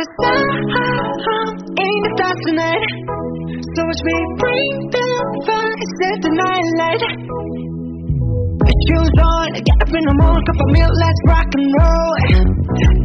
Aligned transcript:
Cause 0.00 0.08
I'm 0.16 1.48
in 1.76 1.96
the 2.08 2.32
tonight. 2.48 2.88
So 3.76 3.84
watch 3.84 4.00
me 4.00 4.16
bring 4.40 4.72
the 4.96 5.08
fire 5.44 5.76
set 6.00 6.16
the 6.24 6.32
night 6.40 6.68
light. 6.80 7.04
Put 8.64 8.76
shoes 8.88 9.12
on, 9.20 9.60
get 9.60 9.76
up 9.76 9.92
in 9.92 10.00
the 10.00 10.16
morning, 10.24 10.44
cup 10.48 10.56
of 10.56 10.68
milk, 10.72 10.94
let's 11.04 11.20
rock 11.28 11.52
and 11.52 11.68
roll. 11.76 12.16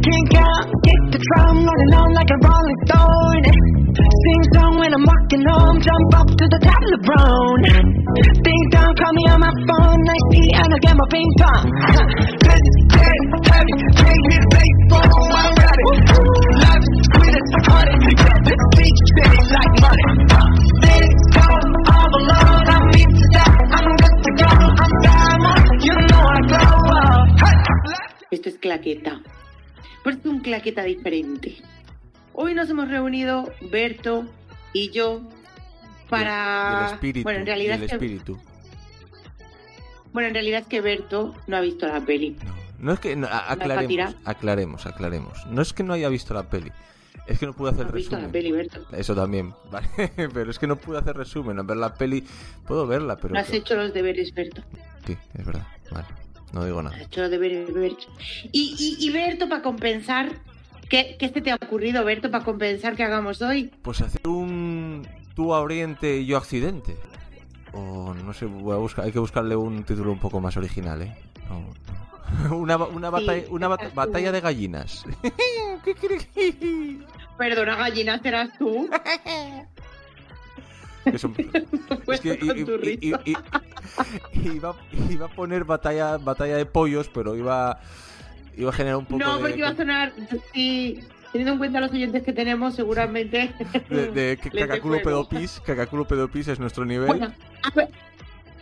Kink 0.08 0.40
out, 0.40 0.64
kick 0.88 1.02
the 1.12 1.20
drum, 1.20 1.68
rolling 1.68 1.92
on 2.00 2.10
like 2.16 2.32
a 2.32 2.38
rolling 2.40 2.78
stone. 2.88 3.44
Sing 3.92 4.42
song 4.56 4.80
when 4.80 4.96
I'm 4.96 5.04
walking 5.04 5.44
home, 5.52 5.76
jump 5.76 6.10
up 6.16 6.28
to 6.32 6.44
the 6.48 6.60
top 6.64 6.80
of 6.80 6.90
the 6.96 7.02
brown. 7.04 7.56
Ding 8.40 8.64
dong, 8.72 8.92
call 8.96 9.12
me 9.12 9.24
on 9.36 9.40
my 9.44 9.52
phone, 9.68 10.00
nice 10.00 10.26
tea, 10.32 10.48
and 10.48 10.68
I'll 10.72 10.80
get 10.80 10.96
my 10.96 11.06
ping 11.12 11.32
pong. 11.44 11.64
Cause 12.40 12.56
it's 12.56 12.80
dead 12.88 13.20
heavy, 13.52 14.65
this 18.46 18.62
beach 18.78 19.00
city 19.16 19.40
like 19.54 19.74
money. 19.84 20.06
Things 20.82 21.22
go 21.34 21.46
all 21.92 22.12
alone, 22.20 22.66
I'm 22.74 22.86
in 23.00 23.10
to 23.20 23.26
die, 23.34 23.58
I'm 23.76 23.88
good 24.00 24.16
to 24.24 24.30
go, 24.42 24.50
I'm 24.82 24.92
diamond, 25.02 25.66
you 25.86 25.94
know 26.10 26.22
I 26.34 26.38
glow 26.50 26.78
up. 27.02 27.28
Hey! 27.42 27.56
Esto 28.30 28.48
es 28.48 28.58
claqueta. 28.58 29.20
Pues 30.02 30.16
es 30.18 30.26
un 30.26 30.40
claqueta 30.40 30.82
diferente. 30.84 31.56
Hoy 32.32 32.54
nos 32.54 32.68
hemos 32.70 32.88
reunido 32.88 33.50
Berto 33.72 34.24
y 34.72 34.90
yo 34.90 35.22
para... 36.08 36.82
Y 36.82 36.86
el 36.86 36.92
espíritu. 36.94 37.22
bueno, 37.24 37.38
en 37.40 37.42
y 37.42 37.46
realidad 37.46 37.76
el 37.76 37.82
es 37.84 37.88
que... 37.90 37.96
espíritu. 37.96 38.38
Bueno, 40.12 40.28
en 40.28 40.34
realidad 40.34 40.60
es 40.62 40.66
que 40.66 40.80
Berto 40.80 41.34
no 41.46 41.56
ha 41.56 41.60
visto 41.60 41.86
la 41.86 42.00
peli. 42.00 42.36
No, 42.44 42.54
no 42.78 42.92
es 42.92 43.00
que 43.00 43.16
no, 43.16 43.26
aclaremos, 43.26 44.14
aclaremos, 44.24 44.86
aclaremos. 44.86 45.46
No 45.46 45.62
es 45.62 45.72
que 45.72 45.82
no 45.82 45.92
haya 45.94 46.08
visto 46.08 46.32
la 46.34 46.44
peli. 46.48 46.70
Es 47.26 47.38
que 47.38 47.46
no 47.46 47.52
pude 47.52 47.70
hacer 47.70 47.82
No 47.84 47.88
has 47.88 47.94
visto 47.94 48.16
resumen. 48.16 48.26
la 48.26 48.32
peli, 48.32 48.52
Berto. 48.52 48.80
Eso 48.92 49.14
también, 49.14 49.54
vale. 49.70 49.88
pero 50.32 50.50
es 50.50 50.58
que 50.58 50.66
no 50.66 50.76
pude 50.76 50.98
hacer 50.98 51.16
resumen. 51.16 51.66
Ver 51.66 51.76
la 51.76 51.94
peli, 51.94 52.24
puedo 52.66 52.86
verla, 52.86 53.16
pero. 53.16 53.34
No 53.34 53.40
has 53.40 53.50
hecho 53.52 53.74
los 53.76 53.92
deberes, 53.92 54.32
Berto. 54.34 54.62
Sí, 55.06 55.16
es 55.34 55.44
verdad. 55.44 55.66
Vale, 55.90 56.06
no 56.52 56.64
digo 56.64 56.82
No 56.82 56.90
nada. 56.90 56.96
has 56.96 57.06
hecho 57.06 57.22
los 57.22 57.30
deberes, 57.30 57.72
Berto. 57.72 58.06
Y, 58.52 58.74
y, 59.00 59.06
y 59.06 59.10
Berto, 59.12 59.48
para 59.48 59.62
compensar... 59.62 60.30
¿qué, 60.88 61.16
¿Qué 61.18 61.28
se 61.30 61.40
te 61.40 61.50
ha 61.50 61.56
ocurrido, 61.56 62.04
Berto, 62.04 62.30
para 62.30 62.44
compensar 62.44 62.94
que 62.94 63.02
hagamos 63.02 63.42
hoy? 63.42 63.72
Pues 63.82 64.00
hacer 64.02 64.26
un 64.28 65.06
tú 65.34 65.52
a 65.52 65.60
Oriente 65.60 66.18
y 66.18 66.26
yo 66.26 66.36
a 66.36 66.40
Occidente. 66.40 66.96
O 67.72 68.14
no 68.14 68.32
sé, 68.32 68.46
voy 68.46 68.72
a 68.74 68.78
buscar, 68.78 69.04
hay 69.04 69.12
que 69.12 69.18
buscarle 69.18 69.56
un 69.56 69.82
título 69.84 70.12
un 70.12 70.20
poco 70.20 70.40
más 70.40 70.56
original, 70.56 71.02
¿eh? 71.02 71.14
No, 71.48 71.60
no. 71.60 72.05
Una, 72.50 72.76
una, 72.76 73.10
batalla, 73.10 73.44
una 73.50 73.68
bat- 73.68 73.94
batalla 73.94 74.32
de 74.32 74.40
gallinas. 74.40 75.04
Perdona, 77.38 77.76
gallina, 77.76 78.18
serás 78.20 78.50
tú. 78.58 78.88
Que 81.04 81.18
son- 81.18 81.36
Es 82.08 82.20
que 82.20 82.36
iba, 84.32 84.74
iba 85.08 85.26
a 85.26 85.28
poner 85.28 85.62
batalla, 85.62 86.16
batalla 86.18 86.56
de 86.56 86.66
pollos, 86.66 87.08
pero 87.14 87.36
iba, 87.36 87.78
iba 88.56 88.70
a 88.70 88.72
generar 88.72 88.96
un 88.96 89.06
poco 89.06 89.20
No, 89.20 89.36
de, 89.36 89.40
porque 89.40 89.58
iba 89.58 89.68
a 89.68 89.76
sonar... 89.76 90.12
Sí, 90.52 90.98
teniendo 91.30 91.52
en 91.52 91.58
cuenta 91.58 91.78
los 91.80 91.92
oyentes 91.92 92.24
que 92.24 92.32
tenemos, 92.32 92.74
seguramente... 92.74 93.54
de, 93.88 94.10
de 94.10 94.36
dé 94.36 94.66
Cacaculo. 94.66 95.00
Pedopis. 95.00 95.60
Cacaculo 95.64 96.08
Pedopis 96.08 96.48
es 96.48 96.58
nuestro 96.58 96.84
nivel. 96.84 97.06
Bueno, 97.06 97.32
a, 97.62 97.70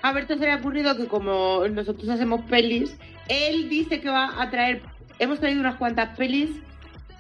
a 0.05 0.13
Berto 0.13 0.35
se 0.37 0.41
le 0.45 0.53
ha 0.53 0.57
ocurrido 0.57 0.97
que 0.97 1.07
como 1.07 1.67
nosotros 1.69 2.09
hacemos 2.11 2.43
pelis, 2.51 2.97
él 3.29 3.69
dice 3.71 4.01
que 4.01 4.11
va 4.11 4.41
a 4.41 4.51
traer... 4.51 4.83
Hemos 5.19 5.41
traído 5.41 5.61
unas 5.61 5.77
cuantas 5.77 6.15
pelis 6.17 6.51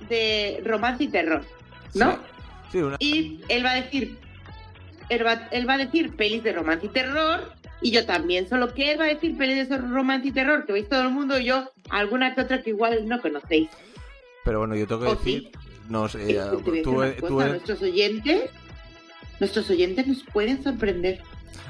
de 0.08 0.60
romance 0.64 1.04
y 1.04 1.08
terror, 1.08 1.42
¿no? 1.94 2.12
Sí. 2.12 2.18
Sí, 2.72 2.78
una- 2.78 2.96
Y 3.00 3.40
él 3.48 3.64
va 3.64 3.70
a 3.72 3.74
decir... 3.76 4.18
Él 5.08 5.26
va, 5.26 5.48
él 5.50 5.68
va 5.68 5.74
a 5.74 5.78
decir 5.78 6.14
pelis 6.16 6.42
de 6.42 6.52
romance 6.52 6.86
y 6.86 6.88
terror 6.90 7.52
y 7.82 7.90
yo 7.90 8.06
también, 8.06 8.48
solo 8.48 8.72
que 8.72 8.92
él 8.92 8.98
va 9.00 9.04
a 9.04 9.08
decir 9.08 9.36
pelis 9.36 9.68
de 9.68 9.76
romance 9.76 10.28
y 10.28 10.32
terror 10.32 10.64
que 10.64 10.72
veis 10.72 10.88
todo 10.88 11.02
el 11.02 11.10
mundo 11.10 11.38
y 11.38 11.44
yo 11.44 11.70
alguna 11.90 12.34
que 12.34 12.40
otra 12.40 12.62
que 12.62 12.70
igual 12.70 13.06
no 13.06 13.20
conocéis. 13.20 13.68
Pero 14.44 14.60
bueno, 14.60 14.74
yo 14.76 14.86
tengo 14.86 15.02
que 15.02 15.08
¿O 15.08 15.14
decir. 15.16 15.50
No 15.90 16.08
sé, 16.08 16.18
Eh, 16.22 16.36
eh, 16.36 16.40
te 16.62 16.82
voy 16.88 17.04
a 17.04 17.08
decir 17.08 17.20
tú, 17.20 17.26
tú- 17.28 17.34
cosa, 17.34 17.48
nuestros 17.48 17.82
oyentes, 17.82 18.50
nuestros 19.40 19.68
oyentes 19.70 20.06
nos 20.06 20.22
pueden 20.24 20.62
sorprender. 20.62 21.20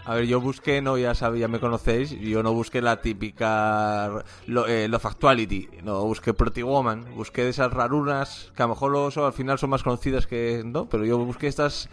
A 0.05 0.15
ver, 0.15 0.27
yo 0.27 0.41
busqué, 0.41 0.81
no, 0.83 0.97
ya 0.99 1.15
sabéis, 1.15 1.41
ya 1.43 1.49
me 1.49 1.61
conocéis, 1.61 2.11
yo 2.21 2.43
no 2.43 2.53
busqué 2.53 2.81
la 2.83 3.01
típica 3.01 4.25
lo, 4.47 4.67
eh, 4.67 4.89
Love 4.89 5.07
Actuality, 5.07 5.69
no, 5.83 6.03
busqué 6.05 6.35
Pretty 6.35 6.63
Woman, 6.63 7.05
busqué 7.15 7.45
de 7.45 7.51
esas 7.51 7.73
rarunas 7.73 8.53
que 8.57 8.63
a 8.63 8.67
lo 8.67 8.71
mejor 8.75 8.91
luego 8.93 9.11
son- 9.11 9.25
al 9.27 9.33
final 9.33 9.59
son 9.59 9.71
más 9.71 9.83
conocidas 9.83 10.27
que, 10.27 10.63
¿no? 10.65 10.87
Pero 10.89 11.05
yo 11.05 11.19
busqué 11.19 11.47
estas 11.47 11.89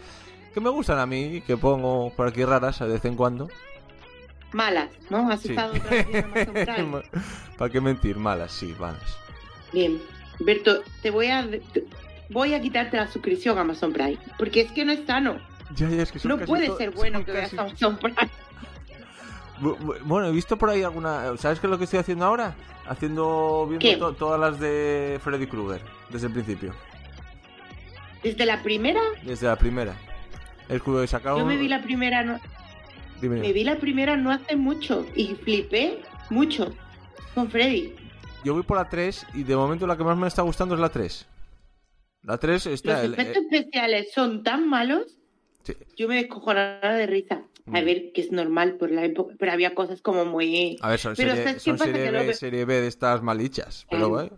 que 0.54 0.60
me 0.60 0.68
gustan 0.70 0.98
a 0.98 1.06
mí, 1.06 1.42
que 1.46 1.56
pongo 1.56 2.12
por 2.14 2.28
aquí 2.28 2.44
raras 2.44 2.78
de 2.78 2.86
vez 2.86 3.04
en 3.04 3.16
cuando. 3.16 3.48
Malas, 4.52 4.90
¿no? 5.08 5.30
Has 5.30 5.40
Sí. 5.40 5.48
estado 5.50 5.72
otra. 5.74 5.90
¿Para 7.58 7.70
qué 7.72 7.80
mentir? 7.80 8.16
Malas, 8.16 8.52
sí, 8.52 8.74
malas. 8.78 9.16
Bien, 9.72 9.98
Berto, 10.40 10.80
te 11.02 11.10
voy 11.10 11.28
a 11.28 11.48
voy 12.28 12.54
a 12.54 12.60
quitarte 12.60 12.96
la 12.96 13.06
suscripción 13.10 13.56
a 13.58 13.62
Amazon 13.62 13.92
Prime, 13.92 14.18
porque 14.38 14.62
es 14.62 14.72
que 14.72 14.84
no 14.84 14.92
es 14.92 15.06
sano. 15.06 15.36
Ya, 15.76 15.88
ya, 15.88 16.02
es 16.02 16.12
que 16.12 16.18
son 16.18 16.30
No 16.30 16.36
casi 16.38 16.46
puede 16.48 16.76
ser 16.76 16.90
bueno 16.90 17.24
que 17.24 17.32
veas 17.32 17.50
casi- 17.50 17.58
Amazon 17.58 17.96
Prime. 17.98 18.16
Bu- 19.60 19.78
bu- 19.78 19.98
Bueno, 20.04 20.28
he 20.28 20.32
visto 20.32 20.56
por 20.56 20.70
ahí 20.70 20.82
alguna... 20.82 21.36
¿Sabes 21.36 21.60
qué 21.60 21.66
es 21.66 21.70
lo 21.70 21.78
que 21.78 21.84
estoy 21.84 22.00
haciendo 22.00 22.24
ahora? 22.24 22.54
Haciendo... 22.86 23.66
Viendo 23.78 24.12
todas 24.14 24.40
las 24.40 24.58
de 24.58 25.20
Freddy 25.22 25.46
Krueger, 25.46 25.80
desde 26.10 26.26
el 26.26 26.32
principio. 26.32 26.74
Desde 28.22 28.44
la 28.46 28.62
primera, 28.62 29.00
Desde 29.24 29.46
la 29.46 29.56
primera. 29.56 29.94
El 30.68 30.80
que 30.82 31.06
sacaron... 31.06 31.40
yo 31.40 31.46
me 31.46 31.56
vi 31.56 31.68
la 31.68 31.82
primera, 31.82 32.22
no, 32.22 32.38
Dime, 33.20 33.36
me 33.40 33.52
vi 33.52 33.64
la 33.64 33.76
primera 33.76 34.16
no 34.16 34.30
hace 34.30 34.56
mucho 34.56 35.06
y 35.14 35.34
flipé 35.36 36.00
mucho 36.30 36.72
con 37.34 37.50
Freddy. 37.50 37.94
Yo 38.44 38.54
voy 38.54 38.62
por 38.64 38.76
la 38.78 38.88
3 38.88 39.26
y 39.34 39.42
de 39.44 39.54
momento 39.56 39.86
la 39.86 39.96
que 39.96 40.04
más 40.04 40.16
me 40.16 40.26
está 40.28 40.42
gustando 40.42 40.74
es 40.74 40.80
la 40.80 40.88
3. 40.88 41.26
La 42.22 42.38
3 42.38 42.66
está... 42.66 42.94
Los 42.94 43.04
el- 43.04 43.12
efectos 43.14 43.42
eh, 43.42 43.46
especiales 43.58 44.12
son 44.12 44.42
tan 44.42 44.68
malos, 44.68 45.18
sí. 45.62 45.74
yo 45.96 46.08
me 46.08 46.16
descojonaba 46.16 46.92
de 46.94 47.06
risa. 47.06 47.42
A 47.66 47.80
Mm. 47.80 47.84
ver, 47.84 48.12
que 48.12 48.20
es 48.22 48.32
normal 48.32 48.76
por 48.76 48.90
la 48.90 49.04
época, 49.04 49.34
pero 49.38 49.52
había 49.52 49.72
cosas 49.74 50.02
como 50.02 50.24
muy... 50.24 50.76
A 50.80 50.90
ver, 50.90 50.98
son, 50.98 51.14
Pero 51.16 51.30
serie, 51.30 51.44
¿sabes 51.44 51.62
qué 51.62 51.70
son 51.70 51.78
serie, 51.78 52.02
B, 52.02 52.10
luego- 52.12 52.32
serie 52.32 52.64
B 52.64 52.80
de 52.80 52.88
estas 52.88 53.22
malichas. 53.22 53.86
Pero 53.88 54.08
bueno. 54.08 54.30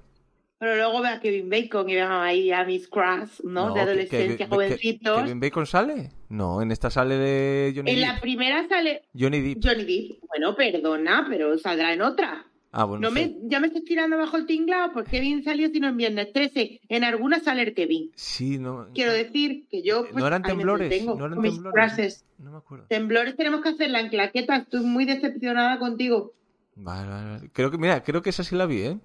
Pero 0.59 0.77
luego 0.77 1.01
ve 1.03 1.09
a 1.09 1.21
Kevin 1.21 1.49
Bacon 1.51 1.89
y 1.89 1.95
ve 1.95 2.03
ahí 2.03 2.51
a 2.53 2.65
Miss 2.65 2.87
Crush, 2.89 3.41
¿no? 3.45 3.73
de 3.75 3.81
adolescencia, 3.81 4.47
jovencitos. 4.47 5.23
¿Kevin 5.23 5.41
Bacon 5.41 5.67
sale? 5.67 6.11
No, 6.29 6.61
en 6.63 6.71
esta 6.71 6.91
sale 6.91 7.17
de 7.17 7.73
Johnny 7.75 7.93
en 7.93 8.01
la 8.03 8.21
primera 8.21 8.67
sale 8.69 9.03
Johnny 9.19 9.41
Depp. 9.41 9.65
Johnny 9.65 9.85
Depp. 9.85 10.19
Bueno, 10.29 10.55
perdona, 10.55 11.27
pero 11.29 11.57
saldrá 11.59 11.93
en 11.95 12.03
otra. 12.03 12.47
Ah, 12.77 12.85
bueno, 12.85 13.09
no 13.09 13.15
sí. 13.15 13.39
me, 13.41 13.49
ya 13.49 13.61
me 13.61 13.69
estoy 13.69 13.85
tirando 13.85 14.19
bajo 14.19 14.37
el 14.37 14.47
tinglado 14.47 14.93
porque 14.93 15.13
Kevin 15.13 15.45
salió 15.45 15.69
sino 15.69 15.87
en 15.89 15.97
viernes 15.97 16.33
13. 16.33 16.81
En 16.89 17.05
alguna 17.05 17.39
sale 17.39 17.63
el 17.63 17.73
Kevin. 17.75 18.11
Sí, 18.17 18.59
no... 18.59 18.89
Quiero 18.93 19.13
decir 19.13 19.67
que 19.71 19.83
yo. 19.85 20.03
Pues, 20.03 20.17
¿No 20.17 20.27
eran 20.27 20.43
temblores? 20.43 21.05
¿No 21.05 21.15
eran 21.15 21.35
con 21.35 21.43
mis 21.43 21.53
temblores? 21.55 21.73
frases. 21.73 22.25
No 22.39 22.51
me 22.51 22.59
acuerdo. 22.59 22.87
Temblores 22.89 23.37
tenemos 23.37 23.61
que 23.63 23.69
hacerla 23.69 24.01
en 24.01 24.09
claqueta. 24.09 24.57
Estoy 24.57 24.81
muy 24.81 25.05
decepcionada 25.05 25.79
contigo. 25.79 26.33
Vale, 26.75 27.09
vale, 27.09 27.31
vale. 27.31 27.51
Creo 27.53 27.71
que, 27.71 27.79
mira, 27.79 28.03
creo 28.03 28.23
que 28.23 28.31
esa 28.31 28.43
sí 28.43 28.57
la 28.57 28.67
vi, 28.67 28.81
¿eh? 28.83 28.99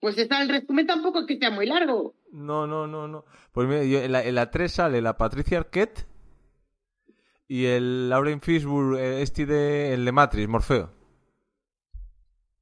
Pues 0.00 0.16
esta, 0.16 0.40
el 0.40 0.48
resumen 0.48 0.86
tampoco 0.86 1.20
es 1.20 1.26
que 1.26 1.36
sea 1.38 1.50
muy 1.50 1.66
largo. 1.66 2.14
No, 2.32 2.66
no, 2.66 2.86
no, 2.86 3.06
no. 3.08 3.26
Pues 3.52 3.68
mira, 3.68 3.84
yo- 3.84 4.02
en, 4.02 4.12
la, 4.12 4.24
en 4.24 4.34
la 4.34 4.50
3 4.50 4.72
sale 4.72 5.02
la 5.02 5.18
Patricia 5.18 5.58
Arquette 5.58 6.06
y 7.46 7.66
el 7.66 8.08
Lauren 8.08 8.40
Fishburne, 8.40 8.98
eh, 8.98 9.20
este 9.22 9.44
de, 9.44 9.92
el 9.92 10.06
de 10.06 10.12
Matrix, 10.12 10.48
Morfeo. 10.48 10.98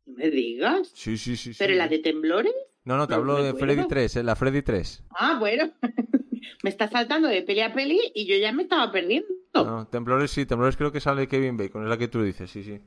No 0.08 0.16
me 0.16 0.30
digas. 0.30 0.90
Sí, 0.94 1.16
sí, 1.16 1.36
sí. 1.36 1.52
sí. 1.52 1.58
¿Pero 1.58 1.74
la 1.74 1.88
de 1.88 1.98
temblores? 1.98 2.52
No, 2.84 2.96
no, 2.96 3.06
te 3.06 3.12
No 3.12 3.20
hablo 3.20 3.42
de 3.42 3.50
acuerdo. 3.50 3.74
Freddy 3.74 3.88
3, 3.88 4.16
eh, 4.16 4.22
la 4.22 4.34
Freddy 4.34 4.62
3. 4.62 5.04
Ah, 5.10 5.36
bueno. 5.38 5.70
me 6.62 6.70
está 6.70 6.88
saltando 6.88 7.28
de 7.28 7.42
peli 7.42 7.60
a 7.60 7.72
peli 7.72 8.00
y 8.14 8.26
yo 8.26 8.36
ya 8.36 8.52
me 8.52 8.62
estaba 8.64 8.90
perdiendo. 8.90 9.28
No, 9.54 9.86
Temblores 9.86 10.30
sí, 10.30 10.46
Temblores 10.46 10.76
creo 10.76 10.92
que 10.92 11.00
sale 11.00 11.28
Kevin 11.28 11.56
Bacon, 11.56 11.82
es 11.82 11.88
la 11.88 11.98
que 11.98 12.08
tú 12.08 12.22
dices, 12.22 12.50
sí, 12.50 12.62
sí. 12.62 12.80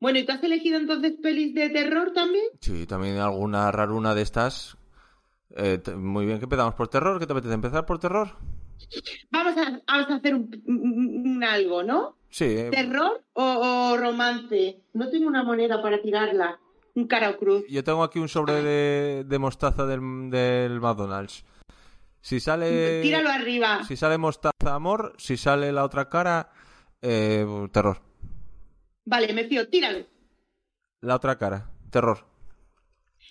Bueno, 0.00 0.18
¿y 0.18 0.24
tú 0.24 0.32
has 0.32 0.42
elegido 0.42 0.78
entonces 0.78 1.14
pelis 1.22 1.54
de 1.54 1.70
terror 1.70 2.12
también? 2.12 2.44
Sí, 2.60 2.86
también 2.86 3.18
alguna 3.18 3.70
raruna 3.70 4.14
de 4.14 4.22
estas. 4.22 4.76
Eh, 5.56 5.80
muy 5.96 6.26
bien, 6.26 6.38
¿qué 6.38 6.44
empezamos? 6.44 6.74
¿Por 6.74 6.88
terror? 6.88 7.20
¿Qué 7.20 7.26
te 7.26 7.32
apetece? 7.32 7.54
¿Empezar 7.54 7.86
por 7.86 7.98
terror? 7.98 8.36
Vamos 9.30 9.56
a, 9.56 9.80
vamos 9.86 10.10
a 10.10 10.14
hacer 10.16 10.34
un, 10.34 10.62
un- 10.66 11.22
un 11.36 11.44
algo, 11.44 11.82
¿no? 11.82 12.16
Sí, 12.30 12.44
eh, 12.46 12.70
¿Terror 12.70 13.22
o, 13.34 13.42
o 13.92 13.96
romance? 13.96 14.80
No 14.94 15.08
tengo 15.10 15.26
una 15.28 15.42
moneda 15.44 15.80
para 15.82 16.00
tirarla. 16.00 16.58
Un 16.94 17.06
cara 17.06 17.30
o 17.30 17.36
cruz. 17.38 17.64
yo 17.70 17.82
tengo 17.82 18.02
aquí 18.02 18.18
un 18.18 18.28
sobre 18.28 18.62
de, 18.62 19.24
de 19.26 19.38
mostaza 19.38 19.86
del, 19.86 20.30
del 20.30 20.78
McDonald's. 20.80 21.44
Si 22.20 22.38
sale. 22.38 23.00
Tíralo 23.02 23.30
arriba. 23.30 23.82
Si 23.84 23.96
sale 23.96 24.18
mostaza, 24.18 24.74
amor. 24.74 25.14
Si 25.16 25.36
sale 25.38 25.72
la 25.72 25.84
otra 25.84 26.08
cara, 26.10 26.50
eh, 27.00 27.46
terror. 27.72 27.98
Vale, 29.06 29.32
me 29.32 29.44
fío, 29.44 29.68
tíralo. 29.68 30.04
La 31.00 31.16
otra 31.16 31.36
cara, 31.38 31.70
terror. 31.90 32.26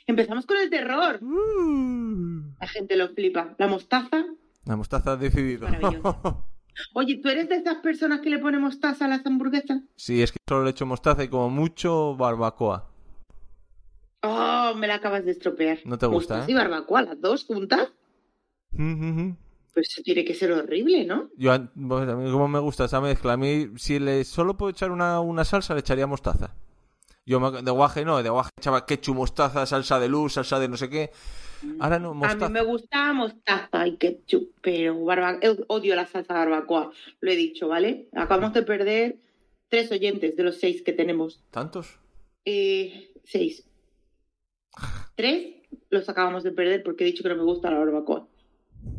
Empezamos 0.07 0.45
con 0.45 0.57
el 0.57 0.69
terror. 0.69 1.19
Uh. 1.23 2.55
La 2.59 2.67
gente 2.67 2.95
lo 2.95 3.09
flipa. 3.09 3.53
La 3.59 3.67
mostaza, 3.67 4.25
La 4.65 4.75
mostaza 4.75 5.13
ha 5.13 5.17
decidido. 5.17 5.67
Maravilloso. 5.67 6.45
Oye, 6.93 7.19
¿tú 7.21 7.29
eres 7.29 7.49
de 7.49 7.55
esas 7.57 7.77
personas 7.77 8.21
que 8.21 8.29
le 8.29 8.39
ponen 8.39 8.61
mostaza 8.61 9.05
a 9.05 9.07
las 9.07 9.25
hamburguesas? 9.25 9.81
sí, 9.95 10.21
es 10.21 10.31
que 10.31 10.37
solo 10.47 10.63
le 10.63 10.71
echo 10.71 10.85
mostaza 10.85 11.23
y 11.23 11.27
como 11.27 11.49
mucho 11.49 12.15
barbacoa. 12.15 12.89
Oh, 14.23 14.73
me 14.75 14.87
la 14.87 14.95
acabas 14.95 15.25
de 15.25 15.31
estropear. 15.31 15.79
No 15.85 15.97
te 15.97 16.05
gusta, 16.05 16.35
Mostaza 16.35 16.49
¿eh? 16.49 16.51
y 16.51 16.55
barbacoa, 16.55 17.01
las 17.01 17.19
dos 17.21 17.45
juntas. 17.45 17.89
Ujú. 18.73 19.35
Pues 19.73 19.89
eso 19.89 20.01
tiene 20.03 20.23
que 20.25 20.35
ser 20.35 20.51
horrible, 20.51 21.05
¿no? 21.05 21.29
Yo, 21.37 21.51
pues, 21.87 22.07
a 22.09 22.15
mí 22.15 22.31
como 22.31 22.47
me 22.47 22.59
gusta 22.59 22.85
esa 22.85 23.01
mezcla, 23.01 23.33
a 23.33 23.37
mí 23.37 23.69
si 23.77 23.99
le 23.99 24.23
solo 24.23 24.57
puedo 24.57 24.69
echar 24.69 24.91
una, 24.91 25.19
una 25.21 25.43
salsa, 25.43 25.73
le 25.73 25.79
echaría 25.79 26.07
mostaza. 26.07 26.53
Yo 27.25 27.39
me- 27.39 27.61
de 27.61 27.71
guaje 27.71 28.03
no, 28.05 28.21
de 28.21 28.29
guaje 28.29 28.49
echaba 28.57 28.85
ketchup, 28.85 29.15
mostaza, 29.15 29.65
salsa 29.65 29.99
de 29.99 30.09
luz, 30.09 30.33
salsa 30.33 30.59
de 30.59 30.67
no 30.67 30.77
sé 30.77 30.89
qué. 30.89 31.11
Ahora 31.79 31.99
no, 31.99 32.11
A 32.11 32.13
mostaza. 32.13 32.47
mí 32.47 32.53
me 32.53 32.63
gusta 32.63 33.13
mostaza 33.13 33.87
y 33.87 33.97
ketchup, 33.97 34.51
pero 34.61 35.03
barba... 35.03 35.39
odio 35.67 35.95
la 35.95 36.05
salsa 36.07 36.33
barbacoa. 36.33 36.91
Lo 37.19 37.31
he 37.31 37.35
dicho, 37.35 37.67
¿vale? 37.67 38.09
Acabamos 38.13 38.53
de 38.53 38.63
perder 38.63 39.15
tres 39.69 39.91
oyentes 39.91 40.35
de 40.35 40.43
los 40.43 40.57
seis 40.59 40.81
que 40.81 40.93
tenemos. 40.93 41.43
¿Tantos? 41.51 41.97
Eh, 42.45 43.11
seis. 43.23 43.67
Tres 45.15 45.55
los 45.89 46.09
acabamos 46.09 46.43
de 46.43 46.51
perder 46.51 46.83
porque 46.83 47.03
he 47.03 47.07
dicho 47.07 47.23
que 47.23 47.29
no 47.29 47.35
me 47.35 47.43
gusta 47.43 47.69
la 47.71 47.79
barbacoa. 47.79 48.27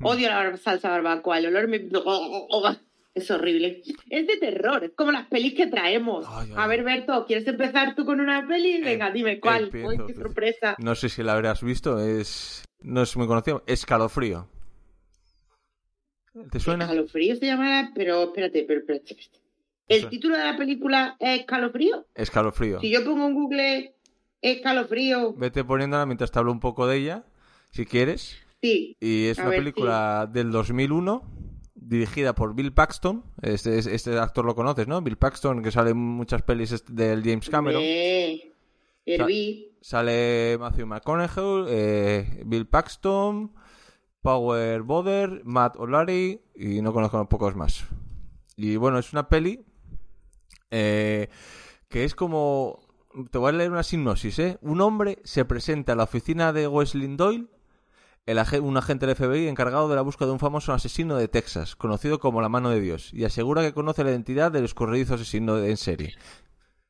Odio 0.03 0.29
la 0.29 0.57
salsa 0.57 0.91
barbacoa. 0.91 1.39
El 1.39 1.47
olor 1.47 1.69
me... 1.69 1.79
Es 3.15 3.31
horrible. 3.31 3.83
Es 4.09 4.27
de 4.27 4.37
terror. 4.39 4.85
Es 4.85 4.93
como 4.97 5.13
las 5.13 5.27
pelis 5.27 5.55
que 5.55 5.67
traemos. 5.67 6.25
Ay, 6.29 6.49
ay. 6.51 6.55
A 6.57 6.67
ver, 6.67 6.83
Berto, 6.83 7.27
¿quieres 7.27 7.47
empezar 7.47 7.95
tú 7.95 8.05
con 8.07 8.21
una 8.21 8.47
peli? 8.49 8.81
Venga, 8.81 9.11
dime 9.11 9.39
cuál. 9.39 9.65
empiezo, 9.65 9.89
Uy, 9.89 9.99
qué 10.07 10.15
sorpresa. 10.15 10.77
No 10.79 10.95
sé 10.95 11.09
si 11.11 11.23
la 11.23 11.35
habrás 11.35 11.63
visto, 11.63 12.01
es 12.01 12.65
no 12.81 13.03
es 13.03 13.17
muy 13.17 13.27
conocido, 13.27 13.63
Escalofrío. 13.67 14.49
¿Te 16.51 16.59
suena? 16.61 16.85
Escalofrío 16.87 17.37
se 17.37 17.47
llama, 17.47 17.93
pero 17.95 18.23
espérate, 18.25 18.65
pero 18.67 18.81
espérate. 18.81 19.17
¿El 19.89 20.09
título 20.09 20.37
de 20.39 20.45
la 20.45 20.57
película 20.57 21.17
es 21.21 21.41
Escalofrío? 21.41 22.07
Escalofrío. 22.15 22.81
Si 22.81 22.91
yo 22.91 23.05
pongo 23.05 23.27
en 23.27 23.35
Google 23.35 23.95
Escalofrío, 24.41 25.35
Vete 25.35 25.65
poniéndola 25.65 26.07
mientras 26.07 26.31
te 26.33 26.39
hablo 26.39 26.51
un 26.53 26.61
poco 26.61 26.87
de 26.87 26.97
ella, 26.97 27.25
si 27.71 27.85
quieres. 27.85 28.39
sí. 28.63 28.97
Y 29.01 29.27
es 29.27 29.39
A 29.39 29.43
una 29.43 29.51
ver, 29.51 29.59
película 29.61 30.27
del 30.33 30.51
2001, 30.51 31.23
dirigida 31.93 32.35
por 32.35 32.55
Bill 32.55 32.73
Paxton. 32.73 33.23
Este, 33.43 33.79
este 33.79 34.19
actor 34.19 34.45
lo 34.45 34.55
conoces, 34.55 34.89
¿no? 34.89 35.01
Bill 35.03 35.19
Paxton, 35.19 35.63
que 35.63 35.71
sale 35.71 35.91
en 35.91 35.99
muchas 35.99 36.43
pelis 36.43 36.85
del 36.89 37.23
James 37.23 37.49
Cameron. 37.49 37.83
Herví. 39.05 39.69
Sale 39.81 40.57
Matthew 40.59 40.87
McConaughey, 40.87 41.65
eh, 41.69 42.43
Bill 42.47 42.67
Paxton, 42.67 43.53
Power 44.23 44.83
Boder, 44.83 45.43
Matt 45.45 45.77
O'Leary 45.77 46.41
y 46.55 46.81
no 46.81 46.93
conozco 46.93 47.19
a 47.19 47.29
pocos 47.29 47.57
más. 47.57 47.85
Y 48.57 48.77
bueno, 48.77 48.99
es 48.99 49.13
una 49.13 49.29
peli 49.29 49.65
eh, 50.71 51.29
que 51.89 52.05
es 52.05 52.15
como... 52.15 52.81
Te 53.31 53.37
voy 53.37 53.51
a 53.51 53.53
leer 53.53 53.71
una 53.71 53.83
sinopsis, 53.83 54.39
¿eh? 54.39 54.59
Un 54.63 54.81
hombre 54.81 55.19
se 55.25 55.45
presenta 55.45 55.93
a 55.93 55.97
la 55.97 56.05
oficina 56.05 56.55
de 56.55 56.67
Wesley 56.67 57.15
Doyle, 57.15 57.49
el 58.27 58.39
ag- 58.39 58.61
un 58.63 58.77
agente 58.77 59.07
del 59.07 59.17
FBI 59.17 59.49
encargado 59.49 59.89
de 59.89 59.97
la 59.97 60.03
búsqueda 60.03 60.27
de 60.27 60.33
un 60.35 60.39
famoso 60.39 60.73
asesino 60.73 61.17
de 61.17 61.29
Texas, 61.29 61.75
conocido 61.77 62.19
como 62.21 62.41
la 62.41 62.49
mano 62.49 62.71
de 62.71 62.81
Dios, 62.81 63.13
y 63.13 63.25
asegura 63.25 63.63
que 63.63 63.73
conoce 63.73 64.05
la 64.05 64.11
identidad 64.11 64.53
del 64.53 64.65
escurridizo 64.65 65.15
asesino 65.15 65.59
en 65.59 65.77
serie, 65.77 66.15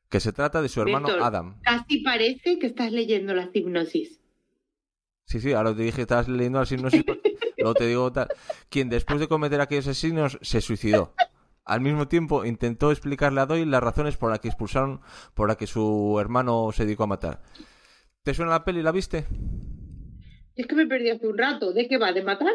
que 0.09 0.19
se 0.19 0.31
trata 0.33 0.61
de 0.61 0.69
su 0.69 0.81
hermano 0.81 1.07
Víctor, 1.07 1.23
Adam. 1.23 1.59
Casi 1.63 1.99
parece 1.99 2.59
que 2.59 2.67
estás 2.67 2.91
leyendo 2.91 3.33
la 3.33 3.49
hipnosis. 3.51 4.19
Sí, 5.25 5.39
sí, 5.39 5.53
ahora 5.53 5.73
te 5.75 5.81
dije 5.83 5.95
que 5.95 6.01
estabas 6.03 6.27
leyendo 6.27 6.59
la 6.59 6.65
sinopsis, 6.65 7.03
pero 7.03 7.19
luego 7.57 7.73
te 7.73 7.87
digo 7.87 8.11
tal. 8.11 8.27
Quien 8.69 8.89
después 8.89 9.19
de 9.19 9.27
cometer 9.27 9.61
aquellos 9.61 9.87
asesinos 9.87 10.37
se 10.41 10.61
suicidó. 10.61 11.13
Al 11.65 11.79
mismo 11.79 12.09
tiempo 12.09 12.43
intentó 12.43 12.91
explicarle 12.91 13.39
a 13.39 13.45
Doyle 13.45 13.65
las 13.71 13.81
razones 13.81 14.17
por 14.17 14.29
las 14.29 14.41
que 14.41 14.49
expulsaron, 14.49 14.99
por 15.33 15.47
las 15.47 15.55
que 15.55 15.65
su 15.65 16.17
hermano 16.19 16.69
se 16.73 16.83
dedicó 16.83 17.03
a 17.03 17.07
matar. 17.07 17.41
¿Te 18.21 18.33
suena 18.33 18.51
la 18.51 18.65
peli? 18.65 18.83
¿La 18.83 18.91
viste? 18.91 19.25
Es 20.55 20.67
que 20.67 20.75
me 20.75 20.85
perdí 20.85 21.09
hace 21.09 21.27
un 21.27 21.37
rato. 21.37 21.73
¿De 21.73 21.87
qué 21.87 21.97
va? 21.97 22.11
¿De 22.13 22.23
matar? 22.23 22.53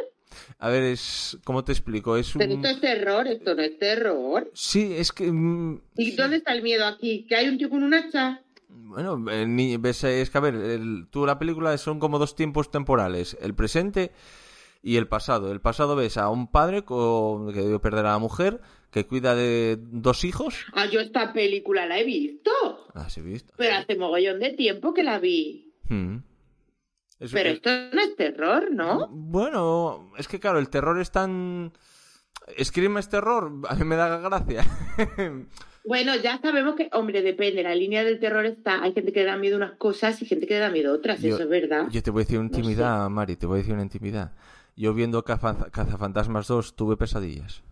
A 0.58 0.68
ver, 0.68 0.82
es... 0.82 1.38
¿Cómo 1.44 1.64
te 1.64 1.72
explico? 1.72 2.16
Es 2.16 2.32
Pero 2.36 2.52
esto 2.54 2.68
es 2.68 2.80
terror, 2.80 3.26
esto 3.26 3.54
no 3.54 3.62
es 3.62 3.78
terror. 3.78 4.50
Sí, 4.54 4.92
es 4.96 5.10
que... 5.12 5.30
mm, 5.32 5.80
¿Y 5.96 6.10
dónde 6.12 6.36
está 6.36 6.52
el 6.52 6.62
miedo 6.62 6.86
aquí? 6.86 7.24
¿Que 7.28 7.36
hay 7.36 7.48
un 7.48 7.58
tío 7.58 7.70
con 7.70 7.82
un 7.82 7.94
hacha? 7.94 8.42
Bueno, 8.68 9.18
ves, 9.18 10.04
es 10.04 10.30
que 10.30 10.38
a 10.38 10.40
ver, 10.42 10.54
el- 10.54 11.06
tú 11.10 11.24
la 11.26 11.38
película 11.38 11.76
son 11.78 11.98
como 11.98 12.18
dos 12.18 12.34
tiempos 12.36 12.70
temporales, 12.70 13.36
el 13.40 13.54
presente 13.54 14.12
y 14.82 14.96
el 14.96 15.08
pasado. 15.08 15.50
El 15.50 15.60
pasado 15.60 15.96
ves 15.96 16.16
a 16.18 16.28
un 16.28 16.50
padre 16.50 16.84
con- 16.84 17.52
que 17.52 17.60
debe 17.60 17.78
perder 17.80 18.06
a 18.06 18.12
la 18.12 18.18
mujer, 18.18 18.60
que 18.90 19.06
cuida 19.06 19.34
de 19.34 19.78
dos 19.80 20.24
hijos. 20.24 20.66
Ah, 20.74 20.86
yo 20.86 21.00
esta 21.00 21.32
película 21.32 21.86
la 21.86 21.98
he 21.98 22.04
visto. 22.04 22.50
Ah, 22.94 23.08
sí, 23.10 23.20
visto. 23.22 23.52
Pero 23.56 23.76
hace 23.76 23.96
mogollón 23.96 24.38
de 24.40 24.50
tiempo 24.50 24.92
que 24.94 25.02
la 25.02 25.18
vi. 25.18 25.72
Mm. 25.88 26.16
Es- 27.20 27.32
Pero 27.32 27.50
esto 27.50 27.70
no 27.92 28.00
es 28.00 28.16
terror, 28.16 28.70
¿no? 28.70 29.08
Bueno, 29.08 30.12
es 30.16 30.28
que 30.28 30.38
claro, 30.40 30.58
el 30.58 30.70
terror 30.70 30.98
es 31.00 31.10
tan... 31.10 31.72
Scream 32.62 32.96
es 32.98 33.08
terror, 33.08 33.52
a 33.68 33.74
mí 33.74 33.84
me 33.84 33.96
da 33.96 34.18
gracia. 34.18 34.64
Bueno, 35.84 36.14
ya 36.16 36.38
sabemos 36.42 36.74
que, 36.74 36.90
hombre, 36.92 37.22
depende. 37.22 37.62
La 37.62 37.74
línea 37.74 38.04
del 38.04 38.20
terror 38.20 38.44
está. 38.44 38.82
Hay 38.82 38.92
gente 38.92 39.10
que 39.10 39.20
le 39.20 39.26
da 39.26 39.38
miedo 39.38 39.56
unas 39.56 39.72
cosas 39.78 40.20
y 40.20 40.26
gente 40.26 40.46
que 40.46 40.54
le 40.54 40.60
da 40.60 40.68
miedo 40.70 40.92
otras. 40.92 41.22
Yo- 41.22 41.34
Eso 41.36 41.44
es 41.44 41.48
verdad. 41.48 41.86
Yo 41.90 42.02
te 42.02 42.10
voy 42.10 42.20
a 42.20 42.24
decir 42.24 42.38
una 42.38 42.48
No 42.48 42.54
sé. 42.54 42.60
intimidad, 42.60 43.08
Mari, 43.08 43.36
te 43.36 43.46
voy 43.46 43.54
a 43.54 43.58
decir 43.58 43.72
una 43.72 43.84
intimidad. 43.84 44.32
Yo 44.76 44.92
viendo 44.92 45.24
Caza- 45.24 45.70
Cazafantasmas 45.70 46.46
2 46.46 46.76
tuve 46.76 46.98
pesadillas. 46.98 47.62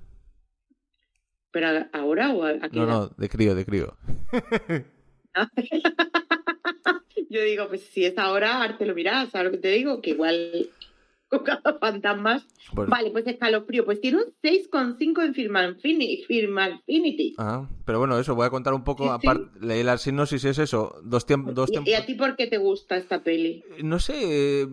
Pero 1.51 1.85
ahora 1.93 2.33
o 2.33 2.45
a, 2.45 2.51
a 2.53 2.69
qué 2.71 2.79
No, 2.79 2.87
no, 2.87 3.09
de 3.09 3.29
crío, 3.29 3.55
de 3.55 3.67
crío. 3.67 3.99
Yo 7.31 7.43
digo, 7.43 7.69
pues 7.69 7.83
si 7.83 8.05
es 8.05 8.17
ahora, 8.19 8.63
arte 8.63 8.87
lo 8.87 8.95
mirás. 8.95 9.31
¿Sabes 9.31 9.47
lo 9.47 9.51
que 9.53 9.59
te 9.59 9.69
digo? 9.69 10.01
Que 10.01 10.11
igual 10.11 10.69
con 11.29 11.45
cada 11.45 11.79
fantasmas. 11.79 12.47
Pues- 12.75 12.89
Vale, 12.89 13.11
pues 13.11 13.27
escalofrío. 13.27 13.85
Pues 13.85 14.01
tiene 14.01 14.19
un 14.19 14.33
6,5 14.43 15.25
en 15.25 15.35
Firmanfinity. 15.35 17.35
Ah, 17.39 17.69
pero 17.85 17.99
bueno, 17.99 18.19
eso, 18.19 18.35
voy 18.35 18.47
a 18.47 18.51
contar 18.51 18.75
un 18.75 18.85
poco. 18.85 19.05
Sí, 19.05 19.11
sí. 19.21 19.27
Aparte, 19.29 19.59
leí 19.67 19.83
la 19.83 19.99
sinopsis, 19.99 20.45
es 20.45 20.59
eso. 20.59 20.95
Dos 21.03 21.27
tiempos. 21.27 21.55
Dos 21.55 21.71
¿Y, 21.71 21.91
y 21.91 21.95
a 21.95 22.07
ti 22.07 22.15
por 22.15 22.37
qué 22.37 22.47
te 22.47 22.59
gusta 22.59 22.97
esta 22.97 23.23
peli? 23.23 23.65
No 23.83 23.99
sé, 23.99 24.63
eh, 24.63 24.69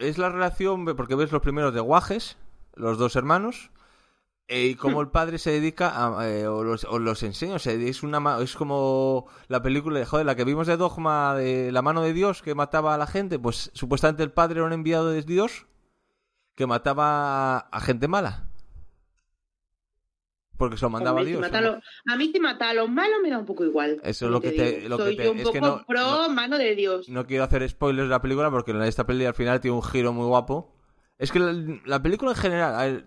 es 0.00 0.18
la 0.18 0.30
relación, 0.30 0.84
porque 0.96 1.14
ves 1.14 1.32
los 1.32 1.42
primeros 1.42 1.74
de 1.74 1.80
Guajes, 1.80 2.36
los 2.74 2.98
dos 2.98 3.16
hermanos, 3.16 3.70
eh, 3.70 3.77
y 4.48 4.74
cómo 4.76 5.00
el 5.02 5.08
padre 5.10 5.38
se 5.38 5.50
dedica 5.50 5.92
a. 5.94 6.28
eh, 6.28 6.46
o, 6.46 6.64
los, 6.64 6.84
o 6.84 6.98
los 6.98 7.22
enseña, 7.22 7.56
o 7.56 7.58
sea, 7.58 7.74
es, 7.74 8.02
una, 8.02 8.38
es 8.42 8.56
como 8.56 9.26
la 9.48 9.62
película, 9.62 10.04
joder, 10.06 10.24
la 10.24 10.34
que 10.36 10.44
vimos 10.44 10.66
de 10.66 10.76
Dogma 10.78 11.34
de 11.34 11.70
la 11.70 11.82
mano 11.82 12.02
de 12.02 12.12
Dios 12.14 12.40
que 12.42 12.54
mataba 12.54 12.94
a 12.94 12.98
la 12.98 13.06
gente, 13.06 13.38
pues 13.38 13.70
supuestamente 13.74 14.22
el 14.22 14.32
padre 14.32 14.58
era 14.60 14.66
un 14.66 14.72
enviado 14.72 15.10
de 15.10 15.22
Dios 15.22 15.66
que 16.56 16.66
mataba 16.66 17.58
a 17.58 17.80
gente 17.80 18.08
mala. 18.08 18.44
Porque 20.56 20.76
se 20.76 20.86
lo 20.86 20.90
mandaba 20.90 21.20
si 21.20 21.26
Dios. 21.26 21.42
a 21.52 21.80
a 22.12 22.16
mí 22.16 22.32
si 22.32 22.40
mata 22.40 22.70
a 22.70 22.74
los 22.74 22.88
malos 22.90 23.18
me 23.22 23.30
da 23.30 23.38
un 23.38 23.46
poco 23.46 23.64
igual. 23.64 24.00
Eso 24.02 24.26
es 24.26 24.32
lo 24.32 24.40
que 24.40 24.50
te- 24.50 24.80
digo. 24.80 24.88
lo 24.88 24.98
que 25.04 25.14
te- 25.14 25.24
yo 25.24 25.30
un 25.32 25.38
es 25.38 25.42
poco 25.44 25.52
que 25.52 25.60
no- 25.60 25.84
pro 25.86 26.00
no- 26.00 26.28
mano 26.30 26.58
de 26.58 26.74
Dios. 26.74 27.08
No 27.08 27.26
quiero 27.26 27.44
hacer 27.44 27.68
spoilers 27.68 28.08
de 28.08 28.10
la 28.10 28.20
película 28.20 28.50
porque 28.50 28.72
en 28.72 28.82
esta 28.82 29.06
peli 29.06 29.24
al 29.24 29.34
final 29.34 29.60
tiene 29.60 29.76
un 29.76 29.84
giro 29.84 30.12
muy 30.12 30.26
guapo. 30.26 30.74
Es 31.16 31.30
que 31.30 31.38
la, 31.38 31.52
la 31.84 32.02
película 32.02 32.32
en 32.32 32.36
general 32.38 32.74
a 32.74 33.04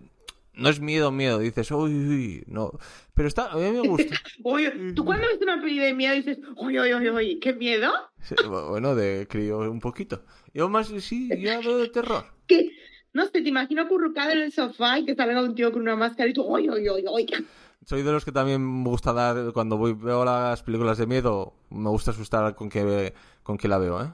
no 0.53 0.69
es 0.69 0.79
miedo, 0.79 1.11
miedo. 1.11 1.39
Dices, 1.39 1.71
uy, 1.71 1.93
uy, 1.93 2.43
no. 2.47 2.71
Pero 3.13 3.27
está, 3.27 3.51
a 3.51 3.55
mí 3.55 3.71
me 3.71 3.87
gusta. 3.87 4.15
Oye, 4.43 4.93
¿tú 4.95 5.05
cuando 5.05 5.27
ves 5.27 5.39
una 5.41 5.61
peli 5.61 5.79
de 5.79 5.93
miedo 5.93 6.15
dices, 6.15 6.39
uy, 6.57 6.79
uy, 6.79 6.93
uy, 6.93 7.09
uy, 7.09 7.39
qué 7.39 7.53
miedo? 7.53 7.91
Sí, 8.21 8.35
bueno, 8.47 8.95
de 8.95 9.27
crío 9.29 9.59
un 9.59 9.79
poquito. 9.79 10.23
Yo 10.53 10.69
más, 10.69 10.87
sí, 10.87 11.29
yo 11.29 11.59
veo 11.61 11.77
de 11.77 11.89
terror. 11.89 12.25
Que, 12.47 12.69
no 13.13 13.25
sé, 13.27 13.41
te 13.41 13.47
imagino 13.47 13.83
acurrucado 13.83 14.31
en 14.31 14.39
el 14.39 14.51
sofá 14.51 14.99
y 14.99 15.05
que 15.05 15.15
salga 15.15 15.41
un 15.41 15.55
tío 15.55 15.71
con 15.71 15.83
una 15.83 15.95
máscara 15.95 16.29
y 16.29 16.33
tú, 16.33 16.43
uy, 16.43 16.69
uy, 16.69 16.89
uy, 16.89 17.05
uy. 17.09 17.25
Soy 17.85 18.03
de 18.03 18.11
los 18.11 18.25
que 18.25 18.31
también 18.31 18.83
me 18.83 18.89
gusta 18.89 19.13
dar, 19.13 19.53
cuando 19.53 19.77
voy, 19.77 19.93
veo 19.93 20.23
las 20.23 20.61
películas 20.61 20.97
de 20.97 21.07
miedo, 21.07 21.53
me 21.69 21.89
gusta 21.89 22.11
asustar 22.11 22.55
con 22.55 22.69
que, 22.69 23.13
con 23.41 23.57
que 23.57 23.67
la 23.67 23.79
veo, 23.79 24.03
¿eh? 24.03 24.13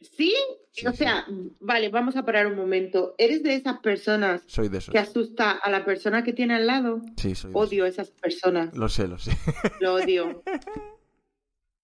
¿Sí? 0.00 0.34
Sí, 0.80 0.86
o 0.86 0.90
sí. 0.92 0.96
sea, 0.98 1.26
vale, 1.60 1.88
vamos 1.88 2.16
a 2.16 2.24
parar 2.24 2.46
un 2.46 2.56
momento. 2.56 3.14
¿Eres 3.18 3.42
de 3.42 3.54
esas 3.54 3.78
personas 3.80 4.42
Soy 4.46 4.68
de 4.68 4.78
esos. 4.78 4.92
que 4.92 4.98
asusta 4.98 5.50
a 5.52 5.70
la 5.70 5.84
persona 5.84 6.22
que 6.24 6.32
tiene 6.32 6.54
al 6.54 6.66
lado? 6.66 7.00
Sí, 7.16 7.34
soy 7.34 7.52
de 7.52 7.58
esos. 7.58 7.68
Odio 7.68 7.84
a 7.84 7.88
esas 7.88 8.10
personas, 8.10 8.76
Lo 8.76 8.88
sé, 8.88 9.08
lo 9.08 9.18
sé. 9.18 9.32
lo 9.80 9.94
odio. 9.94 10.42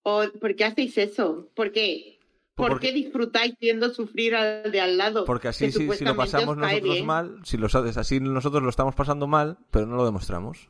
O, 0.06 0.22
¿Por 0.40 0.54
qué 0.54 0.64
hacéis 0.66 0.98
eso? 0.98 1.48
¿Por 1.54 1.72
qué? 1.72 2.18
¿Por 2.54 2.68
Porque- 2.72 2.88
qué 2.88 2.92
disfrutáis 2.92 3.54
viendo 3.58 3.88
sufrir 3.88 4.34
al 4.34 4.70
de 4.70 4.80
al 4.80 4.98
lado? 4.98 5.24
Porque 5.24 5.48
así 5.48 5.72
si, 5.72 5.90
si 5.92 6.04
lo 6.04 6.14
pasamos 6.14 6.56
nosotros 6.58 6.92
bien? 6.94 7.06
mal, 7.06 7.40
si 7.44 7.56
lo 7.56 7.68
sabes, 7.70 7.96
así 7.96 8.20
nosotros 8.20 8.62
lo 8.62 8.68
estamos 8.68 8.94
pasando 8.94 9.26
mal, 9.26 9.56
pero 9.70 9.86
no 9.86 9.96
lo 9.96 10.04
demostramos. 10.04 10.68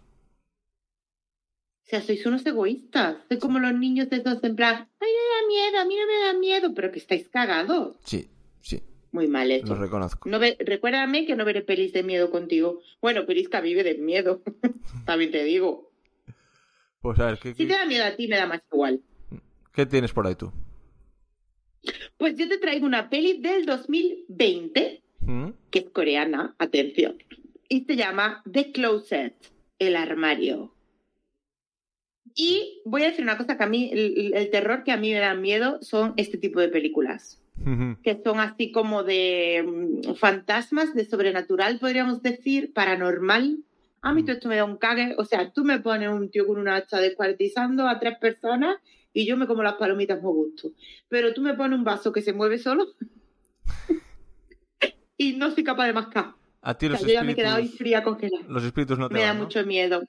O 1.85 1.87
sea, 1.87 2.01
sois 2.01 2.25
unos 2.27 2.45
egoístas. 2.47 3.19
Sois 3.29 3.41
como 3.41 3.59
los 3.59 3.75
niños 3.75 4.09
de 4.11 4.17
esos 4.17 4.43
en 4.43 4.57
plan, 4.57 4.89
ay, 5.01 5.09
me 5.11 5.25
da 5.35 5.47
miedo, 5.49 5.79
a 5.81 5.85
mí 5.85 5.97
no 5.97 6.07
me 6.07 6.19
da 6.27 6.33
miedo, 6.39 6.75
pero 6.75 6.91
que 6.91 6.99
estáis 6.99 7.29
cagados. 7.29 7.97
Sí, 8.05 8.29
sí. 8.63 8.83
muy 9.13 9.29
mal 9.29 9.51
hecho. 9.51 9.75
Lo 9.75 9.81
reconozco. 9.81 10.29
No 10.29 10.39
ve- 10.39 10.57
recuérdame 10.61 11.27
que 11.27 11.37
no 11.37 11.45
veré 11.45 11.63
pelis 11.63 11.93
de 11.93 12.03
miedo 12.03 12.31
contigo. 12.31 12.81
Bueno, 13.03 13.27
pelis 13.27 13.49
que 13.49 13.61
vive 13.61 13.85
de 13.85 13.95
miedo. 13.99 14.43
También 15.07 15.31
te 15.31 15.45
digo. 15.45 15.91
Pues 17.01 17.19
a 17.21 17.27
ver, 17.27 17.39
¿qué, 17.39 17.51
Si 17.55 17.67
te 17.67 17.75
da 17.75 17.85
miedo 17.85 18.05
a 18.05 18.17
ti, 18.17 18.29
me 18.29 18.37
da 18.37 18.47
más 18.47 18.63
igual. 18.73 19.03
qué 19.75 19.85
tienes 19.87 20.13
por 20.13 20.27
ahí 20.27 20.35
tú? 20.37 20.51
Pues 22.17 22.37
yo 22.37 22.49
te 22.49 22.57
traigo 22.59 22.87
una 22.87 23.11
peli 23.11 23.41
del 23.43 23.67
2020, 23.67 25.03
¿Mm? 25.21 25.49
que 25.71 25.79
es 25.81 25.91
coreana, 25.91 26.55
atención. 26.59 27.19
Y 27.69 27.85
se 27.85 27.97
llama 27.97 28.43
The 28.51 28.73
Closet, 28.73 29.35
el 29.79 29.97
armario. 29.97 30.74
Y 32.35 32.81
voy 32.85 33.03
a 33.03 33.07
decir 33.07 33.25
una 33.25 33.39
cosa 33.39 33.57
que 33.57 33.63
a 33.63 33.69
mí, 33.69 33.91
el, 33.93 34.33
el 34.35 34.51
terror 34.51 34.83
que 34.83 34.91
a 34.93 34.97
mí 34.97 35.13
me 35.13 35.21
da 35.21 35.35
miedo 35.35 35.79
son 35.83 36.15
este 36.17 36.37
tipo 36.39 36.61
de 36.61 36.69
películas. 36.69 37.41
Que 38.03 38.21
son 38.23 38.41
así 38.41 38.73
como 38.73 39.05
de 39.05 39.65
mm, 39.65 40.15
fantasmas, 40.17 40.93
de 40.95 41.05
sobrenatural, 41.05 41.79
podríamos 41.79 42.21
decir, 42.23 42.73
paranormal. 42.75 43.59
A 44.03 44.13
mí 44.13 44.23
todo 44.23 44.33
esto 44.33 44.49
me 44.49 44.57
da 44.57 44.65
un 44.65 44.77
cague. 44.77 45.15
O 45.17 45.25
sea, 45.25 45.51
tú 45.51 45.65
me 45.65 45.79
pones 45.79 46.11
un 46.11 46.29
tío 46.31 46.47
con 46.47 46.59
una 46.59 46.75
hacha 46.77 46.99
descuartizando 46.99 47.87
a 47.89 47.99
tres 48.01 48.19
personas 48.19 48.77
y 49.13 49.25
yo 49.25 49.37
me 49.37 49.47
como 49.47 49.63
las 49.63 49.75
palomitas 49.75 50.21
muy 50.21 50.33
gusto. 50.35 50.73
Pero 51.09 51.33
tú 51.33 51.41
me 51.41 51.55
pones 51.55 51.79
un 51.79 51.85
vaso 51.85 52.13
que 52.13 52.21
se 52.21 52.33
mueve 52.33 52.59
solo 52.59 52.89
y 55.17 55.35
no 55.35 55.51
soy 55.53 55.65
capaz 55.65 55.87
de 55.87 55.93
mascar. 55.93 56.33
A 56.61 56.77
ti 56.77 56.87
O 56.87 56.91
los 56.91 57.01
sea, 57.01 57.09
yo 57.09 57.15
ya 57.15 57.23
me 57.23 57.33
he 57.33 57.35
quedado 57.37 57.57
ahí 57.57 57.65
espíritus, 57.67 57.79
fría 57.79 58.03
congelada. 58.03 58.45
los 58.49 58.65
espíritus 58.65 58.99
no 58.99 59.09
te 59.09 59.15
Me 59.15 59.21
da 59.23 59.33
¿no? 59.35 59.45
mucho 59.45 59.65
miedo. 59.65 60.03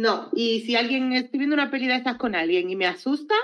No, 0.00 0.30
y 0.34 0.60
si 0.60 0.76
alguien 0.76 1.12
estoy 1.12 1.38
viendo 1.40 1.52
una 1.54 1.70
peli 1.70 1.86
de 1.86 1.96
estas 1.96 2.16
con 2.16 2.34
alguien 2.34 2.70
y 2.70 2.74
me 2.76 2.86
asusta, 2.86 3.34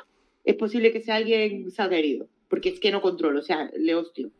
es 0.42 0.54
posible 0.54 0.90
que 0.90 1.02
sea 1.02 1.16
alguien 1.16 1.70
salga 1.70 1.98
herido. 1.98 2.28
Porque 2.48 2.70
es 2.70 2.80
que 2.80 2.90
no 2.90 3.02
controlo, 3.02 3.40
o 3.40 3.42
sea, 3.42 3.70
le 3.76 3.94
hostio. 3.94 4.30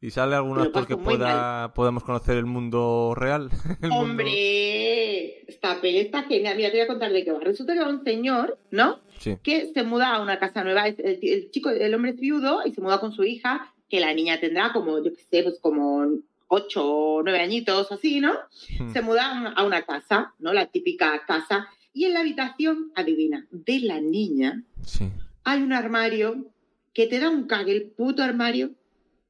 ¿Y 0.00 0.10
sale 0.10 0.36
algún 0.36 0.60
actor 0.60 0.86
que 0.86 0.96
pueda 0.96 1.72
podamos 1.74 2.04
conocer 2.04 2.36
el 2.36 2.44
mundo 2.46 3.14
real? 3.16 3.50
El 3.82 3.88
mundo- 3.90 4.10
¡Hombre! 4.10 5.50
Esta 5.50 5.80
peli 5.80 5.98
está 5.98 6.22
genial. 6.22 6.56
Mira, 6.56 6.70
te 6.70 6.76
voy 6.76 6.84
a 6.84 6.86
contar 6.86 7.10
de 7.12 7.24
qué 7.24 7.32
va. 7.32 7.40
Resulta 7.40 7.72
que 7.74 7.80
va 7.80 7.88
un 7.88 8.04
señor, 8.04 8.58
¿no? 8.70 9.00
Sí. 9.18 9.36
Que 9.42 9.72
se 9.72 9.82
muda 9.82 10.14
a 10.14 10.22
una 10.22 10.38
casa 10.38 10.62
nueva. 10.62 10.86
El 10.86 11.50
chico, 11.50 11.70
el 11.70 11.94
hombre 11.94 12.12
es 12.12 12.20
viudo 12.20 12.60
y 12.64 12.72
se 12.72 12.80
muda 12.80 13.00
con 13.00 13.12
su 13.12 13.24
hija, 13.24 13.74
que 13.88 13.98
la 13.98 14.14
niña 14.14 14.38
tendrá 14.38 14.72
como, 14.72 15.02
yo 15.02 15.10
qué 15.12 15.20
sé, 15.30 15.42
pues 15.42 15.58
como 15.60 16.06
ocho 16.48 16.84
o 16.86 17.22
nueve 17.22 17.40
añitos 17.40 17.90
o 17.90 17.94
así, 17.94 18.20
¿no? 18.20 18.34
Mm. 18.78 18.92
Se 18.92 19.02
mudan 19.02 19.52
a 19.56 19.64
una 19.64 19.82
casa, 19.82 20.34
¿no? 20.38 20.52
La 20.52 20.66
típica 20.66 21.22
casa. 21.26 21.66
Y 21.92 22.04
en 22.06 22.14
la 22.14 22.20
habitación, 22.20 22.92
adivina, 22.94 23.46
de 23.50 23.80
la 23.80 24.00
niña 24.00 24.62
Sí. 24.84 25.08
hay 25.44 25.62
un 25.62 25.72
armario 25.72 26.46
que 26.92 27.06
te 27.06 27.18
da 27.20 27.28
un 27.30 27.46
cague, 27.46 27.72
el 27.72 27.84
puto 27.90 28.22
armario, 28.22 28.70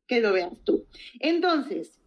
que 0.07 0.21
lo 0.21 0.33
veas 0.33 0.53
tú. 0.65 0.85
Entonces, 1.21 1.99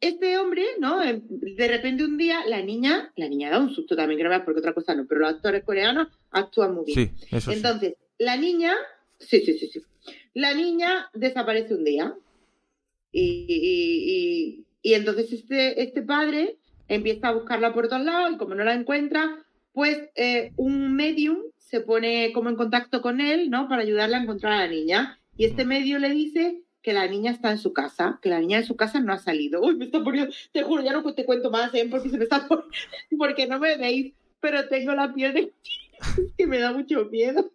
este 0.00 0.36
hombre, 0.38 0.64
¿no? 0.80 1.02
Eh, 1.02 1.22
De 1.28 1.68
repente 1.68 2.04
un 2.04 2.16
día 2.18 2.44
la 2.46 2.62
niña, 2.62 3.12
la 3.16 3.28
niña 3.28 3.50
da 3.50 3.58
un 3.58 3.74
susto 3.74 3.96
también, 3.96 4.20
veas 4.28 4.42
porque 4.44 4.60
otra 4.60 4.74
cosa 4.74 4.94
no, 4.94 5.06
pero 5.06 5.20
los 5.20 5.30
actores 5.30 5.62
coreanos 5.64 6.08
actúan 6.30 6.74
muy 6.74 6.84
bien. 6.84 7.16
Sí, 7.16 7.26
eso 7.36 7.50
sí. 7.50 7.56
Entonces, 7.56 7.94
la 8.18 8.36
niña, 8.36 8.74
sí, 9.18 9.40
sí, 9.40 9.58
sí, 9.58 9.68
sí. 9.68 9.80
La 10.34 10.52
niña 10.54 11.08
desaparece 11.14 11.74
un 11.74 11.84
día. 11.84 12.14
Y, 13.18 13.46
y- 13.48 14.14
y- 14.14 14.64
y 14.90 14.94
entonces 14.94 15.32
este, 15.32 15.82
este 15.82 16.02
padre 16.02 16.56
empieza 16.88 17.28
a 17.28 17.32
buscarla 17.32 17.74
por 17.74 17.88
todos 17.88 18.04
lados 18.04 18.32
y 18.34 18.36
como 18.38 18.54
no 18.54 18.64
la 18.64 18.74
encuentra, 18.74 19.44
pues 19.72 20.08
eh, 20.14 20.52
un 20.56 20.94
medium 20.94 21.38
se 21.58 21.80
pone 21.80 22.32
como 22.32 22.48
en 22.48 22.56
contacto 22.56 23.02
con 23.02 23.20
él, 23.20 23.50
¿no? 23.50 23.68
Para 23.68 23.82
ayudarle 23.82 24.16
a 24.16 24.22
encontrar 24.22 24.52
a 24.54 24.58
la 24.66 24.68
niña. 24.68 25.18
Y 25.36 25.44
este 25.44 25.64
medio 25.64 25.98
le 25.98 26.10
dice 26.10 26.62
que 26.82 26.92
la 26.92 27.06
niña 27.06 27.30
está 27.32 27.50
en 27.50 27.58
su 27.58 27.72
casa, 27.72 28.18
que 28.22 28.30
la 28.30 28.40
niña 28.40 28.58
de 28.58 28.66
su 28.66 28.76
casa 28.76 29.00
no 29.00 29.12
ha 29.12 29.18
salido. 29.18 29.60
Uy, 29.60 29.76
me 29.76 29.84
está 29.86 30.02
poniendo, 30.02 30.32
te 30.52 30.62
juro, 30.62 30.82
ya 30.82 30.92
no 30.92 31.02
te 31.14 31.24
cuento 31.24 31.50
más, 31.50 31.74
¿eh? 31.74 31.86
Porque 31.90 32.08
se 32.08 32.16
me 32.16 32.24
está 32.24 32.38
poniendo, 32.48 32.72
porque 33.18 33.46
no 33.46 33.58
me 33.58 33.76
veis, 33.76 34.14
pero 34.40 34.66
tengo 34.68 34.94
la 34.94 35.12
piel 35.12 35.34
de 35.34 35.52
que 36.38 36.46
me 36.46 36.58
da 36.58 36.72
mucho 36.72 37.04
miedo. 37.06 37.50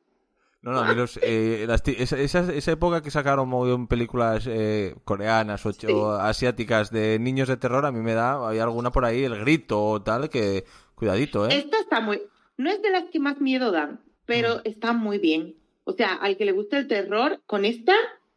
No, 0.64 0.72
no, 0.72 0.80
a 0.80 0.88
mí 0.88 0.96
los, 0.96 1.20
eh, 1.22 1.66
las 1.68 1.86
esa, 1.86 2.18
esa, 2.18 2.52
esa 2.54 2.72
época 2.72 3.02
que 3.02 3.12
sacaron 3.12 3.50
mogollón 3.50 3.88
películas 3.88 4.46
eh, 4.48 4.96
coreanas 5.04 5.66
o, 5.66 5.74
Sí. 5.74 5.88
asiáticas 6.22 6.90
de 6.90 7.20
niños 7.20 7.50
de 7.50 7.58
terror, 7.58 7.86
a 7.86 7.92
mí 7.92 8.00
me 8.00 8.14
da, 8.14 8.48
hay 8.48 8.60
alguna 8.60 8.90
por 8.92 9.04
ahí, 9.04 9.26
el 9.26 9.38
grito 9.40 9.84
o 9.84 10.02
tal, 10.02 10.30
que 10.30 10.64
cuidadito, 10.96 11.46
¿eh? 11.48 11.58
Esta 11.58 11.80
está 11.80 12.00
muy. 12.00 12.22
No 12.56 12.70
es 12.70 12.82
de 12.82 12.92
las 12.92 13.04
que 13.10 13.20
más 13.20 13.42
miedo 13.42 13.72
dan, 13.72 14.00
pero 14.26 14.62
está 14.64 14.94
muy 14.94 15.18
bien. 15.20 15.56
O 15.84 15.92
sea, 15.92 16.14
al 16.14 16.38
que 16.38 16.46
le 16.46 16.54
guste 16.54 16.78
el 16.78 16.88
terror, 16.88 17.42
con 17.46 17.66
esta 17.66 17.94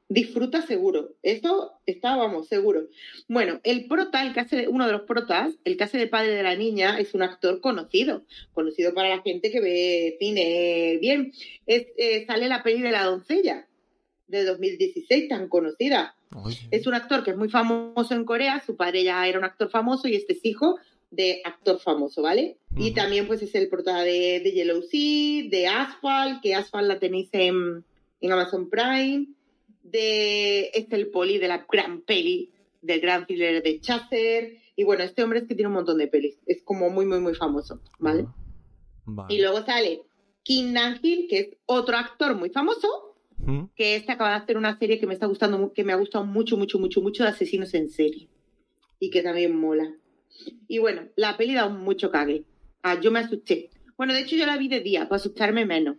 disfruta 0.08 0.62
seguro. 0.62 1.14
Eso 1.22 1.72
está, 1.84 2.16
vamos, 2.16 2.48
seguro. 2.48 2.88
Bueno, 3.28 3.60
el 3.64 3.86
prota, 3.86 4.22
el 4.22 4.32
que 4.32 4.40
hace, 4.40 4.68
uno 4.68 4.86
de 4.86 4.92
los 4.92 5.02
protas, 5.02 5.54
el 5.64 5.76
que 5.76 5.84
hace 5.84 5.98
de 5.98 6.06
padre 6.06 6.34
de 6.34 6.42
la 6.42 6.54
niña, 6.54 6.98
es 6.98 7.14
un 7.14 7.22
actor 7.22 7.60
conocido. 7.60 8.24
Conocido 8.52 8.94
para 8.94 9.08
la 9.08 9.22
gente 9.22 9.50
que 9.50 9.60
ve 9.60 10.16
cine 10.18 10.98
bien. 11.00 11.32
Es, 11.66 11.86
eh, 11.96 12.24
sale 12.26 12.48
la 12.48 12.62
peli 12.62 12.82
de 12.82 12.92
la 12.92 13.04
doncella 13.04 13.66
de 14.28 14.44
2016, 14.44 15.28
tan 15.28 15.48
conocida. 15.48 16.14
Uy. 16.34 16.56
Es 16.70 16.86
un 16.86 16.94
actor 16.94 17.24
que 17.24 17.30
es 17.30 17.36
muy 17.36 17.48
famoso 17.48 18.14
en 18.14 18.24
Corea, 18.24 18.62
su 18.64 18.76
padre 18.76 19.04
ya 19.04 19.26
era 19.26 19.38
un 19.38 19.44
actor 19.44 19.70
famoso 19.70 20.08
y 20.08 20.16
este 20.16 20.32
es 20.34 20.44
hijo 20.44 20.76
de 21.10 21.40
actor 21.44 21.78
famoso, 21.78 22.22
¿vale? 22.22 22.58
Y 22.76 22.90
también 22.90 23.26
pues 23.26 23.40
es 23.40 23.54
el 23.54 23.68
prota 23.68 24.02
de, 24.02 24.40
de 24.40 24.52
Yellow 24.52 24.82
Sea, 24.82 25.48
de 25.48 25.66
Asphalt, 25.68 26.42
que 26.42 26.54
Asphalt 26.54 26.88
la 26.88 26.98
tenéis 26.98 27.28
en, 27.32 27.84
en 28.20 28.32
Amazon 28.32 28.68
Prime, 28.68 29.26
de 29.90 30.68
es 30.74 30.86
el 30.90 31.08
poli 31.08 31.38
de 31.38 31.48
la 31.48 31.66
gran 31.70 32.02
peli, 32.02 32.52
del 32.82 33.00
gran 33.00 33.26
thriller 33.26 33.62
de 33.62 33.80
Chaser, 33.80 34.58
y 34.76 34.84
bueno, 34.84 35.02
este 35.02 35.22
hombre 35.22 35.40
es 35.40 35.46
que 35.46 35.54
tiene 35.54 35.68
un 35.68 35.74
montón 35.74 35.98
de 35.98 36.06
pelis, 36.06 36.38
es 36.46 36.62
como 36.62 36.90
muy, 36.90 37.06
muy, 37.06 37.20
muy 37.20 37.34
famoso, 37.34 37.80
¿vale? 37.98 38.26
Vale. 39.06 39.34
Y 39.34 39.40
luego 39.40 39.64
sale 39.64 40.02
Kim 40.42 40.72
Nam-gil, 40.72 41.26
que 41.28 41.38
es 41.38 41.48
otro 41.66 41.96
actor 41.96 42.36
muy 42.36 42.50
famoso, 42.50 43.16
¿Mm? 43.38 43.64
que 43.74 43.96
este 43.96 44.12
acaba 44.12 44.30
de 44.30 44.36
hacer 44.36 44.56
una 44.56 44.78
serie 44.78 44.98
que 44.98 45.06
me 45.06 45.14
está 45.14 45.26
gustando, 45.26 45.72
que 45.72 45.84
me 45.84 45.92
ha 45.92 45.96
gustado 45.96 46.24
mucho, 46.24 46.56
mucho, 46.56 46.78
mucho, 46.78 47.00
mucho 47.00 47.24
de 47.24 47.30
asesinos 47.30 47.74
en 47.74 47.88
serie. 47.90 48.28
Y 48.98 49.10
que 49.10 49.22
también 49.22 49.56
mola. 49.56 49.92
Y 50.68 50.78
bueno, 50.78 51.02
la 51.16 51.36
peli 51.36 51.54
da 51.54 51.68
mucho 51.68 52.10
cague. 52.10 52.44
Ah, 52.82 53.00
yo 53.00 53.10
me 53.10 53.18
asusté. 53.18 53.70
Bueno, 53.96 54.14
de 54.14 54.20
hecho 54.20 54.36
yo 54.36 54.46
la 54.46 54.56
vi 54.56 54.68
de 54.68 54.80
día, 54.80 55.08
para 55.08 55.16
asustarme 55.16 55.66
menos. 55.66 55.96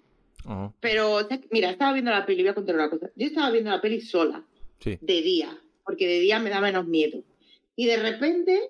Oh, 0.50 0.74
Pero, 0.80 1.27
mira, 1.51 1.70
estaba 1.72 1.92
viendo 1.94 2.10
la 2.12 2.25
peli, 2.25 2.42
voy 2.44 2.50
a 2.51 2.56
contar 2.56 2.75
una 2.75 2.89
cosa. 2.89 3.10
Yo 3.16 3.27
estaba 3.27 3.51
viendo 3.51 3.70
la 3.70 3.82
peli 3.82 4.00
sola, 4.01 4.44
sí. 4.80 4.98
de 5.01 5.22
día, 5.22 5.58
porque 5.84 6.08
de 6.08 6.20
día 6.22 6.39
me 6.39 6.50
da 6.50 6.62
menos 6.62 6.88
miedo. 6.88 7.22
Y 7.75 7.86
de 7.86 7.98
repente, 7.98 8.70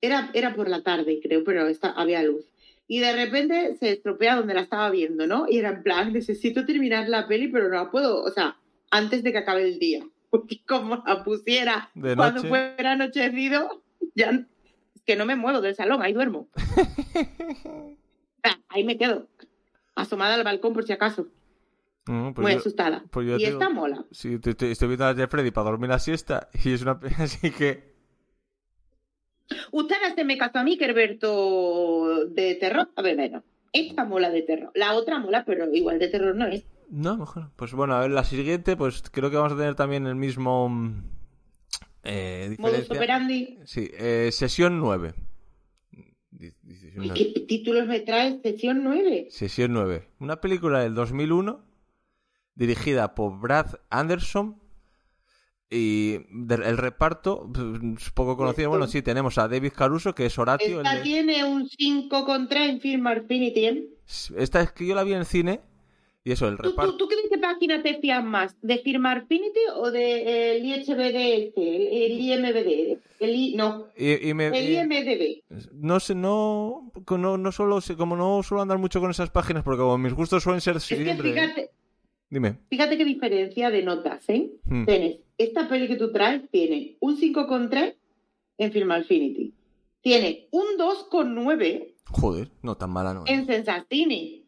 era, 0.00 0.30
era 0.32 0.54
por 0.54 0.68
la 0.68 0.82
tarde, 0.82 1.20
creo, 1.22 1.44
pero 1.44 1.66
esta- 1.66 1.90
había 1.92 2.22
luz. 2.22 2.46
Y 2.86 3.00
de 3.00 3.12
repente 3.12 3.76
se 3.78 3.90
estropea 3.92 4.36
donde 4.36 4.54
la 4.54 4.62
estaba 4.62 4.90
viendo, 4.90 5.26
¿no? 5.26 5.46
Y 5.48 5.58
era 5.58 5.68
en 5.70 5.82
plan, 5.82 6.10
necesito 6.14 6.64
terminar 6.64 7.08
la 7.08 7.28
peli, 7.28 7.48
pero 7.48 7.68
no 7.68 7.74
la 7.74 7.90
puedo, 7.90 8.22
o 8.22 8.30
sea, 8.30 8.56
antes 8.90 9.22
de 9.22 9.32
que 9.32 9.38
acabe 9.38 9.64
el 9.64 9.78
día. 9.78 10.06
Porque 10.30 10.60
como 10.66 11.02
la 11.06 11.22
pusiera 11.24 11.90
De 11.94 12.16
cuando 12.16 12.36
noche. 12.42 12.48
fuera 12.48 12.92
anochecido, 12.92 13.82
ya 14.14 14.30
es 14.30 15.02
que 15.04 15.16
no 15.16 15.26
me 15.26 15.36
muevo 15.36 15.60
del 15.60 15.74
salón, 15.74 16.00
ahí 16.02 16.12
duermo. 16.14 16.48
Ahí 18.70 18.84
me 18.84 18.96
quedo, 18.98 19.26
asomada 20.00 20.34
al 20.34 20.44
balcón 20.44 20.72
por 20.72 20.84
si 20.84 20.92
acaso, 20.92 21.26
pues 22.04 22.38
muy 22.38 22.52
yo- 22.52 22.58
asustada. 22.58 23.04
pues 23.10 23.26
y 23.40 23.44
esta 23.44 23.68
mola. 23.68 24.04
Sí, 24.10 24.38
te- 24.38 24.54
te- 24.54 24.70
estoy 24.70 24.88
viendo 24.88 25.04
las 25.04 25.16
de 25.16 25.28
Freddy 25.28 25.50
para 25.50 25.70
dormir 25.70 25.90
la 25.90 25.98
siesta 25.98 26.48
y 26.64 26.72
es 26.72 26.82
una 26.82 26.98
pena 26.98 27.16
así 27.20 27.50
que... 27.50 27.94
Usted 29.72 29.96
no 30.16 30.24
me 30.24 30.36
caso 30.36 30.58
a 30.58 30.62
mí, 30.64 30.76
Herberto 30.80 32.26
de 32.26 32.54
terror. 32.56 32.90
A 32.96 33.02
ver, 33.02 33.16
bueno, 33.16 33.42
esta 33.72 34.04
mola 34.04 34.28
de 34.30 34.42
terror. 34.42 34.70
La 34.74 34.92
otra 34.94 35.18
mola, 35.18 35.44
pero 35.46 35.72
igual 35.72 35.98
de 35.98 36.08
terror 36.08 36.34
no 36.34 36.46
es. 36.46 36.64
No, 36.90 37.16
mejor. 37.16 37.50
Pues 37.56 37.72
bueno, 37.72 37.94
a 37.94 38.00
ver, 38.00 38.10
la 38.10 38.24
siguiente, 38.24 38.76
pues 38.76 39.02
creo 39.10 39.30
que 39.30 39.36
vamos 39.36 39.52
a 39.52 39.56
tener 39.56 39.74
también 39.74 40.06
el 40.06 40.16
mismo... 40.16 40.68
mm, 40.68 41.02
Eh, 42.04 42.56
Modus 42.58 42.90
operandi. 42.90 43.58
Sí, 43.64 43.90
eh, 43.94 44.28
sesión 44.32 44.78
9. 44.80 45.14
Sesión 46.88 47.02
Uy, 47.02 47.08
9. 47.08 47.32
¿Qué 47.34 47.40
títulos 47.46 47.86
me 47.86 48.00
trae 48.00 48.40
sesión 48.42 48.82
9? 48.84 49.28
Sesión 49.30 49.72
9. 49.72 50.08
Una 50.20 50.40
película 50.40 50.80
del 50.80 50.94
2001 50.94 51.64
dirigida 52.54 53.14
por 53.14 53.38
Brad 53.38 53.76
Anderson 53.90 54.60
y 55.70 56.14
el 56.50 56.78
reparto 56.78 57.50
es 58.00 58.10
poco 58.12 58.36
conocido. 58.36 58.70
Bueno, 58.70 58.86
sí, 58.86 59.02
tenemos 59.02 59.36
a 59.38 59.48
David 59.48 59.72
Caruso, 59.76 60.14
que 60.14 60.26
es 60.26 60.38
Horatio. 60.38 60.80
el 60.80 60.86
Esta 60.86 60.96
de- 60.96 61.02
tiene 61.02 61.44
un 61.44 61.68
5 61.68 62.24
contra 62.24 62.64
en 62.64 62.80
Film 62.80 63.06
Affinity. 63.06 63.66
¿eh? 63.66 63.88
Esta 64.36 64.62
es 64.62 64.72
que 64.72 64.86
yo 64.86 64.94
la 64.94 65.04
vi 65.04 65.12
en 65.12 65.18
el 65.20 65.26
cine 65.26 65.60
y 66.24 66.32
eso, 66.32 66.48
el 66.48 66.56
¿Tú, 66.56 66.62
tú, 66.64 66.68
reparto... 66.70 66.96
tú 66.96 67.08
qué 67.08 67.16
de 67.16 67.22
qué 67.30 67.38
página 67.38 67.82
te 67.82 68.00
fías 68.00 68.22
más? 68.24 68.56
¿De 68.60 68.78
Film 68.78 69.06
Affinity 69.06 69.60
o 69.76 69.90
de 69.90 70.56
el 70.56 70.64
IHBD 70.64 71.46
este? 71.46 72.06
El, 72.06 72.20
IMBD. 72.20 72.98
El 73.20 73.34
I- 73.34 73.54
no, 73.56 73.86
el 73.96 74.70
IMDB. 74.70 75.42
no 75.74 76.00
sé, 76.00 76.14
no, 76.14 76.92
no, 77.10 77.38
no 77.38 77.52
solo 77.52 77.78
como 77.96 78.16
no 78.16 78.42
suelo 78.42 78.62
andar 78.62 78.78
mucho 78.78 79.00
con 79.00 79.10
esas 79.10 79.30
páginas, 79.30 79.62
porque 79.62 79.78
como 79.80 79.96
mis 79.98 80.12
gustos 80.12 80.42
suelen 80.42 80.60
ser 80.60 80.76
Es 80.76 80.86
que 80.88 80.96
siempre... 80.96 81.32
fíjate, 81.32 81.70
Dime. 82.30 82.58
Fíjate 82.68 82.98
qué 82.98 83.04
diferencia 83.06 83.70
de 83.70 83.82
notas, 83.82 84.28
¿eh? 84.28 84.50
Hmm. 84.64 84.84
Tienes, 84.84 85.16
esta 85.38 85.66
peli 85.68 85.88
que 85.88 85.96
tú 85.96 86.12
traes 86.12 86.42
tiene 86.50 86.96
un 87.00 87.16
5,3 87.18 87.94
en 88.58 88.72
Film 88.72 88.90
Affinity. 88.90 89.54
Tiene 90.02 90.46
un 90.50 90.64
2,9 90.78 91.94
Joder, 92.10 92.50
no 92.62 92.76
tan 92.76 92.90
mala 92.90 93.14
no. 93.14 93.24
en 93.26 93.46
Sensacine. 93.46 94.44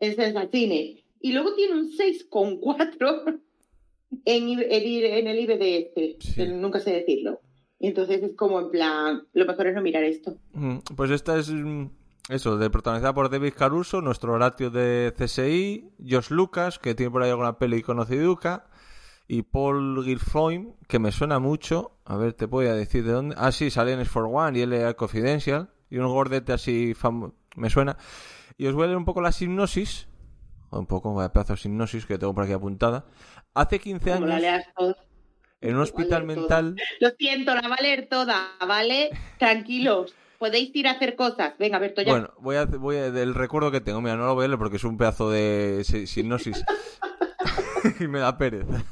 En 0.00 0.16
Sensacine. 0.16 1.04
Y 1.20 1.32
luego 1.32 1.54
tiene 1.54 1.74
un 1.80 1.90
6,4 1.90 3.40
en, 4.24 4.48
en 4.60 5.26
el 5.26 5.38
IBDF. 5.40 6.22
Sí. 6.22 6.34
que 6.34 6.46
Nunca 6.48 6.80
sé 6.80 6.92
decirlo. 6.92 7.40
Y 7.80 7.88
entonces 7.88 8.22
es 8.22 8.34
como 8.36 8.60
en 8.60 8.70
plan, 8.70 9.22
lo 9.32 9.46
mejor 9.46 9.68
es 9.68 9.74
no 9.74 9.82
mirar 9.82 10.02
esto. 10.04 10.36
Mm, 10.52 10.78
Pues 10.96 11.10
esta 11.12 11.38
es 11.38 11.50
mm, 11.50 11.86
eso, 12.30 12.56
de 12.58 12.70
protagonizada 12.70 13.14
por 13.14 13.30
David 13.30 13.52
Caruso, 13.56 14.00
nuestro 14.00 14.36
ratio 14.36 14.70
de 14.70 15.12
CSI, 15.16 15.88
Josh 16.08 16.30
Lucas, 16.30 16.78
que 16.78 16.94
tiene 16.94 17.10
por 17.12 17.22
ahí 17.22 17.30
alguna 17.30 17.58
peli 17.58 17.82
conociduca, 17.82 18.66
y 19.28 19.42
Paul 19.42 20.04
Guilfoyle, 20.04 20.70
que 20.88 20.98
me 20.98 21.12
suena 21.12 21.38
mucho. 21.38 21.92
A 22.04 22.16
ver, 22.16 22.32
te 22.32 22.46
voy 22.46 22.66
a 22.66 22.74
decir 22.74 23.04
de 23.04 23.12
dónde. 23.12 23.34
Ah, 23.38 23.52
sí, 23.52 23.70
sale 23.70 23.92
en 23.92 24.00
S 24.00 24.10
for 24.10 24.24
One 24.32 24.58
y 24.58 24.66
LA 24.66 24.94
Confidential, 24.94 25.70
y 25.90 25.98
un 25.98 26.08
gordete 26.08 26.52
así 26.52 26.94
fam- 26.94 27.32
me 27.54 27.70
suena. 27.70 27.96
Y 28.56 28.66
os 28.66 28.74
voy 28.74 28.84
a 28.84 28.86
leer 28.86 28.96
un 28.98 29.04
poco 29.04 29.20
la 29.20 29.30
hipnosis. 29.38 30.08
Un 30.70 30.86
poco, 30.86 31.14
vaya 31.14 31.32
pedazo 31.32 31.54
de 31.54 31.60
hipnosis 31.64 32.04
que 32.06 32.18
tengo 32.18 32.34
por 32.34 32.44
aquí 32.44 32.52
apuntada. 32.52 33.04
Hace 33.54 33.78
15 33.78 34.12
Como 34.12 34.26
la 34.26 34.36
años, 34.36 34.96
en 35.60 35.74
un 35.74 35.80
hospital 35.82 36.24
mental. 36.24 36.76
Lo 37.00 37.10
siento, 37.18 37.54
la 37.54 37.66
va 37.68 37.76
a 37.76 37.82
leer 37.82 38.08
toda, 38.08 38.48
¿vale? 38.66 39.10
Tranquilos. 39.38 40.14
Podéis 40.38 40.70
ir 40.76 40.86
a 40.86 40.92
hacer 40.92 41.16
cosas. 41.16 41.54
Venga, 41.58 41.78
Berto, 41.80 42.00
ya. 42.02 42.12
Bueno, 42.12 42.30
voy 42.38 42.56
a, 42.56 42.66
voy 42.66 42.96
a- 42.96 43.10
del 43.10 43.34
recuerdo 43.34 43.72
que 43.72 43.80
tengo, 43.80 44.00
mira, 44.00 44.14
no 44.16 44.26
lo 44.26 44.34
voy 44.36 44.44
a 44.44 44.48
leer 44.48 44.58
porque 44.58 44.76
es 44.76 44.84
un 44.84 44.96
pedazo 44.96 45.30
de 45.30 45.82
si- 45.84 46.06
sinopsis 46.06 46.62
y 48.00 48.06
me 48.06 48.20
da 48.20 48.36
pereza. 48.38 48.84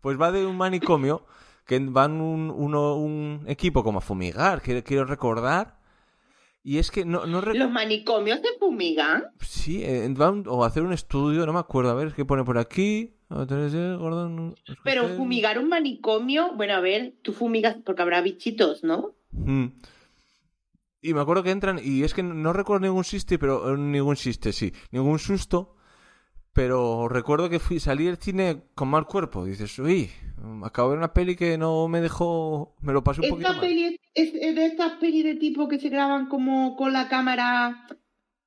pues 0.00 0.18
va 0.20 0.32
de 0.32 0.46
un 0.46 0.56
manicomio 0.56 1.26
que 1.66 1.78
van 1.78 2.20
un, 2.22 2.50
uno- 2.50 2.94
un 2.96 3.44
equipo 3.48 3.84
como 3.84 3.98
a 3.98 4.02
fumigar, 4.02 4.62
quiero, 4.62 4.82
quiero 4.82 5.04
recordar. 5.04 5.78
Y 6.62 6.78
es 6.78 6.90
que 6.90 7.04
no, 7.04 7.26
no 7.26 7.40
¿Los 7.40 7.70
manicomios 7.70 8.40
se 8.40 8.58
fumigan? 8.58 9.24
Sí, 9.40 9.82
eh, 9.82 10.06
van 10.10 10.44
o 10.46 10.64
hacer 10.64 10.82
un 10.82 10.92
estudio, 10.92 11.46
no 11.46 11.54
me 11.54 11.58
acuerdo, 11.58 11.90
a 11.90 11.94
ver 11.94 12.12
qué 12.12 12.24
pone 12.24 12.44
por 12.44 12.58
aquí. 12.58 13.14
Gordon, 13.30 14.56
Pero 14.82 15.08
fumigar 15.16 15.58
un 15.58 15.68
manicomio, 15.68 16.52
bueno, 16.56 16.74
a 16.74 16.80
ver, 16.80 17.14
tú 17.22 17.32
fumigas 17.32 17.76
porque 17.84 18.02
habrá 18.02 18.20
bichitos, 18.22 18.82
¿no? 18.82 19.14
Mm. 19.30 19.66
Y 21.00 21.14
me 21.14 21.20
acuerdo 21.20 21.44
que 21.44 21.52
entran, 21.52 21.80
y 21.82 22.02
es 22.02 22.12
que 22.12 22.24
no 22.24 22.52
recuerdo 22.52 22.86
ningún 22.86 23.04
chiste, 23.04 23.38
pero 23.38 23.72
eh, 23.72 23.78
ningún 23.78 24.16
chiste, 24.16 24.52
sí, 24.52 24.72
ningún 24.90 25.20
susto, 25.20 25.76
pero 26.52 27.08
recuerdo 27.08 27.48
que 27.48 27.58
fui, 27.60 27.80
salí 27.80 28.04
del 28.06 28.16
cine 28.18 28.62
con 28.74 28.88
mal 28.88 29.06
cuerpo. 29.06 29.44
Dices, 29.44 29.78
uy, 29.78 30.10
acabo 30.64 30.88
de 30.90 30.96
ver 30.96 30.98
una 31.04 31.12
peli 31.12 31.36
que 31.36 31.56
no 31.58 31.86
me 31.88 32.00
dejó, 32.00 32.74
me 32.80 32.92
lo 32.92 33.04
pasé 33.04 33.20
un 33.22 33.28
poquito 33.28 33.48
Esta 33.48 33.60
mal. 33.60 33.68
peli 33.68 34.00
es, 34.14 34.30
es 34.34 34.54
de 34.54 34.66
estas 34.66 34.92
pelis 34.94 35.24
de 35.24 35.36
tipo 35.36 35.68
que 35.68 35.78
se 35.78 35.88
graban 35.88 36.28
como 36.28 36.76
con 36.76 36.92
la 36.92 37.08
cámara 37.08 37.86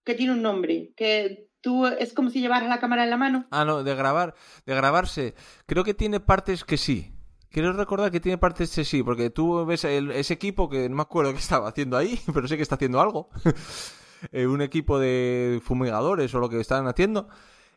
que 0.03 0.15
tiene 0.15 0.33
un 0.33 0.41
nombre, 0.41 0.93
que 0.97 1.47
tú 1.61 1.85
es 1.87 2.13
como 2.13 2.29
si 2.29 2.41
llevaras 2.41 2.67
la 2.67 2.79
cámara 2.81 3.05
en 3.05 3.09
la 3.09 3.17
mano. 3.17 3.45
Ah, 3.51 3.63
no, 3.63 3.83
de 3.83 3.95
grabar, 3.95 4.35
de 4.65 4.75
grabarse. 4.75 5.33
Creo 5.65 5.83
que 5.85 5.93
tiene 5.93 6.19
partes 6.19 6.65
que 6.65 6.75
sí. 6.77 7.09
Quiero 7.49 7.71
recordar 7.71 8.11
que 8.11 8.19
tiene 8.19 8.37
partes 8.39 8.75
que 8.75 8.83
sí, 8.83 9.01
porque 9.03 9.29
tú 9.29 9.63
ves 9.65 9.85
el- 9.85 10.11
ese 10.11 10.33
equipo 10.33 10.67
que 10.69 10.89
no 10.89 10.95
me 10.97 11.03
acuerdo 11.03 11.31
qué 11.31 11.37
estaba 11.39 11.69
haciendo 11.69 11.95
ahí, 11.95 12.19
pero 12.33 12.47
sé 12.47 12.57
que 12.57 12.63
está 12.63 12.75
haciendo 12.75 12.99
algo. 12.99 13.29
Eh, 14.31 14.47
un 14.47 14.61
equipo 14.61 14.99
de 14.99 15.59
fumigadores 15.65 16.33
o 16.33 16.39
lo 16.39 16.47
que 16.47 16.57
estaban 16.61 16.87
haciendo. 16.87 17.27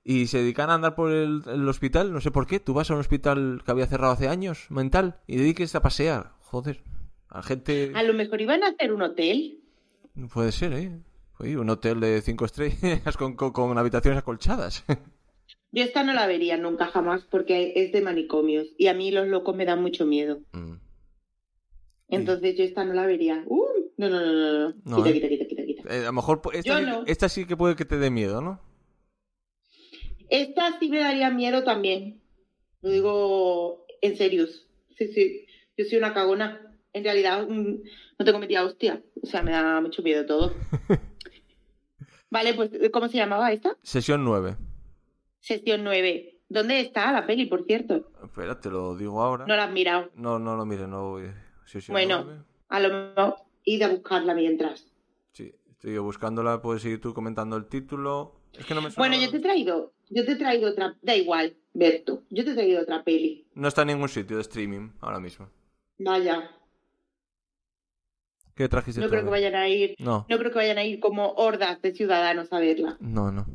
Y 0.09 0.29
se 0.29 0.39
dedican 0.39 0.71
a 0.71 0.75
andar 0.75 0.95
por 0.95 1.11
el, 1.11 1.43
el 1.47 1.69
hospital, 1.69 2.13
no 2.13 2.21
sé 2.21 2.31
por 2.31 2.47
qué. 2.47 2.61
Tú 2.61 2.75
vas 2.75 2.89
a 2.89 2.95
un 2.95 3.01
hospital 3.01 3.63
que 3.65 3.71
había 3.73 3.89
cerrado 3.89 4.13
hace 4.13 4.29
años, 4.29 4.67
mental, 4.71 5.19
y 5.27 5.37
dediques 5.37 5.75
a 5.75 5.83
pasear. 5.83 6.31
Joder, 6.43 6.85
a 7.29 7.43
gente... 7.43 7.91
A 7.93 8.05
lo 8.05 8.15
mejor 8.15 8.41
iban 8.41 8.63
a 8.63 8.69
hacer 8.69 8.93
un 8.93 9.03
hotel. 9.03 9.59
Puede 10.33 10.53
ser, 10.53 10.75
¿eh? 10.75 10.93
Oye, 11.41 11.59
un 11.59 11.69
hotel 11.71 11.99
de 11.99 12.23
cinco 12.23 12.45
estrellas 12.45 13.17
con, 13.19 13.35
con, 13.35 13.51
con 13.51 13.77
habitaciones 13.77 14.21
acolchadas. 14.21 14.85
Yo 15.73 15.83
esta 15.83 16.05
no 16.05 16.15
la 16.15 16.29
vería 16.29 16.57
nunca 16.57 16.87
jamás 16.87 17.25
porque 17.25 17.73
es 17.75 17.91
de 17.91 18.01
manicomios 18.01 18.69
y 18.79 18.87
a 18.87 18.95
mí 18.95 19.11
los 19.11 19.27
locos 19.27 19.57
me 19.57 19.65
dan 19.65 19.83
mucho 19.83 20.07
miedo. 20.07 20.39
Mm. 20.53 20.75
Entonces 22.11 22.57
yo 22.57 22.63
esta 22.63 22.85
no 22.85 22.95
la 22.95 23.05
vería. 23.05 23.43
Uh, 23.47 23.67
no, 23.97 24.09
no, 24.09 24.21
no, 24.21 24.33
no, 24.33 24.69
no. 24.69 24.75
No, 24.85 24.97
Quita, 25.03 25.09
¿eh? 25.09 25.13
quita, 25.15 25.29
quita, 25.29 25.47
quita, 25.47 25.65
quita. 25.65 25.95
Eh, 25.95 26.03
a 26.03 26.07
lo 26.07 26.13
mejor 26.13 26.41
esta, 26.53 26.81
no. 26.81 27.03
esta 27.07 27.29
sí 27.29 27.47
que 27.47 27.57
puede 27.57 27.75
que 27.75 27.85
te 27.85 27.99
dé 27.99 28.11
miedo, 28.11 28.41
¿no? 28.41 28.61
Esta 30.31 30.79
sí 30.79 30.89
me 30.89 30.99
daría 30.99 31.31
miedo 31.31 31.65
también. 31.65 32.21
Lo 32.83 32.91
digo 32.91 33.87
en 34.01 34.17
serio. 34.17 34.47
Sí, 34.97 35.09
sí. 35.09 35.47
Yo 35.77 35.85
soy 35.85 35.99
una 35.99 36.15
cagona. 36.15 36.61
En 36.93 37.05
realidad 37.05 37.47
mm, 37.49 37.75
no 38.19 38.25
tengo 38.25 38.39
metida 38.39 38.65
hostia. 38.65 39.03
O 39.23 39.27
sea, 39.27 39.43
me 39.43 39.53
da 39.53 39.81
mucho 39.81 40.03
miedo 40.03 40.25
todo. 40.27 40.55
vale, 42.31 42.55
pues 42.55 42.71
¿cómo 42.93 43.09
se 43.09 43.19
llamaba 43.19 43.53
esta? 43.53 43.77
Sesión 43.83 44.25
9. 44.25 44.57
Sesión 45.41 45.85
9. 45.85 46.33
¿Dónde 46.49 46.81
está 46.81 47.11
la 47.13 47.27
peli, 47.27 47.47
por 47.47 47.65
cierto? 47.65 48.11
Espera, 48.23 48.61
te 48.61 48.71
lo 48.71 48.97
digo 48.97 49.21
ahora. 49.23 49.47
No 49.47 49.57
la 49.57 49.65
has 49.65 49.73
mirado. 49.73 50.11
No, 50.15 50.39
no 50.39 50.57
lo 50.57 50.65
mire, 50.65 50.87
no 50.87 51.11
voy. 51.11 51.25
Sesión 51.65 51.95
Bueno. 51.95 52.23
9. 52.25 52.43
A 52.69 52.81
lo 52.81 52.89
mejor 52.89 53.37
id 53.65 53.83
a 53.83 53.89
buscarla 53.89 54.35
mientras. 54.35 54.87
Sí, 55.33 55.53
estoy 55.71 55.99
buscándola, 55.99 56.63
puedes 56.63 56.83
seguir 56.83 57.01
tú 57.01 57.15
comentando 57.15 57.57
el 57.57 57.67
título. 57.67 58.41
Es 58.53 58.65
que 58.65 58.75
no 58.75 58.81
me 58.81 58.91
suena. 58.91 59.09
Bueno, 59.09 59.23
yo 59.23 59.31
te 59.31 59.37
he 59.37 59.41
traído, 59.41 59.93
yo 60.09 60.25
te 60.25 60.33
he 60.33 60.37
traído 60.37 60.71
otra, 60.71 60.97
da 61.03 61.17
igual, 61.17 61.57
Berto, 61.75 62.23
yo 62.31 62.45
te 62.45 62.53
he 62.53 62.55
traído 62.55 62.83
otra 62.83 63.05
peli. 63.05 63.47
No 63.55 63.69
está 63.69 63.83
en 63.83 63.89
ningún 63.89 64.09
sitio 64.09 64.37
de 64.37 64.43
streaming 64.43 64.91
ahora 65.01 65.21
mismo. 65.21 65.49
Vaya, 65.99 66.51
¿Qué 68.55 68.69
trajiste 68.69 69.03
no 69.03 69.09
creo 69.11 69.23
que 69.23 69.31
vayan 69.31 69.55
a 69.55 69.69
ir, 69.69 69.95
No, 69.99 70.25
no 70.29 70.39
creo 70.39 70.51
que 70.51 70.59
vayan 70.59 70.79
a 70.79 70.85
ir 70.85 70.99
como 70.99 71.33
hordas 71.33 71.81
de 71.83 71.93
ciudadanos 71.93 72.53
a 72.53 72.59
verla. 72.59 72.97
no, 73.01 73.31
no. 73.31 73.47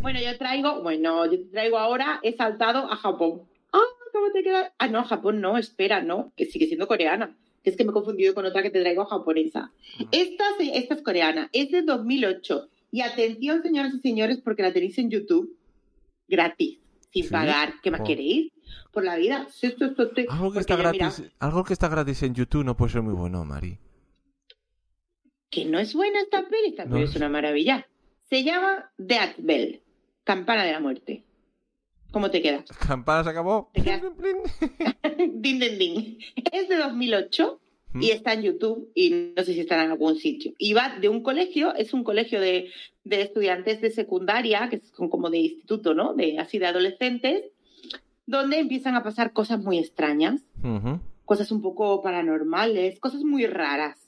Bueno, 0.00 0.20
yo 0.20 0.38
traigo, 0.38 0.80
bueno, 0.82 1.26
yo 1.26 1.38
te 1.38 1.46
traigo 1.46 1.76
ahora, 1.76 2.20
he 2.22 2.36
saltado 2.36 2.88
a 2.90 2.94
Japón. 2.94 3.42
Ah, 3.72 3.82
¿cómo 4.12 4.30
te 4.32 4.44
queda? 4.44 4.72
Ah, 4.78 4.86
no, 4.86 5.02
Japón 5.02 5.40
no, 5.40 5.58
espera, 5.58 6.02
no, 6.02 6.32
que 6.36 6.46
sigue 6.46 6.66
siendo 6.68 6.86
coreana. 6.86 7.36
Es 7.64 7.76
que 7.76 7.84
me 7.84 7.90
he 7.90 7.94
confundido 7.94 8.32
con 8.32 8.46
otra 8.46 8.62
que 8.62 8.70
te 8.70 8.80
traigo 8.80 9.04
japonesa. 9.06 9.72
Esta, 10.12 10.44
esta 10.60 10.94
es 10.94 11.02
coreana, 11.02 11.50
es 11.52 11.72
de 11.72 11.82
2008. 11.82 12.68
Y 12.92 13.00
atención, 13.00 13.60
señoras 13.62 13.92
y 13.92 13.98
señores, 13.98 14.38
porque 14.38 14.62
la 14.62 14.72
tenéis 14.72 14.96
en 14.98 15.10
YouTube 15.10 15.57
gratis, 16.28 16.78
sin 17.12 17.24
¿Sí? 17.24 17.30
pagar. 17.30 17.74
¿Qué 17.82 17.90
más 17.90 18.00
Oh. 18.02 18.04
queréis? 18.04 18.52
Por 18.92 19.04
la 19.04 19.16
vida. 19.16 19.46
Sí, 19.50 19.68
sí. 19.76 19.84
Algo 20.28 20.52
que 20.52 20.58
está 20.60 20.74
yo, 20.74 20.78
mira, 20.78 20.92
gratis, 20.92 21.22
algo 21.38 21.64
que 21.64 21.72
está 21.72 21.88
gratis 21.88 22.22
en 22.22 22.34
YouTube 22.34 22.64
no 22.64 22.76
puede 22.76 22.92
ser 22.92 23.02
muy 23.02 23.14
bueno, 23.14 23.44
Mari. 23.44 23.78
que 25.50 25.64
no 25.64 25.78
es 25.78 25.94
buena 25.94 26.20
esta 26.20 26.46
peli, 26.48 26.68
esta 26.68 26.84
No. 26.84 26.92
peli 26.94 27.04
es 27.04 27.16
una 27.16 27.28
maravilla. 27.28 27.86
Se 28.28 28.44
llama 28.44 28.90
Death 28.98 29.36
Bell, 29.38 29.80
Campana 30.24 30.64
de 30.64 30.72
la 30.72 30.80
Muerte. 30.80 31.24
¿Cómo 32.10 32.30
te 32.30 32.42
quedas? 32.42 32.64
Campana 32.86 33.24
se 33.24 33.30
acabó. 33.30 33.70
Te 33.72 33.82
quedas- 33.82 34.02
din, 35.34 35.58
din, 35.58 35.78
din. 35.78 36.18
Es 36.52 36.68
de 36.68 36.76
2008 36.76 37.60
¿Mm? 37.94 38.02
y 38.02 38.10
está 38.10 38.34
en 38.34 38.42
YouTube 38.42 38.90
y 38.94 39.32
no 39.36 39.42
sé 39.42 39.54
si 39.54 39.60
estará 39.60 39.84
en 39.84 39.92
algún 39.92 40.16
sitio. 40.16 40.52
Y 40.58 40.74
va 40.74 40.98
de 41.00 41.08
un 41.08 41.22
colegio, 41.22 41.74
es 41.74 41.94
un 41.94 42.04
colegio 42.04 42.40
de, 42.40 42.70
de 43.08 43.22
estudiantes 43.22 43.80
de 43.80 43.90
secundaria, 43.90 44.68
que 44.68 44.80
son 44.96 45.08
como 45.08 45.30
de 45.30 45.38
instituto, 45.38 45.94
¿no? 45.94 46.14
De, 46.14 46.38
así 46.38 46.58
de 46.58 46.66
adolescentes, 46.66 47.44
donde 48.26 48.58
empiezan 48.58 48.94
a 48.94 49.02
pasar 49.02 49.32
cosas 49.32 49.60
muy 49.60 49.78
extrañas, 49.78 50.42
Ujú. 50.62 51.00
cosas 51.24 51.50
un 51.50 51.62
poco 51.62 52.02
paranormales, 52.02 53.00
cosas 53.00 53.22
muy 53.22 53.46
raras. 53.46 53.98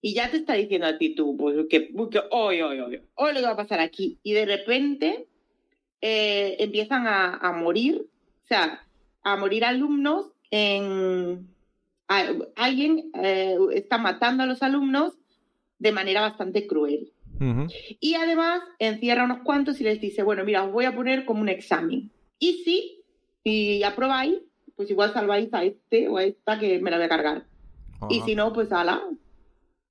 Y 0.00 0.14
ya 0.14 0.30
te 0.30 0.36
está 0.36 0.54
diciendo 0.54 0.86
a 0.86 0.98
ti 0.98 1.14
tú, 1.14 1.36
pues 1.36 1.56
que, 1.70 1.88
que 2.10 2.20
hoy, 2.30 2.60
hoy, 2.60 2.80
hoy, 2.80 3.00
hoy 3.14 3.32
lo 3.32 3.40
que 3.40 3.46
va 3.46 3.52
a 3.52 3.56
pasar 3.56 3.80
aquí. 3.80 4.18
Y 4.22 4.32
de 4.32 4.44
repente 4.44 5.26
eh, 6.00 6.56
empiezan 6.58 7.06
a, 7.06 7.36
a 7.36 7.52
morir, 7.52 8.04
o 8.44 8.46
sea, 8.46 8.84
a 9.22 9.36
morir 9.36 9.64
alumnos 9.64 10.26
en... 10.50 11.48
alguien 12.56 13.10
eh, 13.22 13.56
está 13.72 13.96
matando 13.96 14.42
a 14.42 14.46
los 14.46 14.62
alumnos 14.62 15.14
de 15.78 15.92
manera 15.92 16.20
bastante 16.20 16.66
cruel. 16.66 17.13
Y 18.00 18.14
además 18.14 18.62
encierra 18.78 19.24
unos 19.24 19.40
cuantos 19.44 19.80
y 19.80 19.84
les 19.84 20.00
dice, 20.00 20.22
bueno, 20.22 20.44
mira, 20.44 20.64
os 20.64 20.72
voy 20.72 20.84
a 20.84 20.94
poner 20.94 21.24
como 21.24 21.40
un 21.40 21.48
examen. 21.48 22.10
Y 22.38 22.62
si, 22.64 23.02
y 23.42 23.82
aprobáis, 23.82 24.38
pues 24.76 24.90
igual 24.90 25.12
salváis 25.12 25.52
a 25.52 25.64
este 25.64 26.08
o 26.08 26.16
a 26.16 26.24
esta 26.24 26.58
que 26.58 26.78
me 26.80 26.90
la 26.90 26.96
voy 26.96 27.06
a 27.06 27.08
cargar. 27.08 27.46
Y 28.10 28.20
si 28.20 28.34
no, 28.34 28.52
pues 28.52 28.70
ala. 28.72 29.02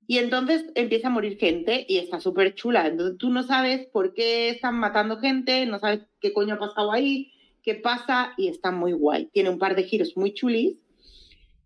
Y 0.06 0.18
entonces 0.18 0.66
empieza 0.74 1.08
a 1.08 1.10
morir 1.10 1.38
gente 1.38 1.84
y 1.88 1.98
está 1.98 2.20
súper 2.20 2.54
chula. 2.54 2.86
Entonces 2.86 3.18
tú 3.18 3.30
no 3.30 3.42
sabes 3.42 3.86
por 3.86 4.12
qué 4.12 4.50
están 4.50 4.78
matando 4.78 5.18
gente, 5.18 5.64
no 5.66 5.78
sabes 5.78 6.02
qué 6.20 6.32
coño 6.32 6.54
ha 6.54 6.58
pasado 6.58 6.92
ahí, 6.92 7.32
qué 7.62 7.74
pasa 7.74 8.34
y 8.36 8.48
está 8.48 8.70
muy 8.70 8.92
guay. 8.92 9.26
Tiene 9.32 9.50
un 9.50 9.58
par 9.58 9.74
de 9.74 9.84
giros 9.84 10.16
muy 10.16 10.34
chulis 10.34 10.76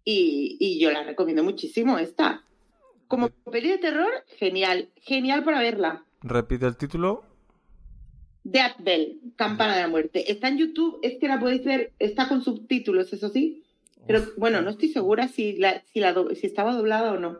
y, 0.04 0.56
y 0.60 0.78
yo 0.78 0.90
la 0.92 1.02
recomiendo 1.02 1.42
muchísimo 1.42 1.98
esta. 1.98 2.44
Como 3.08 3.30
peli 3.50 3.70
de 3.70 3.78
terror, 3.78 4.10
genial, 4.38 4.88
genial 4.96 5.42
para 5.44 5.60
verla. 5.60 6.04
Repite 6.22 6.66
el 6.66 6.76
título. 6.76 7.24
Death 8.44 8.76
Bell, 8.78 9.20
Campana 9.36 9.74
de 9.76 9.82
la 9.82 9.88
Muerte. 9.88 10.30
Está 10.30 10.48
en 10.48 10.58
YouTube, 10.58 10.98
es 11.02 11.18
que 11.18 11.28
la 11.28 11.38
podéis 11.40 11.64
ver, 11.64 11.92
está 11.98 12.28
con 12.28 12.42
subtítulos, 12.42 13.12
eso 13.12 13.28
sí. 13.28 13.62
Pero 14.06 14.22
bueno, 14.36 14.62
no 14.62 14.70
estoy 14.70 14.88
segura 14.88 15.28
si, 15.28 15.54
la, 15.58 15.82
si, 15.92 16.00
la, 16.00 16.12
do- 16.12 16.34
si 16.34 16.46
estaba 16.46 16.74
doblada 16.74 17.12
o 17.12 17.18
no. 17.18 17.38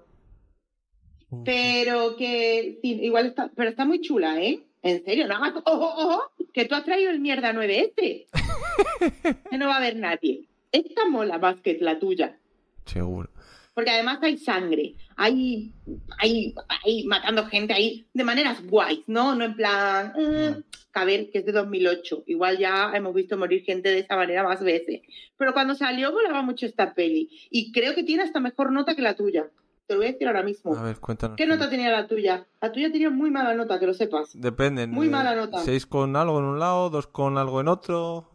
Uf. 1.31 1.43
Pero 1.45 2.17
que 2.17 2.79
sí, 2.83 2.99
igual 3.03 3.27
está, 3.27 3.51
pero 3.55 3.71
está 3.71 3.85
muy 3.85 4.01
chula, 4.01 4.41
¿eh? 4.43 4.61
En 4.83 5.05
serio, 5.05 5.27
no 5.27 5.37
hagas, 5.37 5.55
ojo, 5.65 5.87
ojo, 5.97 6.23
que 6.53 6.65
tú 6.67 6.75
has 6.75 6.85
traído 6.85 7.11
el 7.11 7.21
mierda 7.21 7.53
9 7.53 7.81
este. 7.81 8.27
que 9.51 9.59
no 9.59 9.67
va 9.67 9.75
a 9.75 9.79
haber 9.79 9.97
nadie. 9.97 10.45
Esta 10.73 11.07
mola 11.09 11.39
más 11.39 11.61
que 11.61 11.79
la 11.81 11.99
tuya. 11.99 12.39
Seguro. 12.85 13.31
Porque 13.75 13.91
además 13.91 14.19
hay 14.23 14.37
sangre, 14.39 14.95
hay, 15.19 15.75
hay, 16.19 16.55
hay 16.85 17.05
matando 17.05 17.45
gente 17.47 17.75
ahí 17.75 18.07
de 18.15 18.23
maneras 18.23 18.65
guays, 18.65 19.03
¿no? 19.09 19.35
No 19.35 19.45
en 19.45 19.57
plan, 19.57 20.13
eh, 20.17 20.63
a 20.95 21.05
ver, 21.05 21.31
que 21.31 21.39
es 21.39 21.45
de 21.45 21.51
2008. 21.51 22.23
Igual 22.27 22.59
ya 22.59 22.93
hemos 22.95 23.13
visto 23.15 23.37
morir 23.37 23.65
gente 23.65 23.89
de 23.91 23.99
esa 23.99 24.15
manera 24.15 24.45
más 24.45 24.63
veces. 24.63 25.03
Pero 25.37 25.53
cuando 25.53 25.75
salió 25.75 26.13
volaba 26.13 26.43
mucho 26.43 26.67
esta 26.67 26.95
peli. 26.95 27.29
Y 27.51 27.73
creo 27.73 27.97
que 27.97 28.05
tiene 28.05 28.23
hasta 28.23 28.39
mejor 28.39 28.71
nota 28.71 28.95
que 28.95 29.03
la 29.03 29.17
tuya. 29.17 29.51
Te 29.89 29.95
lo 29.95 30.01
voy 30.01 30.09
a 30.09 30.13
decir 30.13 30.29
ahora 30.29 30.45
mismo. 30.45 30.77
A 30.77 30.83
ver, 30.85 31.01
cuéntanos. 31.01 31.37
¿Qué 31.37 31.47
nota 31.47 31.69
tenía 31.69 31.91
la 31.91 32.07
tuya? 32.07 32.47
La 32.61 32.71
tuya 32.71 32.93
tenía 32.93 33.11
muy 33.11 33.33
mala 33.33 33.55
nota, 33.55 33.81
que 33.81 33.87
lo 33.87 33.95
sepas. 33.95 34.31
Depende. 34.35 34.87
Muy 34.87 35.09
mala 35.09 35.35
nota. 35.35 35.59
Seis 35.65 35.85
con 35.85 36.15
algo 36.15 36.39
en 36.39 36.45
un 36.45 36.61
lado, 36.61 36.91
dos 36.91 37.09
con 37.09 37.39
algo 37.39 37.61
en 37.61 37.67
otro. 37.67 38.31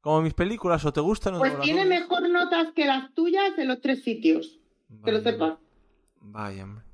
Como 0.00 0.22
mis 0.22 0.34
películas, 0.34 0.84
o 0.84 0.92
te 0.92 1.00
gustan 1.00 1.34
o 1.34 1.38
Pues 1.40 1.52
no 1.52 1.58
las 1.58 1.64
tiene 1.64 1.84
mejor 1.84 2.28
notas 2.30 2.68
que 2.76 2.86
las 2.86 3.12
tuyas 3.12 3.58
en 3.58 3.66
los 3.66 3.80
tres 3.80 4.04
sitios. 4.04 4.60
Que 5.04 5.12
lo 5.12 5.20
sepas. 5.20 5.58
Vaya, 6.20 6.64
hombre. 6.64 6.84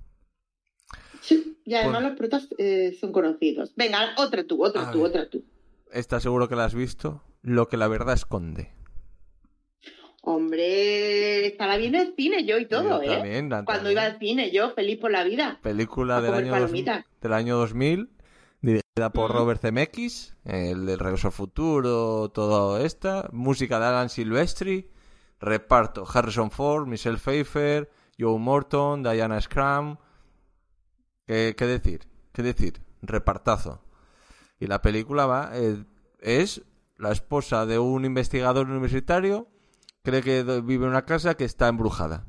Sí, 1.20 1.58
y 1.64 1.74
además 1.74 2.00
Pues- 2.02 2.08
los 2.10 2.18
protas 2.18 2.48
eh, 2.58 2.96
son 3.00 3.12
conocidos. 3.12 3.72
Venga, 3.76 4.14
otra 4.18 4.44
tú, 4.44 4.64
otra 4.64 4.88
A 4.88 4.92
tú, 4.92 4.98
ver. 5.02 5.08
otra 5.10 5.28
tú. 5.30 5.44
Esta 5.92 6.20
seguro 6.20 6.48
que 6.48 6.56
la 6.56 6.64
has 6.64 6.74
visto. 6.74 7.22
Lo 7.42 7.68
que 7.68 7.76
la 7.76 7.88
verdad 7.88 8.14
esconde. 8.14 8.72
Hombre, 10.22 11.46
estaba 11.46 11.76
bien 11.76 11.94
el 11.94 12.14
cine 12.16 12.44
yo 12.44 12.58
y 12.58 12.66
todo, 12.66 13.00
Yo 13.02 13.12
¿eh? 13.12 13.14
también, 13.16 13.48
la- 13.48 13.64
Cuando 13.64 13.90
iba 13.92 14.02
al 14.02 14.18
cine, 14.18 14.50
yo 14.50 14.70
feliz 14.70 14.98
por 14.98 15.12
la 15.12 15.22
vida. 15.22 15.60
Película 15.62 16.20
del 16.20 16.34
año, 16.34 16.58
dos- 16.58 16.72
del 16.72 17.32
año 17.32 17.56
2000, 17.56 18.10
dirigida 18.60 19.10
por. 19.12 19.30
Robert 19.30 19.60
Zemeckis, 19.60 20.34
el 20.44 20.84
de 20.86 20.96
Regreso 20.96 21.28
al 21.28 21.32
Futuro, 21.32 22.28
todo 22.30 22.78
esta. 22.84 23.28
Música 23.32 23.78
de 23.78 23.86
Alan 23.86 24.08
Silvestri. 24.08 24.90
Reparto: 25.38 26.04
Harrison 26.12 26.50
Ford, 26.50 26.88
Michelle 26.88 27.18
Pfeiffer, 27.18 27.88
Joe 28.18 28.38
Morton, 28.38 29.02
Diana 29.02 29.40
Scrum. 29.40 29.96
¿Qué, 31.26 31.54
qué 31.56 31.66
decir? 31.66 32.00
¿Qué 32.32 32.42
decir? 32.42 32.80
Repartazo. 33.02 33.82
Y 34.60 34.66
la 34.66 34.80
película 34.82 35.26
va. 35.26 35.50
eh, 35.54 35.76
es 36.20 36.62
la 36.98 37.12
esposa 37.12 37.66
de 37.66 37.78
un 37.78 38.04
investigador 38.04 38.68
universitario. 38.68 39.48
Cree 40.02 40.22
que 40.22 40.42
vive 40.64 40.84
en 40.84 40.90
una 40.90 41.04
casa 41.04 41.36
que 41.36 41.44
está 41.44 41.68
embrujada. 41.68 42.26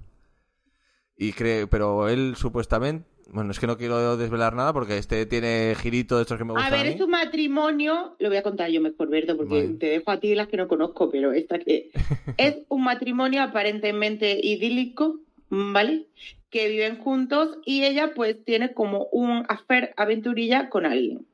Y 1.15 1.33
cree, 1.33 1.67
pero 1.67 2.09
él 2.09 2.35
supuestamente, 2.35 3.07
bueno, 3.31 3.51
es 3.51 3.59
que 3.59 3.65
no 3.67 3.77
quiero 3.77 4.17
desvelar 4.17 4.55
nada 4.55 4.73
porque 4.73 4.97
este 4.97 5.25
tiene 5.25 5.73
girito 5.79 6.15
de 6.17 6.23
estos 6.23 6.37
que 6.37 6.43
me 6.43 6.53
gustan 6.53 6.73
A 6.73 6.75
ver, 6.77 6.87
mí. 6.87 6.93
es 6.93 7.01
un 7.01 7.09
matrimonio, 7.09 8.15
lo 8.19 8.29
voy 8.29 8.37
a 8.37 8.43
contar 8.43 8.69
yo 8.69 8.81
mejor, 8.81 9.09
Berto, 9.09 9.35
porque 9.37 9.75
te 9.79 9.87
dejo 9.87 10.11
a 10.11 10.19
ti 10.19 10.35
las 10.35 10.47
que 10.47 10.57
no 10.57 10.67
conozco, 10.67 11.09
pero 11.09 11.31
esta 11.33 11.57
que 11.59 11.91
es 12.37 12.57
un 12.69 12.83
matrimonio 12.83 13.41
aparentemente 13.41 14.39
idílico, 14.43 15.19
¿vale? 15.49 16.07
Que 16.49 16.69
viven 16.69 16.97
juntos 16.99 17.57
y 17.65 17.83
ella 17.83 18.13
pues 18.15 18.43
tiene 18.45 18.73
como 18.73 19.05
un 19.11 19.45
affair 19.49 19.93
aventurilla 19.97 20.69
con 20.69 20.85
alguien. 20.85 21.25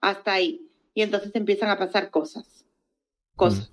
Hasta 0.00 0.32
ahí. 0.34 0.66
Y 0.94 1.02
entonces 1.02 1.30
empiezan 1.34 1.70
a 1.70 1.78
pasar 1.78 2.10
cosas. 2.10 2.64
Cosas. 3.36 3.70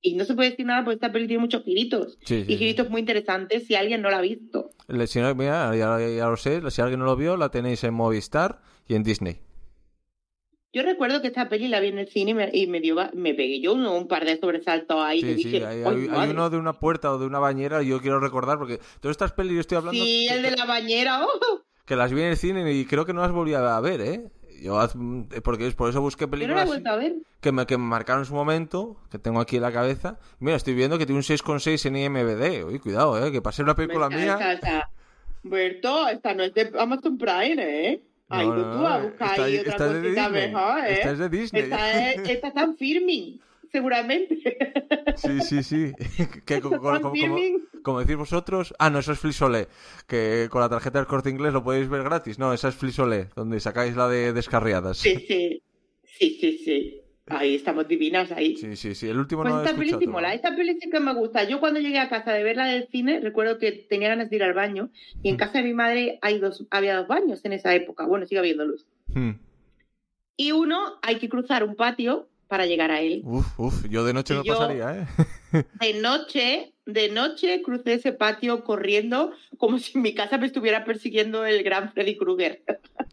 Y 0.00 0.14
no 0.14 0.24
se 0.24 0.34
puede 0.34 0.50
decir 0.50 0.64
nada 0.66 0.84
porque 0.84 0.94
esta 0.94 1.10
peli 1.10 1.26
tiene 1.26 1.40
muchos 1.40 1.64
giritos. 1.64 2.18
Sí, 2.24 2.44
sí, 2.44 2.44
y 2.48 2.52
sí. 2.52 2.58
giritos 2.58 2.88
muy 2.88 3.00
interesantes 3.00 3.66
si 3.66 3.74
alguien 3.74 4.00
no 4.00 4.10
la 4.10 4.18
ha 4.18 4.22
visto. 4.22 4.70
Le- 4.86 5.06
si 5.06 5.18
no, 5.20 5.34
mira, 5.34 5.74
ya, 5.74 5.98
ya 5.98 6.28
lo 6.28 6.36
sé, 6.36 6.60
si 6.70 6.80
alguien 6.80 7.00
no 7.00 7.06
lo 7.06 7.16
vio, 7.16 7.36
la 7.36 7.50
tenéis 7.50 7.82
en 7.84 7.94
Movistar 7.94 8.60
y 8.86 8.94
en 8.94 9.02
Disney. 9.02 9.40
Yo 10.72 10.82
recuerdo 10.82 11.22
que 11.22 11.28
esta 11.28 11.48
peli 11.48 11.66
la 11.68 11.80
vi 11.80 11.88
en 11.88 11.98
el 11.98 12.08
cine 12.08 12.32
y 12.32 12.34
me, 12.34 12.50
y 12.52 12.66
me 12.66 12.80
dio, 12.80 12.96
me 13.14 13.32
pegué 13.34 13.60
yo 13.60 13.72
un, 13.72 13.86
un 13.86 14.06
par 14.06 14.24
de 14.26 14.38
sobresaltos 14.38 14.98
ahí 15.02 15.20
Sí, 15.22 15.42
sí, 15.44 15.56
hay, 15.56 15.62
"Ay, 15.64 15.82
hay- 15.84 15.84
hay 16.02 16.08
madre". 16.08 16.30
uno 16.32 16.50
de 16.50 16.56
una 16.58 16.74
puerta 16.74 17.10
o 17.12 17.18
de 17.18 17.26
una 17.26 17.38
bañera, 17.38 17.80
yo 17.82 18.00
quiero 18.00 18.20
recordar, 18.20 18.58
porque 18.58 18.78
todas 19.00 19.14
estas 19.14 19.32
pelis 19.32 19.54
yo 19.54 19.60
estoy 19.60 19.78
hablando 19.78 20.04
Sí, 20.04 20.26
que, 20.28 20.34
el 20.34 20.42
de 20.42 20.50
la 20.50 20.66
bañera, 20.66 21.20
¡oh! 21.26 21.62
que 21.86 21.96
las 21.96 22.12
vi 22.12 22.20
en 22.20 22.28
el 22.28 22.36
cine 22.36 22.70
y 22.72 22.84
creo 22.84 23.06
que 23.06 23.14
no 23.14 23.22
las 23.22 23.32
volví 23.32 23.54
a 23.54 23.80
ver, 23.80 24.00
¿eh? 24.02 24.24
Yo, 24.60 24.78
haz- 24.78 24.94
porque 25.42 25.66
es 25.68 25.74
por 25.74 25.88
eso 25.88 26.00
busqué 26.02 26.26
no 26.26 26.32
la 26.36 26.64
películas 26.64 26.82
ver. 26.98 27.14
que 27.40 27.52
me, 27.52 27.64
que 27.64 27.78
me 27.78 27.84
marcaron 27.84 28.22
en 28.22 28.26
su 28.26 28.34
momento, 28.34 28.96
que 29.10 29.18
tengo 29.18 29.40
aquí 29.40 29.56
en 29.56 29.62
la 29.62 29.72
cabeza. 29.72 30.18
Mira, 30.40 30.56
estoy 30.56 30.74
viendo 30.74 30.98
que 30.98 31.06
tiene 31.06 31.18
un 31.18 31.22
6,6 31.22 31.86
en 31.86 31.96
IMBD. 31.96 32.64
Uy, 32.66 32.78
cuidado, 32.80 33.24
¿eh? 33.24 33.30
Que 33.32 33.40
para 33.40 33.54
ser 33.54 33.64
una 33.64 33.76
película 33.76 34.08
mía... 34.10 34.36
Berto, 35.44 36.08
esta 36.08 36.34
no 36.34 36.42
es 36.42 36.52
de 36.52 36.72
Amazon 36.78 37.16
Prime, 37.16 37.56
¿eh? 37.58 38.02
Ay, 38.30 38.46
No, 38.46 38.54
tú, 38.54 38.60
no, 38.60 38.72
tú 38.78 38.86
a 38.86 38.98
buscar 38.98 39.30
esta- 39.30 39.44
ahí 39.44 39.58
otra 39.58 39.76
cosita 39.78 40.00
Disney. 40.00 40.30
mejor, 40.52 40.78
¿eh? 40.84 40.92
Esta 40.92 41.10
es 41.12 41.18
de 41.18 41.28
Disney. 41.28 41.62
Esta, 41.62 42.10
es- 42.12 42.28
esta 42.28 42.48
está 42.48 42.62
en 42.62 42.76
firming, 42.76 43.40
seguramente. 43.72 44.36
Sí, 45.16 45.40
sí, 45.40 45.62
sí. 45.64 45.92
que, 46.46 46.54
Está 46.56 46.60
como, 46.60 46.78
como- 46.78 47.14
como 47.82 48.00
decís 48.00 48.16
vosotros... 48.16 48.74
Ah, 48.78 48.88
no, 48.90 48.98
eso 49.00 49.12
es 49.12 49.18
Flisolé. 49.18 49.66
Que 50.06 50.48
con 50.50 50.60
la 50.60 50.68
tarjeta 50.68 50.98
del 50.98 51.08
corte 51.08 51.30
inglés 51.30 51.52
lo 51.52 51.64
podéis 51.64 51.88
ver 51.88 52.02
gratis. 52.04 52.38
No, 52.38 52.52
esa 52.52 52.68
es 52.68 52.74
Flisolé, 52.76 53.28
donde 53.34 53.58
sacáis 53.60 53.96
la 53.96 54.08
de 54.08 54.32
descarriadas. 54.32 54.98
Sí, 54.98 55.16
sí, 55.26 55.62
sí, 56.04 56.38
sí, 56.40 56.58
sí. 56.64 57.00
Ahí 57.30 57.54
estamos 57.56 57.86
divinas 57.86 58.32
ahí. 58.32 58.56
Sí, 58.56 58.74
sí, 58.76 58.94
sí. 58.94 59.08
El 59.08 59.18
último 59.18 59.42
Pues 59.42 59.52
no 59.54 59.60
esta 59.62 59.72
peli 59.76 59.90
escuchado. 59.90 60.00
sí 60.00 60.06
mola, 60.06 60.34
esta 60.34 60.56
peli 60.56 60.78
sí 60.80 60.88
que 60.90 61.00
me 61.00 61.12
gusta. 61.14 61.44
Yo 61.44 61.60
cuando 61.60 61.78
llegué 61.80 61.98
a 61.98 62.08
casa 62.08 62.32
de 62.32 62.42
verla 62.42 62.66
del 62.66 62.88
cine, 62.88 63.20
recuerdo 63.20 63.58
que 63.58 63.72
tenía 63.72 64.08
ganas 64.08 64.30
de 64.30 64.36
ir 64.36 64.42
al 64.42 64.54
baño 64.54 64.90
y 65.22 65.28
en 65.28 65.34
Mm. 65.34 65.38
casa 65.38 65.58
de 65.58 65.64
mi 65.64 65.74
madre 65.74 66.18
hay 66.22 66.38
dos, 66.38 66.66
había 66.70 66.96
dos 66.96 67.06
baños 67.08 67.44
en 67.44 67.52
esa 67.52 67.74
época. 67.74 68.06
Bueno, 68.06 68.26
sigue 68.26 68.38
habiéndolos. 68.38 68.86
Hmm. 69.14 69.32
Y 70.36 70.52
uno 70.52 70.78
hay 71.02 71.16
que 71.16 71.28
cruzar 71.28 71.64
un 71.64 71.74
patio 71.74 72.28
para 72.48 72.66
llegar 72.66 72.90
a 72.90 73.00
él. 73.00 73.22
Uf, 73.24 73.58
uf. 73.60 73.88
Yo 73.88 74.04
de 74.04 74.12
noche 74.14 74.34
no 74.34 74.42
pasaría, 74.42 75.06
¿eh? 75.52 75.64
De 75.80 76.00
noche, 76.00 76.72
de 76.86 77.08
noche 77.10 77.62
crucé 77.62 77.94
ese 77.94 78.12
patio 78.12 78.64
corriendo 78.64 79.32
como 79.58 79.78
si 79.78 79.96
en 79.96 80.02
mi 80.02 80.14
casa 80.14 80.38
me 80.38 80.46
estuviera 80.46 80.84
persiguiendo 80.84 81.44
el 81.46 81.62
gran 81.62 81.92
Freddy 81.92 82.16
Krueger 82.16 82.62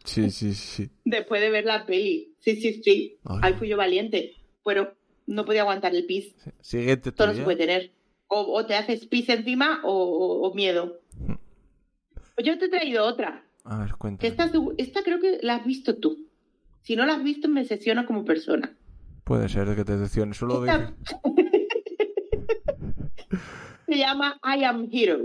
sí, 0.04 0.30
sí, 0.30 0.54
sí. 0.54 0.88
después 1.04 1.40
de 1.40 1.50
ver 1.50 1.64
la 1.66 1.84
peli. 1.86 2.34
Sí, 2.40 2.56
sí, 2.56 2.82
sí. 2.82 3.18
Ay. 3.24 3.38
Ahí 3.42 3.52
fui 3.54 3.68
yo 3.68 3.76
valiente, 3.76 4.34
pero 4.64 4.94
no 5.26 5.44
podía 5.44 5.62
aguantar 5.62 5.94
el 5.94 6.06
pis. 6.06 6.34
Siguiente 6.60 7.12
Todo 7.12 7.28
no 7.28 7.34
se 7.34 7.42
puede 7.42 7.58
tener. 7.58 7.92
O, 8.28 8.40
o 8.40 8.66
te 8.66 8.74
haces 8.74 9.06
pis 9.06 9.28
encima 9.28 9.80
o, 9.84 9.92
o- 9.92 10.48
o 10.48 10.54
miedo. 10.54 11.00
Mm. 11.20 11.34
Pues 12.34 12.46
yo 12.46 12.58
te 12.58 12.66
he 12.66 12.68
traído 12.68 13.04
otra. 13.04 13.44
A 13.64 13.78
ver, 13.78 13.94
cuéntame. 13.98 14.28
esta, 14.28 14.50
esta 14.78 15.02
creo 15.02 15.20
que 15.20 15.38
la 15.42 15.56
has 15.56 15.66
visto 15.66 15.96
tú. 15.96 16.26
Si 16.82 16.94
no 16.96 17.04
la 17.06 17.14
has 17.14 17.24
visto, 17.24 17.48
me 17.48 17.64
sesiona 17.64 18.06
como 18.06 18.24
persona. 18.24 18.76
Puede 19.26 19.48
ser 19.48 19.68
de 19.68 19.74
que 19.74 19.84
te 19.84 19.96
decepcione. 19.96 20.34
Solo 20.34 20.60
de... 20.60 20.70
Esta- 20.70 20.94
Se 23.86 23.96
llama 23.98 24.38
I 24.44 24.62
Am 24.62 24.88
Hero. 24.92 25.18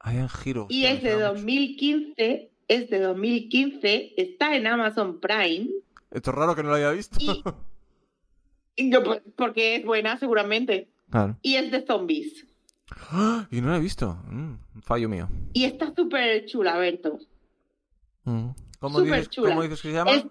Hay 0.00 0.16
en 0.16 0.30
giro. 0.30 0.66
Y 0.70 0.86
es 0.86 1.02
de 1.02 1.12
2015. 1.20 2.50
Es 2.68 2.88
de 2.88 3.00
2015. 3.00 4.14
Está 4.16 4.56
en 4.56 4.66
Amazon 4.66 5.20
Prime. 5.20 5.68
Esto 6.10 6.30
es 6.30 6.36
raro 6.36 6.56
que 6.56 6.62
no 6.62 6.70
lo 6.70 6.76
haya 6.76 6.90
visto. 6.92 7.18
Y- 8.76 8.90
porque 9.36 9.76
es 9.76 9.84
buena, 9.84 10.16
seguramente. 10.18 10.88
Claro. 11.10 11.36
Y 11.42 11.56
es 11.56 11.70
de 11.70 11.84
zombies. 11.86 12.46
¡Ah! 13.10 13.46
Y 13.50 13.60
no 13.60 13.68
lo 13.68 13.76
he 13.76 13.80
visto. 13.80 14.14
Mm, 14.26 14.54
fallo 14.80 15.10
mío. 15.10 15.28
Y 15.52 15.64
está 15.64 15.92
súper 15.94 16.46
chula, 16.46 16.78
Berto. 16.78 17.18
Mm. 18.24 18.48
¿Cómo, 18.80 19.02
dices, 19.02 19.28
chula. 19.28 19.50
¿Cómo 19.50 19.62
dices 19.64 19.82
que 19.82 19.88
se 19.88 19.94
llama? 19.94 20.12
Es 20.12 20.24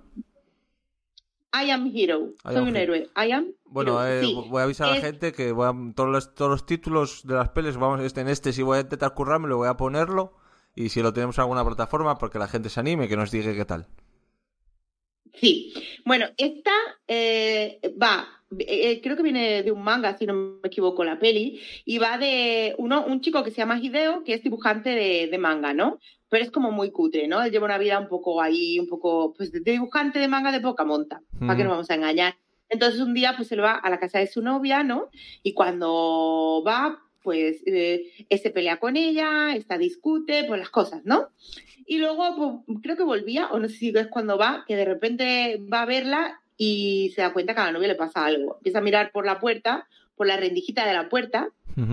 I 1.53 1.71
am 1.71 1.91
hero. 1.95 2.33
I 2.43 2.53
Soy 2.53 2.55
am 2.57 2.67
un 2.67 2.75
hero. 2.75 2.93
héroe. 2.93 3.09
I 3.15 3.31
am 3.31 3.47
Bueno, 3.65 4.03
hero. 4.03 4.19
eh, 4.19 4.21
Sí. 4.25 4.35
voy 4.49 4.59
a 4.61 4.63
avisar 4.63 4.89
a 4.89 4.95
la 4.95 5.01
gente 5.01 5.31
que 5.31 5.51
voy 5.51 5.67
a, 5.67 5.73
todos, 5.95 6.09
los, 6.09 6.35
todos 6.35 6.51
los 6.51 6.65
títulos 6.65 7.25
de 7.25 7.35
las 7.35 7.49
pelis, 7.49 7.77
vamos 7.77 8.01
este, 8.01 8.21
en 8.21 8.27
este, 8.27 8.53
si 8.53 8.61
voy 8.63 8.77
a 8.77 8.81
intentar 8.81 9.13
currarme, 9.13 9.47
lo 9.47 9.57
voy 9.57 9.67
a 9.67 9.77
ponerlo. 9.77 10.33
Y 10.75 10.89
si 10.89 11.01
lo 11.01 11.11
tenemos 11.13 11.37
en 11.37 11.41
alguna 11.43 11.65
plataforma, 11.65 12.17
porque 12.19 12.37
la 12.37 12.47
gente 12.47 12.69
se 12.69 12.79
anime, 12.79 13.07
que 13.07 13.17
nos 13.17 13.31
diga 13.31 13.53
qué 13.53 13.65
tal. 13.65 13.87
Sí. 15.33 15.73
Bueno, 16.05 16.27
esta 16.37 16.71
eh, 17.07 17.79
va, 18.01 18.27
eh, 18.59 19.01
creo 19.01 19.15
que 19.15 19.23
viene 19.23 19.63
de 19.63 19.71
un 19.71 19.83
manga, 19.83 20.17
si 20.17 20.25
no 20.25 20.33
me 20.33 20.67
equivoco, 20.67 21.03
la 21.03 21.19
peli, 21.19 21.59
y 21.85 21.97
va 21.97 22.17
de 22.17 22.75
uno, 22.77 23.05
un 23.05 23.21
chico 23.21 23.43
que 23.43 23.51
se 23.51 23.57
llama 23.57 23.79
Hideo, 23.79 24.23
que 24.23 24.33
es 24.33 24.43
dibujante 24.43 24.89
de, 24.89 25.27
de 25.27 25.37
manga, 25.37 25.73
¿no? 25.73 25.99
Pero 26.29 26.43
es 26.43 26.51
como 26.51 26.71
muy 26.71 26.91
cutre, 26.91 27.27
¿no? 27.27 27.41
Él 27.43 27.51
lleva 27.51 27.65
una 27.65 27.77
vida 27.77 27.99
un 27.99 28.07
poco 28.07 28.41
ahí, 28.41 28.79
un 28.79 28.87
poco, 28.87 29.33
pues 29.33 29.51
de 29.51 29.59
dibujante 29.59 30.19
de 30.19 30.27
manga 30.27 30.51
de 30.51 30.61
poca 30.61 30.83
monta, 30.83 31.21
para 31.39 31.55
que 31.55 31.61
Ujú. 31.61 31.63
nos 31.63 31.71
vamos 31.71 31.89
a 31.89 31.95
engañar. 31.95 32.35
Entonces 32.69 32.99
un 32.99 33.13
día, 33.13 33.33
pues 33.35 33.51
él 33.51 33.63
va 33.63 33.73
a 33.75 33.89
la 33.89 33.99
casa 33.99 34.19
de 34.19 34.27
su 34.27 34.41
novia, 34.41 34.83
¿no? 34.83 35.09
Y 35.43 35.53
cuando 35.53 36.63
va, 36.65 37.01
pues 37.23 37.63
eh, 37.65 38.11
se 38.29 38.49
pelea 38.49 38.77
con 38.77 38.95
ella, 38.97 39.55
esta 39.55 39.77
discute, 39.77 40.45
pues 40.45 40.59
las 40.59 40.69
cosas, 40.69 41.03
¿no? 41.05 41.29
Y 41.85 41.97
luego 41.97 42.63
pues, 42.65 42.79
creo 42.81 42.97
que 42.97 43.03
volvía, 43.03 43.47
o 43.47 43.59
no 43.59 43.69
sé 43.69 43.75
si 43.75 43.89
es 43.89 44.07
cuando 44.07 44.37
va, 44.37 44.65
que 44.67 44.75
de 44.75 44.85
repente 44.85 45.61
va 45.71 45.83
a 45.83 45.85
verla 45.85 46.41
y 46.57 47.11
se 47.15 47.21
da 47.21 47.33
cuenta 47.33 47.53
que 47.53 47.61
a 47.61 47.65
la 47.65 47.71
novia 47.71 47.87
le 47.87 47.95
pasa 47.95 48.25
algo. 48.25 48.57
Empieza 48.57 48.79
a 48.79 48.81
mirar 48.81 49.11
por 49.11 49.25
la 49.25 49.39
puerta, 49.39 49.87
por 50.15 50.27
la 50.27 50.37
rendijita 50.37 50.85
de 50.85 50.93
la 50.93 51.09
puerta, 51.09 51.49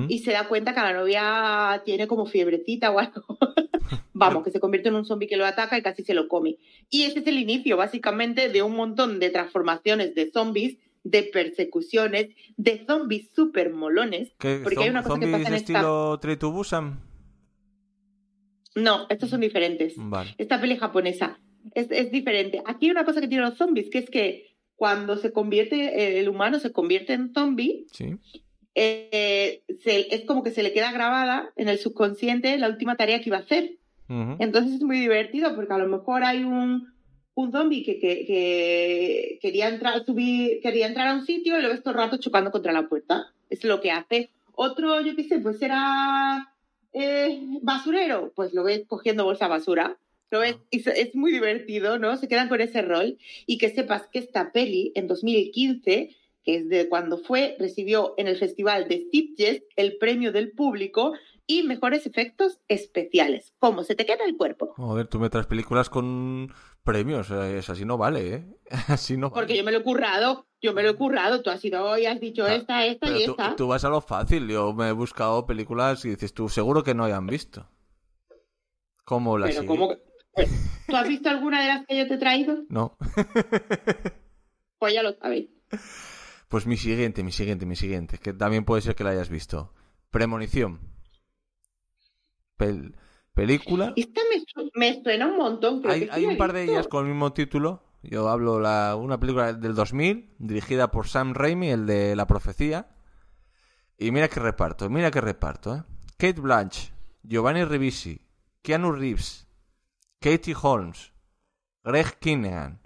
y 0.08 0.20
se 0.20 0.32
da 0.32 0.48
cuenta 0.48 0.72
que 0.72 0.80
la 0.80 0.94
novia 0.94 1.82
tiene 1.84 2.06
como 2.06 2.24
fiebrecita 2.24 2.90
o 2.90 2.98
algo. 2.98 3.22
Vamos, 4.14 4.42
que 4.42 4.50
se 4.50 4.58
convierte 4.58 4.88
en 4.88 4.94
un 4.94 5.04
zombie 5.04 5.28
que 5.28 5.36
lo 5.36 5.44
ataca 5.44 5.76
y 5.76 5.82
casi 5.82 6.02
se 6.02 6.14
lo 6.14 6.26
come. 6.26 6.56
Y 6.88 7.02
ese 7.02 7.18
es 7.18 7.26
el 7.26 7.38
inicio, 7.38 7.76
básicamente, 7.76 8.48
de 8.48 8.62
un 8.62 8.74
montón 8.76 9.18
de 9.18 9.28
transformaciones 9.28 10.14
de 10.14 10.30
zombies, 10.30 10.78
de 11.02 11.24
persecuciones, 11.24 12.30
de 12.56 12.82
zombies 12.86 13.28
súper 13.34 13.74
molones. 13.74 14.32
¿Qué, 14.38 14.60
Porque 14.62 14.84
hay 14.84 14.88
una 14.88 15.02
cosa 15.02 15.20
que 15.20 15.26
pasa 15.26 15.48
en 15.48 15.54
esta... 15.54 16.16
estilo 16.22 16.50
Busan? 16.50 17.00
No, 18.74 19.06
estos 19.10 19.28
son 19.28 19.40
diferentes. 19.40 19.94
Vale. 19.98 20.34
Esta 20.38 20.58
peli 20.58 20.76
japonesa 20.76 21.38
es, 21.74 21.90
es 21.90 22.10
diferente. 22.10 22.62
Aquí 22.64 22.86
hay 22.86 22.90
una 22.90 23.04
cosa 23.04 23.20
que 23.20 23.28
tienen 23.28 23.48
los 23.48 23.58
zombies, 23.58 23.90
que 23.90 23.98
es 23.98 24.08
que 24.08 24.53
cuando 24.76 25.16
se 25.16 25.32
convierte, 25.32 25.76
eh, 26.02 26.20
el 26.20 26.28
humano 26.28 26.58
se 26.58 26.72
convierte 26.72 27.12
en 27.12 27.32
zombie, 27.32 27.86
Sí. 27.92 28.16
eh, 28.74 29.62
se- 29.80 30.14
es 30.14 30.24
como 30.24 30.42
que 30.42 30.50
se 30.50 30.62
le 30.62 30.72
queda 30.72 30.90
grabada 30.92 31.52
en 31.56 31.68
el 31.68 31.78
subconsciente 31.78 32.58
la 32.58 32.68
última 32.68 32.96
tarea 32.96 33.20
que 33.20 33.28
iba 33.30 33.36
a 33.38 33.40
hacer. 33.40 33.76
Ujú. 34.08 34.36
Entonces 34.40 34.74
es 34.74 34.82
muy 34.82 34.98
divertido 34.98 35.54
porque 35.54 35.72
a 35.72 35.78
lo 35.78 35.86
mejor 35.88 36.24
hay 36.24 36.42
un, 36.44 36.92
un 37.34 37.52
zombie 37.52 37.84
que, 37.84 37.98
que- 37.98 38.24
que 38.26 39.38
quería, 39.40 39.68
entrar, 39.68 40.04
subir, 40.04 40.60
quería 40.60 40.86
entrar 40.86 41.08
a 41.08 41.14
un 41.14 41.24
sitio 41.26 41.58
y 41.58 41.62
lo 41.62 41.68
ves 41.68 41.82
todo 41.82 41.92
el 41.94 41.98
rato 42.00 42.16
chocando 42.18 42.50
contra 42.50 42.72
la 42.72 42.88
puerta. 42.88 43.32
Es 43.50 43.62
lo 43.64 43.80
que 43.80 43.90
hace. 43.92 44.30
Otro, 44.56 45.00
yo 45.00 45.16
qué 45.16 45.24
sé, 45.24 45.38
pues 45.38 45.60
era 45.62 46.50
eh, 46.92 47.40
basurero, 47.62 48.32
pues 48.36 48.52
lo 48.54 48.62
ves 48.64 48.84
cogiendo 48.86 49.24
bolsa 49.24 49.48
basura. 49.48 49.96
Y 50.70 50.80
se- 50.80 51.00
es 51.00 51.14
muy 51.14 51.30
divertido, 51.30 51.98
¿no? 51.98 52.16
Se 52.16 52.26
quedan 52.28 52.48
con 52.48 52.60
ese 52.60 52.82
rol. 52.82 53.18
Y 53.46 53.58
que 53.58 53.70
sepas 53.70 54.08
que 54.08 54.18
esta 54.18 54.50
peli, 54.52 54.90
en 54.96 55.06
2015, 55.06 56.16
que 56.42 56.56
es 56.56 56.68
de 56.68 56.88
cuando 56.88 57.18
fue, 57.18 57.56
recibió 57.58 58.14
en 58.16 58.26
el 58.26 58.36
Festival 58.36 58.88
de 58.88 59.06
Sitges 59.12 59.62
el 59.76 59.96
premio 59.98 60.32
del 60.32 60.50
público 60.52 61.12
y 61.46 61.62
mejores 61.62 62.06
efectos 62.06 62.58
especiales. 62.68 63.54
¿Cómo 63.58 63.84
se 63.84 63.94
te 63.94 64.06
queda 64.06 64.24
el 64.26 64.36
cuerpo? 64.36 64.72
Joder, 64.76 65.06
tú 65.06 65.18
me 65.20 65.30
traes 65.30 65.46
películas 65.46 65.88
con 65.88 66.52
premios. 66.82 67.30
eh, 67.30 67.58
Es 67.58 67.70
así 67.70 67.84
no 67.84 67.96
vale, 67.96 68.34
¿eh? 68.34 68.44
Así 68.88 69.16
no 69.16 69.30
vale. 69.30 69.42
Porque 69.42 69.56
yo 69.56 69.62
me 69.64 69.70
lo 69.72 69.78
he 69.78 69.82
currado, 69.84 70.46
yo 70.60 70.72
me 70.72 70.82
lo 70.82 70.90
he 70.90 70.96
currado. 70.96 71.42
Tú 71.42 71.50
has 71.50 71.64
ido 71.64 71.84
hoy, 71.84 72.06
has 72.06 72.18
dicho 72.20 72.44
Ah, 72.44 72.54
esta, 72.54 72.84
esta 72.86 73.06
Pero 73.06 73.20
y 73.20 73.24
tú, 73.26 73.30
esta. 73.32 73.56
tú 73.56 73.68
vas 73.68 73.84
a 73.84 73.88
lo 73.88 74.00
fácil. 74.00 74.48
Yo 74.48 74.72
me 74.72 74.88
he 74.88 74.92
buscado 74.92 75.46
películas 75.46 76.04
y 76.04 76.10
dices 76.10 76.34
tú, 76.34 76.48
seguro 76.48 76.82
que 76.82 76.94
no 76.94 77.04
hayan 77.04 77.26
visto. 77.26 77.68
¿Cómo 79.04 79.36
las 79.38 79.54
Pero 79.54 79.66
¿cómo 79.66 79.94
¿Tú 80.86 80.96
has 80.96 81.08
visto 81.08 81.28
alguna 81.30 81.60
de 81.62 81.68
las 81.68 81.86
que 81.86 81.96
yo 81.96 82.06
te 82.08 82.14
he 82.14 82.18
traído? 82.18 82.64
No. 82.68 82.96
Pues 84.78 84.92
ya 84.92 85.02
lo 85.02 85.14
sabéis. 85.14 85.48
Pues 86.48 86.66
mi 86.66 86.76
siguiente, 86.76 87.22
mi 87.22 87.32
siguiente, 87.32 87.64
mi 87.64 87.74
siguiente, 87.74 88.18
que 88.18 88.34
también 88.34 88.66
puede 88.66 88.82
ser 88.82 88.94
que 88.94 89.02
la 89.02 89.10
hayas 89.10 89.30
visto. 89.30 89.72
Premonición. 90.10 90.80
Pel- 92.58 92.94
película. 93.32 93.94
Esta 93.96 94.20
me, 94.30 94.40
su- 94.46 94.70
me 94.74 95.02
suena 95.02 95.26
un 95.26 95.38
montón. 95.38 95.80
creo 95.80 95.92
Hay, 95.94 96.06
que 96.08 96.26
un 96.26 96.36
par 96.36 96.52
de 96.52 96.64
ellas 96.64 96.86
con 96.86 97.06
el 97.06 97.12
mismo 97.12 97.32
título. 97.32 97.82
Yo 98.02 98.28
hablo 98.28 98.60
la 98.60 98.94
una 98.96 99.18
película 99.18 99.54
del 99.54 99.74
2000, 99.74 100.34
dirigida 100.38 100.90
por 100.90 101.08
Sam 101.08 101.32
Raimi, 101.32 101.70
el 101.70 101.86
de 101.86 102.14
La 102.14 102.26
Profecía. 102.26 102.88
Y 103.96 104.10
mira 104.10 104.28
qué 104.28 104.40
reparto, 104.40 104.90
mira 104.90 105.10
qué 105.10 105.22
reparto, 105.22 105.74
¿eh? 105.76 105.82
Kate 106.18 106.40
Blanche, 106.42 106.92
Giovanni 107.22 107.64
Ribisi, 107.64 108.20
Keanu 108.60 108.92
Reeves, 108.92 109.43
Katie 110.20 110.54
Holmes, 110.60 111.12
Greg 111.82 112.18
Kinnehan, 112.18 112.80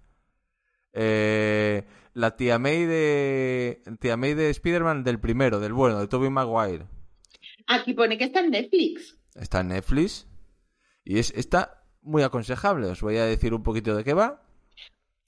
eh, 0.93 1.85
la 2.15 2.37
tía 2.37 2.59
May 2.59 2.85
de 2.85 3.83
tía 4.01 4.17
May 4.17 4.35
de 4.35 4.51
Spider-Man 4.51 5.05
del 5.05 5.21
primero, 5.21 5.61
del 5.61 5.73
bueno, 5.73 6.01
de 6.01 6.09
Tobey 6.09 6.31
Maguire. 6.31 6.87
Aquí 7.67 7.95
pone 7.95 8.19
que 8.19 8.25
está 8.25 8.41
en 8.41 8.51
Netflix. 8.51 9.19
Está 9.35 9.61
en 9.61 9.69
Netflix 9.69 10.27
y 11.05 11.19
es 11.19 11.33
está 11.37 11.85
muy 12.03 12.23
aconsejable. 12.23 12.89
Os 12.89 13.01
voy 13.01 13.19
a 13.19 13.25
decir 13.25 13.55
un 13.55 13.63
poquito 13.63 13.95
de 13.95 14.05
qué 14.05 14.15
va. 14.15 14.43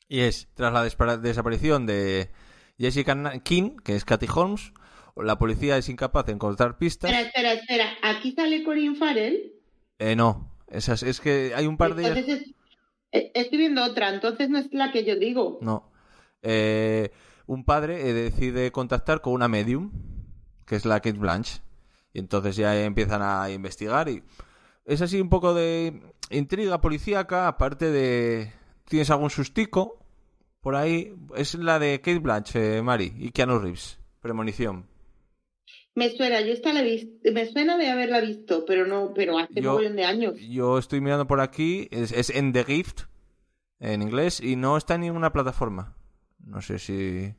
Y 0.08 0.20
es 0.20 0.48
tras 0.54 0.72
la 0.72 1.16
desaparición 1.18 1.86
de 1.86 2.30
Jessica 2.78 3.40
King, 3.44 3.76
que 3.84 3.94
es 3.94 4.04
Katy 4.04 4.26
Holmes, 4.34 4.72
la 5.16 5.38
policía 5.38 5.76
es 5.76 5.88
incapaz 5.88 6.26
de 6.26 6.32
encontrar 6.32 6.78
pistas. 6.78 7.10
Espera, 7.10 7.26
espera, 7.26 7.52
espera. 7.52 7.90
Aquí 8.02 8.32
sale 8.32 8.64
Corinne 8.64 8.96
Farrell. 8.96 9.52
Eh, 9.98 10.16
no, 10.16 10.50
esas 10.70 11.02
es 11.02 11.20
que 11.20 11.52
hay 11.54 11.66
un 11.66 11.76
par 11.76 11.94
de 11.94 12.02
ellas. 12.06 12.18
Es- 12.28 12.54
eh, 13.12 13.33
estoy 13.35 13.59
viendo 13.59 13.83
otra, 13.85 14.09
entonces 14.14 14.48
no 14.50 14.59
es 14.59 14.72
la 14.72 14.92
que 14.92 15.04
yo 15.04 15.16
digo. 15.16 15.59
No. 15.62 15.90
Eh, 16.42 17.11
un 17.46 17.64
padre 17.64 18.09
eh, 18.09 18.12
decide 18.12 18.70
contactar 18.72 19.20
con 19.20 19.33
una 19.33 19.48
medium, 19.48 19.90
que 20.64 20.76
es 20.76 20.85
la 20.85 21.00
Kate 21.00 21.18
Blanche. 21.18 21.61
Y 22.12 22.18
entonces 22.20 22.56
ya 22.56 22.80
empiezan 22.83 23.20
a 23.22 23.50
investigar 23.50 24.09
y 24.09 24.22
es 24.85 25.00
así 25.02 25.20
un 25.20 25.28
poco 25.28 25.54
de 25.54 26.00
intriga 26.30 26.80
policíaca, 26.80 27.46
aparte 27.48 27.90
de... 27.90 28.52
¿Tienes 28.85 29.11
algún 29.11 29.30
sustico? 29.30 30.04
Por 30.61 30.74
ahí 30.74 31.14
es 31.37 31.54
la 31.54 31.78
de 31.78 32.00
Kate 32.00 32.18
Blanche, 32.18 32.78
eh, 32.78 32.83
Mari, 32.83 33.14
y 33.16 33.30
Keanu 33.30 33.59
Reeves. 33.61 33.98
Premonición. 34.20 34.87
Me 35.94 36.11
suena, 36.11 36.40
yo 36.40 36.53
esta 36.53 36.72
la 36.72 36.83
me 36.83 37.46
suena 37.46 37.76
de 37.76 37.90
haberla 37.90 38.20
visto, 38.20 38.64
pero 38.64 38.87
no, 38.87 39.12
pero 39.14 39.38
hace 39.38 39.61
Yo- 39.61 39.76
un 39.76 39.96
de 39.96 40.05
años. 40.05 40.35
Yo 40.38 40.79
estoy 40.79 41.00
mirando 41.00 41.26
por 41.26 41.40
aquí, 41.40 41.88
es, 41.90 42.12
es 42.12 42.31
en 42.31 42.53
The 42.53 42.64
Gift, 42.64 43.03
en 43.81 44.03
inglés, 44.03 44.40
y 44.40 44.57
no 44.57 44.76
está 44.76 44.94
en 44.94 45.03
ninguna 45.03 45.33
plataforma. 45.33 45.96
No 46.38 46.62
sé 46.62 46.79
si... 46.79 47.35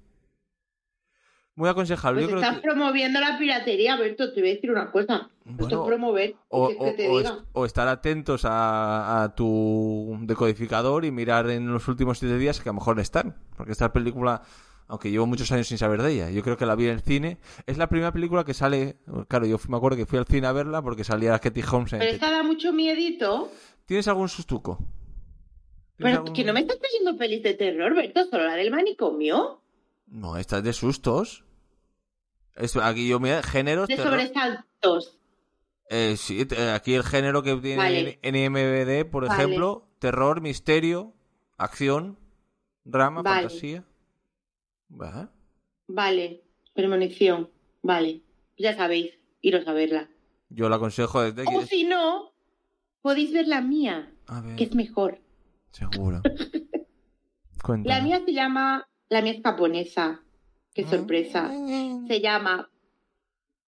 Muy 1.55 1.69
aconsejable. 1.69 2.21
Pues 2.21 2.31
Yo 2.31 2.37
creo 2.37 2.41
estás 2.49 2.61
que... 2.61 2.67
promoviendo 2.67 3.19
la 3.19 3.37
piratería, 3.37 3.95
Berto, 3.97 4.33
te 4.33 4.41
voy 4.41 4.51
a 4.51 4.53
decir 4.53 4.71
una 4.71 4.91
cosa. 4.91 5.29
Esto 5.45 5.53
Bueno, 5.57 5.81
es 5.81 5.87
promover, 5.87 6.35
o 6.49 7.65
estar 7.65 7.87
atentos 7.87 8.45
a, 8.45 9.23
a 9.23 9.35
tu 9.35 10.17
decodificador 10.21 11.03
y 11.03 11.11
mirar 11.11 11.49
en 11.49 11.71
los 11.71 11.87
últimos 11.87 12.19
siete 12.19 12.37
días 12.37 12.59
que 12.61 12.69
a 12.69 12.71
lo 12.71 12.75
mejor 12.79 12.99
están. 12.99 13.35
Porque 13.57 13.73
esta 13.73 13.91
película, 13.91 14.41
aunque 14.91 15.09
llevo 15.09 15.25
muchos 15.25 15.49
años 15.53 15.67
sin 15.67 15.77
saber 15.77 16.01
de 16.01 16.11
ella, 16.13 16.29
yo 16.31 16.43
creo 16.43 16.57
que 16.57 16.65
la 16.65 16.75
vi 16.75 16.83
en 16.85 16.91
el 16.91 17.01
cine. 17.01 17.37
Es 17.65 17.77
la 17.77 17.87
primera 17.87 18.11
película 18.11 18.43
que 18.43 18.53
sale. 18.53 18.97
Claro, 19.29 19.45
yo 19.45 19.57
me 19.69 19.77
acuerdo 19.77 19.95
que 19.97 20.05
fui 20.05 20.19
al 20.19 20.25
cine 20.25 20.47
a 20.47 20.51
verla 20.51 20.81
porque 20.81 21.03
salía 21.05 21.39
Katie 21.39 21.63
Holmes 21.71 21.93
en 21.93 21.99
Pero 21.99 22.11
esta 22.11 22.29
da 22.29 22.43
mucho 22.43 22.73
miedito. 22.73 23.49
¿Tienes 23.85 24.07
algún 24.09 24.27
sustuco? 24.27 24.77
¿Tienes 24.77 24.91
Pero 25.97 26.17
algún- 26.17 26.33
que 26.33 26.43
no 26.43 26.51
me 26.53 26.59
estás 26.59 26.77
trayendo 26.79 27.17
pelis 27.17 27.41
de 27.41 27.53
terror, 27.53 27.95
Berto, 27.95 28.25
solo 28.25 28.43
la 28.45 28.55
del 28.55 28.69
manicomio. 28.71 29.61
No, 30.07 30.35
esta 30.37 30.57
es 30.57 30.63
de 30.63 30.73
sustos. 30.73 31.45
Esto, 32.55 32.81
aquí 32.83 33.07
yo 33.07 33.19
mira, 33.21 33.41
géneros. 33.43 33.87
De 33.87 33.95
terror. 33.95 34.11
sobresaltos. 34.11 35.17
Eh, 35.89 36.15
sí, 36.17 36.45
te- 36.45 36.71
aquí 36.71 36.93
el 36.95 37.03
género 37.03 37.43
que 37.43 37.55
tiene 37.55 37.77
Vale. 37.77 38.19
en 38.21 38.35
IMBD, 38.35 39.05
por 39.09 39.27
Vale. 39.27 39.41
ejemplo, 39.41 39.87
terror, 39.99 40.41
misterio, 40.41 41.13
acción, 41.57 42.17
drama, 42.83 43.21
Vale. 43.21 43.43
fantasía. 43.43 43.85
Va. 44.99 45.31
Vale, 45.87 46.43
premonición. 46.73 47.49
Vale, 47.81 48.21
ya 48.57 48.75
sabéis, 48.75 49.17
iros 49.41 49.67
a 49.67 49.73
verla. 49.73 50.09
Yo 50.49 50.69
lo 50.69 50.75
aconsejo 50.75 51.21
desde 51.21 51.43
O 51.47 51.59
que... 51.61 51.65
si 51.65 51.83
no, 51.85 52.33
podéis 53.01 53.31
ver 53.33 53.47
la 53.47 53.61
mía, 53.61 54.13
A 54.27 54.41
ver, 54.41 54.55
que 54.55 54.65
es 54.65 54.75
mejor. 54.75 55.19
seguro. 55.71 56.21
La 57.83 58.01
mía 58.01 58.19
se 58.25 58.33
llama, 58.33 58.89
la 59.07 59.21
mía 59.21 59.33
es 59.33 59.43
japonesa. 59.43 60.23
Qué 60.73 60.83
sorpresa. 60.87 61.51
Se 62.07 62.19
llama 62.19 62.71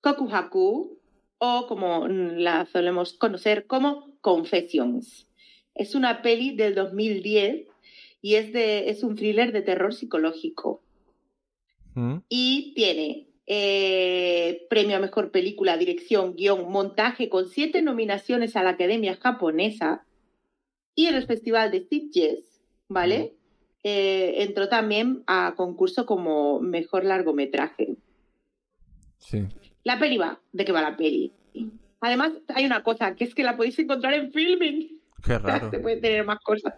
Kokuhaku 0.02 1.00
o 1.38 1.68
como 1.68 2.08
la 2.08 2.66
solemos 2.66 3.14
conocer 3.14 3.68
como 3.68 4.18
Confessions. 4.22 5.28
Es 5.76 5.94
una 5.94 6.24
peli 6.24 6.56
del 6.56 6.74
2010 6.74 7.68
y 8.24 8.36
es, 8.36 8.52
de, 8.52 8.90
es 8.90 9.04
un 9.04 9.16
thriller 9.16 9.52
de 9.52 9.62
terror 9.62 9.94
psicológico. 9.94 10.82
¿Mm? 11.96 12.18
y 12.28 12.74
tiene 12.74 13.28
eh, 13.46 14.66
premio 14.70 14.98
a 14.98 15.00
mejor 15.00 15.32
película, 15.32 15.78
dirección, 15.78 16.36
guion, 16.36 16.72
montaje 16.72 17.30
con 17.30 17.48
siete 17.48 17.82
nominaciones 17.82 18.56
a 18.56 18.64
la 18.64 18.72
Academia 18.72 19.16
Japonesa 19.16 20.06
y 20.96 21.08
en 21.08 21.16
el 21.16 21.28
Festival 21.28 21.72
de 21.72 21.82
Sitges, 21.82 22.62
¿vale? 22.88 23.34
Eh, 23.84 24.44
entró 24.44 24.70
también 24.70 25.24
a 25.28 25.56
concurso 25.58 26.06
como 26.06 26.62
mejor 26.62 27.04
largometraje. 27.04 27.98
Sí. 29.18 29.46
La 29.84 30.00
peli 30.00 30.18
va, 30.18 30.40
¿de 30.54 30.64
qué 30.64 30.72
va 30.72 30.82
la 30.82 30.96
peli? 30.96 31.34
Además, 32.00 32.32
hay 32.50 32.66
una 32.66 32.84
cosa, 32.84 33.16
que 33.16 33.26
es 33.26 33.36
que 33.36 33.44
la 33.44 33.58
podéis 33.58 33.78
encontrar 33.80 34.14
en 34.14 34.32
filming. 34.32 35.02
Qué 35.24 35.38
raro. 35.38 35.70
Se 35.72 35.80
puede 35.80 35.98
tener 35.98 36.26
más 36.26 36.40
cosas. 36.40 36.74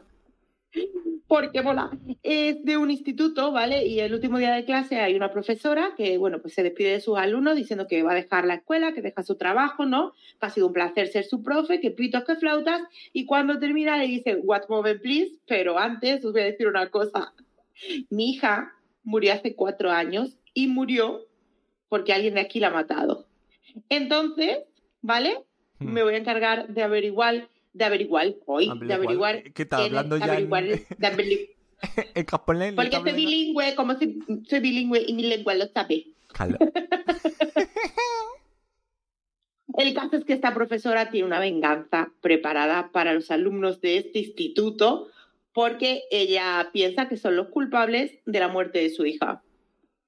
Porque 1.27 1.61
mola. 1.61 1.89
Es 2.21 2.63
de 2.63 2.77
un 2.77 2.91
instituto, 2.91 3.51
¿vale? 3.51 3.85
Y 3.85 3.99
el 3.99 4.13
último 4.13 4.37
día 4.37 4.53
de 4.53 4.63
clase 4.63 4.99
hay 4.99 5.15
una 5.15 5.31
profesora 5.31 5.93
que, 5.97 6.17
bueno, 6.17 6.39
pues 6.39 6.53
se 6.53 6.61
despide 6.61 6.91
de 6.91 7.01
sus 7.01 7.17
alumnos 7.17 7.55
diciendo 7.55 7.87
que 7.87 8.03
va 8.03 8.11
a 8.11 8.15
dejar 8.15 8.45
la 8.45 8.55
escuela, 8.55 8.93
que 8.93 9.01
deja 9.01 9.23
su 9.23 9.35
trabajo, 9.35 9.85
¿no? 9.85 10.13
Que 10.39 10.45
ha 10.45 10.49
sido 10.49 10.67
un 10.67 10.73
placer 10.73 11.07
ser 11.07 11.25
su 11.25 11.41
profe, 11.41 11.79
que 11.79 11.91
pitos, 11.91 12.23
que 12.25 12.35
flautas. 12.35 12.81
Y 13.11 13.25
cuando 13.25 13.57
termina 13.59 13.97
le 13.97 14.05
dice, 14.05 14.35
what 14.35 14.69
moment 14.69 15.01
please, 15.01 15.39
pero 15.47 15.79
antes 15.79 16.23
os 16.23 16.31
voy 16.31 16.41
a 16.41 16.45
decir 16.45 16.67
una 16.67 16.89
cosa. 16.89 17.33
Mi 18.09 18.31
hija 18.31 18.73
murió 19.03 19.33
hace 19.33 19.55
cuatro 19.55 19.91
años 19.91 20.37
y 20.53 20.67
murió 20.67 21.25
porque 21.89 22.13
alguien 22.13 22.35
de 22.35 22.41
aquí 22.41 22.59
la 22.59 22.67
ha 22.67 22.71
matado. 22.71 23.27
Entonces, 23.89 24.59
¿vale? 25.01 25.45
Hmm. 25.79 25.91
Me 25.91 26.03
voy 26.03 26.15
a 26.15 26.17
encargar 26.17 26.67
de 26.67 26.83
averiguar, 26.83 27.49
de 27.75 27.85
averiguar 27.85 28.33
hoy, 28.45 28.65
de 28.65 28.71
Averiguar. 28.71 28.95
averiguar. 29.35 29.43
¿Qué 29.53 29.63
está 29.63 29.77
hablando 29.77 30.17
ya 30.17 30.25
averiguar- 30.25 30.85
Porque 32.75 32.95
soy 32.95 33.11
bilingüe, 33.13 33.75
como 33.75 33.93
soy, 33.95 34.19
soy 34.47 34.59
bilingüe 34.61 35.03
y 35.05 35.13
mi 35.13 35.23
lengua 35.23 35.53
lo 35.55 35.67
sabe. 35.67 36.07
El 39.77 39.93
caso 39.93 40.15
es 40.15 40.23
que 40.23 40.33
esta 40.33 40.53
profesora 40.53 41.09
tiene 41.09 41.27
una 41.27 41.39
venganza 41.39 42.11
preparada 42.21 42.91
para 42.93 43.13
los 43.13 43.29
alumnos 43.29 43.81
de 43.81 43.97
este 43.97 44.19
instituto 44.19 45.09
porque 45.53 46.03
ella 46.11 46.69
piensa 46.71 47.09
que 47.09 47.17
son 47.17 47.35
los 47.35 47.47
culpables 47.49 48.19
de 48.25 48.39
la 48.39 48.47
muerte 48.47 48.79
de 48.79 48.89
su 48.89 49.05
hija. 49.05 49.41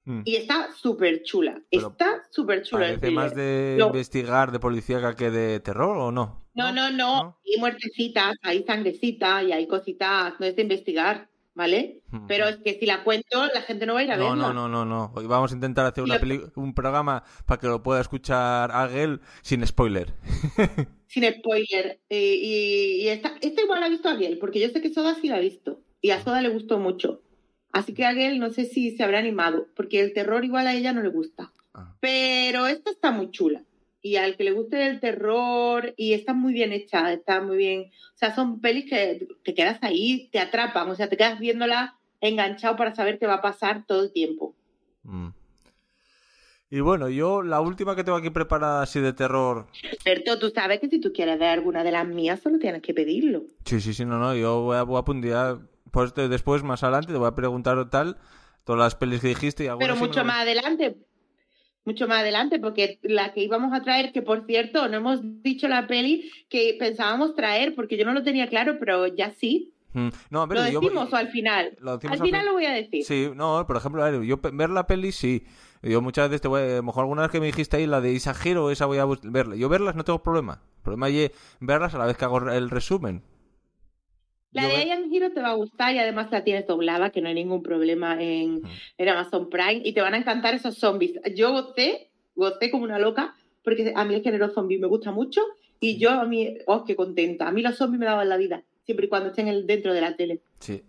Mm. 0.08 0.22
Y 0.24 0.36
está 0.36 0.70
súper 0.74 1.22
chula. 1.22 1.60
Pero 1.70 1.88
Está 1.88 2.22
súper 2.30 2.62
chula. 2.62 2.86
¿Parece 2.86 3.10
más 3.10 3.34
de 3.34 3.76
No. 3.78 3.88
investigar 3.88 4.50
de 4.52 4.58
policía 4.58 5.14
que 5.14 5.30
de 5.30 5.60
terror 5.60 5.98
o 5.98 6.10
no? 6.10 6.46
No, 6.54 6.72
no, 6.72 6.90
no. 6.90 7.22
¿No? 7.24 7.38
Hay 7.46 7.60
muertecitas, 7.60 8.34
hay 8.42 8.64
sangrecita 8.64 9.42
y 9.42 9.52
hay 9.52 9.66
cositas. 9.66 10.32
No 10.40 10.46
es 10.46 10.56
de 10.56 10.62
investigar, 10.62 11.28
¿vale? 11.54 12.00
Mm. 12.10 12.26
Pero 12.26 12.48
es 12.48 12.56
que 12.56 12.78
si 12.80 12.86
la 12.86 13.04
cuento, 13.04 13.46
la 13.52 13.60
gente 13.60 13.84
no 13.84 13.92
va 13.94 14.00
a 14.00 14.04
ir 14.04 14.12
a 14.12 14.16
No, 14.16 14.30
verla. 14.30 14.48
no, 14.48 14.54
no, 14.54 14.68
no, 14.68 14.84
no. 14.86 15.12
Hoy 15.14 15.26
vamos 15.26 15.52
a 15.52 15.54
intentar 15.54 15.84
hacer 15.84 16.02
una 16.04 16.18
peli- 16.18 16.40
un 16.56 16.72
programa 16.72 17.22
para 17.44 17.60
que 17.60 17.66
lo 17.66 17.82
pueda 17.82 18.00
escuchar 18.00 18.70
Agel 18.72 19.20
sin 19.42 19.66
spoiler. 19.66 20.14
Sin 21.10 21.24
spoiler. 21.24 22.00
Eh, 22.10 22.34
y 22.42 23.02
y 23.02 23.08
esta, 23.08 23.32
esta 23.40 23.62
igual 23.62 23.80
la 23.80 23.86
ha 23.86 23.90
visto 23.90 24.08
Ariel, 24.08 24.38
porque 24.38 24.60
yo 24.60 24.68
sé 24.68 24.80
que 24.82 24.92
Soda 24.92 25.14
sí 25.14 25.28
la 25.28 25.36
ha 25.36 25.40
visto. 25.40 25.80
Y 26.02 26.10
a 26.10 26.22
Soda 26.22 26.40
le 26.42 26.48
gustó 26.50 26.78
mucho. 26.78 27.22
Así 27.72 27.94
que 27.94 28.04
Ariel 28.04 28.38
no 28.38 28.50
sé 28.50 28.64
si 28.64 28.96
se 28.96 29.04
habrá 29.04 29.18
animado, 29.18 29.66
porque 29.76 30.00
el 30.00 30.12
terror 30.12 30.44
igual 30.44 30.66
a 30.66 30.74
ella 30.74 30.92
no 30.92 31.02
le 31.02 31.10
gusta. 31.10 31.52
Ah. 31.74 31.94
Pero 32.00 32.66
esta 32.66 32.90
está 32.90 33.10
muy 33.10 33.30
chula. 33.30 33.62
Y 34.00 34.16
al 34.16 34.36
que 34.36 34.44
le 34.44 34.52
guste 34.52 34.86
el 34.86 35.00
terror, 35.00 35.92
y 35.96 36.12
está 36.12 36.32
muy 36.32 36.52
bien 36.52 36.72
hecha, 36.72 37.12
está 37.12 37.40
muy 37.40 37.56
bien. 37.56 37.90
O 38.14 38.18
sea, 38.18 38.34
son 38.34 38.60
pelis 38.60 38.88
que 38.88 39.26
te 39.44 39.54
quedas 39.54 39.78
ahí, 39.82 40.28
te 40.32 40.38
atrapan, 40.38 40.88
o 40.88 40.94
sea, 40.94 41.08
te 41.08 41.16
quedas 41.16 41.38
viéndola 41.38 41.98
enganchado 42.20 42.76
para 42.76 42.94
saber 42.94 43.18
qué 43.18 43.26
va 43.26 43.34
a 43.34 43.42
pasar 43.42 43.84
todo 43.86 44.04
el 44.04 44.12
tiempo. 44.12 44.54
Mm. 45.02 45.28
Y 46.70 46.80
bueno, 46.80 47.08
yo 47.08 47.42
la 47.42 47.60
última 47.60 47.96
que 47.96 48.04
tengo 48.04 48.18
aquí 48.18 48.28
preparada 48.28 48.82
así 48.82 49.00
de 49.00 49.14
terror. 49.14 49.66
Berto, 50.04 50.38
tú 50.38 50.50
sabes 50.50 50.80
que 50.80 50.88
si 50.88 51.00
tú 51.00 51.12
quieres 51.14 51.38
ver 51.38 51.48
alguna 51.48 51.82
de 51.82 51.92
las 51.92 52.06
mías, 52.06 52.40
solo 52.40 52.58
tienes 52.58 52.82
que 52.82 52.92
pedirlo. 52.92 53.44
Sí, 53.64 53.80
sí, 53.80 53.94
sí, 53.94 54.04
no, 54.04 54.18
no. 54.18 54.34
Yo 54.34 54.60
voy 54.60 54.76
a, 54.76 54.82
voy 54.82 55.02
a. 55.32 55.58
Pues 55.90 56.12
te- 56.14 56.28
después, 56.28 56.62
más 56.62 56.82
adelante, 56.82 57.12
te 57.12 57.18
voy 57.18 57.28
a 57.28 57.34
preguntar 57.34 57.88
tal. 57.90 58.16
Todas 58.64 58.80
las 58.80 58.94
pelis 58.94 59.20
que 59.20 59.28
dijiste 59.28 59.64
y 59.64 59.68
Pero 59.78 59.96
mucho 59.96 60.20
lo- 60.20 60.26
más 60.26 60.40
adelante, 60.42 60.96
mucho 61.84 62.06
más 62.06 62.18
adelante, 62.20 62.58
porque 62.58 62.98
la 63.02 63.32
que 63.32 63.40
íbamos 63.42 63.72
a 63.72 63.82
traer, 63.82 64.12
que 64.12 64.20
por 64.20 64.44
cierto, 64.46 64.88
no 64.88 64.96
hemos 64.98 65.20
dicho 65.42 65.68
la 65.68 65.86
peli 65.86 66.30
que 66.50 66.76
pensábamos 66.78 67.34
traer, 67.34 67.74
porque 67.74 67.96
yo 67.96 68.04
no 68.04 68.12
lo 68.12 68.22
tenía 68.22 68.48
claro, 68.48 68.76
pero 68.78 69.06
ya 69.06 69.30
sí. 69.30 69.72
Mm. 69.94 70.08
No, 70.28 70.40
¿Lo 70.40 70.48
pero 70.48 70.68
yo. 70.68 70.80
decimos 70.82 71.10
o 71.10 71.16
al 71.16 71.28
final? 71.30 71.76
Lo 71.80 71.92
Al 71.92 72.00
al 72.06 72.18
final 72.18 72.40
fin- 72.40 72.44
lo 72.44 72.52
voy 72.52 72.66
a 72.66 72.72
decir. 72.72 73.04
Sí, 73.04 73.30
no, 73.34 73.64
por 73.66 73.76
ejemplo, 73.78 74.02
ver, 74.04 74.20
yo 74.22 74.38
ver 74.52 74.68
la 74.68 74.86
peli 74.86 75.12
sí. 75.12 75.44
Yo 75.80 76.02
muchas 76.02 76.28
veces 76.28 76.42
te 76.42 76.48
voy 76.48 76.60
a, 76.60 76.64
a 76.64 76.76
lo 76.76 76.82
mejor 76.82 77.04
alguna 77.04 77.22
vez 77.22 77.30
que 77.30 77.40
me 77.40 77.46
dijiste 77.46 77.78
ahí 77.78 77.86
la 77.86 78.02
de 78.02 78.14
exagero, 78.14 78.70
esa 78.70 78.84
voy 78.84 78.98
a 78.98 79.06
verla. 79.22 79.56
Yo 79.56 79.70
verlas 79.70 79.94
no 79.96 80.04
tengo 80.04 80.22
problema. 80.22 80.60
El 80.78 80.82
problema 80.82 81.08
es 81.08 81.30
verlas 81.60 81.94
a 81.94 81.98
la 81.98 82.04
vez 82.04 82.18
que 82.18 82.24
hago 82.26 82.38
el 82.50 82.68
resumen. 82.68 83.22
La 84.52 84.66
de 84.66 84.86
Ian 84.86 85.12
Hero 85.12 85.30
te 85.32 85.40
va 85.42 85.50
a 85.50 85.54
gustar 85.54 85.94
y 85.94 85.98
además 85.98 86.28
la 86.30 86.42
tienes 86.42 86.66
doblada, 86.66 87.10
que 87.10 87.20
no 87.20 87.28
hay 87.28 87.34
ningún 87.34 87.62
problema 87.62 88.20
en, 88.20 88.62
en 88.96 89.08
Amazon 89.08 89.50
Prime, 89.50 89.82
y 89.84 89.92
te 89.92 90.00
van 90.00 90.14
a 90.14 90.18
encantar 90.18 90.54
esos 90.54 90.78
zombies. 90.78 91.18
Yo 91.34 91.52
gocé, 91.52 92.10
gocé 92.34 92.70
como 92.70 92.84
una 92.84 92.98
loca, 92.98 93.34
porque 93.62 93.92
a 93.94 94.04
mí 94.04 94.14
el 94.14 94.22
género 94.22 94.48
zombie 94.48 94.78
me 94.78 94.86
gusta 94.86 95.12
mucho, 95.12 95.42
y 95.80 95.98
yo 95.98 96.10
a 96.10 96.24
mí, 96.24 96.56
oh, 96.66 96.84
qué 96.84 96.96
contenta. 96.96 97.46
A 97.46 97.52
mí 97.52 97.62
los 97.62 97.76
zombies 97.76 98.00
me 98.00 98.06
daban 98.06 98.28
la 98.28 98.36
vida, 98.38 98.62
siempre 98.84 99.06
y 99.06 99.08
cuando 99.08 99.28
estén 99.28 99.48
el- 99.48 99.66
dentro 99.66 99.92
de 99.92 100.00
la 100.00 100.16
tele. 100.16 100.40
Sí. 100.60 100.82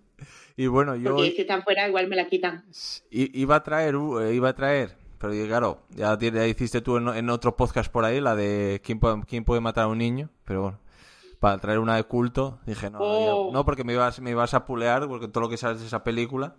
Y 0.56 0.68
bueno, 0.68 0.96
yo 0.96 1.16
Porque 1.16 1.32
si 1.32 1.42
están 1.42 1.64
fuera, 1.64 1.88
igual 1.88 2.08
me 2.08 2.16
la 2.16 2.28
quitan. 2.28 2.64
i- 3.12 3.40
iba 3.42 3.56
a 3.58 3.64
traer, 3.64 3.96
uh, 3.96 4.20
eh, 4.22 4.34
iba 4.36 4.50
a 4.50 4.56
traer, 4.56 4.96
pero 5.20 5.34
claro, 5.48 5.82
ya, 5.96 6.18
ya 6.18 6.48
hiciste 6.48 6.82
tú 6.82 6.98
en, 6.98 7.08
en 7.10 7.30
otro 7.30 7.56
podcast 7.56 7.92
por 7.92 8.06
ahí, 8.06 8.20
la 8.22 8.36
de 8.36 8.82
¿quién 8.84 9.00
puede, 9.00 9.22
quién 9.28 9.44
puede 9.44 9.62
matar 9.62 9.84
a 9.86 9.88
un 9.88 9.98
niño, 9.98 10.30
pero 10.46 10.62
bueno. 10.62 10.80
Para 11.40 11.58
traer 11.60 11.80
una 11.80 11.96
de 11.96 12.04
culto, 12.04 12.60
dije, 12.66 12.90
no, 12.90 13.00
Oh. 13.02 13.52
no 13.54 13.64
porque 13.66 13.84
me 13.86 13.94
ibas, 13.94 14.20
me 14.20 14.32
ibas 14.32 14.54
a 14.54 14.66
pulear, 14.66 15.08
porque 15.08 15.28
todo 15.30 15.42
lo 15.44 15.50
que 15.50 15.58
sabes 15.58 15.80
de 15.80 15.88
esa 15.88 16.04
película. 16.04 16.56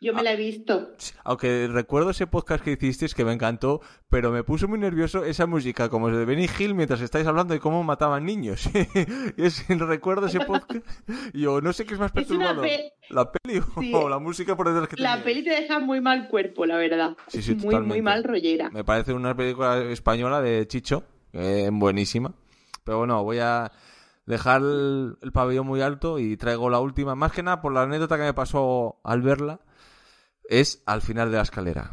Yo 0.00 0.12
me 0.12 0.24
la 0.24 0.32
he 0.32 0.36
visto. 0.36 0.88
Aunque 1.22 1.68
recuerdo 1.68 2.10
ese 2.10 2.26
podcast 2.26 2.64
que 2.64 2.72
hicisteis 2.72 3.14
que 3.14 3.24
me 3.24 3.32
encantó, 3.32 3.80
pero 4.10 4.32
me 4.32 4.42
puso 4.42 4.66
muy 4.66 4.80
nervioso 4.80 5.24
esa 5.24 5.46
música 5.46 5.88
como 5.88 6.10
de 6.10 6.24
Benny 6.24 6.48
Hill 6.58 6.74
mientras 6.74 7.00
estáis 7.00 7.24
hablando 7.24 7.54
de 7.54 7.60
cómo 7.60 7.84
mataban 7.84 8.24
niños. 8.26 8.68
y 8.74 8.74
es, 9.44 9.64
recuerdo 9.68 10.26
ese 10.26 10.40
podcast. 10.40 10.84
Yo 11.32 11.60
no 11.60 11.72
sé 11.72 11.86
qué 11.86 11.94
es 11.94 12.00
más 12.00 12.08
Es 12.08 12.14
perturbador. 12.14 12.64
pe- 12.64 12.94
¿La 13.10 13.30
peli 13.30 13.60
o 13.76 13.80
Sí. 13.80 13.92
la 14.10 14.18
música 14.18 14.56
por 14.56 14.68
detrás 14.68 14.88
que 14.88 15.00
La 15.00 15.22
peli 15.22 15.44
te 15.44 15.50
deja 15.50 15.78
muy 15.78 16.00
mal 16.00 16.26
cuerpo, 16.28 16.66
la 16.66 16.78
verdad. 16.78 17.16
Sí, 17.28 17.40
sí, 17.40 17.52
muy, 17.54 17.66
totalmente. 17.66 17.94
muy 17.94 18.02
mal 18.02 18.24
rollera. 18.24 18.70
Me 18.70 18.82
parece 18.82 19.12
una 19.12 19.36
película 19.36 19.78
española 19.84 20.40
de 20.42 20.66
Chicho, 20.66 21.04
eh, 21.32 21.70
buenísima. 21.72 22.34
Pero 22.84 22.98
bueno, 22.98 23.22
voy 23.24 23.38
a 23.38 23.70
dejar 24.26 24.60
el, 24.62 25.16
el 25.20 25.32
pabellón 25.32 25.66
muy 25.66 25.80
alto 25.82 26.18
y 26.18 26.36
traigo 26.36 26.70
la 26.70 26.80
última. 26.80 27.14
Más 27.14 27.32
que 27.32 27.42
nada 27.42 27.60
por 27.60 27.72
la 27.72 27.82
anécdota 27.82 28.16
que 28.16 28.22
me 28.24 28.34
pasó 28.34 29.00
al 29.04 29.22
verla. 29.22 29.60
Es 30.48 30.82
al 30.86 31.02
final 31.02 31.30
de 31.30 31.36
la 31.36 31.42
escalera. 31.42 31.92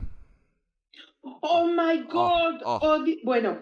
Oh 1.21 1.67
my 1.67 2.04
god. 2.12 2.62
oh. 2.65 2.80
Oh, 2.82 3.06
bueno, 3.23 3.60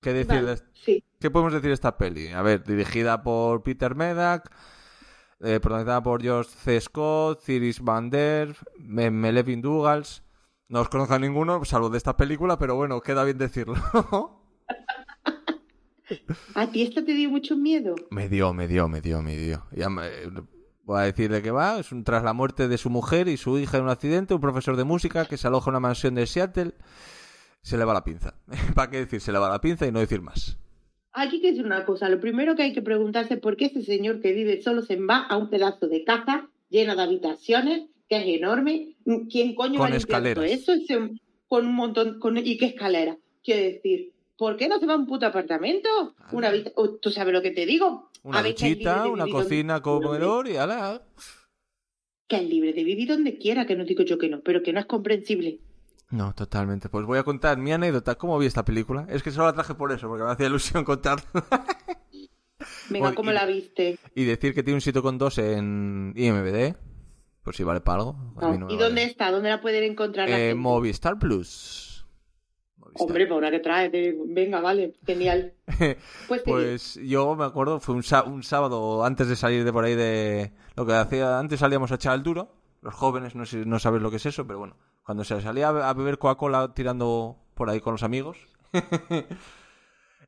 ¿Qué 0.00 0.12
decir 0.12 0.44
vale, 0.44 0.58
sí. 0.74 1.04
¿Qué 1.20 1.30
podemos 1.30 1.52
decir 1.52 1.68
de 1.68 1.74
esta 1.74 1.96
peli? 1.96 2.28
A 2.28 2.42
ver, 2.42 2.62
dirigida 2.64 3.22
por 3.22 3.62
Peter 3.62 3.94
Medak, 3.94 4.50
eh, 5.40 5.60
protagonizada 5.60 6.02
por 6.02 6.22
George 6.22 6.50
C. 6.50 6.80
Scott, 6.80 7.40
Ciris 7.42 7.80
Van 7.80 8.10
Der, 8.10 8.54
Me- 8.78 9.10
Melevin 9.10 9.62
Dougals. 9.62 10.22
No 10.68 10.80
os 10.80 10.88
conozco 10.88 11.14
a 11.14 11.18
ninguno, 11.18 11.64
salvo 11.64 11.88
de 11.90 11.98
esta 11.98 12.16
película, 12.16 12.58
pero 12.58 12.74
bueno, 12.76 13.00
queda 13.00 13.24
bien 13.24 13.38
decirlo. 13.38 13.74
¿A 16.54 16.70
ti 16.70 16.82
esto 16.82 17.04
te 17.04 17.12
dio 17.12 17.30
mucho 17.30 17.56
miedo? 17.56 17.94
me 18.10 18.28
dio, 18.28 18.52
me 18.54 18.68
dio, 18.68 18.88
me 18.88 19.00
dio, 19.00 19.22
me 19.22 19.36
dio. 19.36 19.64
Ya 19.72 19.88
me- 19.88 20.08
voy 20.84 21.00
a 21.00 21.02
decir 21.02 21.30
de 21.30 21.42
qué 21.42 21.50
va. 21.50 21.78
Es 21.80 21.90
un, 21.92 22.04
tras 22.04 22.22
la 22.22 22.32
muerte 22.32 22.68
de 22.68 22.78
su 22.78 22.90
mujer 22.90 23.28
y 23.28 23.36
su 23.36 23.58
hija 23.58 23.78
en 23.78 23.84
un 23.84 23.90
accidente, 23.90 24.34
un 24.34 24.40
profesor 24.40 24.76
de 24.76 24.84
música 24.84 25.24
que 25.26 25.36
se 25.36 25.46
aloja 25.48 25.70
en 25.70 25.72
una 25.72 25.80
mansión 25.80 26.14
de 26.14 26.26
Seattle, 26.26 26.72
se 27.62 27.76
le 27.76 27.84
va 27.84 27.92
la 27.94 28.04
pinza. 28.04 28.34
¿Para 28.74 28.90
qué 28.90 28.98
decir? 28.98 29.20
Se 29.20 29.32
le 29.32 29.38
va 29.38 29.48
la 29.48 29.60
pinza 29.60 29.86
y 29.86 29.92
no 29.92 29.98
decir 30.00 30.20
más. 30.22 30.58
Aquí 31.12 31.36
hay 31.36 31.42
que 31.42 31.48
decir 31.50 31.64
una 31.64 31.84
cosa. 31.84 32.08
Lo 32.08 32.20
primero 32.20 32.54
que 32.54 32.62
hay 32.62 32.72
que 32.72 32.82
preguntarse 32.82 33.34
es 33.34 33.40
por 33.40 33.56
qué 33.56 33.66
ese 33.66 33.82
señor 33.82 34.20
que 34.20 34.32
vive 34.32 34.60
solo 34.62 34.82
se 34.82 34.96
va 34.96 35.24
a 35.26 35.36
un 35.36 35.50
pedazo 35.50 35.88
de 35.88 36.04
casa 36.04 36.48
lleno 36.68 36.94
de 36.94 37.02
habitaciones, 37.02 37.88
que 38.08 38.18
es 38.18 38.38
enorme. 38.38 38.96
¿Quién 39.30 39.54
coño 39.54 39.78
Con 39.78 39.90
va 39.90 39.94
a 39.94 39.98
limpiar 39.98 40.34
todo 40.34 40.44
eso? 40.44 40.72
Con 41.48 41.66
un 41.66 41.74
montón, 41.74 42.18
con, 42.20 42.36
¿y 42.36 42.58
qué 42.58 42.66
escalera? 42.66 43.16
Quiero 43.42 43.62
decir, 43.62 44.12
¿por 44.36 44.56
qué 44.56 44.68
no 44.68 44.78
se 44.78 44.86
va 44.86 44.94
a 44.94 44.96
un 44.96 45.06
puto 45.06 45.26
apartamento? 45.26 45.88
Una 46.32 46.48
habita- 46.48 46.72
o, 46.76 46.90
¿Tú 46.90 47.10
sabes 47.10 47.32
lo 47.32 47.42
que 47.42 47.50
te 47.50 47.66
digo? 47.66 48.10
Una 48.22 48.42
duchita, 48.42 49.06
una 49.08 49.26
cocina, 49.26 49.80
comedor 49.82 50.48
y 50.48 50.56
ala. 50.56 51.02
Que 52.28 52.36
es 52.36 52.42
libre 52.48 52.72
de 52.72 52.82
vivir 52.84 53.08
donde 53.08 53.38
quiera, 53.38 53.66
que 53.66 53.76
no 53.76 53.84
digo 53.84 54.02
yo 54.02 54.18
que 54.18 54.28
no, 54.28 54.40
pero 54.40 54.62
que 54.62 54.72
no 54.72 54.80
es 54.80 54.86
comprensible. 54.86 55.60
No, 56.10 56.34
totalmente. 56.34 56.88
Pues 56.88 57.04
voy 57.06 57.18
a 57.18 57.22
contar 57.24 57.56
mi 57.58 57.72
anécdota. 57.72 58.14
¿Cómo 58.16 58.38
vi 58.38 58.46
esta 58.46 58.64
película? 58.64 59.06
Es 59.10 59.22
que 59.22 59.30
solo 59.30 59.46
la 59.46 59.52
traje 59.52 59.74
por 59.74 59.90
eso, 59.92 60.08
porque 60.08 60.24
me 60.24 60.30
hacía 60.30 60.46
ilusión 60.46 60.84
contarla. 60.84 61.24
Venga, 62.90 63.14
¿cómo 63.14 63.30
y- 63.30 63.34
la 63.34 63.46
viste? 63.46 63.98
y 64.14 64.24
decir 64.24 64.54
que 64.54 64.62
tiene 64.62 64.76
un 64.76 64.80
sitio 64.80 65.02
con 65.02 65.18
dos 65.18 65.38
en 65.38 66.12
IMBD. 66.16 66.76
Por 67.42 67.54
si 67.54 67.62
vale 67.62 67.80
para 67.80 67.98
algo. 68.00 68.16
A 68.40 68.48
mí 68.48 68.58
no 68.58 68.66
me 68.66 68.72
¿Y 68.72 68.76
vale. 68.76 68.86
dónde 68.88 69.02
está? 69.04 69.30
¿Dónde 69.30 69.50
la 69.50 69.60
pueden 69.60 69.84
encontrar? 69.84 70.28
la 70.28 70.38
Eh? 70.38 70.54
Movistar 70.56 71.16
Plus. 71.18 71.95
Hombre, 72.98 73.26
para 73.26 73.38
una 73.38 73.50
que 73.50 73.58
trae. 73.60 73.90
Venga, 74.26 74.60
vale, 74.60 74.94
genial. 75.06 75.52
Pues, 76.28 76.42
Pues 76.44 76.94
yo 77.04 77.34
me 77.36 77.44
acuerdo, 77.44 77.80
fue 77.80 77.94
un, 77.94 78.02
un 78.32 78.42
sábado 78.42 79.04
antes 79.04 79.28
de 79.28 79.36
salir 79.36 79.64
de 79.64 79.72
por 79.72 79.84
ahí 79.84 79.94
de... 79.94 80.52
Lo 80.76 80.84
que 80.86 80.92
hacía 80.94 81.38
antes 81.38 81.60
salíamos 81.60 81.92
a 81.92 81.96
echar 81.96 82.14
el 82.14 82.22
duro. 82.22 82.52
Los 82.82 82.94
jóvenes 82.94 83.34
no, 83.34 83.46
sé, 83.46 83.64
no 83.66 83.78
sabéis 83.78 84.02
lo 84.02 84.10
que 84.10 84.16
es 84.16 84.26
eso, 84.26 84.46
pero 84.46 84.58
bueno. 84.58 84.76
Cuando 85.04 85.24
se 85.24 85.40
salía 85.40 85.68
a 85.68 85.72
be- 85.72 85.82
a 85.82 85.92
beber 85.92 86.18
Coca-Cola 86.18 86.72
tirando 86.74 87.36
por 87.54 87.70
ahí 87.70 87.80
con 87.80 87.92
los 87.92 88.02
amigos. 88.02 88.38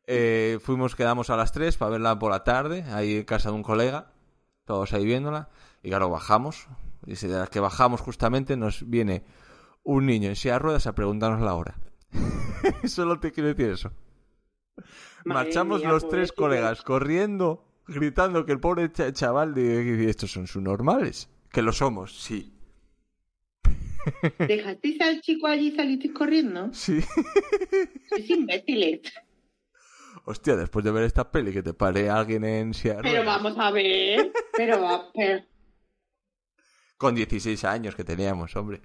eh, 0.07 0.59
fuimos, 0.63 0.95
quedamos 0.95 1.31
a 1.31 1.37
las 1.37 1.53
3 1.53 1.77
para 1.77 1.91
verla 1.93 2.19
por 2.19 2.31
la 2.31 2.45
tarde, 2.45 2.85
ahí 2.91 3.17
en 3.19 3.25
casa 3.25 3.51
de 3.51 3.57
un 3.57 3.63
colega. 3.63 4.13
Todos 4.65 4.93
ahí 4.93 5.05
viéndola. 5.05 5.49
Y 5.83 5.89
claro, 5.91 6.11
bajamos. 6.11 6.67
Y 7.07 7.15
de 7.15 7.39
las 7.39 7.51
que 7.51 7.61
bajamos 7.61 8.01
justamente 8.01 8.57
nos 8.57 8.89
viene 8.89 9.25
un 9.83 10.07
niño 10.07 10.29
en 10.29 10.37
silla 10.37 10.55
de 10.55 10.59
ruedas 10.61 10.87
a 10.87 10.95
preguntarnos 10.95 11.41
la 11.41 11.55
hora. 11.55 11.77
Solo 12.87 13.19
te 13.21 13.33
quiero 13.33 13.49
decir 13.49 13.71
eso. 13.71 13.93
Madre 15.25 15.45
Marchamos 15.47 15.81
mía, 15.81 15.91
los 15.91 16.09
tres 16.09 16.33
colegas 16.33 16.83
corriendo, 16.83 17.65
gritando 17.87 18.45
que 18.47 18.53
el 18.53 18.61
pobre 18.61 18.91
cha- 18.93 19.13
chaval 19.13 19.57
y 19.59 20.07
estos 20.09 20.31
son 20.31 20.47
sus 20.47 20.63
normales. 20.63 21.29
Que 21.51 21.63
lo 21.63 21.73
somos, 21.73 22.19
sí. 22.21 22.53
¿Dejasteis 24.39 25.01
al 25.01 25.21
chico 25.21 25.47
allí 25.47 25.69
y 25.69 25.77
salisteis 25.77 26.15
corriendo? 26.15 26.73
Sí. 26.73 27.01
Sois 28.09 28.31
imbéciles. 28.31 29.01
Hostia, 30.25 30.57
después 30.57 30.85
de 30.85 30.91
ver 30.91 31.05
esta 31.05 31.31
peli 31.31 31.53
que 31.53 31.63
te 31.63 31.73
pare 31.75 32.11
alguien 32.11 32.45
en 32.45 32.75
Sierra. 32.75 33.01
Pero 33.03 33.25
vamos 33.25 33.55
a 33.59 33.71
ver. 33.71 34.31
Pero 34.57 34.81
va, 34.81 35.11
pero... 35.15 35.43
Con 36.99 37.15
16 37.15 37.65
años 37.65 37.95
que 37.95 38.05
teníamos, 38.05 38.55
hombre. 38.57 38.83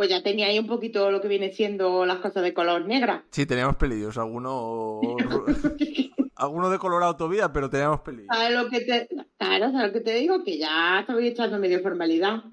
Pues 0.00 0.08
ya 0.08 0.22
tenía 0.22 0.46
ahí 0.46 0.58
un 0.58 0.66
poquito 0.66 1.10
lo 1.10 1.20
que 1.20 1.28
viene 1.28 1.52
siendo 1.52 2.06
las 2.06 2.20
cosas 2.20 2.42
de 2.42 2.54
color 2.54 2.86
negra. 2.86 3.22
Sí, 3.32 3.44
teníamos 3.44 3.76
pelillos, 3.76 4.16
alguno... 4.16 4.98
alguno 6.36 6.70
de 6.70 6.78
colorado 6.78 7.16
todavía, 7.16 7.52
pero 7.52 7.68
teníamos 7.68 8.00
pelillos. 8.00 8.34
¿Sabes 8.34 8.56
lo 8.56 8.70
que 8.70 8.80
te... 8.80 9.08
Claro, 9.36 9.70
¿sabes 9.70 9.88
lo 9.88 9.92
que 9.92 10.00
te 10.00 10.14
digo? 10.14 10.42
Que 10.42 10.56
ya 10.56 11.00
estaba 11.00 11.20
echando 11.20 11.58
medio 11.58 11.82
formalidad. 11.82 12.44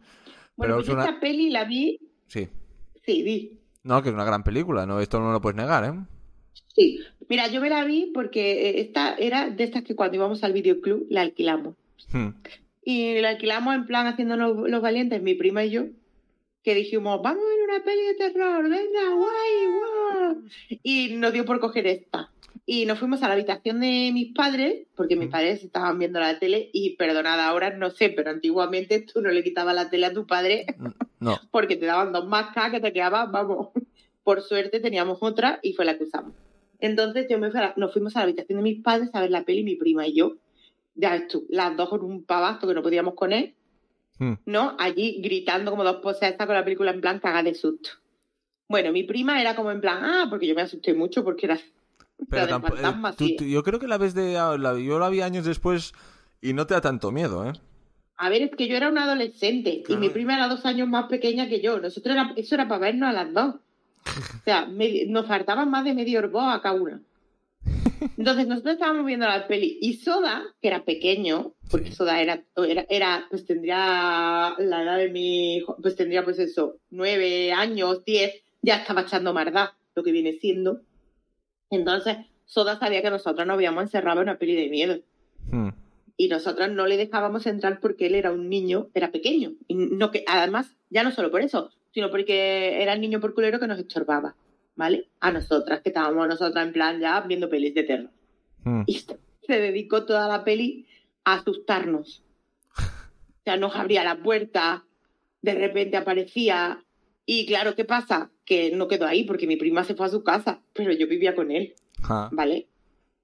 Bueno, 0.58 0.58
Pero 0.58 0.76
pues 0.76 0.88
es 0.90 0.94
una- 0.94 1.06
esta 1.06 1.20
peli 1.22 1.50
la 1.50 1.64
vi... 1.64 2.02
Sí. 2.28 2.50
Sí, 3.06 3.24
vi. 3.24 3.58
No, 3.84 4.04
que 4.04 4.10
es 4.10 4.14
una 4.14 4.26
gran 4.26 4.44
película, 4.44 4.86
no, 4.86 5.00
esto 5.00 5.22
no 5.22 5.32
lo 5.32 5.40
puedes 5.40 5.56
negar, 5.56 5.86
¿eh? 5.86 5.94
Sí. 6.76 7.00
Mira, 7.30 7.48
yo 7.48 7.62
me 7.62 7.70
la 7.70 7.86
vi 7.86 8.12
porque 8.14 8.72
eh, 8.72 8.82
esta 8.82 9.16
era 9.16 9.50
de 9.50 9.64
estas 9.64 9.84
que 9.84 9.96
cuando 9.96 10.18
íbamos 10.18 10.44
al 10.44 10.52
videoclub 10.52 11.08
la 11.10 11.22
alquilamos. 11.22 11.76
Hmm. 12.12 12.32
Y 12.84 13.22
la 13.22 13.30
alquilamos 13.30 13.74
en 13.74 13.86
plan 13.86 14.06
haciéndonos 14.06 14.70
los 14.70 14.82
valientes, 14.82 15.24
mi 15.24 15.34
prima 15.34 15.64
y 15.64 15.70
yo, 15.70 15.84
que 16.68 16.76
dijimos, 16.76 17.22
vamos 17.22 17.42
a 17.46 17.48
ver 17.48 17.70
una 17.70 17.82
peli 17.86 18.02
de 18.08 18.14
terror, 18.16 18.62
venga, 18.64 19.10
guay, 19.16 19.68
guau. 19.80 20.44
Y 20.84 21.14
nos 21.16 21.32
dio 21.32 21.46
por 21.46 21.62
coger 21.62 21.88
esta. 21.88 22.30
Y 22.66 22.86
nos 22.86 23.00
fuimos 23.00 23.24
a 23.24 23.30
la 23.30 23.36
habitación 23.36 23.80
de 23.80 24.12
mis 24.14 24.34
padres, 24.34 24.86
porque 24.94 25.16
mis 25.16 25.30
padres 25.30 25.64
estaban 25.64 25.98
viendo 25.98 26.20
la 26.20 26.38
tele, 26.40 26.70
y 26.74 26.98
perdonad, 26.98 27.40
ahora 27.40 27.70
no 27.70 27.90
sé, 27.90 28.10
pero 28.10 28.32
antiguamente 28.32 29.00
tú 29.00 29.22
no 29.22 29.30
le 29.30 29.46
quitabas 29.46 29.76
la 29.76 29.90
tele 29.90 30.08
a 30.08 30.12
tu 30.14 30.28
padre 30.28 30.66
No. 31.22 31.40
porque 31.52 31.78
te 31.78 31.86
daban 31.86 32.12
dos 32.12 32.28
mascas 32.28 32.70
que 32.72 32.82
te 32.82 32.92
quedaban, 32.92 33.32
vamos. 33.32 33.70
Por 34.26 34.42
suerte 34.42 34.82
teníamos 34.82 35.20
otra 35.22 35.60
y 35.64 35.72
fue 35.72 35.86
la 35.86 35.98
que 35.98 36.04
usamos. 36.04 36.34
Entonces 36.82 37.28
yo 37.30 37.40
me 37.40 37.50
fui 37.50 37.62
a 37.62 37.64
la- 37.64 37.74
nos 37.78 37.94
fuimos 37.94 38.14
a 38.18 38.20
la 38.20 38.24
habitación 38.26 38.58
de 38.58 38.64
mis 38.64 38.84
padres 38.84 39.10
a 39.14 39.22
ver 39.22 39.32
la 39.32 39.46
peli, 39.46 39.64
mi 39.64 39.76
prima 39.78 40.06
y 40.06 40.16
yo. 40.16 40.34
Ya 40.96 41.12
ves 41.14 41.30
tú, 41.30 41.46
las 41.48 41.78
dos 41.78 41.88
con 41.88 42.04
un 42.04 42.26
pavazo 42.26 42.68
que 42.68 42.74
no 42.74 42.84
podíamos 42.84 43.14
con 43.14 43.32
él, 43.32 43.54
Hmm. 44.20 44.34
¿no? 44.46 44.76
Allí 44.80 45.22
gritando 45.22 45.72
como 45.72 45.84
dos 45.84 45.98
posesas 45.98 46.38
con 46.48 46.56
la 46.56 46.64
película 46.64 46.92
en 46.92 47.02
plan 47.02 47.20
cagada 47.20 47.44
de 47.44 47.54
susto. 47.54 47.90
Bueno, 48.68 48.92
mi 48.92 49.04
prima 49.04 49.40
era 49.40 49.56
como 49.56 49.72
en 49.72 49.80
plan, 49.80 50.04
ah, 50.04 50.28
porque 50.30 50.48
yo 50.48 50.56
me 50.56 50.62
asusté 50.64 50.94
mucho 50.94 51.24
porque 51.24 51.46
era 51.46 51.58
Pero 52.30 52.48
tampoco- 52.48 52.78
eh, 52.78 53.14
tú- 53.18 53.36
tú- 53.38 53.46
yo 53.46 53.62
creo 53.64 53.80
que 53.80 53.88
la 53.88 53.98
ves 53.98 54.14
de... 54.16 54.34
la- 54.34 54.78
yo 54.80 54.98
la 55.00 55.10
vi 55.10 55.22
años 55.22 55.46
después 55.46 55.94
y 56.42 56.54
no 56.54 56.66
te 56.66 56.74
da 56.74 56.82
tanto 56.82 57.12
miedo, 57.12 57.48
¿eh? 57.48 57.54
A 58.18 58.30
ver, 58.30 58.42
es 58.42 58.52
que 58.56 58.68
yo 58.68 58.76
era 58.76 58.90
una 58.90 59.04
adolescente 59.04 59.84
Claro. 59.84 60.04
y 60.04 60.08
mi 60.08 60.12
prima 60.12 60.34
era 60.36 60.48
dos 60.48 60.66
años 60.66 60.88
más 60.90 61.06
pequeña 61.08 61.48
que 61.48 61.62
yo. 61.62 61.80
Nosotros 61.80 62.16
era, 62.16 62.34
eso 62.36 62.56
era 62.56 62.68
para 62.68 62.80
vernos 62.82 63.10
a 63.10 63.14
las 63.14 63.32
dos. 63.34 63.56
O 64.42 64.44
sea, 64.44 64.66
me- 64.66 65.06
nos 65.06 65.28
faltaban 65.28 65.70
más 65.70 65.84
de 65.86 65.94
medio 65.94 66.20
orbo 66.20 66.42
a 66.42 66.60
cada 66.62 66.74
una. 66.82 67.00
Entonces 68.18 68.48
nosotros 68.48 68.74
estábamos 68.76 69.06
viendo 69.06 69.26
la 69.26 69.48
peli 69.48 69.78
y 69.82 69.94
Soda, 69.94 70.44
que 70.62 70.68
era 70.68 70.84
pequeño, 70.86 71.54
porque 71.70 71.90
Sí. 71.90 71.96
Soda 71.96 72.22
era, 72.22 72.44
era, 72.56 72.86
era, 72.90 73.26
pues 73.30 73.46
tendría 73.46 74.56
la 74.58 74.84
edad 74.84 74.98
de 74.98 75.10
mi 75.10 75.58
hijo, 75.58 75.78
pues 75.82 75.96
tendría 75.96 76.24
pues 76.24 76.40
eso, 76.40 76.78
nueve 76.90 77.52
años, 77.52 78.04
diez, 78.06 78.34
ya 78.62 78.78
estaba 78.78 79.02
echando 79.02 79.34
mardá, 79.34 79.76
lo 79.96 80.04
que 80.04 80.12
viene 80.12 80.34
siendo. 80.34 80.82
Entonces 81.70 82.18
Soda 82.46 82.80
sabía 82.80 83.02
que 83.02 83.10
nosotros 83.10 83.46
nos 83.46 83.56
habíamos 83.56 83.84
encerrado 83.84 84.22
en 84.22 84.30
una 84.30 84.38
peli 84.38 84.56
de 84.56 84.70
miedo 84.70 85.00
Hmm. 85.50 85.70
y 86.18 86.28
nosotras 86.28 86.70
no 86.72 86.88
le 86.88 86.98
dejábamos 86.98 87.46
entrar 87.46 87.80
porque 87.80 88.08
él 88.08 88.16
era 88.16 88.32
un 88.34 88.50
niño, 88.50 88.88
era 88.94 89.12
pequeño. 89.12 89.54
Y 89.68 89.76
no 89.76 90.12
que, 90.12 90.24
además, 90.28 90.76
ya 90.90 91.04
no 91.04 91.12
solo 91.12 91.32
por 91.32 91.42
eso, 91.42 91.70
sino 91.94 92.10
porque 92.10 92.82
era 92.82 92.94
el 92.94 93.02
niño 93.02 93.20
por 93.22 93.34
culero 93.34 93.60
que 93.60 93.68
nos 93.68 93.80
estorbaba, 93.80 94.36
¿vale? 94.78 95.10
A 95.20 95.32
nosotras, 95.32 95.82
que 95.82 95.90
estábamos 95.90 96.28
nosotras 96.28 96.66
en 96.66 96.72
plan 96.72 97.00
ya 97.02 97.20
viendo 97.22 97.50
pelis 97.50 97.74
de 97.74 97.84
terror. 97.84 98.10
Hmm. 98.64 98.84
Y 98.86 99.00
se 99.00 99.60
dedicó 99.60 100.06
toda 100.06 100.28
la 100.30 100.46
peli 100.46 100.88
a 101.26 101.34
asustarnos. 101.34 102.24
O 102.78 103.44
sea, 103.44 103.58
nos 103.58 103.76
abría 103.76 104.04
la 104.04 104.22
puerta, 104.22 104.86
de 105.42 105.56
repente 105.56 105.98
aparecía. 105.98 106.84
Y 107.26 107.46
claro, 107.46 107.76
¿qué 107.76 107.84
pasa? 107.84 108.30
Que 108.46 108.72
no 108.72 108.88
quedó 108.88 109.06
ahí 109.06 109.24
porque 109.24 109.48
mi 109.48 109.58
prima 109.58 109.84
se 109.84 109.96
fue 109.96 110.06
a 110.06 110.10
su 110.10 110.24
casa, 110.24 110.62
pero 110.74 110.94
yo 110.94 111.08
vivía 111.08 111.36
con 111.36 111.52
él. 111.52 111.76
¿vale? 112.32 112.68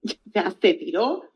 O 0.05 0.31
sea, 0.33 0.51
se 0.51 0.73
tiró 0.73 1.31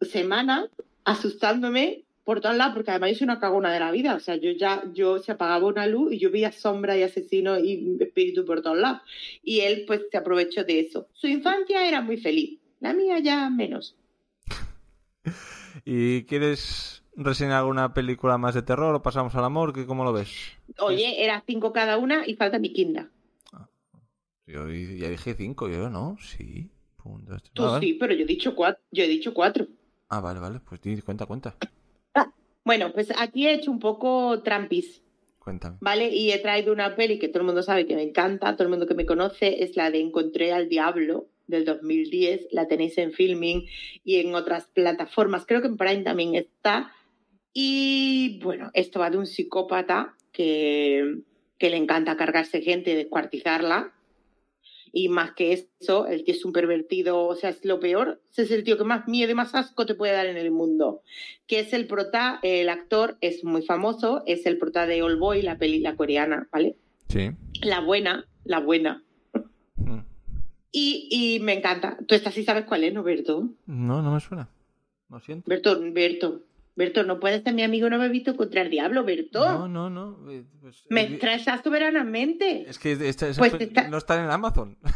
semanas 0.00 0.68
asustándome 1.04 2.02
por 2.24 2.40
todos 2.40 2.56
lados, 2.56 2.74
porque 2.74 2.90
además 2.90 3.10
yo 3.10 3.16
soy 3.18 3.24
una 3.24 3.40
cagona 3.40 3.72
de 3.72 3.80
la 3.80 3.90
vida. 3.90 4.14
O 4.14 4.20
sea, 4.20 4.36
yo 4.36 4.50
ya, 4.52 4.84
yo 4.94 5.18
se 5.18 5.32
apagaba 5.32 5.66
una 5.66 5.86
luz 5.86 6.12
y 6.12 6.18
yo 6.18 6.30
veía 6.30 6.52
sombra 6.52 6.96
y 6.96 7.02
asesino 7.02 7.58
y 7.58 7.96
espíritu 8.00 8.44
por 8.44 8.62
todos 8.62 8.78
lados. 8.78 9.02
Y 9.42 9.60
él, 9.60 9.84
pues, 9.86 10.02
se 10.10 10.16
aprovechó 10.16 10.64
de 10.64 10.80
eso. 10.80 11.08
Su 11.12 11.26
infancia 11.26 11.86
era 11.86 12.00
muy 12.00 12.16
feliz. 12.18 12.60
La 12.80 12.92
mía 12.92 13.18
ya 13.20 13.48
menos. 13.50 13.96
¿Y 15.84 16.24
quieres 16.24 17.02
reseñar 17.16 17.58
alguna 17.58 17.94
película 17.94 18.38
más 18.38 18.54
de 18.54 18.62
terror 18.62 18.94
o 18.94 19.02
pasamos 19.02 19.34
al 19.34 19.44
amor? 19.44 19.72
¿Qué, 19.72 19.86
¿Cómo 19.86 20.04
lo 20.04 20.12
ves? 20.12 20.30
Oye, 20.78 21.24
era 21.24 21.42
cinco 21.46 21.72
cada 21.72 21.98
una 21.98 22.26
y 22.26 22.34
falta 22.34 22.58
mi 22.58 22.72
quinta. 22.72 23.08
Yo 24.46 24.66
di- 24.66 24.98
ya 24.98 25.08
dije 25.08 25.34
cinco, 25.34 25.68
yo 25.68 25.88
no, 25.88 26.16
sí. 26.20 26.68
Un, 27.04 27.24
dos, 27.24 27.42
tres. 27.42 27.52
Tú 27.54 27.64
Ah, 27.64 27.70
vale. 27.72 27.86
sí, 27.86 27.94
pero 27.94 28.14
yo 28.14 28.22
he 28.22 28.26
dicho 28.26 28.54
cuatro. 28.54 28.82
Yo 28.90 29.04
he 29.04 29.08
dicho 29.08 29.32
cuatro. 29.34 29.66
Ah, 30.08 30.20
vale, 30.20 30.40
vale, 30.40 30.60
pues 30.60 30.80
cuenta, 31.04 31.26
cuenta. 31.26 31.56
Bueno, 32.72 32.90
pues 32.90 33.12
aquí 33.18 33.46
he 33.46 33.52
hecho 33.52 33.70
un 33.70 33.80
poco 33.80 34.40
trampis. 34.42 35.02
Cuéntame. 35.38 35.76
¿vale? 35.82 36.08
Y 36.08 36.32
he 36.32 36.38
traído 36.38 36.72
una 36.72 36.96
peli 36.96 37.18
que 37.18 37.28
todo 37.28 37.40
el 37.40 37.44
mundo 37.44 37.62
sabe 37.62 37.84
que 37.84 37.94
me 37.94 38.02
encanta, 38.02 38.54
todo 38.54 38.62
el 38.62 38.70
mundo 38.70 38.86
que 38.86 38.94
me 38.94 39.04
conoce, 39.04 39.62
es 39.62 39.76
la 39.76 39.90
de 39.90 40.00
Encontré 40.00 40.52
al 40.52 40.70
Diablo 40.70 41.26
del 41.46 41.66
2010, 41.66 42.48
la 42.50 42.68
tenéis 42.68 42.96
en 42.96 43.12
Filming 43.12 43.66
y 44.04 44.20
en 44.20 44.34
otras 44.34 44.68
plataformas, 44.68 45.44
creo 45.44 45.60
que 45.60 45.66
en 45.66 45.76
Prime 45.76 46.02
también 46.02 46.34
está. 46.34 46.90
Y 47.52 48.40
bueno, 48.42 48.70
esto 48.72 49.00
va 49.00 49.10
de 49.10 49.18
un 49.18 49.26
psicópata 49.26 50.14
que, 50.32 51.18
que 51.58 51.68
le 51.68 51.76
encanta 51.76 52.16
cargarse 52.16 52.62
gente 52.62 52.92
y 52.92 52.94
descuartizarla. 52.94 53.92
Y 54.92 55.08
más 55.08 55.32
que 55.32 55.52
eso, 55.52 56.06
el 56.06 56.22
tío 56.22 56.34
es 56.34 56.44
un 56.44 56.52
pervertido, 56.52 57.26
o 57.26 57.34
sea, 57.34 57.50
es 57.50 57.64
lo 57.64 57.80
peor, 57.80 58.20
ese 58.30 58.42
es 58.42 58.50
el 58.50 58.62
tío 58.62 58.76
que 58.76 58.84
más 58.84 59.08
miedo 59.08 59.32
y 59.32 59.34
más 59.34 59.54
asco 59.54 59.86
te 59.86 59.94
puede 59.94 60.12
dar 60.12 60.26
en 60.26 60.36
el 60.36 60.50
mundo. 60.50 61.02
Que 61.46 61.60
es 61.60 61.72
el 61.72 61.86
prota, 61.86 62.38
el 62.42 62.68
actor 62.68 63.16
es 63.22 63.42
muy 63.42 63.62
famoso, 63.62 64.22
es 64.26 64.44
el 64.44 64.58
prota 64.58 64.86
de 64.86 65.02
All 65.02 65.16
Boy, 65.16 65.40
la 65.40 65.56
peli, 65.56 65.80
la 65.80 65.96
coreana, 65.96 66.46
¿vale? 66.52 66.76
Sí. 67.08 67.30
La 67.62 67.80
buena, 67.80 68.26
la 68.44 68.60
buena. 68.60 69.02
Mm. 69.76 70.00
Y, 70.70 71.08
y 71.10 71.40
me 71.40 71.54
encanta. 71.54 71.96
Tú 72.06 72.14
esta 72.14 72.30
sí 72.30 72.44
sabes 72.44 72.66
cuál 72.66 72.84
es, 72.84 72.92
¿no, 72.92 73.02
Berto? 73.02 73.48
No, 73.66 74.02
no 74.02 74.12
me 74.12 74.20
suena. 74.20 74.48
Lo 75.08 75.20
siento. 75.20 75.48
Berto, 75.48 75.80
Berto. 75.92 76.42
Berto, 76.74 77.02
no 77.04 77.20
puedes 77.20 77.42
ser 77.42 77.52
mi 77.54 77.62
amigo, 77.62 77.90
no 77.90 77.98
me 77.98 78.06
he 78.06 78.08
visto 78.08 78.34
contra 78.36 78.62
el 78.62 78.70
diablo, 78.70 79.04
Berto. 79.04 79.40
No, 79.44 79.68
no, 79.68 79.90
no. 79.90 80.30
eh, 80.30 80.42
pues, 80.60 80.84
me 80.88 81.02
eh, 81.02 81.10
estresas 81.14 81.60
soberanamente. 81.62 82.64
Es 82.68 82.78
que 82.78 82.92
esta, 82.92 83.28
esa 83.28 83.38
Pues 83.38 83.54
está- 83.60 83.88
no 83.88 83.98
está 83.98 84.22
en 84.24 84.30
Amazon. 84.30 84.78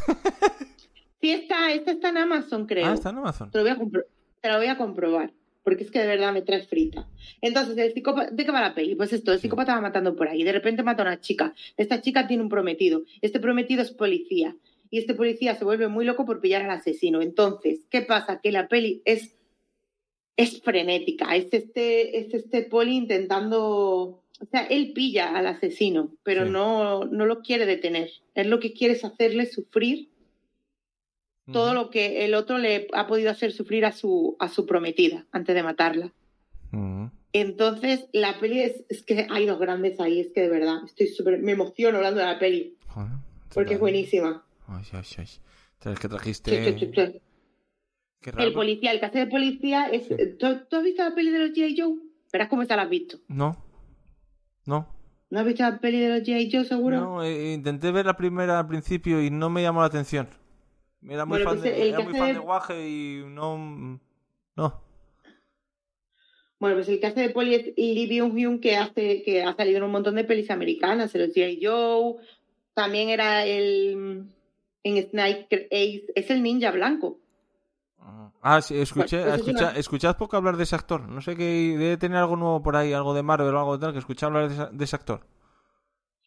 Sí, 1.19 1.31
está, 1.31 1.71
esta 1.71 1.91
está 1.91 2.09
en 2.09 2.17
Amazon, 2.17 2.67
creo. 2.67 2.85
Ah, 2.85 2.93
está 2.93 3.09
en 3.09 3.17
Amazon. 3.17 3.49
Te 3.49 3.57
lo 3.57 3.63
voy 3.63 3.71
a, 3.71 3.77
compro- 3.77 4.05
te 4.39 4.49
lo 4.49 4.57
voy 4.57 4.67
a 4.67 4.77
comprobar. 4.77 5.31
Porque 5.63 5.83
es 5.83 5.91
que 5.91 5.99
de 5.99 6.07
verdad 6.07 6.31
me 6.31 6.43
traes 6.43 6.67
frita. 6.67 7.07
Entonces, 7.41 7.75
el 7.77 7.91
psicópata, 7.93 8.31
¿de 8.31 8.45
qué 8.45 8.51
va 8.51 8.61
la 8.61 8.73
peli? 8.75 8.95
Pues 8.95 9.11
esto, 9.11 9.33
el 9.33 9.39
psicópata 9.39 9.73
va 9.75 9.81
matando 9.81 10.15
por 10.15 10.29
ahí. 10.29 10.43
De 10.43 10.51
repente 10.53 10.83
mata 10.83 11.01
a 11.03 11.07
una 11.07 11.19
chica. 11.19 11.53
Esta 11.75 12.01
chica 12.01 12.27
tiene 12.27 12.43
un 12.43 12.49
prometido. 12.49 13.01
Este 13.21 13.39
prometido 13.39 13.81
es 13.81 13.91
policía. 13.91 14.55
Y 14.91 14.99
este 14.99 15.13
policía 15.15 15.55
se 15.55 15.65
vuelve 15.65 15.87
muy 15.89 16.05
loco 16.05 16.23
por 16.25 16.39
pillar 16.39 16.61
al 16.61 16.69
asesino. 16.71 17.21
Entonces, 17.21 17.85
¿qué 17.89 18.01
pasa? 18.01 18.39
Que 18.39 18.51
la 18.53 18.67
peli 18.69 19.01
es, 19.03 19.35
es 20.37 20.61
frenética. 20.61 21.35
Es 21.35 21.47
este, 21.51 22.19
es 22.19 22.33
este 22.33 22.61
poli 22.63 22.95
intentando. 22.95 24.21
O 24.39 24.45
sea, 24.51 24.61
él 24.67 24.93
pilla 24.93 25.35
al 25.35 25.47
asesino, 25.47 26.11
pero 26.23 26.45
Sí. 26.45 26.51
no, 26.51 27.05
no 27.05 27.25
lo 27.25 27.41
quiere 27.41 27.65
detener. 27.65 28.11
Él 28.35 28.49
lo 28.49 28.59
que 28.59 28.71
quiere 28.73 28.93
es 28.93 29.03
hacerle 29.03 29.47
sufrir 29.47 30.09
todo 31.51 31.73
lo 31.73 31.89
que 31.89 32.25
el 32.25 32.33
otro 32.35 32.57
le 32.57 32.87
ha 32.93 33.07
podido 33.07 33.31
hacer 33.31 33.51
sufrir 33.53 33.85
a 33.85 33.93
su, 33.93 34.35
a 34.37 34.49
su 34.49 34.65
prometida 34.65 35.25
antes 35.31 35.55
de 35.55 35.63
matarla. 35.63 36.11
Entonces, 37.33 38.05
la 38.13 38.39
peli 38.39 38.61
es, 38.61 38.83
es 38.89 39.03
que 39.03 39.27
hay 39.29 39.45
dos 39.45 39.59
grandes 39.59 39.99
ahí, 39.99 40.19
es 40.19 40.29
que 40.33 40.41
de 40.41 40.49
verdad, 40.49 40.77
estoy 40.85 41.07
súper, 41.07 41.39
me 41.39 41.51
emociono 41.53 41.97
hablando 41.97 42.19
de 42.19 42.25
la 42.25 42.39
peli, 42.39 42.75
Joder, 42.87 43.11
porque 43.53 43.73
es 43.75 43.79
buenísima. 43.79 44.45
Ay, 44.67 44.83
ay, 44.93 45.01
ay. 45.17 45.25
Es 45.93 45.99
que 45.99 46.07
trajiste. 46.09 46.79
sí, 46.79 47.19
El 48.37 48.53
policía, 48.53 48.91
el 48.91 48.99
que 48.99 49.05
hace 49.05 49.19
de 49.19 49.27
policía 49.27 49.85
es... 49.87 50.07
¿Tú, 50.37 50.47
tú 50.69 50.75
has 50.77 50.83
visto 50.83 51.03
la 51.03 51.15
peli 51.15 51.29
de 51.31 51.39
los 51.39 51.51
G.I. 51.51 51.79
Joe? 51.79 51.95
Verás 52.33 52.49
cómo 52.49 52.61
esta 52.61 52.75
la 52.75 52.81
has 52.83 52.89
visto. 52.89 53.19
No. 53.27 53.55
No. 54.65 54.87
¿No 55.29 55.39
has 55.39 55.45
visto 55.45 55.63
la 55.63 55.79
peli 55.79 55.99
de 55.99 56.09
los 56.19 56.27
G.I. 56.27 56.49
Joe, 56.51 56.65
seguro? 56.65 56.99
No, 56.99 57.23
eh, 57.23 57.53
intenté 57.53 57.91
ver 57.91 58.05
la 58.05 58.17
primera 58.17 58.59
al 58.59 58.67
principio 58.67 59.23
y 59.23 59.29
no 59.29 59.49
me 59.49 59.61
llamó 59.61 59.79
la 59.81 59.87
atención. 59.87 60.27
Era 61.07 61.25
muy 61.25 61.37
Bueno, 61.43 61.51
fan, 61.51 61.59
pues 61.61 61.71
de, 61.75 61.81
el 61.83 61.87
era 61.89 61.97
que 61.97 62.03
muy 62.03 62.11
hace 62.11 62.19
fan 62.19 62.27
de- 62.29 62.33
de 62.33 62.39
Guaje 62.39 62.89
y 62.89 63.23
no. 63.27 63.99
No. 64.55 64.81
Bueno, 66.59 66.75
pues 66.77 66.89
el 66.89 66.99
que 66.99 67.07
hace 67.07 67.21
de 67.21 67.29
poli 67.29 67.53
es 67.53 67.65
Lee 67.77 68.07
Byung-hyun, 68.09 68.59
que, 68.59 68.75
hace, 68.77 69.21
que 69.23 69.43
ha 69.43 69.55
salido 69.55 69.77
en 69.77 69.83
un 69.83 69.91
montón 69.91 70.15
de 70.15 70.23
pelis 70.23 70.49
americanas, 70.49 71.13
el 71.13 71.31
G.I. 71.31 71.59
Joe, 71.63 72.15
también 72.73 73.09
era 73.09 73.45
el... 73.45 74.25
En 74.83 75.09
Sniper 75.09 75.67
Ace, 75.71 76.05
es 76.15 76.29
el 76.31 76.41
ninja 76.41 76.71
blanco. 76.71 77.19
Ah, 78.41 78.61
sí, 78.61 78.77
escuché, 78.77 79.23
Pues, 79.23 79.41
una- 79.47 79.71
escuchad 79.71 80.15
poco 80.17 80.37
hablar 80.37 80.57
de 80.57 80.63
ese 80.63 80.75
actor. 80.75 81.07
No 81.09 81.21
sé 81.21 81.35
qué, 81.35 81.75
debe 81.77 81.97
tener 81.97 82.17
algo 82.17 82.35
nuevo 82.37 82.61
por 82.61 82.75
ahí, 82.75 82.93
algo 82.93 83.13
de 83.13 83.23
Marvel 83.23 83.53
o 83.53 83.59
algo 83.59 83.77
de 83.77 83.81
tal, 83.81 83.93
que 83.93 83.99
escuché 83.99 84.25
hablar 84.25 84.47
de, 84.47 84.53
esa- 84.55 84.69
de 84.71 84.83
ese 84.83 84.95
actor. 84.95 85.21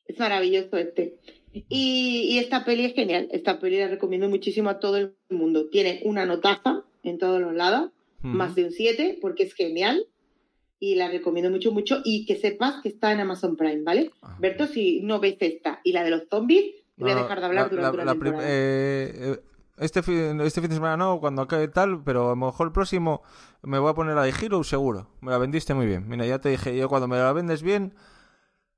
Es 0.06 0.18
maravilloso 0.18 0.76
este. 0.76 1.18
Y, 1.52 2.28
y 2.30 2.38
esta 2.38 2.64
peli 2.64 2.84
es 2.84 2.94
genial. 2.94 3.28
Esta 3.30 3.58
peli 3.58 3.78
la 3.78 3.88
recomiendo 3.88 4.28
muchísimo 4.28 4.70
a 4.70 4.78
todo 4.80 4.96
el 4.96 5.16
mundo. 5.30 5.68
Tiene 5.70 6.00
una 6.04 6.26
notaza 6.26 6.82
en 7.02 7.18
todos 7.18 7.40
los 7.40 7.54
lados, 7.54 7.90
más 8.22 8.54
de 8.54 8.64
un 8.64 8.70
7, 8.72 9.18
porque 9.20 9.44
es 9.44 9.54
genial. 9.54 10.06
Y 10.78 10.94
la 10.96 11.08
recomiendo 11.10 11.50
mucho, 11.50 11.72
mucho. 11.72 12.00
Y 12.04 12.26
que 12.26 12.36
sepas 12.36 12.80
que 12.82 12.88
está 12.88 13.12
en 13.12 13.20
Amazon 13.20 13.56
Prime, 13.56 13.82
¿vale? 13.82 14.10
Ah. 14.22 14.36
Berto, 14.40 14.66
si 14.66 15.00
no 15.02 15.20
ves 15.20 15.36
esta 15.40 15.80
y 15.84 15.92
la 15.92 16.02
de 16.04 16.10
los 16.10 16.22
zombies, 16.30 16.64
voy 16.96 17.10
a 17.12 17.16
dejar 17.16 17.40
de 17.40 17.46
hablar 17.46 17.64
la- 17.72 17.90
durante 17.90 17.96
la- 17.98 18.32
la 18.32 18.44
eh, 18.48 19.12
eh, 19.14 19.40
este, 19.80 20.02
fin, 20.02 20.40
este 20.40 20.60
fin 20.60 20.70
de 20.70 20.76
semana 20.76 20.96
no, 20.96 21.18
cuando 21.20 21.42
acabe 21.42 21.66
tal, 21.68 22.02
pero 22.04 22.26
a 22.26 22.30
lo 22.30 22.36
mejor 22.36 22.68
el 22.68 22.72
próximo 22.72 23.22
me 23.62 23.78
voy 23.78 23.90
a 23.90 23.94
poner 23.94 24.14
la 24.14 24.22
de 24.22 24.30
Hero 24.30 24.62
seguro. 24.62 25.08
Me 25.20 25.30
la 25.32 25.38
vendiste 25.38 25.74
muy 25.74 25.86
bien. 25.86 26.08
Mira, 26.08 26.24
ya 26.26 26.38
te 26.38 26.50
dije, 26.50 26.76
yo 26.76 26.88
cuando 26.88 27.08
me 27.08 27.16
la 27.18 27.32
vendes 27.32 27.62
bien, 27.62 27.94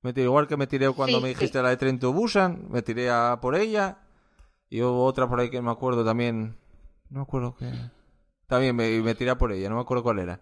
me 0.03 0.13
tiré 0.13 0.25
igual 0.27 0.47
que 0.49 0.57
me 0.57 0.67
tiré 0.67 0.91
cuando 0.93 1.19
Sí, 1.19 1.23
me 1.23 1.29
sí. 1.29 1.35
dijiste 1.35 1.63
la 1.63 1.69
de 1.69 1.77
Tren 1.77 1.99
to 1.99 2.13
Busan, 2.13 2.67
me 2.71 2.83
tiré 2.83 3.11
a 3.11 3.39
por 3.41 3.55
ella. 3.55 3.99
Y 4.71 4.81
hubo 4.83 5.05
otra 5.05 5.29
por 5.29 5.39
ahí 5.39 5.51
que 5.51 5.61
me 5.61 5.71
acuerdo 5.71 6.05
también. 6.05 6.57
No 7.11 7.19
me 7.19 7.23
acuerdo 7.23 7.55
que. 7.55 7.71
También 8.47 8.75
me, 8.75 9.01
me 9.03 9.15
tiré 9.15 9.31
a 9.31 9.39
por 9.39 9.53
ella, 9.53 9.69
no 9.69 9.77
me 9.77 9.83
acuerdo 9.83 10.03
cuál 10.03 10.19
era. 10.19 10.41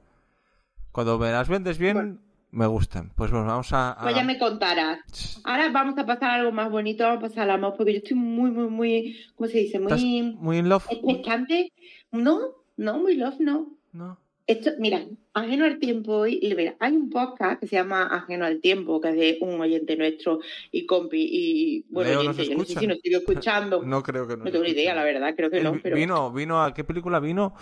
Cuando 0.92 1.18
me 1.18 1.30
las 1.32 1.48
vendes 1.48 1.78
bien, 1.78 1.94
Bueno. 1.96 2.18
Me 2.53 2.66
gustan. 2.66 3.11
Pues 3.14 3.30
bueno, 3.30 3.46
vamos 3.46 3.72
a. 3.72 3.92
a- 3.92 4.03
Pues 4.03 4.14
ya 4.14 4.24
me 4.24 4.38
contarás. 4.38 5.40
Ahora 5.44 5.70
vamos 5.70 5.96
a 5.98 6.07
pasar 6.07 6.30
a 6.30 6.34
algo 6.34 6.53
más 6.53 6.70
bonito, 6.70 7.05
vamos 7.05 7.18
a 7.24 7.28
pasar 7.28 7.44
a 7.44 7.46
la 7.53 7.57
más, 7.59 7.74
porque 7.76 7.92
yo 7.92 7.98
estoy 7.98 8.16
muy, 8.16 8.51
muy, 8.51 8.68
muy, 8.68 9.16
¿cómo 9.36 9.48
se 9.48 9.59
dice? 9.59 9.78
¿Estás 9.78 10.01
Muy 10.01 10.22
muy 10.38 10.59
in 10.59 10.68
love? 10.68 10.86
expectante. 10.90 11.72
No, 12.12 12.40
no, 12.76 12.98
muy 12.98 13.14
love, 13.16 13.36
no. 13.40 13.68
¿No? 13.92 14.18
Esto, 14.46 14.70
mira, 14.80 15.05
ajeno 15.32 15.64
al 15.64 15.78
tiempo 15.78 16.12
hoy, 16.12 16.40
y 16.42 16.53
mira, 16.57 16.74
hay 16.80 16.96
un 16.96 17.09
podcast 17.09 17.61
que 17.61 17.68
se 17.68 17.76
llama 17.76 18.07
Ajeno 18.07 18.44
al 18.46 18.61
tiempo, 18.61 19.01
que 19.01 19.11
es 19.11 19.14
de 19.14 19.38
un 19.42 19.61
oyente 19.61 19.96
nuestro 19.96 20.40
y 20.72 20.86
compi, 20.86 21.24
y 21.30 21.86
bueno, 21.88 22.11
Leo 22.11 22.20
oyente, 22.20 22.46
yo 22.46 22.57
no 22.59 22.64
sé 22.64 22.74
si 22.80 22.86
nos 22.88 22.98
sigue 22.98 23.16
escuchando. 23.18 23.80
No 23.86 24.03
creo 24.03 24.26
que 24.26 24.36
no. 24.36 24.44
No 24.44 24.51
tengo 24.51 24.64
ni 24.64 24.70
idea, 24.70 24.92
la 24.96 25.05
verdad, 25.05 25.34
creo 25.36 25.51
que 25.51 25.61
no, 25.62 25.78
pero, 25.80 25.94
Vino, 25.94 26.32
vino 26.32 26.64
a 26.64 26.74
qué 26.74 26.82
película 26.82 27.20
vino? 27.20 27.55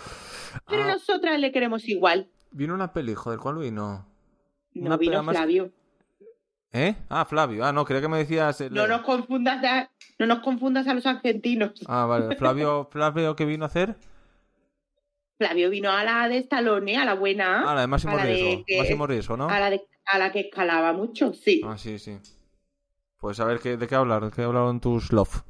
pero 0.66 0.84
Ah, 0.84 0.92
nosotras 0.92 1.38
le 1.38 1.52
queremos 1.52 1.86
igual. 1.88 2.28
Vino 2.52 2.72
una 2.72 2.90
peli, 2.94 3.12
joder, 3.14 3.38
¿cuál 3.38 3.58
vino? 3.58 4.06
No 4.78 4.86
Una 4.86 4.96
vino 4.96 5.22
Flavio. 5.24 5.70
¿Eh? 6.72 6.94
Ah, 7.08 7.24
Flavio. 7.24 7.64
Ah, 7.64 7.72
no, 7.72 7.84
creía 7.84 8.02
que 8.02 8.08
me 8.08 8.18
decías. 8.18 8.60
No 8.70 8.86
nos 8.86 9.00
confundas 9.02 9.64
a, 9.64 9.90
no 10.18 10.26
nos 10.26 10.40
confundas 10.40 10.86
a 10.86 10.94
los 10.94 11.06
argentinos. 11.06 11.72
Ah, 11.86 12.04
vale. 12.06 12.36
Flavio, 12.36 12.88
Flavio, 12.90 13.34
¿qué 13.36 13.44
vino 13.44 13.64
a 13.64 13.68
hacer? 13.68 13.96
Flavio 15.38 15.70
vino 15.70 15.90
a 15.90 16.02
la 16.04 16.28
de 16.28 16.38
Stallone, 16.38 16.96
a 16.98 17.04
la 17.04 17.14
buena. 17.14 17.62
Ah, 17.70 17.74
la 17.74 17.82
de 17.82 17.86
Máximo 17.86 18.12
a 18.14 18.16
la 18.16 18.24
de 18.26 18.34
Riesgo. 18.34 18.64
que- 18.66 18.78
Máximo 18.78 19.06
Riesgo, 19.06 19.36
¿no? 19.36 19.48
a 19.48 19.60
la, 19.60 19.70
de- 19.70 19.86
a 20.04 20.18
la 20.18 20.32
que 20.32 20.40
escalaba 20.40 20.92
mucho, 20.92 21.32
sí. 21.32 21.60
Ah, 21.64 21.78
sí, 21.78 21.98
sí. 21.98 22.18
Pues 23.18 23.38
a 23.40 23.44
ver, 23.44 23.60
¿qué, 23.60 23.76
¿de 23.76 23.86
qué 23.86 23.94
hablar? 23.94 24.24
¿De 24.24 24.30
qué 24.30 24.42
hablaron 24.42 24.80
tus 24.80 25.12
love? 25.12 25.42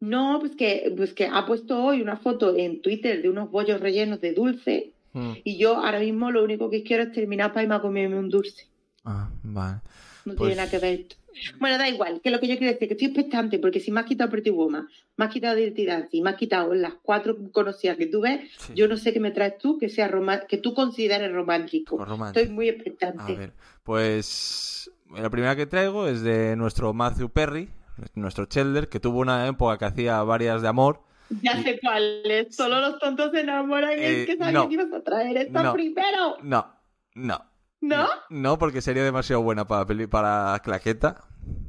No, 0.00 0.38
pues 0.40 0.54
que, 0.56 0.92
pues 0.96 1.12
que 1.12 1.26
ha 1.26 1.44
puesto 1.46 1.82
hoy 1.82 2.00
una 2.00 2.16
foto 2.16 2.54
en 2.56 2.80
Twitter 2.80 3.20
de 3.20 3.28
unos 3.28 3.50
bollos 3.50 3.80
rellenos 3.80 4.20
de 4.20 4.32
dulce 4.32 4.92
Mm. 5.18 5.32
y 5.44 5.58
yo 5.58 5.76
ahora 5.76 5.98
mismo 6.00 6.30
lo 6.30 6.44
único 6.44 6.70
que 6.70 6.82
quiero 6.82 7.02
es 7.04 7.12
terminar 7.12 7.52
para 7.52 7.62
irme 7.64 7.74
a 7.74 7.80
comerme 7.80 8.18
un 8.18 8.28
dulce. 8.28 8.66
Ah, 9.04 9.28
vale. 9.42 9.80
No 10.24 10.34
Pues- 10.34 10.48
tiene 10.50 10.56
nada 10.56 10.70
que 10.70 10.78
ver 10.78 11.00
esto. 11.00 11.16
Bueno, 11.60 11.78
da 11.78 11.88
igual, 11.88 12.20
que 12.20 12.30
lo 12.30 12.40
que 12.40 12.48
yo 12.48 12.58
quiero 12.58 12.72
decir 12.72 12.88
que 12.88 12.94
estoy 12.94 13.08
expectante 13.08 13.60
porque 13.60 13.78
si 13.78 13.92
me 13.92 14.00
has 14.00 14.06
quitado 14.06 14.28
Pretty 14.28 14.50
Woman, 14.50 14.88
me 15.16 15.24
has 15.24 15.32
quitado 15.32 15.54
Dirty 15.54 15.86
Dancing, 15.86 16.22
me 16.22 16.30
has 16.30 16.36
quitado 16.36 16.74
las 16.74 16.94
cuatro 17.00 17.36
conocidas 17.52 17.96
que 17.96 18.06
tú 18.06 18.20
ves, 18.22 18.40
Sí. 18.58 18.72
yo 18.74 18.88
no 18.88 18.96
sé 18.96 19.12
qué 19.12 19.20
me 19.20 19.30
traes 19.30 19.56
tú 19.58 19.78
que 19.78 19.88
sea 19.88 20.10
que 20.48 20.58
tú 20.58 20.74
consideres 20.74 21.30
romántico. 21.32 21.96
Pues 21.96 22.08
romántico. 22.08 22.40
Estoy 22.40 22.54
muy 22.54 22.68
A 22.68 22.72
expectante. 22.72 23.34
ver, 23.36 23.52
pues 23.84 24.90
la 25.16 25.30
primera 25.30 25.54
que 25.56 25.66
traigo 25.66 26.08
es 26.08 26.22
de 26.22 26.56
nuestro 26.56 26.92
Matthew 26.92 27.28
Perry, 27.30 27.68
nuestro 28.14 28.46
Chelder, 28.46 28.88
que 28.88 29.00
tuvo 29.00 29.20
una 29.20 29.46
época 29.46 29.78
que 29.78 29.84
hacía 29.84 30.22
varias 30.22 30.60
de 30.62 30.68
amor. 30.68 31.02
Ya 31.42 31.62
sé 31.62 31.78
cuál 31.80 32.22
es. 32.24 32.54
Solo 32.56 32.80
los 32.80 32.98
tontos 32.98 33.30
se 33.32 33.40
enamoran. 33.40 33.92
Eh, 33.92 34.20
es 34.22 34.26
que 34.26 34.36
sabía 34.36 34.52
no. 34.60 34.68
que 34.68 34.74
ibas 34.74 34.92
a 34.92 35.02
traer 35.02 35.36
esta 35.36 35.62
No. 35.62 35.72
primero. 35.74 36.36
No, 36.42 36.74
no. 37.14 37.44
¿No? 37.80 38.08
No, 38.30 38.58
porque 38.58 38.80
sería 38.80 39.04
demasiado 39.04 39.42
buena 39.42 39.66
para 39.66 39.86
para 40.08 40.58
claqueta. 40.64 41.22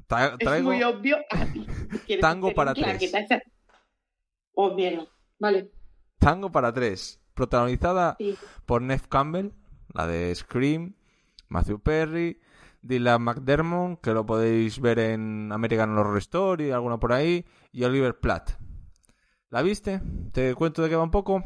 Tra- 0.08 0.36
Es 0.40 0.64
muy 0.64 0.82
obvio. 0.82 1.18
Ah, 1.32 1.46
¿quieres 2.08 2.22
Tango 2.22 2.52
para 2.54 2.74
tres. 2.74 3.14
Oh, 4.54 4.74
mierda. 4.74 5.06
Vale. 5.40 5.72
Tango 6.20 6.52
para 6.52 6.74
tres, 6.74 7.22
protagonizada 7.34 8.16
Sí. 8.18 8.36
por 8.66 8.82
Neve 8.82 9.04
Campbell, 9.08 9.52
la 9.94 10.06
de 10.08 10.34
Scream, 10.36 10.96
Matthew 11.48 11.80
Perry, 11.80 12.42
Dylan 12.82 13.22
McDermott, 13.22 14.02
que 14.02 14.12
lo 14.12 14.26
podéis 14.26 14.80
ver 14.82 15.00
en 15.00 15.52
American 15.52 15.98
Horror 15.98 16.18
Story, 16.18 16.72
alguna 16.72 16.98
por 17.00 17.14
ahí, 17.14 17.46
y 17.72 17.84
Oliver 17.84 18.20
Platt. 18.20 18.52
¿La 19.50 19.62
viste? 19.62 20.02
¿Te 20.32 20.54
cuento 20.56 20.82
de 20.84 20.90
qué 20.90 20.96
va 20.96 21.04
un 21.04 21.12
poco? 21.12 21.44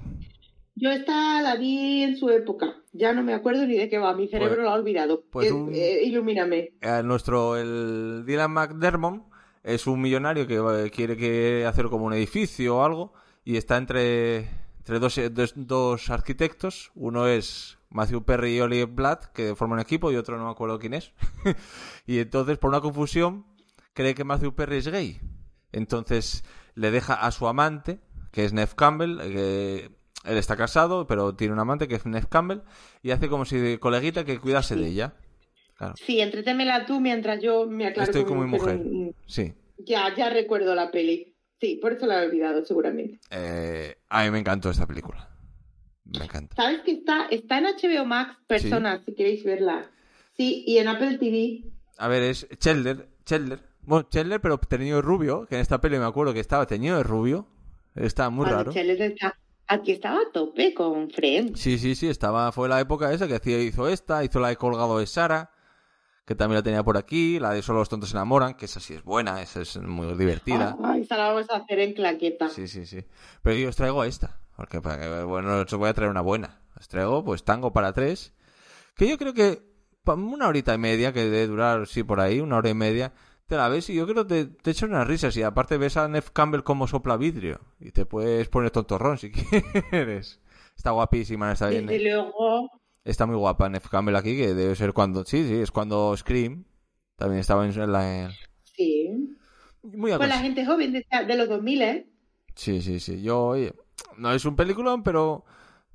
Yo 0.76 0.90
esta 0.92 1.42
la 1.42 1.56
vi 1.56 2.04
en 2.04 2.18
su 2.18 2.30
época. 2.30 2.76
Ya 2.92 3.14
no 3.14 3.24
me 3.24 3.34
acuerdo 3.34 3.66
ni 3.66 3.78
de 3.78 3.90
qué 3.90 3.98
va. 3.98 4.14
Mi 4.16 4.28
cerebro 4.28 4.56
Pues- 4.56 4.64
lo 4.64 4.70
ha 4.70 4.74
olvidado. 4.74 5.24
pues 5.32 5.48
Eh, 5.50 5.54
un- 5.54 5.72
eh, 5.74 6.04
ilumíname. 6.04 6.72
Eh, 6.82 7.02
nuestro, 7.04 7.56
el 7.56 8.24
Dylan 8.26 8.52
McDermott 8.52 9.24
es 9.64 9.88
un 9.88 10.02
millonario 10.02 10.46
que 10.48 10.92
quiere 10.94 11.16
que 11.16 11.66
hacer 11.66 11.86
como 11.86 12.06
un 12.06 12.14
edificio 12.14 12.78
o 12.78 12.84
algo 12.84 13.14
y 13.46 13.56
está 13.58 13.78
entre, 13.78 14.50
entre 14.80 15.00
dos, 15.00 15.20
dos, 15.32 15.54
dos 15.56 16.10
arquitectos. 16.10 16.92
Uno 16.96 17.28
es 17.28 17.78
Matthew 17.90 18.24
Perry 18.26 18.58
y 18.58 18.62
Oliver 18.62 18.94
Platt, 18.94 19.26
que 19.28 19.56
forman 19.56 19.80
equipo, 19.80 20.12
y 20.12 20.16
otro 20.18 20.38
no 20.38 20.46
me 20.46 20.52
acuerdo 20.52 20.80
quién 20.80 20.96
es. 20.96 21.14
y 22.08 22.18
entonces, 22.20 22.58
por 22.58 22.70
una 22.70 22.82
confusión, 22.82 23.46
cree 23.94 24.16
que 24.16 24.24
Matthew 24.26 24.56
Perry 24.56 24.78
es 24.78 24.88
gay. 24.90 25.20
Entonces 25.72 26.44
le 26.76 26.92
deja 26.92 27.14
a 27.14 27.32
su 27.32 27.48
amante, 27.48 28.00
que 28.32 28.46
es 28.46 28.54
Neve 28.54 28.72
Campbell, 28.76 29.20
eh, 29.22 29.90
que 30.24 30.32
él 30.32 30.38
está 30.38 30.56
casado, 30.56 31.08
pero 31.08 31.36
tiene 31.36 31.54
un 31.54 31.60
amante 31.60 31.88
que 31.88 31.96
es 31.96 32.06
Neve 32.06 32.28
Campbell, 32.30 32.62
y 33.02 33.12
hace 33.12 33.30
como 33.30 33.46
si 33.46 33.58
de 33.58 33.80
coleguita 33.80 34.26
que 34.26 34.40
cuidase 34.40 34.76
de 34.76 34.88
ella. 34.88 35.14
Claro. 35.78 35.96
Sí, 35.98 36.22
entretémela 36.22 36.86
tú 36.86 37.00
mientras 37.00 37.42
yo 37.42 37.66
me 37.68 37.88
aclaro 37.88 38.10
Estoy 38.10 38.24
con 38.24 38.34
como 38.34 38.44
mi 38.46 38.52
mujer. 38.52 38.82
Sí. 39.26 39.54
Ya, 39.80 40.14
ya 40.16 40.30
recuerdo 40.30 40.76
la 40.76 40.92
peli. 40.92 41.36
Sí, 41.60 41.80
por 41.82 41.94
eso 41.94 42.06
la 42.06 42.22
he 42.22 42.28
olvidado, 42.28 42.66
seguramente. 42.66 43.20
Eh, 43.30 43.96
a 44.10 44.24
mí 44.24 44.32
me 44.32 44.40
encantó 44.40 44.70
esta 44.70 44.86
película. 44.86 45.30
Me 46.06 46.26
encanta. 46.26 46.56
¿Sabes 46.56 46.82
que 46.82 46.92
está, 46.92 47.26
está 47.28 47.58
en 47.58 47.66
HBO 47.66 48.06
Max, 48.06 48.38
personas, 48.48 49.02
si 49.06 49.16
queréis 49.16 49.44
verla? 49.44 49.90
Sí, 50.36 50.64
y 50.68 50.78
en 50.78 50.88
Apple 50.88 51.18
TV. 51.18 51.64
A 51.98 52.08
ver, 52.08 52.24
es 52.24 52.48
Chelder. 52.58 53.08
Chelder. 53.26 53.73
Bueno, 53.86 54.08
Chelder, 54.10 54.40
pero 54.42 54.58
teñido 54.58 54.98
de 54.98 55.02
rubio. 55.02 55.46
Que 55.48 55.56
en 55.56 55.62
esta 55.62 55.80
peli 55.82 55.98
me 56.00 56.06
acuerdo 56.06 56.34
que 56.34 56.40
estaba 56.40 56.66
teñido 56.66 56.98
de 56.98 57.04
rubio. 57.04 57.48
Está 57.96 58.30
muy 58.30 58.44
Cuando 58.46 58.58
raro. 58.58 58.72
Cheles 58.74 59.00
está- 59.00 59.38
Aquí 59.68 59.94
estaba 59.94 60.18
a 60.20 60.32
tope 60.34 60.74
con 60.74 61.10
Friends. 61.10 61.60
Sí, 61.60 61.78
sí, 61.78 61.96
sí. 61.96 62.08
Estaba, 62.10 62.52
fue 62.52 62.68
la 62.68 62.80
época 62.82 63.12
esa 63.14 63.28
que 63.28 63.36
hacía, 63.36 63.60
hizo 63.62 63.88
esta. 63.88 64.24
Hizo 64.24 64.40
la 64.40 64.50
de 64.50 64.58
Colgado 64.58 65.00
de 65.00 65.08
Sara. 65.08 65.52
Que 66.26 66.36
también 66.36 66.58
la 66.60 66.64
tenía 66.64 66.84
por 66.84 66.98
aquí. 66.98 67.40
La 67.40 67.52
de 67.52 67.62
Solo 67.62 67.80
los 67.80 67.90
tontos 67.90 68.10
se 68.10 68.18
enamoran. 68.18 68.56
Que 68.56 68.66
esa 68.66 68.80
sí 68.80 68.94
es 68.94 69.04
buena. 69.04 69.42
Esa 69.42 69.62
es 69.62 69.78
muy 69.78 70.14
divertida. 70.18 70.78
Ay, 70.84 71.02
esa 71.02 71.18
la 71.18 71.30
vamos 71.32 71.50
a 71.50 71.58
hacer 71.58 71.80
en 71.80 71.94
claqueta. 71.94 72.50
Sí, 72.50 72.68
sí, 72.68 72.86
sí. 72.86 73.06
Pero 73.42 73.56
yo 73.58 73.70
os 73.70 73.76
traigo 73.76 74.04
esta. 74.04 74.40
Porque, 74.56 74.82
para 74.82 75.00
que- 75.02 75.24
bueno, 75.24 75.56
os 75.62 75.74
voy 75.74 75.90
a 75.90 75.94
traer 75.94 76.12
una 76.12 76.22
buena. 76.22 76.62
Os 76.80 76.88
traigo, 76.88 77.24
pues, 77.24 77.44
Tango 77.44 77.72
para 77.74 77.94
tres. 77.94 78.34
Que 78.96 79.08
yo 79.10 79.18
creo 79.18 79.34
que 79.34 79.62
una 80.06 80.48
horita 80.48 80.74
y 80.74 80.78
media, 80.78 81.14
que 81.14 81.22
debe 81.24 81.48
durar, 81.48 81.88
sí, 81.88 82.04
por 82.04 82.20
ahí, 82.20 82.40
una 82.42 82.58
hora 82.58 82.70
y 82.70 82.74
media, 82.74 83.14
te 83.54 83.58
la 83.58 83.70
ves 83.70 83.88
y 83.92 83.94
yo 83.94 84.08
creo 84.08 84.26
que 84.26 84.46
te, 84.46 84.46
te 84.48 84.72
echas 84.72 84.90
unas 84.90 85.08
risas. 85.08 85.38
Y 85.38 85.44
aparte 85.44 85.78
ves 85.78 85.96
a 85.98 86.08
Nef 86.08 86.32
Campbell 86.32 86.64
como 86.64 86.88
sopla 86.88 87.18
vidrio. 87.18 87.60
Y 87.80 87.92
te 87.92 88.06
puedes 88.08 88.50
poner 88.50 88.72
tontorrón 88.72 89.20
si 89.20 89.32
quieres. 89.92 90.40
Está 90.76 90.90
guapísima, 90.90 91.52
está 91.52 91.70
bien. 91.70 91.86
Desde 91.86 92.04
luego, 92.10 92.70
Está 93.06 93.28
muy 93.28 93.36
guapa 93.36 93.70
Nef 93.70 93.90
Campbell 93.90 94.16
aquí, 94.16 94.36
que 94.36 94.56
debe 94.56 94.76
ser 94.76 94.94
cuando... 94.94 95.24
Sí, 95.24 95.48
sí, 95.48 95.56
es 95.56 95.70
cuando 95.70 96.18
Scream 96.18 96.66
también 97.16 97.42
estaba 97.42 97.64
en 97.68 97.92
la... 97.92 98.32
sí. 98.64 99.38
Muy 99.84 100.12
Con 100.14 100.30
la 100.30 100.40
gente 100.40 100.66
joven 100.66 100.94
de, 100.94 101.06
de 101.28 101.36
los 101.38 101.50
2000, 101.50 101.82
¿eh? 101.82 102.10
Sí, 102.56 102.82
sí, 102.82 103.00
sí. 103.00 103.22
Yo, 103.22 103.40
oye, 103.48 103.74
no 104.18 104.32
es 104.34 104.46
un 104.46 104.56
peliculón, 104.56 105.04
pero 105.04 105.44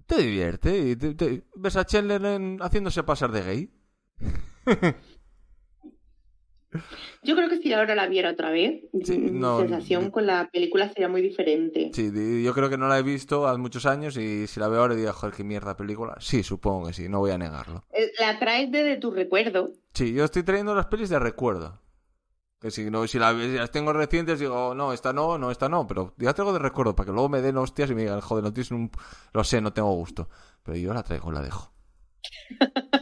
te 0.06 0.18
divierte. 0.22 0.78
Y 0.90 0.94
te- 0.96 1.14
te- 1.14 1.42
ves 1.56 1.76
a 1.76 1.84
Chandler 1.86 2.24
en- 2.24 2.58
haciéndose 2.60 3.02
pasar 3.02 3.32
de 3.32 3.42
gay. 3.42 3.70
Yo 7.22 7.34
creo 7.34 7.48
que 7.48 7.58
si 7.58 7.72
ahora 7.72 7.94
la 7.94 8.06
viera 8.06 8.30
otra 8.30 8.50
vez, 8.50 8.82
Sí, 9.04 9.18
mi 9.18 9.30
no, 9.40 9.58
sensación 9.60 10.04
yo- 10.04 10.10
con 10.12 10.26
la 10.26 10.48
película 10.52 10.88
sería 10.88 11.08
muy 11.08 11.22
diferente. 11.22 11.90
Sí, 11.94 12.10
yo 12.42 12.54
creo 12.54 12.68
que 12.68 12.76
no 12.78 12.88
la 12.88 12.98
he 12.98 13.02
visto 13.02 13.46
hace 13.48 13.58
muchos 13.58 13.86
años 13.86 14.16
y 14.16 14.46
si 14.46 14.60
la 14.60 14.68
veo 14.68 14.80
ahora 14.80 14.94
digo, 14.94 15.12
joder, 15.12 15.34
qué 15.34 15.44
mierda 15.44 15.76
película. 15.76 16.16
Sí, 16.20 16.42
supongo 16.42 16.86
que 16.88 16.92
sí, 16.92 17.08
no 17.08 17.18
voy 17.20 17.30
a 17.30 17.38
negarlo. 17.38 17.84
Eh, 17.92 18.12
La 18.20 18.38
traes 18.38 18.70
de, 18.70 18.82
de 18.84 18.96
tu 18.96 19.10
recuerdo. 19.10 19.72
Sí, 19.94 20.12
yo 20.12 20.24
estoy 20.24 20.42
trayendo 20.42 20.74
las 20.74 20.86
pelis 20.86 21.08
de 21.08 21.18
recuerdo. 21.18 21.80
Que 22.60 22.70
si, 22.72 22.90
no, 22.90 23.06
si, 23.06 23.18
la- 23.18 23.32
si 23.32 23.52
las 23.56 23.70
tengo 23.70 23.92
recientes 23.92 24.40
digo, 24.40 24.74
no, 24.74 24.92
esta 24.92 25.12
no, 25.12 25.38
no, 25.38 25.50
esta 25.50 25.68
no, 25.68 25.86
pero 25.86 26.14
ya 26.18 26.34
traigo 26.34 26.52
de 26.52 26.58
recuerdo 26.58 26.94
para 26.96 27.06
que 27.06 27.12
luego 27.12 27.28
me 27.28 27.40
den 27.40 27.56
hostias 27.56 27.88
y 27.90 27.94
me 27.94 28.02
digan, 28.02 28.20
joder, 28.20 28.42
no 28.44 28.52
tienes 28.52 28.70
un... 28.72 28.90
Lo 29.32 29.44
sé, 29.44 29.60
no 29.60 29.72
tengo 29.72 29.92
gusto. 29.94 30.28
Pero 30.64 30.76
yo 30.76 30.92
la 30.92 31.02
traigo, 31.04 31.30
la 31.32 31.40
dejo. 31.40 31.72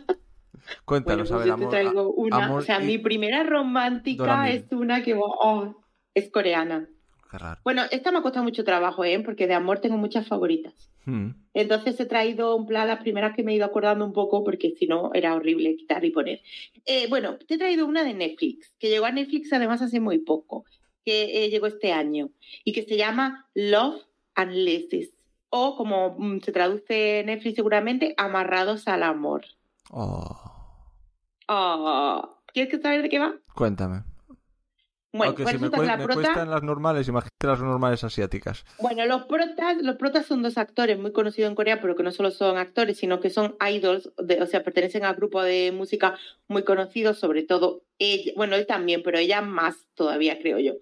Cuéntanos, 0.87 1.29
Bueno, 1.29 1.45
pues 1.45 1.51
a 1.51 1.57
ver, 1.57 1.65
yo 1.65 1.69
te 1.69 1.71
traigo 1.71 2.13
una. 2.15 2.45
amor 2.47 2.61
o 2.61 2.65
sea, 2.65 2.81
y- 2.81 2.87
mi 2.87 2.99
primera 2.99 3.43
romántica 3.43 4.49
es 4.49 4.65
una 4.71 5.03
que 5.03 5.15
oh, 5.19 5.75
es 6.15 6.31
coreana. 6.31 6.89
Qué 7.29 7.39
raro. 7.39 7.61
Bueno, 7.65 7.83
esta 7.91 8.13
me 8.13 8.19
ha 8.19 8.23
costado 8.23 8.45
mucho 8.45 8.63
trabajo, 8.63 9.05
¿eh? 9.05 9.21
Porque 9.25 9.49
de 9.49 9.55
amor 9.55 9.81
tengo 9.81 9.97
muchas 9.97 10.29
favoritas. 10.29 10.93
Hmm. 11.05 11.31
Entonces 11.55 11.99
he 11.99 12.07
traído 12.07 12.57
en 12.57 12.67
plan 12.67 12.87
las 12.87 13.01
primeras 13.01 13.35
que 13.35 13.43
me 13.43 13.51
he 13.53 13.57
ido 13.57 13.67
acordando 13.67 14.05
un 14.05 14.13
poco 14.13 14.45
porque 14.45 14.75
si 14.79 14.87
no 14.87 15.11
era 15.13 15.35
horrible 15.35 15.75
quitar 15.75 16.05
y 16.05 16.11
poner. 16.11 16.41
Eh, 16.85 17.09
bueno, 17.09 17.37
te 17.37 17.55
he 17.55 17.59
traído 17.59 17.85
una 17.85 18.05
de 18.05 18.15
Netflix, 18.15 18.73
que 18.79 18.89
llegó 18.89 19.07
a 19.07 19.11
Netflix 19.11 19.53
además 19.53 19.83
hace 19.83 19.99
muy 19.99 20.19
poco, 20.19 20.65
que 21.05 21.45
eh, 21.45 21.51
llegó 21.51 21.67
este 21.67 21.93
año 21.93 22.31
y 22.65 22.73
que 22.73 22.83
se 22.85 22.97
llama 22.97 23.49
Love 23.55 24.03
and 24.37 24.53
Leses 24.53 25.17
o 25.49 25.77
como 25.77 26.15
mm, 26.17 26.41
se 26.43 26.53
traduce 26.53 27.21
en 27.21 27.27
Netflix 27.27 27.57
seguramente, 27.57 28.15
Amarrados 28.17 28.87
al 28.87 29.03
Amor. 29.03 29.45
Oh, 29.91 30.46
Oh, 31.49 32.39
¿Quieres 32.53 32.71
que 32.75 32.81
saber 32.81 33.03
de 33.03 33.09
qué 33.09 33.19
va? 33.19 33.35
cuéntame. 33.55 34.03
Bueno, 35.13 35.31
Aunque 35.31 35.47
si 35.47 35.59
me, 35.59 35.71
cue- 35.71 35.87
la 35.87 35.97
me 35.97 36.05
prota... 36.05 36.21
cuestan 36.21 36.51
las 36.51 36.63
normales, 36.63 37.09
imagínate 37.09 37.47
las 37.47 37.61
normales 37.61 38.05
asiáticas. 38.05 38.67
Bueno, 38.79 39.07
los 39.07 39.23
protas, 39.25 39.77
los 39.81 39.97
protas 39.97 40.27
son 40.27 40.43
dos 40.43 40.59
actores 40.59 40.99
muy 40.99 41.13
conocidos 41.13 41.49
en 41.49 41.55
Corea, 41.55 41.81
pero 41.81 41.97
que 41.97 42.03
no 42.03 42.11
solo 42.11 42.31
son 42.31 42.59
actores, 42.59 42.99
sino 42.99 43.19
que 43.21 43.31
son 43.31 43.57
idols, 43.67 44.11
de- 44.19 44.43
o 44.43 44.47
sea, 44.47 44.63
pertenecen 44.63 45.05
a 45.07 45.15
grupos 45.15 45.45
de 45.45 45.73
música 45.73 46.19
muy 46.49 46.65
conocidos, 46.65 47.19
sobre 47.19 47.45
todo 47.45 47.83
ella, 47.99 48.33
bueno, 48.37 48.57
él 48.57 48.67
también, 48.67 49.03
pero 49.03 49.17
ella 49.19 49.41
más 49.41 49.87
todavía, 49.95 50.39
creo 50.39 50.59
yo. 50.59 50.75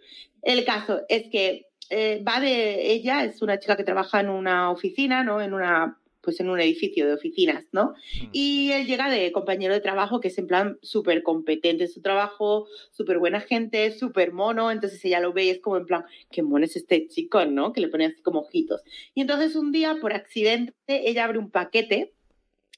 El 0.42 0.64
caso 0.64 1.02
es 1.08 1.30
que 1.30 1.68
eh, 1.90 2.24
va 2.26 2.40
de 2.40 2.90
ella, 2.92 3.22
es 3.24 3.40
una 3.40 3.60
chica 3.60 3.76
que 3.76 3.84
trabaja 3.84 4.18
en 4.18 4.30
una 4.30 4.70
oficina, 4.70 5.22
¿no? 5.22 5.40
En 5.40 5.54
una 5.54 6.00
pues 6.24 6.40
en 6.40 6.48
un 6.48 6.60
edificio 6.60 7.06
de 7.06 7.14
oficinas, 7.14 7.64
¿no? 7.72 7.90
Mm. 8.20 8.28
Y 8.32 8.72
él 8.72 8.86
llega 8.86 9.10
de 9.10 9.30
compañero 9.32 9.74
de 9.74 9.80
trabajo 9.80 10.20
que 10.20 10.28
es 10.28 10.38
en 10.38 10.46
plan 10.46 10.78
súper 10.82 11.22
competente 11.22 11.84
en 11.84 11.90
su 11.90 12.00
trabajo, 12.00 12.66
súper 12.90 13.18
buena 13.18 13.40
gente, 13.40 13.92
súper 13.92 14.32
mono, 14.32 14.70
entonces 14.70 15.04
ella 15.04 15.20
lo 15.20 15.32
ve 15.32 15.44
y 15.44 15.50
es 15.50 15.60
como 15.60 15.76
en 15.76 15.86
plan, 15.86 16.04
qué 16.30 16.42
mono 16.42 16.64
es 16.64 16.76
este 16.76 17.06
chico, 17.08 17.44
¿no? 17.44 17.72
Que 17.72 17.80
le 17.80 17.88
pone 17.88 18.06
así 18.06 18.22
como 18.22 18.40
ojitos. 18.40 18.82
Y 19.14 19.20
entonces 19.20 19.56
un 19.56 19.72
día, 19.72 19.96
por 20.00 20.12
accidente, 20.12 20.74
ella 20.86 21.24
abre 21.24 21.38
un 21.38 21.50
paquete 21.50 22.12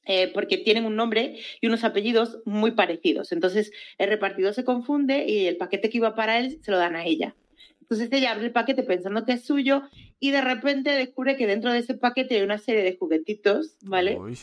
eh, 0.09 0.31
porque 0.33 0.57
tienen 0.57 0.85
un 0.85 0.95
nombre 0.95 1.37
y 1.59 1.67
unos 1.67 1.83
apellidos 1.83 2.39
muy 2.45 2.71
parecidos. 2.71 3.33
Entonces 3.33 3.71
el 3.97 4.07
repartidor 4.09 4.53
se 4.53 4.63
confunde 4.63 5.25
y 5.27 5.47
el 5.47 5.57
paquete 5.57 5.89
que 5.89 5.97
iba 5.97 6.15
para 6.15 6.39
él 6.39 6.59
se 6.61 6.71
lo 6.71 6.77
dan 6.77 6.95
a 6.95 7.05
ella. 7.05 7.35
Entonces 7.81 8.09
ella 8.11 8.31
abre 8.31 8.45
el 8.45 8.51
paquete 8.51 8.83
pensando 8.83 9.25
que 9.25 9.33
es 9.33 9.45
suyo 9.45 9.83
y 10.19 10.31
de 10.31 10.41
repente 10.41 10.91
descubre 10.91 11.37
que 11.37 11.47
dentro 11.47 11.71
de 11.71 11.79
ese 11.79 11.93
paquete 11.93 12.35
hay 12.35 12.41
una 12.41 12.57
serie 12.57 12.83
de 12.83 12.97
juguetitos, 12.97 13.77
¿vale? 13.81 14.17
Uy, 14.17 14.37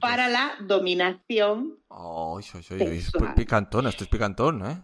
Para 0.00 0.28
la 0.28 0.54
dominación. 0.60 1.78
Ay, 1.90 2.44
ay, 2.54 2.82
es 2.96 3.12
picantón, 3.36 3.86
esto 3.86 4.04
es 4.04 4.10
picantón, 4.10 4.66
¿eh? 4.66 4.82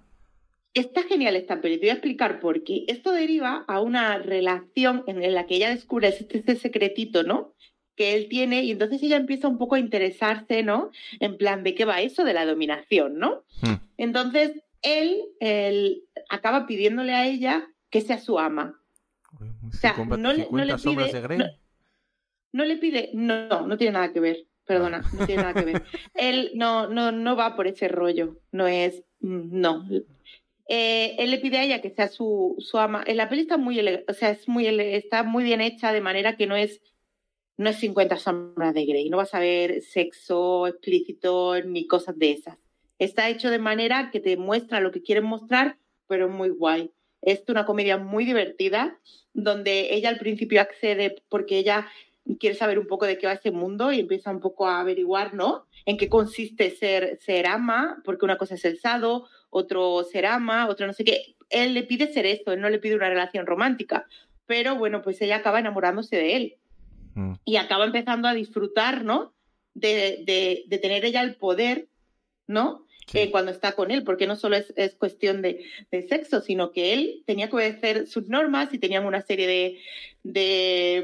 Está 0.75 1.03
genial 1.03 1.35
esta 1.35 1.61
peli, 1.61 1.77
te 1.77 1.87
voy 1.87 1.91
a 1.91 1.95
explicar 1.95 2.41
por 2.41 2.63
qué. 2.63 2.85
Esto 2.89 3.13
deriva 3.13 3.65
a 3.67 3.81
una 3.81 4.19
relación 4.19 5.03
en 5.07 5.35
la 5.35 5.47
que 5.47 5.57
ella 5.57 5.71
descubre 5.71 6.09
este, 6.09 6.39
este 6.39 6.57
secretito, 6.57 7.23
¿no? 7.23 7.55
Que 7.97 8.15
él 8.15 8.29
tiene 8.29 8.63
y 8.63 8.73
entonces 8.73 9.03
ella 9.03 9.17
empieza 9.17 9.49
un 9.49 9.59
poco 9.59 9.75
a 9.75 9.81
interesarse, 9.81 10.63
¿no? 10.63 10.91
En 11.21 11.37
plan, 11.37 11.65
¿de 11.65 11.75
qué 11.75 11.85
va 11.85 12.03
eso 12.03 12.23
de 12.23 12.35
la 12.35 12.45
dominación, 12.45 13.19
¿no? 13.19 13.45
Hmm. 13.63 13.75
Entonces 13.97 14.63
él, 14.83 15.23
él 15.41 16.05
acaba 16.29 16.67
pidiéndole 16.67 17.15
a 17.15 17.27
ella 17.27 17.69
que 17.91 18.01
sea 18.01 18.19
su 18.19 18.39
ama. 18.39 18.81
Uy, 19.41 19.49
sea, 19.73 19.95
50 19.95 20.17
no 20.17 20.33
le- 20.33 20.39
no 20.39 20.45
50 20.45 20.65
le 20.65 20.75
pide- 20.83 21.13
de 21.13 21.21
Grey. 21.21 21.39
no- 21.39 21.47
No 22.53 22.65
le 22.65 22.77
pide, 22.79 23.11
no, 23.15 23.67
no 23.67 23.77
tiene 23.77 23.93
nada 23.93 24.13
que 24.13 24.21
ver, 24.21 24.47
perdona, 24.65 25.03
no 25.13 25.27
tiene 25.27 25.43
nada 25.43 25.55
que 25.55 25.65
ver. 25.67 25.83
Él 26.15 26.53
no, 26.55 26.89
no, 26.89 27.13
no 27.13 27.37
va 27.37 27.55
por 27.57 27.67
ese 27.67 27.89
rollo, 27.89 28.39
no 28.53 28.67
es, 28.67 29.05
no. 29.21 29.87
Eh, 30.71 31.17
él 31.19 31.31
le 31.31 31.39
pide 31.39 31.59
a 31.59 31.65
ella 31.65 31.81
que 31.81 31.91
sea 31.91 32.09
su, 32.09 32.55
su 32.59 32.79
ama. 32.79 33.03
La 33.07 33.29
peli 33.31 33.43
está 33.43 33.57
muy, 33.57 33.79
o 33.81 34.13
sea, 34.13 34.31
es 34.31 34.47
muy, 34.49 34.67
está 34.67 35.23
muy 35.23 35.43
bien 35.45 35.61
hecha 35.63 35.93
de 35.93 36.01
manera 36.03 36.37
que 36.37 36.47
no 36.47 36.57
es, 36.57 36.81
no 37.57 37.71
es 37.71 37.77
50 37.77 38.17
sombras 38.19 38.75
de 38.75 38.85
Grey, 38.85 39.09
no 39.11 39.17
vas 39.17 39.35
a 39.35 39.41
ver 39.41 39.81
sexo 39.83 40.67
explícito 40.67 41.61
ni 41.65 41.87
cosas 41.87 42.19
de 42.19 42.33
esas. 42.33 42.59
Está 42.99 43.29
hecho 43.31 43.51
de 43.51 43.59
manera 43.59 44.11
que 44.11 44.21
te 44.21 44.37
muestra 44.37 44.81
lo 44.81 44.91
que 44.91 45.03
quieren 45.03 45.25
mostrar, 45.25 45.79
pero 46.07 46.29
muy 46.29 46.49
guay. 46.51 46.91
Es 47.23 47.43
una 47.49 47.67
comedia 47.67 47.97
muy 47.99 48.25
divertida, 48.25 48.99
donde 49.35 49.95
ella 49.95 50.09
al 50.09 50.19
principio 50.19 50.61
accede 50.61 51.23
porque 51.29 51.59
ella 51.59 51.89
quiere 52.39 52.55
saber 52.57 52.79
un 52.79 52.87
poco 52.87 53.07
de 53.07 53.19
qué 53.19 53.27
va 53.27 53.35
ese 53.35 53.51
mundo 53.51 53.91
y 53.93 54.01
empieza 54.01 54.31
un 54.31 54.41
poco 54.41 54.67
a 54.67 54.81
averiguar, 54.81 55.35
¿no? 55.35 55.67
En 55.87 55.97
qué 55.97 56.09
consiste 56.09 56.71
ser, 56.71 57.19
ser 57.21 57.47
ama, 57.47 58.03
porque 58.05 58.25
una 58.25 58.37
cosa 58.37 58.55
es 58.55 58.65
el 58.65 58.79
sado, 58.79 59.29
otro 59.51 60.05
ser 60.05 60.27
ama, 60.27 60.69
otro 60.69 60.87
no 60.87 60.93
sé 60.93 61.05
qué. 61.05 61.37
Él 61.49 61.75
le 61.75 61.85
pide 61.85 62.13
ser 62.13 62.27
esto, 62.27 62.53
él 62.53 62.61
no 62.61 62.69
le 62.69 62.79
pide 62.79 62.97
una 62.97 63.09
relación 63.09 63.47
romántica, 63.47 64.07
pero 64.47 64.77
bueno, 64.77 65.01
pues 65.03 65.21
ella 65.23 65.37
acaba 65.37 65.61
enamorándose 65.61 66.17
de 66.17 66.37
él 66.37 66.57
Mm. 67.19 67.35
y 67.45 67.57
acaba 67.57 67.85
empezando 67.85 68.29
a 68.29 68.35
disfrutar, 68.35 69.05
¿no? 69.05 69.35
De, 69.75 70.23
de, 70.25 70.65
de 70.69 70.79
tener 70.79 71.05
ella 71.05 71.21
el 71.21 71.35
poder, 71.35 71.89
¿no? 72.47 72.87
Sí. 73.11 73.19
Eh, 73.19 73.31
cuando 73.31 73.51
está 73.51 73.73
con 73.73 73.91
él, 73.91 74.05
porque 74.05 74.27
no 74.27 74.37
solo 74.37 74.57
es, 74.57 74.73
es 74.77 74.95
cuestión 74.95 75.41
de, 75.41 75.65
de 75.91 76.03
sexo, 76.03 76.43
sino 76.43 76.73
que 76.73 76.93
él 76.93 77.23
tenía 77.27 77.49
que 77.49 77.57
obedecer 77.57 78.07
sus 78.07 78.29
normas 78.29 78.73
y 78.75 78.79
tenían 78.79 79.07
una 79.07 79.23
serie 79.23 79.47
de, 79.47 79.79
de 80.23 80.97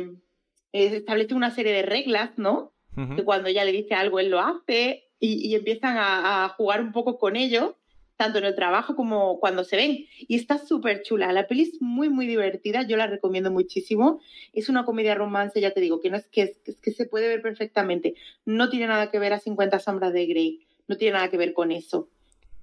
eh, 0.75 0.97
establece 0.97 1.35
una 1.35 1.51
serie 1.51 1.73
de 1.73 1.83
reglas, 1.83 2.37
¿no? 2.37 2.75
Ujú. 2.97 3.17
Que 3.17 3.25
cuando 3.25 3.49
ella 3.49 3.65
le 3.65 3.73
dice 3.73 3.95
algo, 3.95 4.21
él 4.21 4.31
lo 4.31 4.41
hace 4.41 5.05
y, 5.19 5.49
y 5.49 5.55
empiezan 5.55 5.97
a, 5.97 6.45
a 6.45 6.49
jugar 6.51 6.83
un 6.83 6.93
poco 6.93 7.19
con 7.19 7.37
ello, 7.37 7.79
tanto 8.17 8.39
en 8.39 8.45
el 8.45 8.55
trabajo 8.55 8.95
como 8.95 9.41
cuando 9.41 9.65
se 9.65 9.77
ven. 9.77 10.07
Y 10.19 10.37
está 10.37 10.59
súper 10.59 11.03
chula. 11.03 11.33
La 11.33 11.47
peli 11.47 11.63
es 11.63 11.81
muy, 11.81 12.09
muy 12.11 12.27
divertida. 12.27 12.83
Yo 12.83 12.97
la 12.97 13.07
recomiendo 13.07 13.51
muchísimo. 13.51 14.21
Es 14.53 14.69
una 14.69 14.85
comedia 14.85 15.15
romance, 15.15 15.61
ya 15.61 15.73
te 15.73 15.81
digo, 15.81 16.01
que 16.01 16.11
no 16.11 16.17
es 16.17 16.29
que, 16.29 16.43
es, 16.43 16.61
es 16.67 16.81
que 16.81 16.93
se 16.93 17.07
puede 17.07 17.29
ver 17.29 17.41
perfectamente. 17.41 18.15
No 18.45 18.69
tiene 18.69 18.87
nada 18.87 19.11
que 19.11 19.19
ver 19.19 19.33
a 19.33 19.41
50 19.41 19.79
sombras 19.79 20.13
de 20.13 20.27
Grey. 20.27 20.64
No 20.89 20.97
tiene 20.97 21.15
nada 21.15 21.31
que 21.31 21.37
ver 21.37 21.53
con 21.53 21.73
eso. 21.73 22.09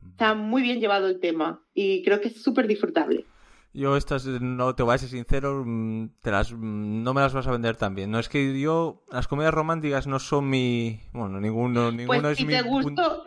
Está 0.10 0.34
muy 0.34 0.62
bien 0.62 0.80
llevado 0.80 1.08
el 1.08 1.20
tema 1.20 1.64
y 1.74 2.04
creo 2.04 2.22
que 2.22 2.30
es 2.30 2.42
súper 2.42 2.68
disfrutable. 2.68 3.26
Yo 3.74 3.96
estas, 3.96 4.26
no 4.26 4.76
te 4.76 4.84
voy 4.84 4.96
a 4.96 4.98
ser 4.98 5.10
sincero, 5.10 5.64
mm, 5.66 6.10
te 6.22 6.32
las, 6.32 6.52
mm, 6.52 7.04
no 7.04 7.14
me 7.14 7.22
las 7.22 7.34
vas 7.34 7.48
a 7.48 7.52
vender 7.52 7.78
tan 7.78 7.96
bien. 7.96 8.12
No 8.12 8.20
es 8.20 8.28
que 8.28 8.60
yo, 8.60 9.04
las 9.12 9.28
comedias 9.28 9.54
románticas 9.54 10.08
no 10.08 10.20
son 10.20 10.50
mi, 10.50 11.00
bueno, 11.14 11.40
ninguno, 11.40 11.92
ninguno 11.92 12.22
Pues 12.22 12.34
es 12.34 12.38
si 12.38 12.46
mi 12.46 12.54
te 12.54 12.62
gustó, 12.64 13.26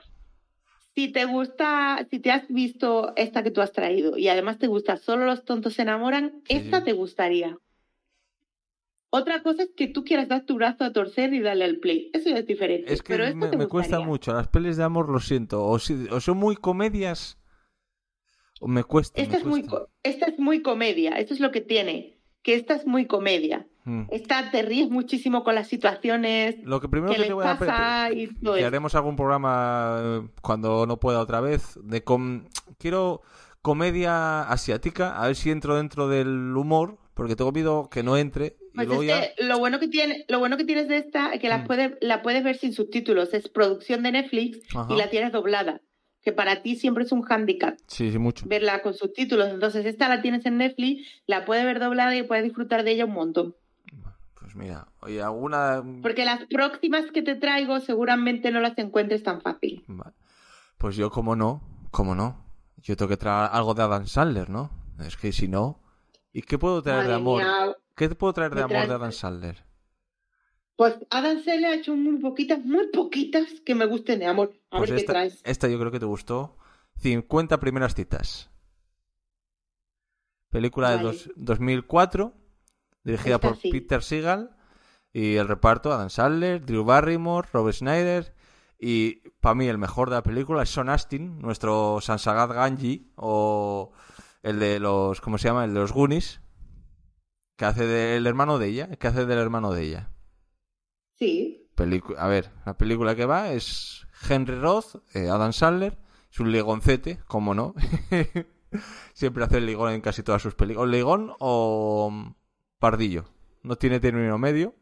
si 0.94 1.08
te 1.08 1.24
gusta, 1.24 2.06
si 2.10 2.18
te 2.20 2.30
has 2.30 2.46
visto 2.48 3.14
esta 3.16 3.42
que 3.42 3.50
tú 3.50 3.62
has 3.62 3.72
traído 3.72 4.18
y 4.18 4.28
además 4.28 4.58
te 4.58 4.66
gusta 4.66 4.96
Solo 4.98 5.24
los 5.24 5.44
tontos 5.44 5.74
se 5.74 5.82
enamoran, 5.82 6.42
Sí, 6.46 6.56
esta 6.56 6.80
sí. 6.80 6.84
te 6.84 6.92
gustaría. 6.92 7.56
Otra 9.16 9.42
cosa 9.42 9.62
es 9.62 9.70
que 9.76 9.86
tú 9.86 10.02
quieras 10.04 10.26
dar 10.28 10.44
tu 10.44 10.56
brazo 10.56 10.82
a 10.84 10.92
torcer 10.92 11.32
y 11.34 11.40
darle 11.40 11.64
al 11.66 11.76
play. 11.76 12.10
Eso 12.12 12.30
ya 12.30 12.38
es 12.38 12.46
diferente. 12.46 12.92
Es 12.92 13.00
que 13.02 13.16
pero 13.16 13.36
me, 13.36 13.56
me 13.56 13.66
cuesta 13.68 14.00
mucho. 14.00 14.32
Las 14.32 14.48
pelis 14.48 14.76
de 14.76 14.82
amor, 14.82 15.08
lo 15.08 15.20
siento. 15.20 15.64
O, 15.64 15.78
si- 15.78 16.08
o 16.10 16.20
son 16.20 16.36
muy 16.38 16.56
comedias, 16.56 17.38
o 18.60 18.66
me 18.66 18.82
cuesta. 18.82 19.20
Esta 19.20 19.34
me 19.34 19.38
es, 19.38 19.44
muy, 19.46 19.60
cuesta. 19.62 19.78
co- 19.86 19.90
esta 20.02 20.26
es 20.26 20.38
muy 20.38 20.62
comedia, 20.62 21.12
esto 21.18 21.32
es 21.34 21.38
lo 21.40 21.52
que 21.52 21.60
tiene, 21.60 22.18
que 22.42 22.54
esta 22.54 22.74
es 22.74 22.86
muy 22.86 23.06
comedia. 23.06 23.66
Mm. 23.84 24.06
Esta 24.10 24.50
te 24.50 24.62
ríes 24.62 24.88
muchísimo 24.90 25.44
con 25.44 25.54
las 25.54 25.68
situaciones 25.68 26.56
Lo 26.64 26.80
que 26.80 26.88
primero 26.88 27.12
que 27.12 27.20
que 27.20 27.26
te 27.28 27.34
voy 27.34 27.44
a 27.46 28.10
y 28.12 28.28
todo 28.28 28.54
que 28.56 28.64
haremos 28.64 28.94
algún 28.94 29.14
programa 29.14 29.98
eh, 30.02 30.28
cuando 30.40 30.86
no 30.86 30.98
pueda 30.98 31.20
otra 31.20 31.40
vez 31.42 31.78
de 31.84 32.02
com- 32.02 32.46
quiero 32.78 33.20
comedia 33.60 34.42
asiática 34.42 35.20
a 35.22 35.26
ver 35.26 35.36
si 35.36 35.50
entro 35.50 35.76
dentro 35.76 36.08
del 36.08 36.56
humor 36.56 36.96
porque 37.12 37.36
tengo 37.36 37.52
miedo 37.52 37.88
que 37.90 38.02
no 38.02 38.16
entre 38.16 38.56
Pues 38.74 38.86
luego 38.88 39.02
es 39.02 39.08
ya 39.08 39.20
que 39.34 39.44
lo 39.44 39.58
bueno 39.58 39.78
que 39.80 39.88
tiene, 39.88 40.24
lo 40.28 40.38
bueno 40.40 40.56
que 40.56 40.64
tienes 40.64 40.88
de 40.88 40.96
esta 40.96 41.32
es 41.32 41.40
que 41.40 41.48
la 41.48 41.58
Mm. 41.58 41.66
puedes, 41.66 41.92
la 42.00 42.22
puedes 42.22 42.42
ver 42.42 42.56
sin 42.56 42.72
subtítulos, 42.72 43.32
es 43.34 43.48
producción 43.48 44.02
de 44.02 44.12
Netflix 44.12 44.58
Ajá. 44.74 44.92
y 44.92 44.96
la 44.96 45.08
tienes 45.10 45.32
doblada, 45.32 45.80
que 46.22 46.32
para 46.32 46.62
ti 46.62 46.74
siempre 46.76 47.04
es 47.04 47.12
un 47.12 47.22
hándicap 47.22 47.76
sí 47.86 48.10
sí 48.10 48.18
mucho 48.18 48.46
verla 48.48 48.82
con 48.82 48.94
subtítulos. 48.94 49.48
Entonces 49.48 49.86
esta 49.86 50.08
la 50.08 50.22
tienes 50.22 50.44
en 50.46 50.58
Netflix, 50.58 51.06
la 51.26 51.44
puedes 51.44 51.64
ver 51.64 51.78
doblada 51.78 52.14
y 52.16 52.22
puedes 52.24 52.44
disfrutar 52.44 52.82
de 52.84 52.92
ella 52.92 53.04
un 53.04 53.12
montón. 53.14 53.54
pues 54.40 54.56
mira 54.56 54.88
oye 55.00 55.22
alguna 55.22 55.82
Porque 56.02 56.24
las 56.24 56.44
próximas 56.46 57.06
que 57.12 57.22
te 57.22 57.34
traigo 57.36 57.80
seguramente 57.80 58.50
no 58.50 58.60
las 58.60 58.76
encuentres 58.78 59.22
tan 59.22 59.40
fácil. 59.40 59.84
Vale. 59.86 60.12
pues 60.78 60.96
yo 60.96 61.10
como 61.10 61.36
no 61.36 61.62
como 61.90 62.14
no 62.14 62.44
yo 62.82 62.96
tengo 62.96 63.08
que 63.08 63.16
traer 63.16 63.48
algo 63.52 63.72
de 63.72 63.82
Adam 63.82 64.06
Sandler, 64.06 64.50
¿no? 64.50 64.70
Es 65.00 65.16
que 65.16 65.32
si 65.32 65.48
no... 65.48 65.80
¿Y 66.34 66.42
qué 66.42 66.58
puedo 66.58 66.82
traer 66.82 67.06
de 67.06 67.14
amor? 67.14 67.42
mía. 67.42 67.74
¿Qué 67.96 68.08
te 68.08 68.14
puedo 68.14 68.32
traer 68.32 68.54
de 68.54 68.62
amor 68.62 68.86
de 68.88 68.94
Adam 68.94 69.12
Sandler? 69.12 69.64
Pues 70.76 70.96
Adam 71.10 71.36
Sandler 71.44 71.66
ha 71.66 71.74
hecho 71.76 71.94
muy 71.94 72.18
poquitas, 72.18 72.64
muy 72.64 72.88
poquitas 72.88 73.44
que 73.64 73.74
me 73.74 73.86
gusten 73.86 74.18
de 74.18 74.26
amor. 74.26 74.52
A 74.70 74.78
Pues 74.78 74.90
ver 74.90 74.98
esta, 75.00 75.12
qué 75.12 75.18
traes. 75.18 75.40
esta 75.44 75.68
yo 75.68 75.78
creo 75.78 75.92
que 75.92 76.00
te 76.00 76.06
gustó. 76.06 76.56
50 76.96 77.60
primeras 77.60 77.94
citas. 77.94 78.50
Película 80.50 80.96
de 80.96 81.02
dos- 81.02 81.30
2004, 81.36 82.32
dirigida 83.02 83.36
Esta 83.36 83.48
por 83.48 83.56
sí. 83.56 83.70
Peter 83.70 84.02
Seagal. 84.02 84.56
Y 85.12 85.36
el 85.36 85.46
reparto, 85.46 85.92
Adam 85.92 86.10
Sandler, 86.10 86.64
Drew 86.64 86.84
Barrymore, 86.84 87.48
Robert 87.52 87.76
Schneider. 87.76 88.34
Y 88.80 89.28
para 89.40 89.54
mí 89.54 89.66
el 89.68 89.78
mejor 89.78 90.10
de 90.10 90.16
la 90.16 90.22
película 90.24 90.64
es 90.64 90.70
Sean 90.70 90.88
Astin, 90.88 91.38
nuestro 91.38 92.00
Sansagat 92.00 92.50
Ganji, 92.50 93.12
o 93.16 93.92
el 94.42 94.58
de 94.58 94.80
los, 94.80 95.20
¿cómo 95.20 95.38
se 95.38 95.48
llama? 95.48 95.64
El 95.64 95.74
de 95.74 95.80
los 95.80 95.92
Goonies, 95.92 96.40
que 97.56 97.64
hace 97.64 97.86
del 97.86 98.26
hermano 98.26 98.58
de 98.58 98.68
ella, 98.68 98.88
que 98.96 99.06
hace 99.06 99.26
del 99.26 99.38
hermano 99.38 99.72
de 99.72 99.82
ella. 99.84 100.10
Sí. 101.18 101.68
Pelicu- 101.76 102.16
a 102.18 102.28
ver, 102.28 102.50
la 102.66 102.76
película 102.76 103.14
que 103.14 103.26
va 103.26 103.52
es 103.52 104.06
Henry 104.28 104.56
Roth, 104.56 104.96
eh, 105.14 105.28
Adam 105.28 105.52
Sandler, 105.52 105.98
es 106.30 106.40
un 106.40 106.50
ligoncete, 106.52 107.20
como 107.26 107.54
no. 107.54 107.74
Siempre 109.14 109.44
hace 109.44 109.58
el 109.58 109.66
ligón 109.66 109.92
en 109.92 110.00
casi 110.00 110.22
todas 110.22 110.42
sus 110.42 110.54
películas. 110.54 110.88
O 110.88 110.90
ligón 110.90 111.32
o 111.38 112.34
pardillo. 112.80 113.24
No 113.62 113.76
tiene 113.76 114.00
término 114.00 114.36
medio. 114.38 114.74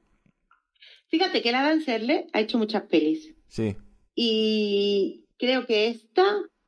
Fíjate 1.08 1.42
que 1.42 1.50
el 1.50 1.54
Adam 1.56 1.80
Sandler 1.82 2.26
ha 2.32 2.40
hecho 2.40 2.56
muchas 2.56 2.84
pelis. 2.84 3.34
Sí. 3.48 3.76
Y 4.14 5.26
creo 5.38 5.66
que 5.66 5.88
esta, 5.88 6.24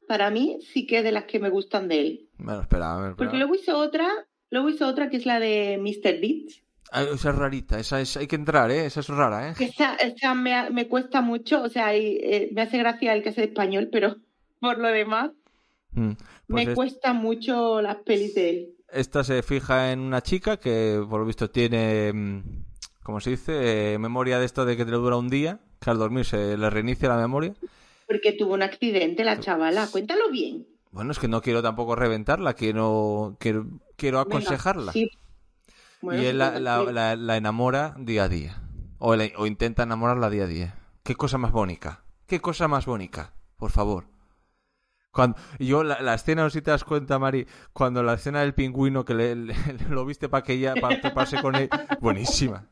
para 0.06 0.30
mí, 0.30 0.58
sí 0.72 0.86
que 0.86 0.98
es 0.98 1.04
de 1.04 1.12
las 1.12 1.24
que 1.24 1.38
me 1.40 1.48
gustan 1.48 1.88
de 1.88 2.00
él. 2.00 2.30
Bueno, 2.36 2.60
espera, 2.60 2.94
a 2.94 3.00
ver. 3.00 3.10
espera. 3.12 3.16
Porque 3.16 3.38
luego 3.38 3.54
hizo 3.54 3.78
otra, 3.78 4.06
luego 4.54 4.70
hizo 4.70 4.86
otra 4.86 5.10
que 5.10 5.18
es 5.18 5.26
la 5.26 5.38
de 5.40 5.76
Mr. 5.78 6.20
Deeds. 6.20 6.62
Ah, 6.92 7.02
esa 7.02 7.30
es 7.30 7.36
rarita, 7.36 7.78
esa 7.78 8.00
es, 8.00 8.16
hay 8.16 8.26
que 8.28 8.36
entrar, 8.36 8.70
¿eh? 8.70 8.86
Esa 8.86 9.00
es 9.00 9.08
rara, 9.08 9.50
¿eh? 9.50 9.54
Esa, 9.58 9.96
esa 9.96 10.34
me, 10.34 10.70
me 10.70 10.86
cuesta 10.86 11.20
mucho, 11.20 11.62
o 11.62 11.68
sea, 11.68 11.96
y, 11.96 12.18
eh, 12.22 12.48
me 12.52 12.62
hace 12.62 12.78
gracia 12.78 13.12
el 13.12 13.22
que 13.22 13.32
de 13.32 13.44
español, 13.44 13.88
pero 13.90 14.16
por 14.60 14.78
lo 14.78 14.88
demás, 14.88 15.30
Mm. 15.96 16.10
Pues 16.48 16.66
me 16.66 16.72
es- 16.72 16.74
cuesta 16.74 17.12
mucho 17.12 17.80
las 17.80 17.96
pelis 17.98 18.34
de 18.34 18.50
él. 18.50 18.68
esta 18.92 19.22
se 19.22 19.42
fija 19.44 19.92
en 19.92 20.00
una 20.00 20.22
chica 20.22 20.56
que, 20.56 21.00
por 21.08 21.20
lo 21.20 21.26
visto, 21.26 21.50
tiene, 21.50 22.12
mm, 22.12 22.42
¿cómo 23.04 23.20
se 23.20 23.30
dice? 23.30 23.94
Eh, 23.94 23.98
memoria 23.98 24.40
de 24.40 24.44
esto 24.46 24.64
de 24.64 24.76
que 24.76 24.84
te 24.84 24.90
dura 24.90 25.14
un 25.16 25.28
día, 25.28 25.60
que 25.80 25.90
al 25.90 25.98
dormir 25.98 26.24
se 26.24 26.56
le 26.56 26.68
reinicia 26.70 27.08
la 27.08 27.16
memoria. 27.16 27.54
Porque 28.08 28.32
tuvo 28.32 28.54
un 28.54 28.62
accidente 28.62 29.22
la 29.22 29.38
chavala. 29.38 29.86
Cuéntalo 29.92 30.28
bien. 30.32 30.66
Bueno, 30.94 31.10
es 31.10 31.18
que 31.18 31.26
no 31.28 31.42
quiero 31.42 31.60
tampoco 31.60 31.96
reventarla, 31.96 32.54
quiero, 32.54 33.36
quiero, 33.40 33.66
quiero 33.96 34.18
Venga, 34.24 34.36
aconsejarla. 34.38 34.92
sí. 34.92 35.10
Bueno, 36.00 36.22
y 36.22 36.26
él 36.26 36.38
la, 36.38 36.60
la- 36.60 36.82
la- 36.84 37.16
la 37.16 37.36
enamora 37.36 37.94
día 37.98 38.24
a 38.24 38.28
día. 38.28 38.62
O, 38.98 39.14
intenta 39.44 39.82
enamorarla 39.82 40.30
día 40.30 40.44
a 40.44 40.46
día. 40.46 40.74
Qué 41.02 41.16
cosa 41.16 41.36
más 41.36 41.50
bonita. 41.50 42.04
Qué 42.28 42.40
cosa 42.40 42.68
más 42.68 42.86
bonita. 42.86 43.34
Por 43.56 43.70
favor. 43.72 44.04
Cuando, 45.10 45.36
yo, 45.58 45.82
la, 45.82 46.00
la 46.00 46.14
escena, 46.14 46.42
no 46.44 46.50
si 46.50 46.62
te 46.62 46.70
das 46.70 46.84
cuenta, 46.84 47.18
Mari, 47.18 47.46
cuando 47.72 48.02
la 48.02 48.14
escena 48.14 48.40
del 48.42 48.54
pingüino 48.54 49.04
que 49.04 49.14
le, 49.14 49.34
le- 49.34 49.54
lo 49.90 50.04
viste 50.06 50.28
para 50.28 50.42
que 50.44 50.52
ella, 50.54 50.74
para 50.80 51.00
toparse 51.00 51.40
con 51.42 51.56
él. 51.56 51.68
Buenísima. 52.00 52.68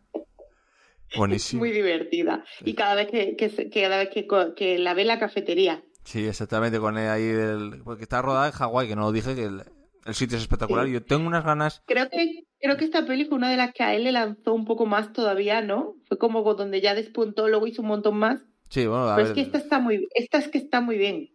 Buenísima. 1.16 1.61
Muy 1.61 1.73
divertida. 1.73 2.45
Y 2.64 2.75
cada 2.75 2.95
vez 2.95 3.09
que, 3.11 3.37
que, 3.37 3.70
cada 3.70 3.99
vez 3.99 4.11
que, 4.11 4.27
que 4.57 4.79
la 4.79 4.95
ve 4.95 5.03
en 5.03 5.09
la 5.09 5.18
cafetería. 5.18 5.83
Sí, 6.05 6.27
exactamente, 6.27 6.79
con 6.81 6.99
él 6.99 7.09
ahí 7.09 7.25
del... 7.27 7.81
Porque 7.85 8.03
está 8.03 8.23
rodada 8.23 8.47
en 8.47 8.53
Hawái, 8.53 8.89
que 8.89 8.97
no 8.97 9.03
lo 9.03 9.13
dije, 9.13 9.35
que 9.35 9.45
el, 9.45 9.63
el 10.05 10.15
sitio 10.15 10.37
es 10.37 10.43
espectacular. 10.43 10.87
Sí. 10.87 10.93
Yo 10.93 11.05
tengo 11.05 11.27
unas 11.27 11.45
ganas... 11.45 11.83
Creo 11.87 12.09
que, 12.11 12.45
creo 12.61 12.77
que 12.77 12.85
esta 12.85 13.07
peli 13.07 13.25
fue 13.25 13.39
una 13.39 13.51
de 13.51 13.57
las 13.57 13.73
que 13.73 13.83
a 13.85 13.95
él 13.95 14.05
le 14.05 14.13
lanzó 14.13 14.53
un 14.53 14.65
poco 14.65 14.85
más 14.87 15.13
todavía, 15.13 15.63
¿no? 15.63 15.95
Fue 16.09 16.19
como 16.19 16.43
donde 16.55 16.81
ya 16.81 16.95
despuntó, 16.95 17.49
luego 17.49 17.67
hizo 17.67 17.83
un 17.83 17.89
montón 17.89 18.17
más. 18.17 18.41
Sí, 18.69 18.87
bueno, 18.87 19.09
a 19.09 19.17
Pero 19.17 19.17
ver... 19.17 19.27
es 19.27 19.33
que 19.35 19.41
esta 19.43 19.59
está 19.59 19.79
muy, 19.79 20.09
esta 20.15 20.39
es 20.39 20.49
que 20.49 20.59
está 20.59 20.81
muy 20.81 20.99
bien. 20.99 21.29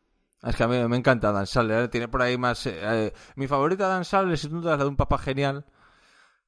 Es 0.43 0.55
que 0.55 0.63
a 0.63 0.67
mí 0.67 0.75
me 0.87 0.97
encanta 0.97 1.31
Dan 1.31 1.47
Sandler, 1.47 1.85
¿eh? 1.85 1.87
tiene 1.87 2.07
por 2.09 2.21
ahí 2.21 2.37
más... 2.37 2.65
eh, 2.67 2.77
eh, 2.81 3.13
mi 3.35 3.47
favorita 3.47 3.87
Dan 3.87 4.05
Sandler 4.05 4.37
sin 4.37 4.51
duda 4.51 4.73
es 4.73 4.77
la 4.79 4.83
de 4.83 4.89
un 4.89 4.95
papá 4.97 5.17
genial, 5.17 5.65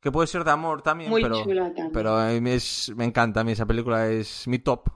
que 0.01 0.11
puede 0.11 0.27
ser 0.27 0.43
de 0.43 0.51
amor 0.51 0.81
también, 0.81 1.09
Muy 1.09 1.21
pero, 1.23 1.43
chula 1.43 1.63
también. 1.67 1.91
pero 1.93 2.17
a 2.17 2.27
mí 2.29 2.49
es- 2.51 2.91
me 2.95 3.05
encanta, 3.05 3.39
a 3.39 3.43
mí 3.43 3.53
esa 3.53 3.65
película 3.65 4.07
es 4.09 4.47
mi 4.47 4.59
top 4.59 4.89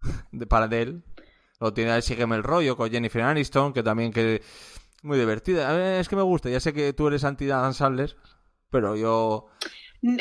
de, 0.32 0.46
para 0.46 0.68
de 0.68 0.82
él. 0.82 1.04
Lo 1.60 1.72
tiene 1.74 1.90
ahí 1.92 2.02
Sígueme 2.02 2.36
el 2.36 2.42
rollo 2.42 2.76
con 2.76 2.90
Jennifer 2.90 3.22
Aniston, 3.22 3.72
que 3.72 3.82
también 3.82 4.12
que 4.12 4.42
muy 5.02 5.18
divertida. 5.18 5.70
A 5.70 5.74
mí 5.74 5.98
es 6.00 6.08
que 6.08 6.16
me 6.16 6.22
gusta, 6.22 6.48
ya 6.50 6.58
sé 6.60 6.72
que 6.72 6.92
tú 6.92 7.06
eres 7.08 7.22
anti 7.24 7.46
Dan 7.46 7.74
Sandler, 7.74 8.16
pero 8.70 8.96
yo... 8.96 9.46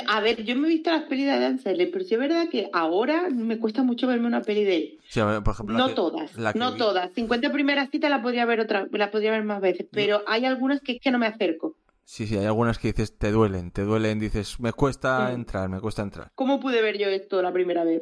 A 0.10 0.20
ver, 0.20 0.44
yo 0.44 0.58
me 0.58 0.68
he 0.68 0.72
visto 0.72 0.92
las 0.92 1.04
pelis 1.04 1.26
de 1.26 1.40
Dan 1.40 1.58
Sandler, 1.60 1.90
pero 1.92 2.04
sí 2.04 2.14
es 2.14 2.20
verdad 2.20 2.50
que 2.52 2.70
ahora 2.74 3.30
me 3.30 3.58
cuesta 3.60 3.82
mucho 3.84 4.08
verme 4.08 4.28
una 4.28 4.42
peli 4.42 4.66
de 4.66 4.76
él. 4.76 5.00
sí, 5.08 5.22
a 5.22 5.26
ver, 5.26 5.42
por 5.44 5.54
ejemplo, 5.54 5.74
la 5.74 5.80
No 5.80 5.88
que- 5.88 5.94
todas, 5.94 6.36
no 6.56 6.72
vi- 6.74 6.78
todas. 6.78 7.12
50 7.14 7.52
primeras 7.54 7.90
citas 7.90 8.10
la 8.10 8.22
podría 8.22 8.44
ver 8.46 8.60
otra, 8.60 8.88
la 8.92 9.10
podría 9.10 9.32
ver 9.32 9.44
más 9.46 9.62
veces, 9.62 9.88
pero 9.90 10.22
hay 10.28 10.44
algunas 10.46 10.82
que 10.82 10.94
es 10.94 11.00
que 11.02 11.12
no 11.12 11.20
me 11.20 11.28
acerco. 11.28 11.78
Sí, 12.04 12.28
sí, 12.28 12.36
hay 12.38 12.46
algunas 12.46 12.78
que 12.80 12.90
dices, 12.90 13.18
te 13.18 13.32
duelen, 13.32 13.72
te 13.72 13.84
duelen, 13.84 14.20
dices, 14.20 14.60
me 14.60 14.74
cuesta 14.74 15.32
entrar, 15.32 15.70
me 15.70 15.80
cuesta 15.80 16.02
entrar. 16.02 16.32
¿Cómo 16.36 16.60
pude 16.60 16.82
ver 16.82 16.98
yo 16.98 17.08
esto 17.08 17.42
la 17.42 17.54
primera 17.54 17.86
vez? 17.86 18.02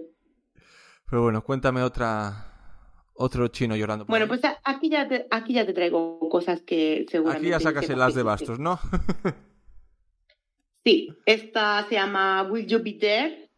Pero 1.09 1.21
bueno, 1.21 1.43
cuéntame 1.43 1.83
otra... 1.83 2.53
Otro 3.19 3.47
chino 3.47 3.75
llorando. 3.75 4.05
por 4.05 4.11
Bueno, 4.11 4.25
ahí. 4.25 4.39
pues 4.39 4.53
aquí 4.63 4.89
ya 4.89 5.07
te, 5.07 5.27
aquí 5.31 5.53
ya 5.53 5.65
te 5.65 5.73
traigo 5.73 6.19
cosas 6.29 6.61
que 6.61 7.05
seguramente... 7.09 7.53
Aquí 7.53 7.63
ya 7.63 7.69
sacas 7.71 7.89
el 7.89 8.01
as 8.01 8.13
de 8.13 8.23
bastos, 8.23 8.59
¿no? 8.59 8.79
Sí, 10.85 11.09
esta 11.25 11.85
se 11.89 11.95
llama 11.95 12.43
Will 12.43 12.65
You 12.65 12.81
Be 12.81 12.93
There, 12.93 13.49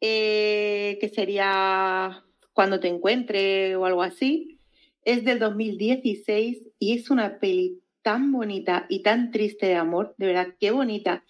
eh, 0.00 0.96
que 1.00 1.08
sería 1.08 2.22
Cuando 2.52 2.78
te 2.78 2.88
encuentre 2.88 3.74
o 3.76 3.84
algo 3.84 4.02
así. 4.02 4.60
Es 5.04 5.24
del 5.24 5.38
2016 5.38 6.68
y 6.78 6.98
es 6.98 7.10
una 7.10 7.38
peli 7.38 7.80
tan 8.02 8.30
bonita 8.30 8.86
y 8.88 9.02
tan 9.02 9.30
triste 9.30 9.66
de 9.66 9.74
amor, 9.74 10.14
de 10.18 10.26
verdad, 10.26 10.54
qué 10.60 10.70
bonita. 10.70 11.24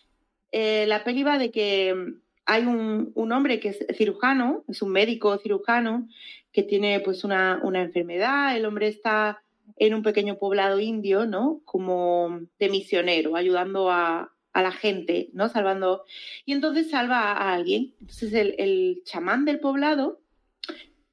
Eh, 0.53 0.85
la 0.87 1.05
peli 1.05 1.23
va 1.23 1.39
de 1.39 1.51
que 1.51 1.95
mm, 1.95 2.21
hay 2.47 2.65
un, 2.65 3.13
un 3.15 3.33
hombre 3.33 3.59
que 3.61 3.69
es 3.71 3.87
cirujano, 3.97 4.65
es 4.69 4.83
un 4.83 4.91
médico 4.91 5.39
cirujano, 5.39 6.09
que 6.53 6.63
tiene 6.63 7.01
pues 7.01 7.25
una, 7.25 7.61
una 7.63 7.83
enfermedad, 7.83 8.57
el 8.57 8.65
hombre 8.65 8.89
está 8.89 9.43
en 9.77 9.95
un 9.95 10.03
pequeño 10.03 10.39
poblado 10.39 10.81
indio, 10.81 11.27
¿no? 11.27 11.61
Como 11.65 12.41
de 12.59 12.69
misionero, 12.69 13.37
ayudando 13.37 13.91
a, 13.91 14.33
a 14.53 14.63
la 14.63 14.73
gente, 14.73 15.29
¿no? 15.35 15.49
Salvando. 15.49 16.05
Y 16.47 16.53
entonces 16.53 16.91
salva 16.91 17.33
a 17.33 17.53
alguien. 17.55 17.95
Entonces 18.01 18.33
el, 18.33 18.55
el 18.59 19.03
chamán 19.05 19.45
del 19.45 19.61
poblado 19.61 20.21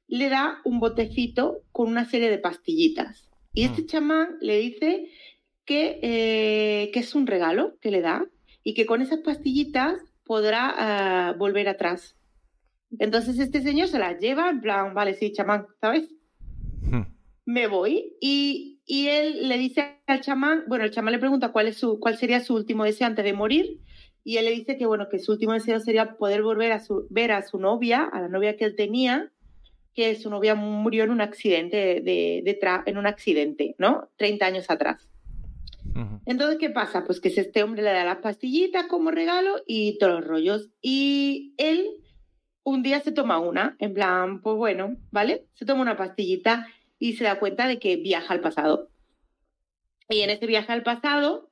le 0.08 0.28
da 0.28 0.60
un 0.64 0.80
botecito 0.80 1.62
con 1.72 1.88
una 1.88 2.04
serie 2.04 2.30
de 2.30 2.38
pastillitas. 2.38 3.28
Y 3.52 3.64
este 3.64 3.82
Mm. 3.82 3.86
chamán 3.86 4.36
le 4.40 4.58
dice 4.58 5.10
que, 5.64 5.98
eh, 6.02 6.90
que 6.92 7.00
es 7.00 7.14
un 7.14 7.26
regalo 7.26 7.76
que 7.80 7.90
le 7.90 8.00
da 8.00 8.26
y 8.62 8.74
que 8.74 8.86
con 8.86 9.02
esas 9.02 9.20
pastillitas 9.20 10.00
podrá 10.24 10.74
ah, 10.76 11.32
volver 11.38 11.68
atrás. 11.68 12.16
Entonces 12.98 13.38
este 13.38 13.62
señor 13.62 13.88
se 13.88 13.98
las 13.98 14.18
lleva 14.20 14.48
en 14.50 14.60
plan, 14.60 14.94
vale, 14.94 15.14
sí, 15.14 15.32
chamán, 15.32 15.66
¿sabes? 15.80 16.08
Hmm. 16.82 17.02
me 17.44 17.66
voy 17.66 18.16
y, 18.20 18.80
y 18.86 19.08
él 19.08 19.48
le 19.48 19.58
dice 19.58 19.98
al 20.06 20.20
chamán, 20.20 20.64
bueno, 20.68 20.84
el 20.84 20.90
chamán 20.92 21.12
le 21.12 21.18
pregunta 21.18 21.50
cuál 21.52 21.66
es 21.68 21.76
su, 21.76 21.98
cuál 21.98 22.16
sería 22.16 22.40
su 22.40 22.54
último 22.54 22.84
deseo 22.84 23.06
antes 23.08 23.24
de 23.24 23.32
morir 23.32 23.80
y 24.24 24.36
él 24.38 24.44
le 24.46 24.52
dice 24.52 24.76
que 24.76 24.86
bueno, 24.86 25.08
que 25.08 25.18
su 25.18 25.32
último 25.32 25.52
deseo 25.52 25.78
sería 25.80 26.16
poder 26.16 26.42
volver 26.42 26.72
a 26.72 26.80
su, 26.80 27.06
ver 27.10 27.32
a 27.32 27.42
su 27.42 27.58
novia, 27.58 28.04
a 28.04 28.20
la 28.20 28.28
novia 28.28 28.56
que 28.56 28.64
él 28.64 28.74
tenía, 28.76 29.30
que 29.94 30.14
su 30.16 30.30
novia 30.30 30.54
murió 30.54 31.04
en 31.04 31.10
un 31.10 31.20
accidente 31.20 31.76
de, 32.02 32.42
de 32.44 32.58
tra- 32.60 32.82
en 32.86 32.98
un 32.98 33.06
accidente, 33.06 33.74
¿no? 33.78 34.08
30 34.16 34.46
años 34.46 34.70
atrás. 34.70 35.08
Entonces, 36.26 36.58
¿qué 36.58 36.68
pasa? 36.68 37.04
Pues 37.04 37.20
que 37.20 37.28
este 37.28 37.62
hombre 37.62 37.82
le 37.82 37.90
da 37.92 38.04
las 38.04 38.18
pastillitas 38.18 38.86
como 38.86 39.10
regalo 39.10 39.54
y 39.66 39.96
todos 39.98 40.12
los 40.20 40.26
rollos. 40.26 40.68
Y 40.82 41.54
él 41.56 41.86
un 42.66 42.82
día 42.82 43.00
se 43.00 43.12
toma 43.12 43.38
una, 43.38 43.76
en 43.78 43.94
plan, 43.94 44.42
pues 44.42 44.56
bueno, 44.56 44.96
¿vale? 45.10 45.46
Se 45.54 45.64
toma 45.64 45.80
una 45.80 45.96
pastillita 45.96 46.66
y 46.98 47.14
se 47.14 47.24
da 47.24 47.38
cuenta 47.38 47.66
de 47.66 47.78
que 47.78 47.96
viaja 47.96 48.34
al 48.34 48.40
pasado. 48.40 48.90
Y 50.10 50.20
en 50.20 50.30
este 50.30 50.46
viaje 50.46 50.72
al 50.72 50.82
pasado 50.82 51.50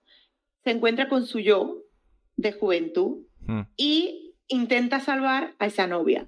se 0.65 0.71
encuentra 0.71 1.09
con 1.09 1.25
su 1.25 1.41
yo 1.41 1.79
de 2.37 2.53
juventud 2.53 3.25
Hmm. 3.47 3.63
y 3.77 4.35
intenta 4.49 5.01
salvar 5.01 5.55
a 5.59 5.67
esa 5.67 5.87
novia. 5.87 6.27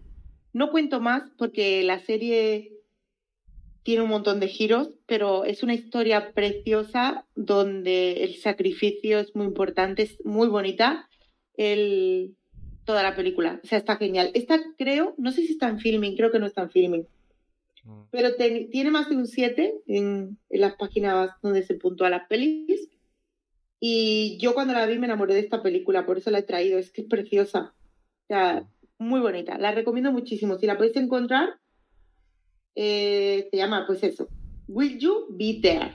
No 0.52 0.70
cuento 0.70 1.00
más 1.00 1.22
porque 1.38 1.82
la 1.82 1.98
serie 2.00 2.72
tiene 3.82 4.02
un 4.02 4.08
montón 4.08 4.40
de 4.40 4.48
giros, 4.48 4.90
pero 5.06 5.44
es 5.44 5.62
una 5.62 5.74
historia 5.74 6.32
preciosa 6.32 7.26
donde 7.34 8.24
el 8.24 8.34
sacrificio 8.36 9.18
es 9.18 9.34
muy 9.34 9.46
importante, 9.46 10.02
es 10.02 10.18
muy 10.24 10.48
bonita 10.48 11.08
el, 11.56 12.36
toda 12.86 13.02
la 13.02 13.14
película. 13.14 13.60
O 13.62 13.66
sea, 13.66 13.76
está 13.78 13.96
genial. 13.96 14.30
Esta 14.32 14.58
creo, 14.78 15.14
no 15.18 15.30
sé 15.32 15.42
si 15.42 15.52
está 15.52 15.68
en 15.68 15.78
filming, 15.80 16.16
creo 16.16 16.30
que 16.32 16.38
no 16.38 16.46
está 16.46 16.62
en 16.62 16.70
filming. 16.70 17.06
Mm. 17.84 18.02
pero 18.10 18.34
te- 18.34 18.68
tiene 18.72 18.90
más 18.90 19.08
de 19.08 19.16
un 19.16 19.26
7 19.28 19.74
en, 19.86 20.38
en 20.50 20.60
las 20.60 20.74
páginas 20.74 21.30
donde 21.42 21.62
se 21.62 21.74
puntúa 21.74 22.08
las 22.10 22.26
pelis. 22.26 22.88
Y 23.78 24.38
yo 24.40 24.54
cuando 24.54 24.72
la 24.72 24.86
vi 24.86 24.98
me 24.98 25.06
enamoré 25.06 25.34
de 25.34 25.40
esta 25.40 25.62
película, 25.62 26.06
por 26.06 26.16
eso 26.18 26.30
la 26.30 26.38
he 26.38 26.42
traído, 26.42 26.78
es 26.78 26.90
que 26.90 27.02
es 27.02 27.06
preciosa. 27.08 27.74
O 28.24 28.26
sea, 28.28 28.66
muy 28.98 29.20
bonita, 29.20 29.58
la 29.58 29.70
recomiendo 29.72 30.10
muchísimo. 30.10 30.56
Si 30.58 30.66
la 30.66 30.76
podéis 30.76 30.96
encontrar, 30.96 31.60
eh, 32.74 33.48
se 33.50 33.56
llama, 33.56 33.86
pues 33.86 34.02
eso, 34.02 34.28
Will 34.68 34.98
You 34.98 35.26
Be 35.30 35.58
There? 35.62 35.92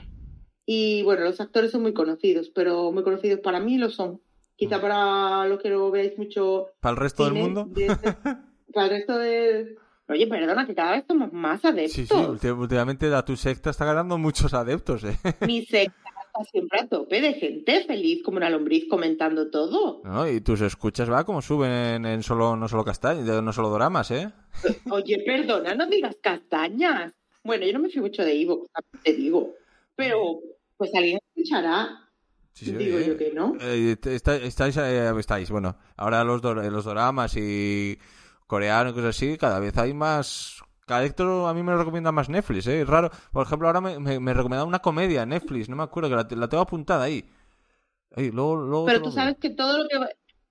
Y 0.64 1.02
bueno, 1.02 1.24
los 1.24 1.40
actores 1.40 1.72
son 1.72 1.82
muy 1.82 1.92
conocidos, 1.92 2.50
pero 2.54 2.92
muy 2.92 3.02
conocidos 3.02 3.40
para 3.40 3.60
mí 3.60 3.76
lo 3.78 3.90
son. 3.90 4.20
Quizá 4.56 4.80
para 4.80 5.46
los 5.46 5.60
que 5.60 5.70
no 5.70 5.90
veáis 5.90 6.16
mucho 6.18 6.68
¿Para 6.80 6.92
el 6.92 6.96
resto 6.98 7.24
del 7.24 7.34
mundo? 7.34 7.66
de 7.68 7.86
este- 7.86 8.16
para 8.74 8.86
el 8.86 8.90
resto 8.90 9.18
de... 9.18 9.76
Oye, 10.08 10.26
perdona, 10.26 10.66
que 10.66 10.74
cada 10.74 10.92
vez 10.92 11.04
somos 11.06 11.32
más 11.32 11.64
adeptos. 11.64 11.92
Sí, 11.92 12.06
sí, 12.06 12.48
últimamente 12.48 13.08
la 13.08 13.24
tu 13.24 13.36
secta 13.36 13.70
está 13.70 13.84
ganando 13.84 14.18
muchos 14.18 14.52
adeptos, 14.52 15.04
¿eh? 15.04 15.16
Mi 15.46 15.64
secta 15.64 15.94
está 16.26 16.44
siempre 16.50 16.80
a 16.80 16.86
tope 16.88 17.20
de 17.20 17.34
gente 17.34 17.84
feliz 17.84 18.22
como 18.22 18.36
una 18.36 18.50
lombriz 18.50 18.86
comentando 18.88 19.50
todo. 19.50 20.02
¿No? 20.04 20.28
Y 20.28 20.40
tus 20.40 20.60
escuchas, 20.60 21.10
va, 21.10 21.24
como 21.24 21.40
suben 21.40 21.70
en, 21.70 22.06
en 22.06 22.22
solo, 22.22 22.56
no 22.56 22.68
solo 22.68 22.84
castañas, 22.84 23.24
no 23.42 23.52
solo 23.52 23.70
doramas, 23.70 24.10
¿eh? 24.10 24.30
Oye, 24.90 25.22
perdona, 25.24 25.74
no 25.74 25.86
digas 25.86 26.16
castañas. 26.20 27.12
Bueno, 27.44 27.64
yo 27.66 27.72
no 27.72 27.78
me 27.80 27.88
fío 27.88 28.02
mucho 28.02 28.22
de 28.24 28.34
Ivo, 28.34 28.66
te 29.02 29.14
digo. 29.14 29.54
Pero, 29.96 30.40
pues 30.76 30.90
alguien 30.94 31.18
escuchará. 31.34 32.08
Sí, 32.54 32.66
sí, 32.66 32.72
digo 32.72 32.96
oye, 32.96 33.06
yo 33.08 33.16
que 33.16 33.32
no. 33.32 33.56
eh, 33.60 33.96
está- 34.04 34.36
estáis, 34.36 34.76
eh, 34.76 35.12
estáis, 35.18 35.50
bueno, 35.50 35.76
ahora 35.96 36.22
los, 36.24 36.42
dor- 36.42 36.62
los 36.70 36.84
doramas 36.84 37.34
y 37.36 37.98
coreanos 38.46 38.92
y 38.92 38.94
cosas 38.96 39.16
así, 39.16 39.36
cada 39.38 39.58
vez 39.58 39.76
hay 39.78 39.94
más... 39.94 40.62
Cada 40.86 41.04
esto 41.04 41.46
a 41.46 41.54
mí 41.54 41.62
me 41.62 41.72
lo 41.72 41.78
recomienda 41.78 42.12
más 42.12 42.28
Netflix, 42.28 42.66
¿eh? 42.66 42.82
Es 42.82 42.88
raro. 42.88 43.10
Por 43.32 43.46
ejemplo, 43.46 43.68
ahora 43.68 43.80
me, 43.80 43.98
me, 44.00 44.18
me 44.20 44.34
recomienda 44.34 44.64
una 44.64 44.80
comedia 44.80 45.24
Netflix, 45.24 45.68
no 45.68 45.76
me 45.76 45.84
acuerdo, 45.84 46.10
que 46.10 46.16
la, 46.16 46.40
la 46.40 46.48
tengo 46.48 46.62
apuntada 46.62 47.04
ahí. 47.04 47.24
Ahí, 48.14 48.30
luego, 48.30 48.56
luego 48.56 48.86
Pero 48.86 49.00
tú 49.02 49.10
sabes 49.10 49.36
que 49.38 49.50
todo 49.50 49.78
lo 49.78 49.88
que, 49.88 49.98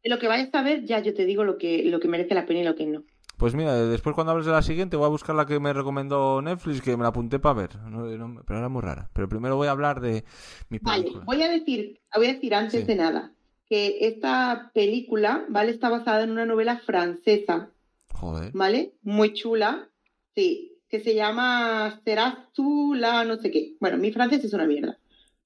lo 0.10 0.20
que 0.20 0.28
vayas 0.28 0.50
a 0.54 0.64
ver, 0.64 0.86
ya 0.86 1.00
yo 1.00 1.14
te 1.14 1.26
digo 1.26 1.44
lo 1.44 1.58
que, 1.58 1.84
lo 1.86 2.00
que 2.00 2.08
merece 2.08 2.34
la 2.34 2.46
pena 2.46 2.62
y 2.62 2.64
lo 2.64 2.76
que 2.76 2.88
no. 2.88 3.04
Pues 3.42 3.56
mira, 3.56 3.74
después 3.74 4.14
cuando 4.14 4.32
hables 4.32 4.46
de 4.46 4.52
la 4.52 4.62
siguiente 4.62 4.96
voy 4.98 5.08
a 5.08 5.10
buscar 5.10 5.36
la 5.36 5.48
que 5.48 5.60
me 5.60 5.74
recomendó 5.74 6.42
Netflix, 6.44 6.80
que 6.82 6.96
me 6.96 7.02
la 7.02 7.10
apunté 7.10 7.40
para 7.40 7.56
ver. 7.56 7.76
No- 7.90 8.06
no- 8.06 8.44
pero 8.46 8.60
era 8.60 8.70
muy 8.70 8.84
rara. 8.84 9.10
Pero 9.14 9.28
primero 9.28 9.56
voy 9.56 9.68
a 9.68 9.72
hablar 9.72 10.00
de 10.00 10.24
mi 10.70 10.78
Vale, 10.78 11.02
película. 11.02 11.26
voy 11.26 11.42
a 11.42 11.50
decir, 11.50 12.00
voy 12.16 12.28
a 12.28 12.34
decir 12.34 12.54
antes 12.54 12.82
Sí. 12.82 12.86
de 12.86 12.96
nada 12.96 13.32
que 13.68 13.98
esta 14.02 14.70
película, 14.76 15.44
¿vale? 15.50 15.72
Está 15.72 15.90
basada 15.90 16.24
en 16.24 16.30
una 16.30 16.46
novela 16.46 16.78
francesa, 16.86 17.72
Joder. 18.14 18.52
¿vale? 18.54 18.94
Muy 19.02 19.34
chula, 19.34 19.90
sí, 20.36 20.78
que 20.88 21.00
se 21.00 21.16
llama 21.16 22.00
Serás 22.06 22.36
tú 22.54 22.94
la 22.94 23.24
no 23.24 23.38
sé 23.38 23.50
qué. 23.50 23.76
Bueno, 23.80 23.98
mi 23.98 24.12
francés 24.12 24.44
es 24.44 24.54
una 24.54 24.68
mierda, 24.68 25.00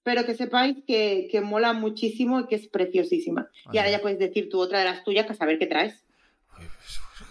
pero 0.03 0.25
que 0.25 0.33
sepáis 0.35 0.83
que, 0.85 1.29
que 1.31 1.39
mola 1.39 1.71
muchísimo 1.71 2.41
y 2.41 2.47
que 2.47 2.55
es 2.55 2.67
preciosísima. 2.67 3.49
Y 3.71 3.77
ahora 3.77 3.89
ya 3.91 4.01
puedes 4.01 4.19
decir 4.19 4.49
tú 4.49 4.59
otra 4.59 4.79
de 4.79 4.85
las 4.85 5.03
tuyas 5.05 5.25
para 5.25 5.37
saber 5.37 5.59
qué 5.59 5.67
traes. 5.67 6.04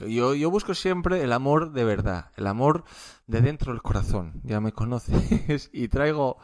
Yo, 0.01 0.35
yo 0.35 0.51
busco 0.51 0.75
siempre 0.75 1.23
el 1.23 1.33
amor 1.33 1.73
de 1.73 1.85
verdad, 1.85 2.31
el 2.37 2.47
amor 2.47 2.85
de 3.27 3.41
dentro 3.41 3.73
del 3.73 3.83
corazón. 3.83 4.41
Ya 4.45 4.61
me 4.61 4.73
conoces. 4.73 5.71
Y 5.73 5.89
traigo 5.89 6.39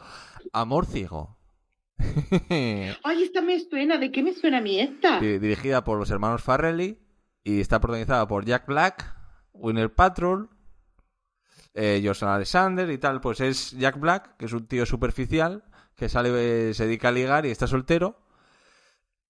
amor 0.53 0.85
ciego. 0.85 1.37
Ay, 2.49 3.23
esta 3.23 3.41
me 3.41 3.59
suena, 3.59 3.97
¿de 3.97 4.11
qué 4.11 4.23
me 4.23 4.33
suena 4.33 4.57
a 4.57 4.61
mí 4.61 4.79
esta? 4.79 5.19
Di- 5.19 5.37
Dirigida 5.39 5.83
por 5.83 5.97
los 5.99 6.09
hermanos 6.09 6.41
Farrelly 6.41 6.99
y 7.43 7.59
está 7.59 7.79
protagonizada 7.79 8.27
por 8.27 8.45
Jack 8.45 8.65
Black, 8.67 9.15
Winner 9.53 9.93
Patrol, 9.93 10.49
eh, 11.73 12.11
Alexander 12.21 12.89
y 12.89 12.97
tal. 12.97 13.21
Pues 13.21 13.39
es 13.41 13.71
Jack 13.71 13.99
Black, 13.99 14.37
que 14.37 14.45
es 14.45 14.53
un 14.53 14.65
tío 14.67 14.85
superficial, 14.85 15.63
que 15.95 16.09
sale, 16.09 16.73
se 16.73 16.85
dedica 16.85 17.09
a 17.09 17.11
ligar 17.11 17.45
y 17.45 17.49
está 17.51 17.67
soltero. 17.67 18.19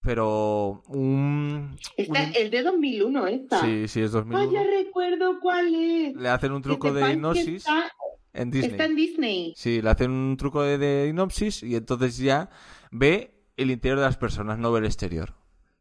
Pero 0.02 0.82
un... 0.88 1.76
Esta, 1.96 2.22
un- 2.24 2.32
el 2.34 2.50
de 2.50 2.62
2001, 2.62 3.26
esta. 3.28 3.60
Sí, 3.60 3.86
sí, 3.88 4.00
es 4.00 4.14
Ay, 4.14 4.20
2001. 4.22 4.52
ya 4.52 4.62
recuerdo 4.64 5.38
cuál 5.40 5.74
es. 5.74 6.14
Le 6.16 6.28
hacen 6.28 6.52
un 6.52 6.60
truco 6.62 6.92
de 6.92 7.12
hipnosis 7.12 7.48
Está, 7.66 7.92
en 8.32 8.50
Disney. 8.50 8.70
está 8.72 8.84
en 8.86 8.96
Disney. 8.96 9.52
Sí, 9.56 9.80
le 9.80 9.90
hacen 9.90 10.10
un 10.10 10.36
truco 10.36 10.62
de, 10.62 10.76
de 10.78 11.06
hipnosis 11.08 11.62
y 11.62 11.76
entonces 11.76 12.18
ya 12.18 12.50
ve 12.90 13.44
el 13.56 13.70
interior 13.70 13.98
de 14.00 14.06
las 14.06 14.16
personas, 14.16 14.58
no 14.58 14.72
ve 14.72 14.80
el 14.80 14.86
exterior. 14.86 15.34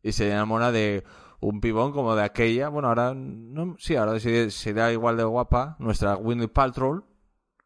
Y 0.03 0.11
se 0.11 0.30
enamora 0.30 0.72
de 0.72 1.03
un 1.39 1.59
pibón 1.59 1.91
como 1.91 2.15
de 2.15 2.24
aquella. 2.24 2.69
Bueno, 2.69 2.89
ahora 2.89 3.13
no, 3.15 3.76
sí, 3.80 3.95
ahora 3.95 4.19
sí 4.19 4.51
será 4.51 4.91
igual 4.93 5.17
de 5.17 5.24
guapa 5.24 5.78
nuestra 5.80 6.15
Winnie 6.15 6.47
Paltrow, 6.47 7.05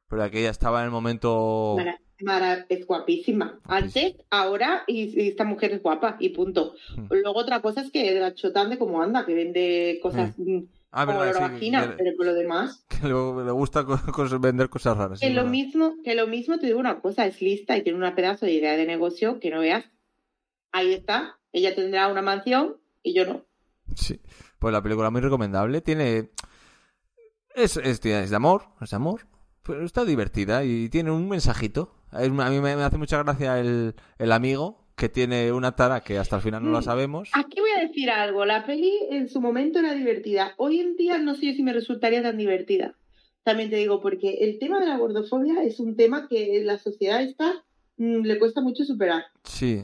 pero 0.07 0.23
aquella 0.23 0.51
estaba 0.51 0.79
en 0.79 0.85
el 0.85 0.91
momento. 0.91 1.75
Mara- 1.77 1.99
Mara- 2.21 2.65
es 2.69 2.85
guapísima. 2.87 3.59
Antes, 3.65 4.15
ahora, 4.29 4.83
y, 4.87 5.21
y 5.21 5.27
esta 5.29 5.43
mujer 5.43 5.73
es 5.73 5.81
guapa, 5.83 6.15
y 6.19 6.29
punto. 6.29 6.75
Mm. 6.95 7.07
Luego 7.09 7.39
otra 7.39 7.61
cosa 7.61 7.81
es 7.81 7.91
que 7.91 8.17
la 8.19 8.33
chotán 8.33 8.69
de 8.69 8.77
cómo 8.77 9.01
anda, 9.01 9.25
que 9.25 9.33
vende 9.33 9.99
cosas 10.01 10.33
mm, 10.37 10.59
Ah, 10.97 11.05
como 11.05 11.19
verdad, 11.19 11.41
la 11.41 11.47
sí, 11.47 11.53
vagina, 11.53 11.81
que- 11.89 11.95
pero 12.03 12.15
por 12.15 12.25
lo 12.27 12.33
demás. 12.33 12.85
que 12.89 13.07
le, 13.07 13.13
le 13.45 13.51
gusta 13.51 13.83
co- 13.83 13.99
vender 14.39 14.69
cosas 14.69 14.95
raras. 14.97 15.19
Que 15.19 15.29
lo 15.29 15.35
verdad. 15.41 15.51
mismo, 15.51 15.95
que 16.05 16.15
lo 16.15 16.25
mismo 16.27 16.57
te 16.57 16.67
digo 16.67 16.79
una 16.79 17.01
cosa, 17.01 17.25
es 17.25 17.41
lista 17.41 17.75
y 17.75 17.81
tiene 17.83 17.97
una 17.97 18.15
pedazo 18.15 18.45
de 18.45 18.53
idea 18.53 18.77
de 18.77 18.85
negocio 18.85 19.39
que 19.41 19.49
no 19.49 19.59
veas. 19.59 19.83
Ahí 20.71 20.93
está, 20.93 21.37
ella 21.51 21.75
tendrá 21.75 22.07
una 22.07 22.21
mansión 22.21 22.77
y 23.03 23.13
yo 23.13 23.25
no. 23.25 23.45
Sí. 23.95 24.19
Pues 24.57 24.71
la 24.71 24.81
película 24.81 25.09
muy 25.09 25.19
recomendable. 25.21 25.81
Tiene. 25.81 26.29
Es, 27.53 27.77
es, 27.77 28.03
es 28.05 28.29
de 28.29 28.35
amor, 28.35 28.63
es 28.81 28.89
de 28.89 28.95
amor. 28.95 29.27
Pero 29.63 29.83
está 29.85 30.05
divertida 30.05 30.63
y 30.63 30.89
tiene 30.89 31.11
un 31.11 31.27
mensajito. 31.29 31.94
A 32.15 32.49
mí 32.49 32.59
me, 32.59 32.75
me 32.75 32.83
hace 32.83 32.97
mucha 32.97 33.21
gracia 33.23 33.59
el, 33.59 33.95
el 34.17 34.31
amigo 34.31 34.83
que 34.95 35.09
tiene 35.09 35.51
una 35.51 35.75
tara 35.75 35.99
que 36.01 36.17
hasta 36.17 36.37
el 36.37 36.41
final 36.41 36.63
no 36.63 36.71
la 36.71 36.79
Mm. 36.79 36.83
sabemos. 36.83 37.29
Aquí 37.33 37.59
voy 37.59 37.71
a 37.77 37.81
decir 37.85 38.09
algo, 38.09 38.45
la 38.45 38.65
peli 38.65 38.93
en 39.11 39.27
su 39.27 39.41
momento 39.41 39.79
era 39.79 39.93
divertida. 39.93 40.53
Hoy 40.57 40.79
en 40.79 40.95
día 40.95 41.17
no 41.17 41.35
sé 41.35 41.47
yo 41.47 41.53
si 41.53 41.63
me 41.63 41.73
resultaría 41.73 42.21
tan 42.23 42.37
divertida. 42.37 42.95
También 43.43 43.69
te 43.69 43.75
digo, 43.75 44.01
porque 44.01 44.35
el 44.41 44.57
tema 44.57 44.79
de 44.79 44.87
la 44.87 44.97
gordofobia 44.97 45.61
es 45.63 45.79
un 45.79 45.95
tema 45.95 46.27
que 46.27 46.57
en 46.59 46.65
la 46.67 46.77
sociedad 46.79 47.21
esta 47.21 47.63
mm, 47.97 48.21
le 48.21 48.39
cuesta 48.39 48.61
mucho 48.61 48.83
superar. 48.85 49.23
Sí. 49.43 49.83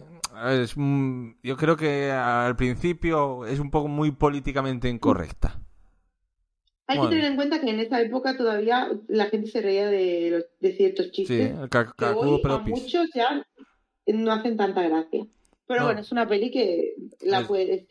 Es, 0.49 0.73
mm, 0.77 1.31
yo 1.43 1.57
creo 1.57 1.75
que 1.75 2.09
al 2.09 2.55
principio 2.55 3.45
es 3.45 3.59
un 3.59 3.69
poco 3.69 3.87
muy 3.89 4.11
políticamente 4.11 4.87
incorrecta. 4.89 5.60
Hay 6.91 6.97
Bueno. 6.97 7.09
que 7.11 7.15
tener 7.15 7.31
en 7.31 7.37
cuenta 7.37 7.61
que 7.61 7.69
en 7.69 7.79
esa 7.79 8.01
época 8.01 8.35
todavía 8.35 8.89
la 9.07 9.25
gente 9.27 9.49
se 9.49 9.61
reía 9.61 9.87
de, 9.87 10.29
los- 10.31 10.45
de 10.59 10.73
ciertos 10.75 11.05
Sí, 11.05 11.11
chistes. 11.11 11.51
el 11.57 11.69
ca- 11.69 11.93
que 11.97 12.05
hoy 12.05 12.41
a 12.43 12.57
muchos 12.57 13.09
ya 13.15 13.47
no 14.07 14.31
hacen 14.33 14.57
tanta 14.57 14.81
gracia. 14.81 15.25
Pero 15.67 15.79
No. 15.79 15.85
bueno, 15.85 16.01
es 16.01 16.11
una 16.11 16.27
peli 16.27 16.51
que 16.51 16.95
la, 17.21 17.39
Es- 17.41 17.47
puedes, 17.47 17.85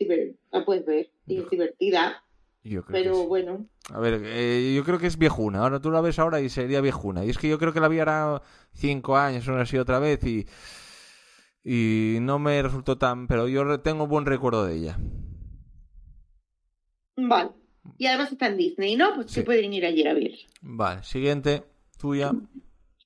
la 0.51 0.65
puedes 0.65 0.85
ver 0.85 1.09
y 1.25 1.37
es 1.39 1.49
divertida, 1.49 2.23
Yo 2.63 2.83
creo 2.83 2.85
que 2.85 2.91
pero 3.03 3.15
sí. 3.15 3.25
bueno. 3.25 3.65
A 3.91 3.99
ver, 3.99 4.21
eh, 4.23 4.73
yo 4.75 4.83
creo 4.83 4.99
que 4.99 5.07
es 5.07 5.17
viejuna. 5.17 5.59
Ahora 5.63 5.79
tú 5.81 5.89
la 5.89 6.01
ves 6.01 6.19
ahora 6.19 6.39
y 6.39 6.49
sería 6.49 6.79
viejuna. 6.79 7.25
Y 7.25 7.31
es 7.31 7.39
que 7.39 7.49
yo 7.49 7.57
creo 7.57 7.73
que 7.73 7.79
la 7.79 7.87
vi 7.87 7.97
ahora 7.97 8.43
cinco 8.73 9.17
años 9.17 9.47
o 9.47 9.55
así 9.55 9.77
otra 9.79 9.97
vez 9.97 10.23
y, 10.23 10.45
y 11.63 12.19
no 12.21 12.37
me 12.37 12.61
resultó 12.61 12.99
tan... 12.99 13.25
Pero 13.27 13.47
yo 13.47 13.79
tengo 13.79 14.05
buen 14.05 14.27
recuerdo 14.27 14.63
de 14.65 14.75
ella. 14.75 14.97
Vale. 17.17 17.51
Y 17.97 18.05
además 18.07 18.31
está 18.31 18.47
en 18.47 18.57
Disney, 18.57 18.95
¿no? 18.95 19.15
Pues 19.15 19.27
Sí. 19.27 19.35
se 19.35 19.43
pueden 19.43 19.73
ir 19.73 19.85
ayer 19.85 20.07
a 20.07 20.13
ver. 20.13 20.31
Vale, 20.61 21.03
siguiente, 21.03 21.63
tuya. 21.99 22.31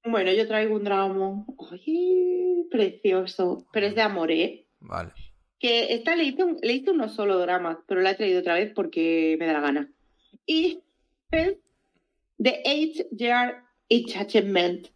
Bueno, 0.04 0.32
yo 0.34 0.48
traigo 0.48 0.76
un 0.76 0.84
drama. 0.84 1.46
Ay, 1.72 2.66
precioso. 2.70 3.66
Pero 3.72 3.88
es 3.88 3.96
de 3.96 4.02
amor, 4.02 4.32
¿eh? 4.32 4.66
Vale. 4.80 5.12
Que 5.60 5.94
esta 5.94 6.16
le 6.16 6.26
hice, 6.26 6.44
un- 6.44 6.60
le 6.62 6.74
hice 6.74 6.92
uno 6.92 7.10
solo 7.10 7.40
drama, 7.40 7.84
pero 7.88 8.02
la 8.02 8.12
he 8.12 8.16
traído 8.16 8.40
otra 8.42 8.56
vez 8.56 8.72
porque 8.76 9.36
me 9.40 9.46
da 9.48 9.54
la 9.54 9.62
gana. 9.62 9.92
Y 10.46 10.80
es 11.32 11.56
The 12.42 12.62
Eight 12.66 13.08
Year 13.12 13.64
Attachment. 13.90 14.88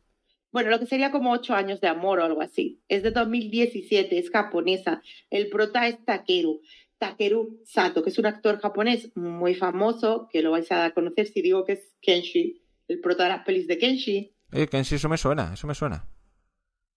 Bueno, 0.51 0.69
lo 0.71 0.79
que 0.79 0.87
sería 0.87 1.11
como 1.11 1.31
ocho 1.31 1.53
años 1.53 1.79
de 1.79 1.87
amor 1.87 2.19
o 2.19 2.25
algo 2.25 2.41
así. 2.41 2.81
Es 2.87 3.03
de 3.03 3.11
2017, 3.11 4.17
es 4.17 4.29
japonesa. 4.31 5.01
El 5.29 5.47
prota 5.49 5.87
es 5.87 6.03
Takeru. 6.03 6.61
Takeru 6.99 7.61
Sato, 7.65 8.03
que 8.03 8.09
es 8.09 8.19
un 8.19 8.25
actor 8.25 8.59
japonés 8.59 9.11
muy 9.15 9.55
famoso, 9.55 10.27
que 10.31 10.41
lo 10.41 10.51
vais 10.51 10.71
a 10.71 10.91
conocer 10.91 11.27
si 11.27 11.41
digo 11.41 11.63
que 11.65 11.73
es 11.73 11.95
Kenshi, 12.01 12.61
el 12.87 12.99
prota 12.99 13.23
de 13.23 13.29
las 13.29 13.45
pelis 13.45 13.67
de 13.67 13.77
Kenshi. 13.77 14.35
Eh, 14.51 14.67
sí 14.83 14.95
eso 14.95 15.09
me 15.09 15.17
suena, 15.17 15.53
eso 15.53 15.65
me 15.65 15.75
suena. 15.75 16.05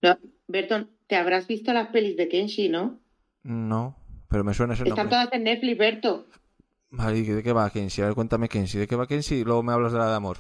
No, 0.02 0.18
Berton, 0.48 0.90
te 1.06 1.16
habrás 1.16 1.46
visto 1.46 1.72
las 1.72 1.88
pelis 1.88 2.16
de 2.16 2.28
Kenshi, 2.28 2.68
¿no? 2.68 3.00
No, 3.44 3.96
pero 4.28 4.44
me 4.44 4.54
suena 4.54 4.74
ese 4.74 4.82
Están 4.82 4.96
nombre. 5.06 5.16
todas 5.16 5.32
en 5.32 5.44
Netflix, 5.44 5.78
Berto. 5.78 6.26
¿Y 7.14 7.22
de 7.22 7.42
qué 7.42 7.52
va 7.52 7.70
Kenshi? 7.70 8.02
A 8.02 8.06
ver, 8.06 8.14
cuéntame 8.14 8.48
Kenshi. 8.48 8.78
¿De 8.78 8.86
qué 8.86 8.96
va 8.96 9.06
Kenshi? 9.06 9.36
Y 9.36 9.44
luego 9.44 9.62
me 9.62 9.72
hablas 9.72 9.92
de 9.92 9.98
la 9.98 10.08
de 10.08 10.14
amor. 10.14 10.38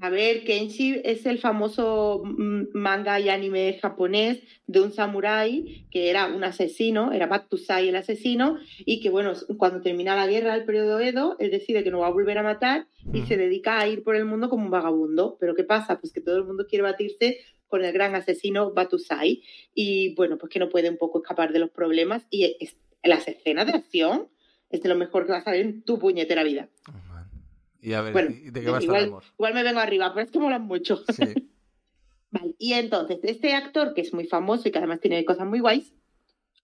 A 0.00 0.10
ver, 0.10 0.44
Kenshi 0.44 1.00
es 1.04 1.24
el 1.26 1.38
famoso 1.38 2.22
mm, 2.24 2.64
manga 2.74 3.18
y 3.18 3.28
anime 3.28 3.78
japonés 3.80 4.40
de 4.66 4.80
un 4.80 4.92
samurái 4.92 5.86
que 5.90 6.10
era 6.10 6.26
un 6.26 6.44
asesino, 6.44 7.12
era 7.12 7.26
Batusai 7.26 7.88
el 7.88 7.96
asesino, 7.96 8.58
y 8.78 9.00
que, 9.00 9.08
bueno, 9.08 9.32
cuando 9.56 9.80
termina 9.80 10.14
la 10.14 10.26
guerra, 10.26 10.54
el 10.54 10.64
periodo 10.64 11.00
Edo, 11.00 11.36
él 11.38 11.50
decide 11.50 11.82
que 11.82 11.90
no 11.90 12.00
va 12.00 12.08
a 12.08 12.10
volver 12.12 12.36
a 12.38 12.42
matar 12.42 12.86
y 13.12 13.18
Ujú. 13.20 13.26
se 13.28 13.36
dedica 13.36 13.78
a 13.78 13.88
ir 13.88 14.02
por 14.02 14.16
el 14.16 14.26
mundo 14.26 14.50
como 14.50 14.64
un 14.64 14.70
vagabundo. 14.70 15.38
Pero 15.40 15.54
¿qué 15.54 15.64
pasa? 15.64 15.98
Pues 15.98 16.12
que 16.12 16.20
todo 16.20 16.36
el 16.36 16.44
mundo 16.44 16.66
quiere 16.68 16.82
batirse 16.82 17.38
con 17.68 17.84
el 17.84 17.92
gran 17.92 18.14
asesino 18.14 18.72
Batusai 18.72 19.42
y, 19.74 20.14
bueno, 20.14 20.36
pues 20.36 20.50
que 20.52 20.58
no 20.58 20.68
puede 20.68 20.90
un 20.90 20.98
poco 20.98 21.18
escapar 21.22 21.52
de 21.52 21.58
los 21.60 21.70
problemas 21.70 22.26
y 22.30 22.56
es- 22.60 22.76
las 23.02 23.26
escenas 23.28 23.66
de 23.66 23.72
acción 23.72 24.28
es 24.70 24.82
de 24.82 24.88
lo 24.88 24.96
mejor 24.96 25.26
que 25.26 25.32
vas 25.32 25.46
a 25.46 25.50
ver 25.52 25.60
en 25.60 25.82
tu 25.82 25.98
puñetera 25.98 26.42
vida. 26.42 26.68
Oh. 26.88 26.92
Y 27.80 27.92
a 27.92 28.00
ver, 28.02 28.12
Bueno, 28.12 28.30
¿y 28.30 28.50
¿de 28.50 28.62
qué 28.62 28.70
va 28.70 28.82
igual, 28.82 29.04
amor? 29.04 29.22
igual 29.34 29.54
me 29.54 29.62
vengo 29.62 29.78
arriba, 29.80 30.12
pero 30.12 30.24
es 30.24 30.30
que 30.32 30.38
molan 30.38 30.62
mucho. 30.62 31.02
Sí. 31.12 31.50
Vale, 32.30 32.54
y 32.58 32.72
entonces, 32.72 33.20
este 33.22 33.54
actor 33.54 33.94
que 33.94 34.00
es 34.00 34.12
muy 34.12 34.26
famoso 34.26 34.68
y 34.68 34.72
que 34.72 34.78
además 34.78 35.00
tiene 35.00 35.24
cosas 35.24 35.46
muy 35.46 35.60
guays, 35.60 35.94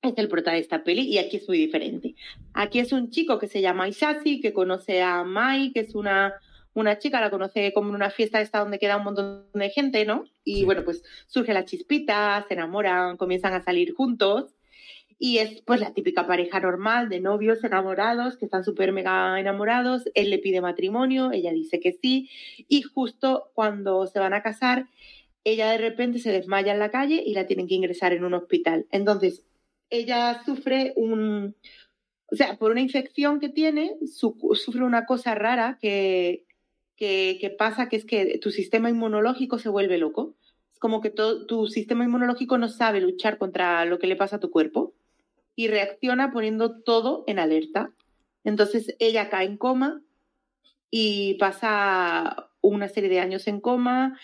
es 0.02 0.14
el 0.16 0.28
prota 0.28 0.50
de 0.52 0.58
esta 0.58 0.82
peli 0.82 1.02
y 1.02 1.18
aquí 1.18 1.36
es 1.36 1.46
muy 1.48 1.56
diferente. 1.58 2.16
Aquí 2.52 2.80
es 2.80 2.92
un 2.92 3.10
chico 3.10 3.38
que 3.38 3.46
se 3.46 3.60
llama 3.60 3.88
Isasi, 3.88 4.40
que 4.40 4.52
conoce 4.52 5.00
a 5.02 5.22
Mai, 5.22 5.72
que 5.72 5.80
es 5.80 5.94
una, 5.94 6.34
una 6.74 6.98
chica, 6.98 7.20
la 7.20 7.30
conoce 7.30 7.72
como 7.72 7.90
en 7.90 7.94
una 7.94 8.10
fiesta 8.10 8.40
esta 8.40 8.58
donde 8.58 8.80
queda 8.80 8.96
un 8.96 9.04
montón 9.04 9.46
de 9.54 9.70
gente, 9.70 10.04
¿no? 10.04 10.24
Y 10.42 10.56
Sí. 10.56 10.64
bueno, 10.64 10.82
pues 10.84 11.04
surge 11.28 11.54
la 11.54 11.64
chispita, 11.64 12.44
se 12.48 12.54
enamoran, 12.54 13.16
comienzan 13.16 13.54
a 13.54 13.62
salir 13.62 13.94
juntos. 13.94 14.56
Y 15.24 15.38
es 15.38 15.62
pues 15.62 15.78
la 15.78 15.94
típica 15.94 16.26
pareja 16.26 16.58
normal 16.58 17.08
de 17.08 17.20
novios 17.20 17.62
enamorados, 17.62 18.36
que 18.36 18.44
están 18.44 18.64
súper 18.64 18.90
mega 18.90 19.38
enamorados. 19.38 20.02
Él 20.14 20.30
le 20.30 20.40
pide 20.40 20.60
matrimonio, 20.60 21.30
ella 21.30 21.52
dice 21.52 21.78
que 21.78 21.92
sí. 21.92 22.28
Y 22.66 22.82
justo 22.82 23.52
cuando 23.54 24.08
se 24.08 24.18
van 24.18 24.34
a 24.34 24.42
casar, 24.42 24.88
ella 25.44 25.70
de 25.70 25.78
repente 25.78 26.18
se 26.18 26.32
desmaya 26.32 26.72
en 26.72 26.80
la 26.80 26.90
calle 26.90 27.22
y 27.24 27.34
la 27.34 27.46
tienen 27.46 27.68
que 27.68 27.76
ingresar 27.76 28.12
en 28.12 28.24
un 28.24 28.34
hospital. 28.34 28.86
Entonces, 28.90 29.44
ella 29.90 30.42
sufre 30.44 30.92
un... 30.96 31.54
O 32.32 32.34
sea, 32.34 32.56
por 32.56 32.72
una 32.72 32.80
infección 32.80 33.38
que 33.38 33.48
tiene, 33.48 33.94
su- 34.12 34.36
sufre 34.54 34.82
una 34.82 35.06
cosa 35.06 35.36
rara 35.36 35.78
que, 35.80 36.46
que, 36.96 37.38
que 37.40 37.50
pasa, 37.50 37.88
que 37.88 37.94
es 37.94 38.04
que 38.04 38.38
tu 38.38 38.50
sistema 38.50 38.90
inmunológico 38.90 39.60
se 39.60 39.68
vuelve 39.68 39.98
loco. 39.98 40.34
Es 40.72 40.80
como 40.80 41.00
que 41.00 41.10
todo, 41.10 41.46
tu 41.46 41.68
sistema 41.68 42.02
inmunológico 42.02 42.58
no 42.58 42.68
sabe 42.68 43.00
luchar 43.00 43.38
contra 43.38 43.84
lo 43.84 44.00
que 44.00 44.08
le 44.08 44.16
pasa 44.16 44.36
a 44.36 44.40
tu 44.40 44.50
cuerpo 44.50 44.94
y 45.56 45.68
reacciona 45.68 46.32
poniendo 46.32 46.80
todo 46.82 47.24
en 47.26 47.38
alerta. 47.38 47.92
Entonces 48.44 48.94
ella 48.98 49.28
cae 49.28 49.46
en 49.46 49.56
coma 49.56 50.02
y 50.90 51.34
pasa 51.34 52.50
una 52.60 52.88
serie 52.88 53.10
de 53.10 53.20
años 53.20 53.46
en 53.48 53.60
coma 53.60 54.18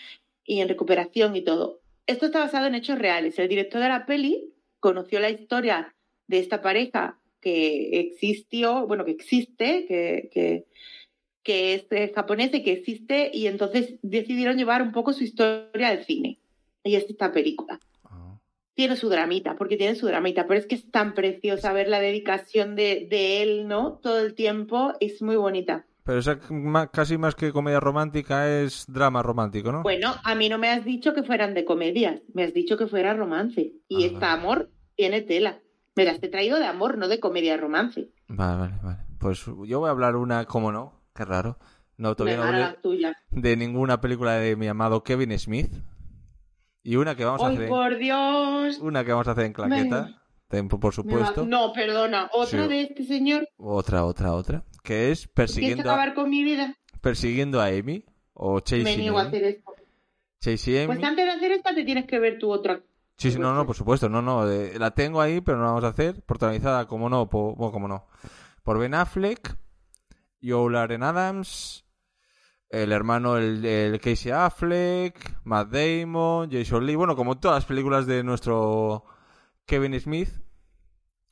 y 0.45 0.61
en 0.61 0.67
recuperación 0.67 1.35
y 1.35 1.41
todo. 1.43 1.81
Esto 2.07 2.25
está 2.25 2.39
basado 2.39 2.67
en 2.67 2.75
hechos 2.75 2.97
reales. 2.97 3.37
El 3.37 3.49
director 3.49 3.81
de 3.81 3.89
la 3.89 4.05
peli 4.05 4.53
conoció 4.79 5.19
la 5.19 5.29
historia 5.29 5.93
de 6.27 6.39
esta 6.39 6.61
pareja 6.61 7.19
que 7.41 7.99
existió, 7.99 8.87
bueno, 8.87 9.05
que 9.05 9.11
existe, 9.11 9.85
que, 9.87 10.29
que, 10.33 10.65
que 11.43 11.73
es 11.73 12.13
japonesa 12.13 12.57
y 12.57 12.63
que 12.63 12.73
existe, 12.73 13.31
y 13.33 13.47
entonces 13.47 13.95
decidieron 14.01 14.57
llevar 14.57 14.81
un 14.81 14.91
poco 14.91 15.13
su 15.13 15.23
historia 15.23 15.89
al 15.89 16.03
cine. 16.03 16.39
Y 16.83 16.95
es 16.95 17.09
esta 17.09 17.31
película. 17.31 17.79
Tiene 18.79 18.95
su 18.95 19.09
dramita, 19.09 19.57
porque 19.57 19.75
tiene 19.75 19.95
su 19.95 20.07
dramita, 20.07 20.47
pero 20.47 20.57
es 20.57 20.65
que 20.65 20.75
es 20.75 20.89
tan 20.89 21.13
preciosa 21.13 21.73
ver 21.73 21.89
la 21.89 21.99
dedicación 21.99 22.77
de, 22.77 23.07
de 23.09 23.41
él, 23.43 23.67
¿no? 23.67 23.99
Todo 24.01 24.19
el 24.21 24.35
tiempo, 24.35 24.93
es 25.01 25.21
muy 25.21 25.35
bonita. 25.35 25.85
Pero 26.05 26.19
esa 26.19 26.39
casi 26.89 27.17
más 27.17 27.35
que 27.35 27.51
comedia 27.51 27.81
romántica 27.81 28.47
es 28.61 28.85
drama 28.87 29.21
romántico, 29.21 29.73
¿no? 29.73 29.83
Bueno, 29.83 30.15
a 30.23 30.33
mí 30.33 30.47
no 30.47 30.57
me 30.57 30.69
has 30.69 30.85
dicho 30.85 31.13
que 31.13 31.23
fueran 31.23 31.55
de 31.55 31.65
comedias, 31.65 32.21
me 32.33 32.43
has 32.45 32.53
dicho 32.53 32.77
que 32.77 32.87
fuera 32.87 33.13
romance. 33.13 33.73
Y 33.89 34.03
Ah, 34.03 34.07
esta 34.07 34.19
vale. 34.29 34.41
amor 34.41 34.69
tiene 34.95 35.23
tela. 35.23 35.59
Me 35.97 36.05
las 36.05 36.23
he 36.23 36.29
traído 36.29 36.57
de 36.57 36.65
amor, 36.65 36.97
no 36.97 37.09
de 37.09 37.19
comedia 37.19 37.57
romance. 37.57 38.07
Vale, 38.29 38.59
vale, 38.59 38.73
vale. 38.81 38.99
Pues 39.19 39.43
yo 39.67 39.79
voy 39.81 39.87
a 39.89 39.91
hablar 39.91 40.15
una, 40.15 40.45
¿cómo 40.45 40.71
no? 40.71 41.01
Qué 41.13 41.25
raro. 41.25 41.57
No, 41.97 42.15
todavía 42.15 42.37
no 42.37 42.43
hablé 42.43 42.77
de 43.31 43.57
ninguna 43.57 43.99
película 43.99 44.35
de 44.35 44.55
mi 44.55 44.67
amado 44.67 45.03
Kevin 45.03 45.37
Smith. 45.37 45.73
Y 46.83 46.95
una 46.95 47.15
que 47.15 47.25
vamos 47.25 47.41
a 47.41 47.47
¡Ay, 47.47 47.55
hacer, 47.55 47.69
por 47.69 47.97
Dios! 47.97 48.79
una 48.79 49.03
que 49.03 49.11
vamos 49.11 49.27
a 49.27 49.31
hacer 49.31 49.45
en 49.45 49.53
claqueta, 49.53 50.01
Venga. 50.03 50.21
tem- 50.49 50.67
por 50.69 50.85
Me 50.85 50.91
supuesto. 50.91 51.45
No, 51.45 51.73
perdona, 51.73 52.29
otra 52.33 52.63
Sí. 52.63 52.69
de 52.69 52.81
este 52.83 53.03
señor. 53.05 53.47
Otra, 53.57 54.05
otra, 54.05 54.33
otra. 54.33 54.63
Que 54.83 55.11
es 55.11 55.19
¿Quieres 55.19 55.27
persiguiendo 55.33 55.89
a, 55.89 55.93
acabar 55.93 56.13
con 56.15 56.29
mi 56.29 56.43
vida? 56.43 56.75
persiguiendo 57.01 57.61
a 57.61 57.65
Amy 57.67 58.05
o 58.33 58.55
Me 58.55 58.61
Chasing 58.61 58.99
niego 58.99 59.19
a 59.19 59.23
hacer 59.23 59.43
esto. 59.43 59.73
Chasing 60.41 60.77
Amy. 60.77 60.85
Pues 60.87 61.03
antes 61.03 61.25
de 61.25 61.31
hacer 61.31 61.51
esta 61.51 61.75
te 61.75 61.83
tienes 61.83 62.05
que 62.05 62.17
ver 62.19 62.39
tu 62.39 62.49
otra. 62.51 62.81
Sí, 63.17 63.31
sí, 63.31 63.37
no, 63.39 63.53
no, 63.53 63.65
por 63.65 63.75
supuesto, 63.75 64.07
no, 64.07 64.21
no, 64.21 64.49
eh, 64.49 64.79
la 64.79 64.91
tengo 64.91 65.19
ahí, 65.19 65.41
pero 65.41 65.57
no 65.57 65.63
la 65.65 65.69
vamos 65.71 65.83
a 65.83 65.89
hacer, 65.89 66.21
protagonizada, 66.23 66.87
como 66.87 67.09
no, 67.09 67.29
por, 67.29 67.53
bueno, 67.57 67.73
como 67.73 67.87
no, 67.89 68.07
por 68.63 68.79
Ben 68.79 68.93
Affleck, 68.93 69.57
Joe 70.41 70.71
Laren 70.71 71.03
Adams, 71.03 71.83
el 72.69 72.91
hermano, 72.91 73.37
el, 73.37 73.99
Casey 74.01 74.31
Affleck, 74.31 75.39
Matt 75.43 75.69
Damon, 75.71 76.49
Jason 76.51 76.85
Lee, 76.85 76.95
bueno, 76.95 77.15
como 77.15 77.39
todas 77.39 77.57
las 77.57 77.65
películas 77.65 78.05
de 78.05 78.23
nuestro 78.23 79.05
Kevin 79.65 79.99
Smith, 79.99 80.29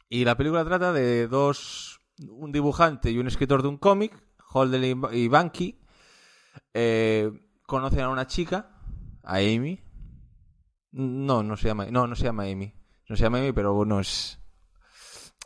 y 0.09 0.25
la 0.25 0.35
película 0.35 0.63
trata 0.65 0.93
de 0.93 1.27
dos, 1.27 1.99
un 2.29 2.51
dibujante 2.51 3.11
y 3.11 3.17
un 3.19 3.27
escritor 3.27 3.61
de 3.61 3.67
un 3.67 3.77
cómic, 3.77 4.13
Holden 4.53 4.83
y- 5.11 5.17
y 5.17 5.27
Banky, 5.27 5.79
eh, 6.73 7.31
conocen 7.65 7.99
a 8.01 8.09
una 8.09 8.27
chica, 8.27 8.79
a 9.23 9.35
Amy, 9.38 9.83
no, 10.91 11.43
no 11.43 11.57
se 11.57 11.67
llama, 11.67 11.85
no, 11.91 12.07
no 12.07 12.15
se 12.15 12.23
llama 12.23 12.43
Amy. 12.43 12.73
No 13.09 13.15
se 13.15 13.23
llama 13.23 13.38
Amy, 13.38 13.53
pero 13.53 13.73
bueno, 13.73 13.99
es. 14.01 14.39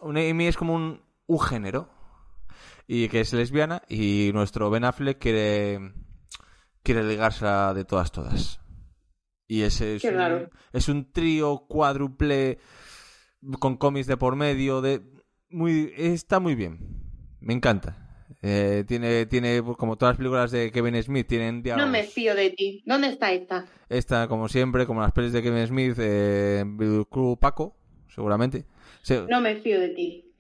Una 0.01 0.21
Amy 0.21 0.47
es 0.47 0.57
como 0.57 0.73
un, 0.73 1.03
un 1.27 1.39
género. 1.39 1.89
Y 2.93 3.07
que 3.07 3.21
es 3.21 3.31
lesbiana. 3.31 3.81
Y 3.87 4.31
nuestro 4.33 4.69
Ben 4.69 4.83
Affleck 4.83 5.17
quiere. 5.17 5.93
Quiere 6.83 7.03
ligársela 7.03 7.73
de 7.73 7.85
todas, 7.85 8.11
todas. 8.11 8.59
Y 9.47 9.61
ese 9.61 9.95
es 9.95 10.01
Qué 10.01 10.09
un, 10.09 10.15
raro. 10.15 10.49
es 10.73 10.89
un 10.89 11.09
trío 11.11 11.65
cuádruple 11.69 12.57
con 13.59 13.77
cómics 13.77 14.07
de 14.07 14.17
por 14.17 14.35
medio. 14.35 14.81
de 14.81 15.01
muy 15.49 15.93
Está 15.95 16.39
muy 16.41 16.55
bien. 16.55 16.79
Me 17.39 17.53
encanta. 17.53 18.25
Eh, 18.41 18.83
tiene, 18.87 19.25
tiene, 19.27 19.61
como 19.77 19.97
todas 19.97 20.13
las 20.13 20.17
películas 20.17 20.51
de 20.51 20.71
Kevin 20.71 21.01
Smith, 21.03 21.27
tienen 21.27 21.57
No 21.57 21.61
diálogos. 21.63 21.91
me 21.91 22.03
fío 22.03 22.33
de 22.35 22.49
ti. 22.49 22.83
¿Dónde 22.85 23.07
está 23.09 23.31
esta? 23.31 23.67
Esta, 23.87 24.27
como 24.27 24.49
siempre, 24.49 24.85
como 24.85 24.99
las 25.01 25.11
pelis 25.13 25.31
de 25.31 25.43
Kevin 25.43 25.67
Smith, 25.67 25.95
eh, 25.99 26.65
Club 27.09 27.39
Paco, 27.39 27.77
seguramente. 28.09 28.65
Se- 29.01 29.21
No 29.29 29.39
me 29.39 29.55
fío 29.57 29.79
de 29.79 29.89
ti. 29.89 30.30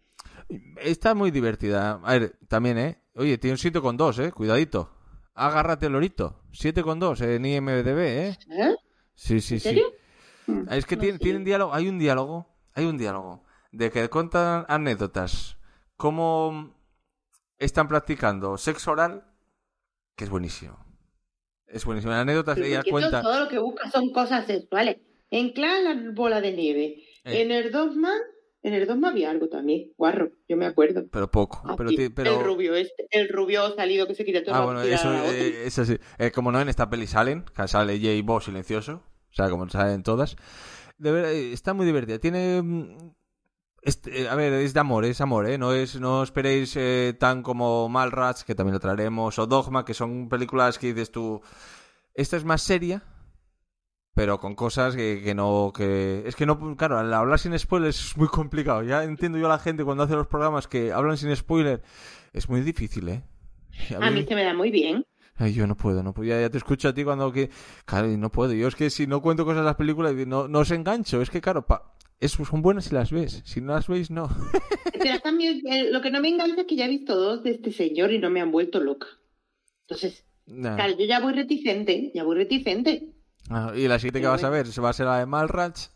Está 0.77 1.13
muy 1.13 1.31
divertida. 1.31 1.99
A 2.03 2.13
ver, 2.13 2.37
también, 2.47 2.77
¿eh? 2.77 3.01
Oye, 3.15 3.37
tiene 3.37 3.53
un 3.53 3.57
7 3.57 3.81
con 3.81 3.97
2, 3.97 4.19
¿eh? 4.19 4.31
Cuidadito. 4.31 4.89
Agárrate 5.33 5.87
el 5.87 5.93
lorito. 5.93 6.41
7 6.51 6.83
con 6.83 6.99
2 6.99 7.21
en 7.21 7.45
IMDB, 7.45 7.99
¿eh? 7.99 8.37
¿Eh? 8.49 8.75
Sí, 9.15 9.41
sí, 9.41 9.55
¿En 9.55 9.59
sí. 9.59 9.69
serio? 9.69 9.85
Mm, 10.47 10.67
Es 10.71 10.85
que 10.85 10.95
no 10.95 11.17
tienen, 11.19 11.43
diálogo, 11.43 11.73
hay 11.73 11.87
un 11.87 11.99
diálogo, 11.99 12.47
hay 12.73 12.85
un 12.85 12.97
diálogo 12.97 13.43
de 13.71 13.89
que 13.91 14.09
cuentan 14.09 14.65
anécdotas, 14.67 15.57
cómo 15.97 16.75
están 17.57 17.87
practicando 17.87 18.57
sexo 18.57 18.91
oral, 18.91 19.23
que 20.15 20.25
es 20.25 20.29
buenísimo. 20.29 20.77
Es 21.67 21.85
buenísimo. 21.85 22.11
En 22.13 22.19
anécdotas 22.19 22.55
Pero 22.55 22.67
ella 22.67 22.83
cuenta... 22.89 23.21
todo 23.21 23.39
lo 23.45 23.49
que 23.49 23.59
busca 23.59 23.89
son 23.89 24.11
cosas 24.11 24.45
sexuales. 24.45 24.97
En 25.29 25.53
Clan 25.53 25.83
la 25.85 26.11
bola 26.11 26.41
de 26.41 26.51
nieve. 26.51 26.83
Eh. 27.23 27.41
En 27.41 27.51
el 27.51 27.71
Dogma, 27.71 28.11
en 28.63 28.73
el 28.73 28.87
Dogma 28.87 29.09
había 29.09 29.29
algo 29.31 29.49
también. 29.49 29.91
Guarro, 29.97 30.31
yo 30.47 30.57
me 30.57 30.65
acuerdo. 30.65 31.05
Pero 31.11 31.31
poco. 31.31 31.61
Ah, 31.65 31.75
pero, 31.77 31.89
pero... 32.15 32.39
El 32.39 32.45
rubio 32.45 32.75
este, 32.75 33.07
el 33.11 33.29
rubio 33.29 33.73
salido 33.75 34.07
que 34.07 34.15
se 34.15 34.25
quita 34.25 34.43
todo 34.43 34.55
Ah, 34.55 34.65
bueno, 34.65 34.81
eso, 34.81 35.11
eh, 35.13 35.65
eso 35.65 35.85
sí. 35.85 35.97
Eh, 36.17 36.31
como 36.31 36.51
no, 36.51 36.61
en 36.61 36.69
esta 36.69 36.89
peli 36.89 37.07
salen, 37.07 37.45
sale 37.67 37.99
Jay 37.99 38.21
Bo 38.21 38.39
silencioso, 38.39 39.03
o 39.29 39.33
sea, 39.33 39.49
como 39.49 39.67
salen 39.69 40.03
todas. 40.03 40.35
De 40.97 41.11
verdad, 41.11 41.31
eh, 41.31 41.53
está 41.53 41.73
muy 41.73 41.85
divertida. 41.85 42.19
Tiene... 42.19 42.61
mm, 42.61 43.13
este, 43.81 44.21
eh, 44.21 44.29
a 44.29 44.35
ver, 44.35 44.53
es 44.53 44.73
de 44.75 44.79
amor, 44.79 45.05
es 45.05 45.21
amor, 45.21 45.49
¿eh? 45.49 45.57
No, 45.57 45.73
es, 45.73 45.99
no 45.99 46.21
esperéis 46.21 46.75
eh, 46.75 47.15
tan 47.19 47.41
como 47.41 47.89
Malrats, 47.89 48.43
que 48.43 48.53
también 48.53 48.75
lo 48.75 48.79
traeremos, 48.79 49.39
o 49.39 49.47
Dogma, 49.47 49.83
que 49.85 49.95
son 49.95 50.29
películas 50.29 50.77
que 50.77 50.93
dices 50.93 51.11
tú... 51.11 51.41
Esta 52.13 52.37
es 52.37 52.43
más 52.43 52.61
seria, 52.61 53.03
pero 54.13 54.39
con 54.39 54.55
cosas 54.55 54.95
que, 54.95 55.21
que 55.23 55.33
no... 55.33 55.71
que 55.75 56.23
Es 56.25 56.35
que 56.35 56.45
no... 56.45 56.75
Claro, 56.75 56.97
al 56.99 57.13
hablar 57.13 57.39
sin 57.39 57.57
spoilers 57.57 57.99
es 58.11 58.17
muy 58.17 58.27
complicado. 58.27 58.83
Ya 58.83 59.03
entiendo 59.03 59.37
yo 59.37 59.45
a 59.45 59.49
la 59.49 59.59
gente 59.59 59.83
cuando 59.83 60.03
hace 60.03 60.15
los 60.15 60.27
programas 60.27 60.67
que 60.67 60.91
hablan 60.91 61.17
sin 61.17 61.35
spoiler. 61.35 61.81
Es 62.33 62.49
muy 62.49 62.61
difícil, 62.61 63.07
¿eh? 63.09 63.23
A 63.99 64.11
mí 64.11 64.25
se 64.27 64.35
me 64.35 64.43
da 64.43 64.53
muy 64.53 64.69
bien. 64.71 65.05
Ay, 65.35 65.53
yo 65.53 65.65
no 65.65 65.75
puedo, 65.75 66.03
no 66.03 66.13
puedo. 66.13 66.27
Ya, 66.29 66.39
ya 66.41 66.49
te 66.49 66.57
escucho 66.57 66.89
a 66.89 66.93
ti 66.93 67.03
cuando 67.03 67.31
que... 67.31 67.49
Claro, 67.85 68.07
no 68.17 68.31
puedo. 68.31 68.53
Yo 68.53 68.67
es 68.67 68.75
que 68.75 68.89
si 68.89 69.07
no 69.07 69.21
cuento 69.21 69.45
cosas 69.45 69.61
de 69.61 69.65
las 69.65 69.75
películas, 69.75 70.13
no, 70.27 70.47
no 70.47 70.59
os 70.59 70.71
engancho. 70.71 71.21
Es 71.21 71.29
que, 71.29 71.41
claro, 71.41 71.65
pa... 71.65 71.93
es- 72.19 72.33
son 72.33 72.61
buenas 72.61 72.85
si 72.85 72.93
las 72.93 73.11
ves. 73.11 73.41
Si 73.45 73.61
no 73.61 73.73
las 73.73 73.87
veis, 73.87 74.11
no. 74.11 74.29
Pero 75.01 75.19
también, 75.21 75.61
eh, 75.65 75.89
lo 75.89 76.01
que 76.01 76.11
no 76.11 76.19
me 76.21 76.29
engancha 76.29 76.61
es 76.61 76.67
que 76.67 76.75
ya 76.75 76.85
he 76.85 76.89
visto 76.89 77.15
dos 77.15 77.43
de 77.43 77.51
este 77.51 77.71
señor 77.71 78.11
y 78.11 78.19
no 78.19 78.29
me 78.29 78.41
han 78.41 78.51
vuelto 78.51 78.79
loca. 78.81 79.07
Entonces, 79.87 80.25
Nah. 80.47 80.75
claro, 80.75 80.97
yo 80.97 81.05
ya 81.05 81.19
voy 81.21 81.33
reticente, 81.33 82.11
ya 82.13 82.23
voy 82.23 82.35
reticente. 82.35 83.10
Ah, 83.49 83.73
¿Y 83.75 83.87
la 83.87 83.99
siguiente 83.99 84.21
que 84.21 84.27
vas 84.27 84.43
a 84.43 84.49
bueno. 84.49 84.63
ver? 84.63 84.73
¿Se 84.73 84.81
va 84.81 84.89
a 84.89 84.93
ser 84.93 85.05
la 85.07 85.19
de 85.19 85.25
Malrach? 85.25 85.87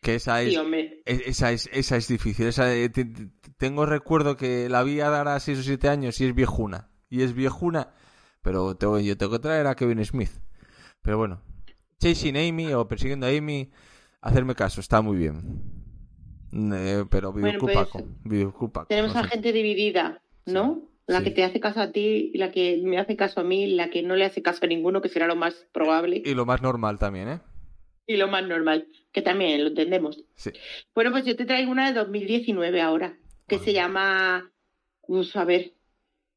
Que 0.00 0.14
esa 0.14 0.42
es, 0.42 0.54
Sí, 0.54 1.00
es- 1.04 1.20
esa 1.26 1.50
es, 1.52 1.68
esa 1.72 1.96
es 1.96 2.08
difícil. 2.08 2.46
Esa, 2.46 2.64
te- 2.66 2.88
te- 2.88 3.30
tengo 3.56 3.84
recuerdo 3.84 4.36
que 4.36 4.68
la 4.68 4.82
vi 4.84 5.00
a 5.00 5.10
dar 5.10 5.26
a 5.28 5.40
6 5.40 5.58
o 5.58 5.62
7 5.62 5.88
años 5.88 6.20
y 6.20 6.26
es 6.26 6.34
viejuna. 6.34 6.88
Y 7.10 7.22
es 7.22 7.34
viejuna, 7.34 7.94
pero 8.42 8.76
tengo, 8.76 8.98
yo 9.00 9.16
tengo 9.16 9.32
que 9.32 9.38
traer 9.40 9.66
a 9.66 9.74
Kevin 9.74 10.04
Smith. 10.04 10.30
Pero 11.02 11.18
bueno, 11.18 11.40
Chasing 12.00 12.36
Amy 12.36 12.72
o 12.74 12.86
Persiguiendo 12.86 13.26
a 13.26 13.30
Amy, 13.30 13.70
hacerme 14.20 14.54
caso, 14.54 14.80
está 14.80 15.00
muy 15.00 15.16
bien. 15.16 15.62
Eh, 16.52 17.04
pero 17.10 17.32
Bueno, 17.32 17.46
Videoclub 18.24 18.72
pues, 18.72 18.88
Tenemos 18.88 19.14
no 19.14 19.20
a 19.20 19.22
sé. 19.24 19.28
gente 19.30 19.52
dividida, 19.52 20.22
¿no? 20.46 20.87
La 21.08 21.18
sí. 21.18 21.24
que 21.24 21.30
te 21.32 21.42
hace 21.42 21.58
caso 21.58 21.80
a 21.80 21.90
ti, 21.90 22.30
la 22.34 22.52
que 22.52 22.80
me 22.84 22.98
hace 22.98 23.16
caso 23.16 23.40
a 23.40 23.44
mí, 23.44 23.66
la 23.66 23.90
que 23.90 24.02
no 24.02 24.14
le 24.14 24.24
hace 24.26 24.42
caso 24.42 24.60
a 24.64 24.68
ninguno, 24.68 25.00
que 25.02 25.08
será 25.08 25.26
lo 25.26 25.34
más 25.36 25.66
probable 25.72 26.22
Y 26.24 26.34
lo 26.34 26.46
más 26.46 26.62
normal 26.62 26.98
también, 26.98 27.28
¿eh? 27.28 27.40
y 28.06 28.16
lo 28.16 28.28
más 28.28 28.46
normal, 28.46 28.86
que 29.12 29.20
también 29.20 29.60
lo 29.62 29.68
entendemos. 29.68 30.22
Sí. 30.34 30.50
Bueno, 30.94 31.10
pues 31.10 31.24
yo 31.26 31.34
te 31.36 31.44
traigo 31.44 31.70
una 31.70 31.88
de 31.88 31.94
2019 31.98 32.80
ahora, 32.80 33.16
que 33.46 33.58
se 33.58 33.72
llama, 33.72 34.50
uf, 35.06 35.36
a 35.36 35.44
ver, 35.44 35.72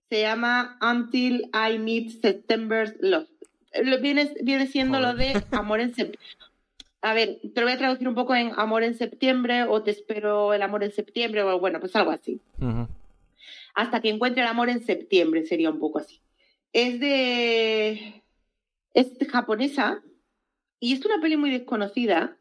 se 0.10 0.22
llama 0.22 0.78
Until 0.82 1.50
I 1.54 1.78
Meet 1.78 2.22
September's 2.22 2.96
Love. 3.00 3.28
Lo- 3.84 4.02
Viene, 4.02 4.34
viene 4.42 4.68
siendo 4.68 5.00
lo 5.00 5.14
de. 5.16 5.42
Amor 5.52 5.80
en 5.80 5.94
Septiembre. 5.96 6.20
A 7.02 7.14
ver, 7.14 7.40
te 7.54 7.62
lo 7.62 7.68
voy 7.68 7.74
a 7.74 7.78
traducir 7.78 8.08
un 8.08 8.16
poco 8.16 8.36
en 8.36 8.52
Amor 8.58 8.84
en 8.84 8.94
Septiembre 8.96 9.64
o 9.64 9.82
Te 9.82 9.92
espero 9.92 10.54
el 10.54 10.62
amor 10.62 10.84
en 10.84 10.92
septiembre 10.92 11.42
o 11.44 11.60
bueno, 11.60 11.80
pues 11.80 11.96
algo 11.96 12.12
así. 12.12 12.42
Ujú. 12.60 12.88
Hasta 13.76 14.02
que 14.02 14.10
encuentre 14.10 14.42
el 14.42 14.48
amor 14.48 14.70
en 14.70 14.84
septiembre 14.84 15.46
sería 15.46 15.70
un 15.70 15.80
poco 15.80 16.00
así. 16.00 16.22
Es 16.74 17.00
de... 17.00 18.24
Es 18.94 19.18
de 19.18 19.26
japonesa 19.26 20.04
y 20.80 20.94
es 20.94 21.06
una 21.06 21.22
peli 21.22 21.38
muy 21.38 21.50
desconocida 21.50 22.38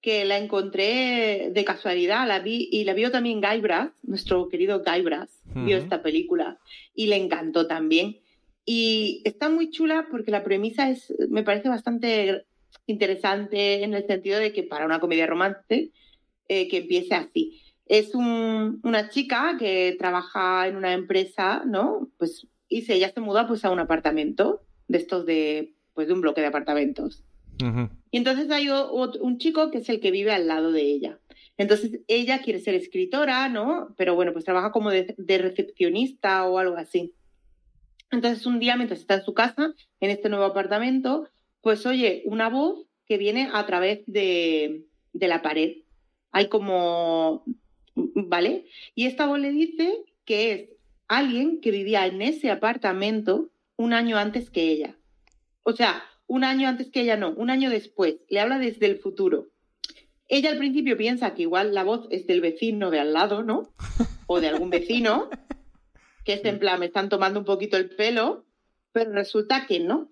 que 0.00 0.24
la 0.24 0.36
encontré 0.36 1.50
de 1.52 1.64
casualidad, 1.64 2.26
la 2.26 2.40
vi 2.40 2.68
y 2.72 2.84
la 2.84 2.92
vio 2.92 3.10
también 3.10 3.40
Guy 3.40 3.60
Brass, 3.60 3.90
nuestro 4.02 4.48
querido 4.48 4.82
Guy 4.82 5.02
Brass, 5.02 5.40
vio 5.44 5.76
Ujú. 5.76 5.84
esta 5.84 6.02
película 6.02 6.58
y 6.94 7.06
le 7.06 7.16
encantó 7.16 7.68
también. 7.68 8.20
Y 8.64 9.22
está 9.24 9.48
muy 9.48 9.70
chula 9.70 10.08
porque 10.10 10.32
la 10.32 10.42
premisa 10.42 10.90
es, 10.90 11.14
me 11.28 11.44
parece 11.44 11.68
bastante 11.68 12.46
interesante 12.86 13.84
en 13.84 13.94
el 13.94 14.06
sentido 14.06 14.40
de 14.40 14.52
que 14.52 14.64
para 14.64 14.86
una 14.86 14.98
comedia 14.98 15.26
romance 15.26 15.90
eh, 16.48 16.68
que 16.68 16.78
empiece 16.78 17.14
así. 17.14 17.61
Es 17.92 18.14
un- 18.14 18.80
una 18.84 19.10
chica 19.10 19.56
que 19.58 19.94
trabaja 19.98 20.66
en 20.66 20.76
una 20.76 20.94
empresa, 20.94 21.62
¿no? 21.66 22.08
Pues 22.16 22.46
y 22.66 22.80
se, 22.82 22.94
ella 22.94 23.12
se 23.12 23.20
muda 23.20 23.46
pues 23.46 23.66
a 23.66 23.70
un 23.70 23.80
apartamento 23.80 24.62
de 24.88 24.96
estos 24.96 25.26
de 25.26 25.74
pues 25.92 26.08
de 26.08 26.14
un 26.14 26.22
bloque 26.22 26.40
de 26.40 26.46
apartamentos. 26.46 27.22
Y 28.10 28.16
entonces 28.16 28.50
hay 28.50 28.68
un 28.70 29.36
chico 29.36 29.70
que 29.70 29.78
es 29.78 29.88
el 29.90 30.00
que 30.00 30.10
vive 30.10 30.32
al 30.32 30.48
lado 30.48 30.72
de 30.72 30.80
ella. 30.80 31.20
Entonces 31.58 32.00
ella 32.08 32.40
quiere 32.40 32.60
ser 32.60 32.74
escritora, 32.74 33.50
¿no? 33.50 33.94
Pero 33.98 34.14
bueno, 34.14 34.32
pues 34.32 34.46
trabaja 34.46 34.72
como 34.72 34.90
de, 34.90 35.14
de 35.18 35.36
recepcionista 35.38 36.46
o 36.48 36.56
algo 36.58 36.76
así. 36.78 37.12
Entonces 38.10 38.46
un 38.46 38.58
día, 38.58 38.76
mientras 38.76 39.00
está 39.00 39.16
en 39.16 39.24
su 39.24 39.34
casa, 39.34 39.74
en 40.00 40.10
este 40.10 40.30
nuevo 40.30 40.46
apartamento, 40.46 41.28
pues 41.60 41.84
oye 41.84 42.22
una 42.24 42.48
voz 42.48 42.86
que 43.06 43.18
viene 43.18 43.50
a 43.52 43.66
través 43.66 44.00
de, 44.06 44.86
de 45.12 45.28
la 45.28 45.42
pared. 45.42 45.76
Hay 46.30 46.48
como, 46.48 47.44
¿vale? 47.94 48.66
Y 48.94 49.06
esta 49.06 49.26
voz 49.26 49.38
le 49.38 49.50
dice 49.50 50.04
que 50.24 50.52
es 50.52 50.68
alguien 51.08 51.60
que 51.60 51.70
vivía 51.70 52.06
en 52.06 52.22
ese 52.22 52.50
apartamento 52.50 53.50
un 53.76 53.92
año 53.92 54.16
antes 54.16 54.50
que 54.50 54.70
ella. 54.70 54.96
O 55.62 55.72
sea, 55.72 56.02
un 56.26 56.44
año 56.44 56.68
antes 56.68 56.90
que 56.90 57.02
ella 57.02 57.16
no, 57.16 57.30
un 57.32 57.50
año 57.50 57.70
después. 57.70 58.16
Le 58.28 58.40
habla 58.40 58.58
desde 58.58 58.86
el 58.86 58.98
futuro. 58.98 59.48
Ella 60.28 60.50
al 60.50 60.58
principio 60.58 60.96
piensa 60.96 61.34
que 61.34 61.42
igual 61.42 61.74
la 61.74 61.84
voz 61.84 62.06
es 62.10 62.26
del 62.26 62.40
vecino 62.40 62.90
de 62.90 63.00
al 63.00 63.12
lado, 63.12 63.42
¿no? 63.42 63.74
O 64.26 64.40
de 64.40 64.48
algún 64.48 64.70
vecino, 64.70 65.28
que 66.24 66.34
es 66.34 66.44
en 66.44 66.58
plan, 66.58 66.80
me 66.80 66.86
están 66.86 67.10
tomando 67.10 67.38
un 67.38 67.44
poquito 67.44 67.76
el 67.76 67.90
pelo, 67.90 68.46
pero 68.92 69.12
resulta 69.12 69.66
que 69.66 69.80
no, 69.80 70.10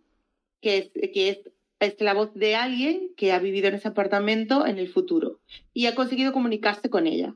que 0.61 0.77
es, 0.77 1.13
que 1.13 1.29
es, 1.31 1.39
es 1.79 2.01
la 2.01 2.13
voz 2.13 2.35
de 2.35 2.55
alguien 2.55 3.15
que 3.17 3.33
ha 3.33 3.39
vivido 3.39 3.69
en 3.69 3.77
ese 3.77 3.89
apartamento 3.89 4.67
en 4.67 4.79
el 4.79 4.89
futuro 4.89 5.41
y 5.73 5.87
ha 5.87 5.95
conseguido 5.95 6.35
comunicarse 6.35 6.91
con 6.91 7.07
ella. 7.07 7.35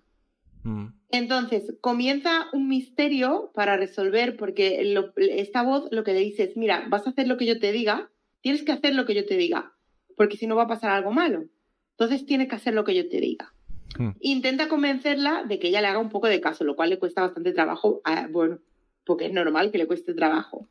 Mm. 0.64 0.86
Entonces, 1.10 1.74
comienza 1.80 2.46
un 2.52 2.68
misterio 2.68 3.52
para 3.54 3.76
resolver, 3.76 4.36
porque 4.36 4.82
lo- 4.84 5.12
esta 5.16 5.62
voz 5.62 5.86
lo 5.92 6.02
que 6.04 6.12
le 6.14 6.20
dice 6.20 6.42
es, 6.44 6.56
mira, 6.56 6.86
vas 6.88 7.06
a 7.06 7.10
hacer 7.10 7.28
lo 7.28 7.36
que 7.36 7.46
yo 7.46 7.58
te 7.60 7.70
diga, 7.70 8.10
tienes 8.40 8.62
que 8.64 8.72
hacer 8.72 8.94
lo 8.94 9.06
que 9.06 9.14
yo 9.14 9.24
te 9.24 9.36
diga, 9.36 9.72
porque 10.16 10.36
si 10.36 10.46
no 10.46 10.56
va 10.56 10.64
a 10.64 10.68
pasar 10.68 10.90
algo 10.90 11.12
malo. 11.12 11.44
Entonces 11.92 12.26
tienes 12.26 12.48
que 12.48 12.56
hacer 12.56 12.74
lo 12.74 12.82
que 12.84 12.94
yo 12.94 13.08
te 13.08 13.20
diga. 13.20 13.52
Mm. 13.98 14.10
Intenta 14.20 14.68
convencerla 14.68 15.44
de 15.44 15.58
que 15.60 15.68
ella 15.68 15.80
le 15.80 15.86
haga 15.86 15.98
un 16.00 16.08
poco 16.10 16.26
de 16.26 16.40
caso, 16.40 16.64
lo 16.64 16.74
cual 16.74 16.90
le 16.90 16.98
cuesta 16.98 17.20
bastante 17.20 17.52
trabajo, 17.52 18.00
ah, 18.04 18.26
bueno, 18.30 18.58
porque 19.04 19.26
es 19.26 19.32
normal 19.32 19.70
que 19.70 19.78
le 19.78 19.86
cueste 19.86 20.14
trabajo. 20.14 20.68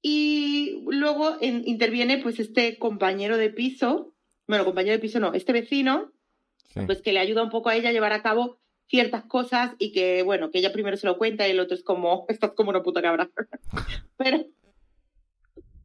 Y 0.00 0.84
luego 0.86 1.36
en- 1.40 1.66
interviene 1.66 2.18
pues 2.18 2.38
este 2.38 2.78
compañero 2.78 3.36
de 3.36 3.50
piso, 3.50 4.14
bueno, 4.46 4.64
compañero 4.64 4.92
de 4.92 5.00
piso 5.00 5.18
no, 5.18 5.32
este 5.34 5.52
vecino, 5.52 6.12
Sí. 6.68 6.80
pues 6.86 7.00
que 7.02 7.12
le 7.12 7.20
ayuda 7.20 7.42
un 7.42 7.50
poco 7.50 7.68
a 7.70 7.76
ella 7.76 7.88
a 7.88 7.92
llevar 7.92 8.12
a 8.12 8.22
cabo 8.22 8.58
ciertas 8.88 9.24
cosas 9.24 9.72
y 9.78 9.92
que, 9.92 10.22
bueno, 10.22 10.50
que 10.50 10.58
ella 10.58 10.72
primero 10.72 10.96
se 10.96 11.06
lo 11.06 11.18
cuenta 11.18 11.46
y 11.46 11.50
el 11.52 11.60
otro 11.60 11.74
es 11.74 11.82
como, 11.82 12.24
estás 12.28 12.52
como 12.52 12.70
una 12.70 12.82
puta 12.82 13.02
cabra. 13.02 13.30
pero, 14.16 14.44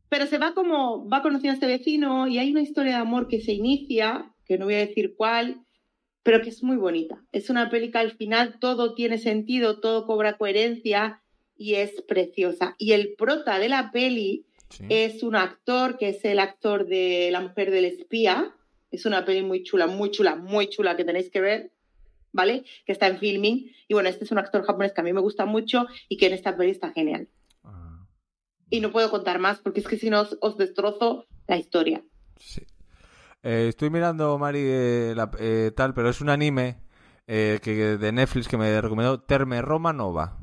pero 0.09 0.25
se 0.27 0.37
va 0.37 0.53
como, 0.53 1.07
va 1.09 1.21
conociendo 1.21 1.51
a 1.51 1.55
este 1.55 1.67
vecino 1.67 2.27
y 2.27 2.37
hay 2.37 2.51
una 2.51 2.61
historia 2.61 2.93
de 2.93 3.01
amor 3.01 3.27
que 3.27 3.41
se 3.41 3.53
inicia, 3.53 4.33
que 4.45 4.57
no 4.57 4.65
voy 4.65 4.75
a 4.75 4.85
decir 4.85 5.15
cuál, 5.17 5.61
pero 6.21 6.41
que 6.41 6.49
es 6.49 6.63
muy 6.63 6.77
bonita. 6.77 7.21
Es 7.31 7.49
una 7.49 7.69
peli 7.69 7.91
que 7.91 7.97
al 7.97 8.11
final 8.11 8.59
todo 8.59 8.93
tiene 8.93 9.17
sentido, 9.17 9.79
todo 9.79 10.05
cobra 10.05 10.37
coherencia 10.37 11.21
y 11.57 11.75
es 11.75 12.01
preciosa. 12.03 12.75
Y 12.77 12.93
el 12.93 13.15
prota 13.15 13.59
de 13.59 13.69
la 13.69 13.91
peli 13.91 14.45
Sí. 14.69 14.85
es 14.89 15.21
un 15.21 15.35
actor 15.35 15.99
que 15.99 16.09
es 16.09 16.25
el 16.25 16.39
actor 16.39 16.87
de 16.87 17.29
La 17.31 17.41
mujer 17.41 17.69
del 17.69 17.85
espía. 17.85 18.55
Es 18.93 19.05
una 19.05 19.25
peli 19.25 19.41
muy 19.43 19.63
chula, 19.63 19.87
muy 19.87 20.11
chula, 20.11 20.35
muy 20.35 20.67
chula 20.69 20.95
que 20.95 21.03
tenéis 21.05 21.29
que 21.31 21.41
ver, 21.41 21.71
¿vale? 22.31 22.63
Que 22.85 22.91
está 22.93 23.07
en 23.07 23.17
filming. 23.19 23.71
Y 23.87 23.93
bueno, 23.93 24.09
este 24.09 24.23
es 24.25 24.31
un 24.31 24.37
actor 24.39 24.63
japonés 24.63 24.93
que 24.93 25.01
a 25.01 25.03
mí 25.03 25.13
me 25.13 25.21
gusta 25.21 25.45
mucho 25.45 25.85
y 26.09 26.17
que 26.17 26.27
en 26.27 26.33
esta 26.33 26.55
peli 26.55 26.71
está 26.71 26.91
genial. 26.91 27.27
Ah, 27.63 28.05
Y 28.69 28.79
no 28.81 28.91
puedo 28.91 29.09
contar 29.09 29.39
más 29.39 29.59
porque 29.59 29.79
es 29.81 29.87
que 29.87 29.97
si 29.97 30.09
no 30.09 30.21
os, 30.21 30.37
os 30.41 30.57
destrozo 30.57 31.25
la 31.47 31.57
historia. 31.57 32.03
sí. 32.39 32.61
Eh, 33.43 33.67
estoy 33.69 33.89
mirando, 33.89 34.37
Mari, 34.37 34.59
eh, 34.63 35.13
la- 35.15 35.31
eh, 35.39 35.71
tal, 35.75 35.93
pero 35.93 36.09
es 36.09 36.21
un 36.21 36.29
anime 36.29 36.77
eh, 37.27 37.59
que, 37.61 37.97
de 37.97 38.11
Netflix 38.11 38.47
que 38.47 38.57
me 38.57 38.79
recomendó 38.81 39.21
Terme 39.21 39.61
Roma 39.61 39.91
Nova. 39.93 40.37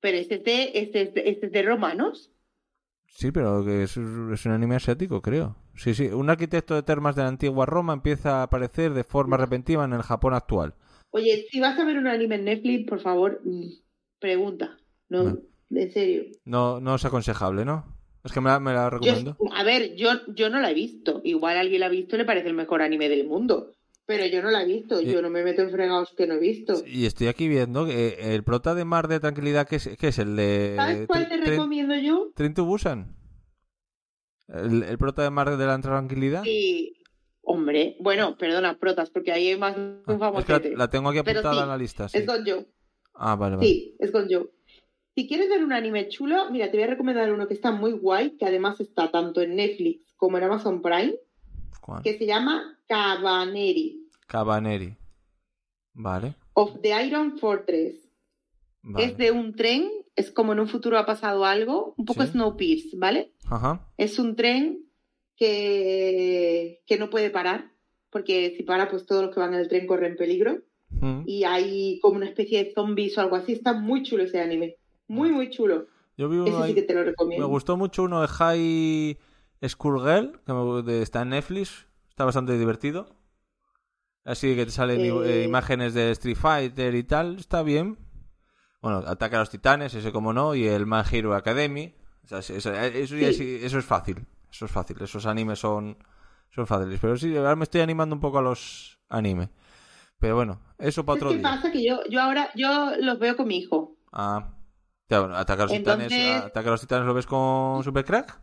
Pero 0.00 0.18
este 0.18 0.34
es 0.36 0.44
de, 0.44 0.70
este 0.74 1.02
es 1.02 1.14
de, 1.14 1.30
este 1.30 1.46
es 1.46 1.52
de 1.52 1.62
romanos. 1.62 2.30
Sí, 3.06 3.30
pero 3.30 3.64
que 3.64 3.84
es, 3.84 3.96
es 3.96 4.46
un 4.46 4.52
anime 4.52 4.76
asiático, 4.76 5.22
creo. 5.22 5.56
Sí, 5.76 5.94
sí. 5.94 6.06
Un 6.06 6.28
arquitecto 6.30 6.74
de 6.74 6.82
termas 6.82 7.16
de 7.16 7.22
la 7.22 7.28
antigua 7.28 7.66
Roma 7.66 7.92
empieza 7.92 8.40
a 8.40 8.42
aparecer 8.44 8.92
de 8.92 9.04
forma 9.04 9.36
repentina 9.36 9.84
en 9.84 9.92
el 9.94 10.02
Japón 10.02 10.34
actual. 10.34 10.74
Oye, 11.10 11.46
si 11.50 11.60
vas 11.60 11.78
a 11.78 11.84
ver 11.84 11.98
un 11.98 12.06
anime 12.06 12.36
en 12.36 12.44
Netflix, 12.44 12.88
por 12.88 13.00
favor, 13.00 13.40
mm, 13.44 13.66
pregunta. 14.18 14.78
No, 15.08 15.24
No. 15.24 15.38
en 15.70 15.92
serio. 15.92 16.24
No, 16.44 16.80
no 16.80 16.94
es 16.94 17.04
aconsejable, 17.04 17.64
¿no? 17.64 17.84
Es 18.24 18.32
que 18.32 18.40
me 18.40 18.50
la, 18.50 18.60
me 18.60 18.72
la 18.72 18.84
Yo- 18.84 18.90
recomiendo. 18.90 19.36
a 19.54 19.62
ver, 19.64 19.94
yo, 19.96 20.10
yo 20.34 20.48
no 20.48 20.60
la 20.60 20.70
he 20.70 20.74
visto. 20.74 21.20
Igual 21.24 21.56
alguien 21.56 21.80
la 21.80 21.86
ha 21.86 21.90
visto 21.90 22.14
y 22.14 22.18
le 22.18 22.24
parece 22.24 22.48
el 22.48 22.54
mejor 22.54 22.80
anime 22.82 23.08
del 23.08 23.26
mundo. 23.26 23.72
Pero 24.06 24.26
yo 24.26 24.42
no 24.42 24.50
la 24.50 24.62
he 24.62 24.66
visto. 24.66 25.00
Y- 25.00 25.06
Yo 25.12 25.22
no 25.22 25.30
me 25.30 25.42
meto 25.42 25.62
en 25.62 25.70
fregados 25.70 26.12
que 26.16 26.26
no 26.26 26.34
he 26.34 26.38
visto. 26.38 26.82
Y 26.86 27.06
estoy 27.06 27.28
aquí 27.28 27.48
viendo 27.48 27.86
que 27.86 28.34
el 28.34 28.42
prota 28.44 28.74
de 28.74 28.84
Mar 28.84 29.08
de 29.08 29.20
Tranquilidad, 29.20 29.66
que 29.68 29.76
es, 29.76 29.88
que 29.98 30.08
es 30.08 30.18
el 30.18 30.34
de... 30.36 30.74
¿Sabes 30.76 31.06
cuál 31.06 31.28
te 31.28 31.36
recomiendo 31.38 31.94
yo? 31.96 32.30
Tren 32.34 32.52
Busan. 32.54 33.14
El, 34.52 34.82
el 34.84 34.98
prota 34.98 35.22
de 35.22 35.30
Mar 35.30 35.56
de 35.56 35.66
la 35.66 35.80
Tranquilidad. 35.80 36.42
Sí. 36.44 36.96
Hombre, 37.44 37.96
bueno, 37.98 38.36
perdona, 38.38 38.78
protas, 38.78 39.10
porque 39.10 39.32
ahí 39.32 39.48
hay 39.48 39.58
más 39.58 39.76
un 39.76 40.02
Ah, 40.06 40.12
es 40.12 40.14
que 40.14 40.18
famosete. 40.18 40.70
la, 40.70 40.76
la 40.78 40.90
tengo 40.90 41.08
aquí 41.08 41.18
apuntada 41.18 41.54
sí, 41.54 41.60
en 41.60 41.68
la 41.68 41.76
lista. 41.76 42.08
Sí. 42.08 42.18
Es 42.18 42.26
con 42.26 42.44
yo. 42.44 42.64
Ah, 43.14 43.34
vale, 43.34 43.56
vale. 43.56 43.68
Sí, 43.68 43.96
es 43.98 44.10
con 44.12 44.28
yo. 44.28 44.46
Si 45.14 45.26
quieres 45.26 45.48
ver 45.50 45.62
un 45.64 45.72
anime 45.72 46.08
chulo, 46.08 46.50
mira, 46.50 46.70
te 46.70 46.76
voy 46.76 46.84
a 46.84 46.90
recomendar 46.90 47.32
uno 47.32 47.48
que 47.48 47.54
está 47.54 47.72
muy 47.72 47.92
guay, 47.92 48.36
que 48.38 48.46
además 48.46 48.80
está 48.80 49.10
tanto 49.10 49.42
en 49.42 49.56
Netflix 49.56 50.14
como 50.16 50.38
en 50.38 50.44
Amazon 50.44 50.80
Prime, 50.80 51.14
¿Cuál? 51.80 52.02
que 52.02 52.16
se 52.16 52.26
llama 52.26 52.78
Cabaneri 52.86 54.08
Cabaneri. 54.26 54.96
Vale, 55.94 56.34
of 56.54 56.80
the 56.80 57.06
Iron 57.06 57.38
Fortress. 57.38 57.96
vale. 58.82 59.04
Es 59.06 59.16
de 59.18 59.30
un 59.32 59.54
tren, 59.54 59.90
es 60.16 60.30
como 60.30 60.52
en 60.52 60.60
un 60.60 60.68
futuro 60.68 60.98
ha 60.98 61.06
pasado 61.06 61.44
algo, 61.44 61.94
un 61.96 62.04
poco 62.04 62.22
Sí. 62.24 62.32
Snowpiercer, 62.32 62.98
¿vale? 62.98 63.32
Ajá. 63.46 63.88
Es 63.96 64.18
un 64.18 64.36
tren 64.36 64.84
que, 65.36 66.82
que 66.86 66.98
no 66.98 67.10
puede 67.10 67.30
parar 67.30 67.72
porque 68.10 68.54
si 68.56 68.62
para, 68.62 68.90
pues 68.90 69.06
todos 69.06 69.22
los 69.24 69.34
que 69.34 69.40
van 69.40 69.54
en 69.54 69.60
el 69.60 69.68
tren 69.68 69.86
corren 69.86 70.16
peligro. 70.16 70.58
Mm. 70.90 71.22
Y 71.26 71.44
hay 71.44 71.98
como 72.00 72.16
una 72.16 72.26
especie 72.26 72.62
de 72.62 72.72
zombies 72.74 73.16
o 73.16 73.22
algo 73.22 73.36
así. 73.36 73.52
Está 73.52 73.72
muy 73.72 74.02
chulo 74.02 74.24
ese 74.24 74.40
anime. 74.40 74.76
Muy, 75.08 75.30
muy 75.32 75.48
chulo. 75.48 75.86
Yo 76.18 76.28
vi 76.28 76.36
uno 76.36 76.58
Ese 76.58 76.68
sí 76.68 76.74
que 76.74 76.82
te 76.82 76.92
lo 76.92 77.00
Me 77.00 77.06
recomiendo. 77.06 77.48
gustó 77.48 77.78
mucho 77.78 78.02
uno 78.02 78.20
de 78.20 78.28
High 78.28 79.18
School 79.68 80.00
Girl, 80.02 80.40
que 80.44 80.52
me- 80.52 81.00
está 81.00 81.22
en 81.22 81.30
Netflix. 81.30 81.86
Está 82.10 82.26
bastante 82.26 82.58
divertido. 82.58 83.06
Así 84.24 84.54
que 84.54 84.66
te 84.66 84.70
salen 84.70 85.00
Eh. 85.00 85.12
eh, 85.24 85.44
imágenes 85.46 85.94
de 85.94 86.10
Street 86.10 86.36
Fighter 86.36 86.94
y 86.94 87.04
tal. 87.04 87.36
Está 87.36 87.62
bien. 87.62 87.96
Bueno, 88.82 88.98
Ataque 89.06 89.36
a 89.36 89.38
los 89.38 89.48
Titanes, 89.50 89.94
ese 89.94 90.12
como 90.12 90.32
no. 90.32 90.54
Y 90.54 90.66
el 90.66 90.86
My 90.86 91.02
Hero 91.10 91.34
Academy. 91.34 91.94
O 92.24 92.28
sea, 92.28 92.42
sí, 92.42 92.54
eso, 92.54 92.72
eso 92.72 93.16
Sí. 93.16 93.32
sí- 93.34 93.58
eso 93.62 93.78
es 93.78 93.84
fácil. 93.84 94.26
Eso 94.50 94.66
es 94.66 94.70
fácil. 94.70 94.96
Esos 95.00 95.24
animes 95.26 95.58
son, 95.60 95.96
son 96.50 96.66
fáciles. 96.66 96.98
Pero 97.00 97.16
sí, 97.16 97.34
ahora 97.36 97.56
me 97.56 97.64
estoy 97.64 97.80
animando 97.80 98.14
un 98.14 98.20
poco 98.20 98.38
a 98.38 98.42
los 98.42 98.98
animes. 99.08 99.48
Pero 100.18 100.36
bueno, 100.36 100.60
eso 100.78 101.04
para 101.04 101.18
¿Sabes 101.20 101.22
otro 101.22 101.30
qué 101.30 101.38
día. 101.48 101.56
pasa? 101.56 101.72
Que 101.72 101.84
yo, 101.84 102.00
yo 102.10 102.20
ahora 102.20 102.50
yo 102.54 102.92
los 103.00 103.18
veo 103.18 103.36
con 103.36 103.48
mi 103.48 103.58
hijo. 103.58 103.96
Ah. 104.12 104.52
Ya, 105.08 105.20
bueno, 105.20 105.36
Ataque 105.36 105.62
a 105.62 105.64
los 105.66 105.72
Titanes. 105.72 106.12
Ataque 106.44 106.68
a 106.68 106.70
los 106.72 106.80
Titanes 106.80 107.06
lo 107.06 107.14
ves 107.14 107.26
con 107.26 107.82
Supercrack. 107.82 108.40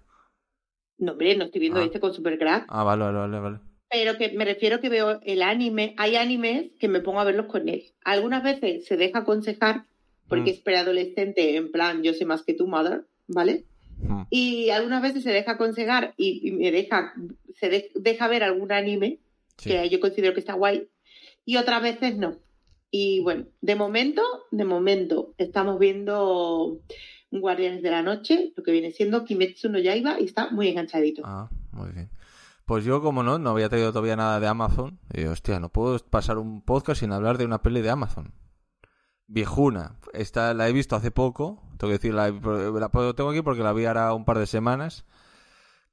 No, 1.00 1.14
hombre, 1.14 1.36
no 1.38 1.46
estoy 1.46 1.62
viendo 1.62 1.80
Ah. 1.80 1.84
este 1.86 2.00
con 2.00 2.14
Supercrack. 2.14 2.66
Ah, 2.68 2.84
vale, 2.84 3.06
vale, 3.06 3.18
vale. 3.20 3.40
vale. 3.40 3.60
Pero 3.90 4.18
que 4.18 4.34
me 4.38 4.46
refiero 4.46 4.80
que 4.82 4.90
veo 4.90 5.20
el 5.24 5.42
anime. 5.42 5.96
Hay 5.98 6.16
animes 6.16 6.72
que 6.80 6.88
me 6.90 7.00
pongo 7.00 7.20
a 7.22 7.24
verlos 7.24 7.48
con 7.48 7.68
él. 7.70 7.84
Algunas 8.04 8.44
veces 8.44 8.86
se 8.86 8.98
deja 8.98 9.20
aconsejar 9.20 9.86
porque 10.30 10.52
Mm. 10.52 10.54
es 10.54 10.60
preadolescente, 10.62 11.56
en 11.58 11.72
plan, 11.72 12.02
yo 12.04 12.14
sé 12.14 12.24
más 12.26 12.44
que 12.44 12.54
tu 12.54 12.68
mother, 12.68 13.06
¿vale? 13.28 13.66
Mm. 14.02 14.22
Y 14.30 14.70
algunas 14.70 15.02
veces 15.02 15.24
se 15.24 15.32
deja 15.32 15.52
aconsejar 15.54 16.14
y, 16.16 16.48
y 16.48 16.52
me 16.52 16.72
deja, 16.72 17.14
se 17.56 17.70
de- 17.70 17.92
deja 17.96 18.28
ver 18.30 18.44
algún 18.44 18.72
anime 18.72 19.20
Sí. 19.58 19.70
que 19.72 19.90
yo 19.90 20.00
considero 20.00 20.34
que 20.34 20.40
está 20.40 20.54
guay 20.54 20.88
y 21.46 21.58
otras 21.58 21.82
veces 21.82 22.16
no. 22.18 22.38
Y 22.92 23.20
bueno, 23.22 23.46
de 23.62 23.76
momento, 23.76 24.22
de 24.52 24.64
momento, 24.66 25.34
estamos 25.38 25.78
viendo 25.80 26.80
Guardianes 27.32 27.84
de 27.84 27.92
la 27.92 28.02
Noche, 28.02 28.54
lo 28.56 28.64
que 28.64 28.72
viene 28.72 28.92
siendo 28.92 29.26
Kimetsu 29.26 29.70
no 29.70 29.78
Yaiba 29.80 30.20
y 30.20 30.26
está 30.26 30.50
muy 30.50 30.70
enganchadito. 30.70 31.22
Ah, 31.26 31.50
muy 31.72 31.92
bien. 31.92 32.10
Pues 32.66 32.86
yo, 32.86 33.02
como 33.02 33.22
no, 33.24 33.38
no 33.40 33.50
había 33.50 33.68
traído 33.70 33.92
todavía 33.92 34.16
nada 34.16 34.40
de 34.40 34.48
Amazon. 34.48 35.00
Y 35.14 35.26
hostia, 35.26 35.60
no 35.60 35.70
puedo 35.70 35.98
pasar 36.00 36.38
un 36.38 36.62
podcast 36.62 37.00
sin 37.02 37.12
hablar 37.12 37.38
de 37.38 37.46
una 37.46 37.62
peli 37.62 37.82
de 37.82 37.90
Amazon. 37.90 38.32
Viejuna. 39.30 39.96
Esta 40.14 40.54
la 40.56 40.68
he 40.68 40.74
visto 40.74 40.96
hace 40.96 41.12
poco. 41.12 41.62
Tengo 41.78 41.92
que 41.92 42.00
decir, 42.00 42.14
la, 42.14 42.30
la 42.32 43.14
tengo 43.14 43.30
aquí 43.30 43.42
porque 43.44 43.62
la 43.64 43.74
vi 43.74 43.86
ahora 43.86 44.14
un 44.14 44.26
par 44.26 44.40
de 44.40 44.48
semanas. 44.48 45.06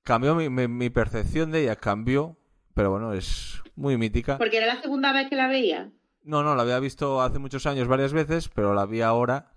Cambió 0.02 0.34
mi, 0.34 0.48
mi, 0.48 0.66
mi 0.68 0.88
percepción 0.90 1.50
de 1.50 1.62
ella, 1.64 1.76
cambió. 1.76 2.38
Pero 2.74 2.90
bueno, 2.90 3.12
es 3.12 3.62
muy 3.74 3.96
mítica. 3.98 4.38
Porque 4.38 4.56
era 4.56 4.66
la 4.66 4.80
segunda 4.80 5.12
vez 5.12 5.28
que 5.28 5.36
la 5.36 5.48
veía. 5.48 5.92
No, 6.22 6.42
no, 6.42 6.56
la 6.56 6.62
había 6.62 6.80
visto 6.80 7.20
hace 7.22 7.38
muchos 7.38 7.66
años 7.66 7.88
varias 7.88 8.12
veces, 8.12 8.48
pero 8.48 8.74
la 8.74 8.86
vi 8.86 9.02
ahora 9.02 9.52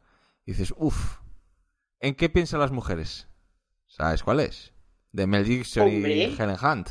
y 0.45 0.51
dices, 0.51 0.73
uff, 0.77 1.17
¿en 1.99 2.15
qué 2.15 2.29
piensan 2.29 2.59
las 2.59 2.71
mujeres? 2.71 3.27
¿Sabes 3.87 4.23
cuál 4.23 4.39
es? 4.41 4.73
De 5.11 5.25
Mel 5.25 5.45
Gibson 5.45 5.87
Hombre. 5.87 6.15
y 6.15 6.21
Helen 6.37 6.57
Hunt. 6.61 6.89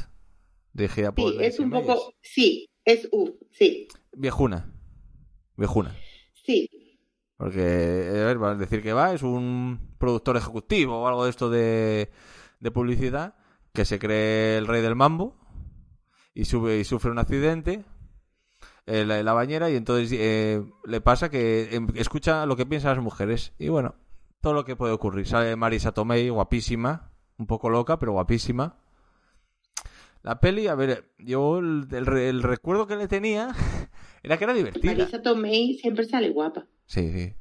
Dirigida 0.72 1.12
por 1.14 1.32
Sí, 1.32 1.38
es 1.40 1.60
un 1.60 1.70
poco. 1.70 2.12
Sí, 2.22 2.68
es 2.84 3.08
uff, 3.12 3.30
sí, 3.52 3.88
Viejuna. 4.12 4.72
Viejuna. 5.56 5.94
sí. 6.32 6.68
Porque, 7.38 7.60
ver, 7.60 8.42
va 8.42 8.50
a 8.50 8.54
decir 8.56 8.82
que 8.82 8.92
va, 8.92 9.14
es 9.14 9.22
un 9.22 9.94
productor 9.98 10.36
ejecutivo 10.36 11.02
o 11.02 11.08
algo 11.08 11.24
de 11.24 11.30
esto 11.30 11.48
de, 11.48 12.10
de 12.58 12.70
publicidad 12.72 13.36
que 13.72 13.84
se 13.84 14.00
cree 14.00 14.58
el 14.58 14.66
rey 14.66 14.82
del 14.82 14.96
mambo 14.96 15.36
y, 16.34 16.46
sube, 16.46 16.78
y 16.80 16.84
sufre 16.84 17.12
un 17.12 17.18
accidente 17.20 17.84
en 18.86 19.24
la, 19.24 19.32
bañera 19.32 19.70
y 19.70 19.76
entonces 19.76 20.10
eh, 20.12 20.64
le 20.84 21.00
pasa 21.00 21.28
que 21.28 21.76
em, 21.76 21.86
escucha 21.94 22.44
lo 22.44 22.56
que 22.56 22.66
piensan 22.66 22.96
las 22.96 23.04
mujeres 23.04 23.52
y 23.56 23.68
bueno, 23.68 23.94
todo 24.40 24.52
lo 24.52 24.64
que 24.64 24.74
puede 24.74 24.92
ocurrir. 24.92 25.28
Sale 25.28 25.54
Marisa 25.54 25.92
Tomei, 25.92 26.30
guapísima, 26.30 27.12
un 27.36 27.46
poco 27.46 27.70
loca, 27.70 28.00
pero 28.00 28.12
guapísima. 28.12 28.78
La 30.22 30.40
peli, 30.40 30.66
a 30.66 30.74
ver, 30.74 31.12
yo 31.18 31.58
el, 31.58 31.86
el 31.92 32.08
el 32.08 32.42
recuerdo 32.42 32.88
que 32.88 32.96
le 32.96 33.06
tenía 33.06 33.54
era 34.28 34.36
que 34.38 34.44
era 34.44 34.54
divertida. 34.54 34.92
Marisa 34.94 35.22
Tomei 35.22 35.74
siempre 35.78 36.04
sale 36.04 36.30
guapa. 36.30 36.66
Sí, 36.86 37.10
sí. 37.12 37.34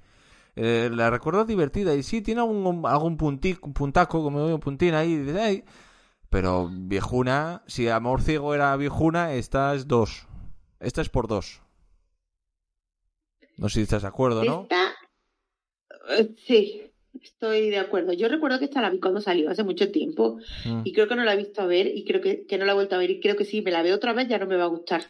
Eh, 0.55 0.89
la 0.91 1.09
recuerdo 1.11 1.45
divertida 1.45 1.93
y 1.95 2.01
sí, 2.01 2.21
tiene 2.21 2.41
algún, 2.41 2.83
algún 2.85 3.17
punti- 3.17 3.57
un 3.61 3.73
puntaco, 3.73 4.23
como 4.23 4.45
un 4.45 4.59
puntín 4.59 4.93
ahí. 4.95 5.13
y 5.13 5.17
dices, 5.19 5.35
"Ay". 5.39 5.63
Pero 6.29 6.69
viejuna, 6.71 7.63
si 7.67 7.87
Amor 7.87 8.21
Ciego 8.21 8.53
era 8.55 8.75
viejuna, 8.75 9.33
esta 9.33 9.73
es 9.75 9.87
dos. 9.87 10.27
Esta 10.79 11.01
es 11.01 11.09
por 11.09 11.27
dos. 11.27 11.61
No 13.57 13.69
sé 13.69 13.75
si 13.75 13.81
estás 13.81 14.01
de 14.01 14.07
acuerdo, 14.09 14.43
¿no? 14.43 14.61
Esta. 14.63 14.93
eh, 16.17 16.35
sí, 16.45 16.81
estoy 17.21 17.69
de 17.69 17.79
acuerdo. 17.79 18.13
Yo 18.13 18.27
recuerdo 18.27 18.59
que 18.59 18.65
esta 18.65 18.81
la 18.81 18.89
vi 18.89 18.99
cuando 18.99 19.21
salió 19.21 19.49
hace 19.49 19.63
mucho 19.63 19.91
tiempo 19.91 20.37
Mm. 20.65 20.81
y 20.83 20.93
creo 20.93 21.07
que 21.07 21.15
no 21.15 21.23
la 21.23 21.33
he 21.33 21.37
visto 21.37 21.61
a 21.61 21.65
ver 21.65 21.87
y 21.87 22.03
creo 22.03 22.21
que, 22.21 22.45
que 22.45 22.57
no 22.57 22.65
la 22.65 22.71
he 22.73 22.75
vuelto 22.75 22.95
a 22.95 22.99
ver 22.99 23.09
y 23.11 23.19
creo 23.19 23.35
que 23.35 23.45
si 23.45 23.61
me 23.61 23.71
la 23.71 23.81
veo 23.83 23.95
otra 23.95 24.13
vez 24.13 24.27
ya 24.27 24.37
no 24.37 24.45
me 24.47 24.57
va 24.57 24.65
a 24.65 24.67
gustar. 24.67 25.03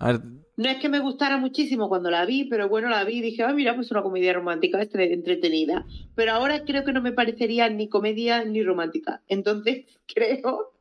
A 0.00 0.12
ver, 0.12 0.22
No 0.56 0.68
es 0.68 0.76
que 0.78 0.88
me 0.88 1.00
gustara 1.00 1.36
muchísimo 1.36 1.88
cuando 1.88 2.10
la 2.10 2.24
vi, 2.26 2.44
pero 2.44 2.68
bueno, 2.68 2.88
la 2.88 3.04
vi 3.04 3.14
y 3.18 3.20
dije, 3.22 3.42
ah, 3.42 3.52
mira, 3.52 3.74
pues 3.74 3.90
una 3.90 4.02
comedia 4.02 4.32
romántica 4.32 4.80
entretenida. 4.82 5.84
Pero 6.14 6.32
ahora 6.32 6.64
creo 6.64 6.84
que 6.84 6.92
no 6.92 7.02
me 7.02 7.12
parecería 7.12 7.68
ni 7.70 7.88
comedia 7.88 8.44
ni 8.44 8.62
romántica. 8.62 9.22
Entonces 9.28 9.86
creo 10.14 10.72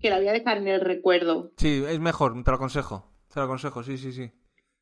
que 0.00 0.10
la 0.10 0.18
voy 0.18 0.28
a 0.28 0.32
dejar 0.32 0.58
en 0.58 0.68
el 0.68 0.80
recuerdo. 0.80 1.52
sí, 1.56 1.82
es 1.86 2.00
mejor, 2.00 2.42
te 2.42 2.50
lo 2.50 2.56
aconsejo. 2.56 3.06
Te 3.32 3.38
lo 3.38 3.44
aconsejo, 3.44 3.82
sí, 3.84 3.96
sí, 3.98 4.12
sí. 4.12 4.30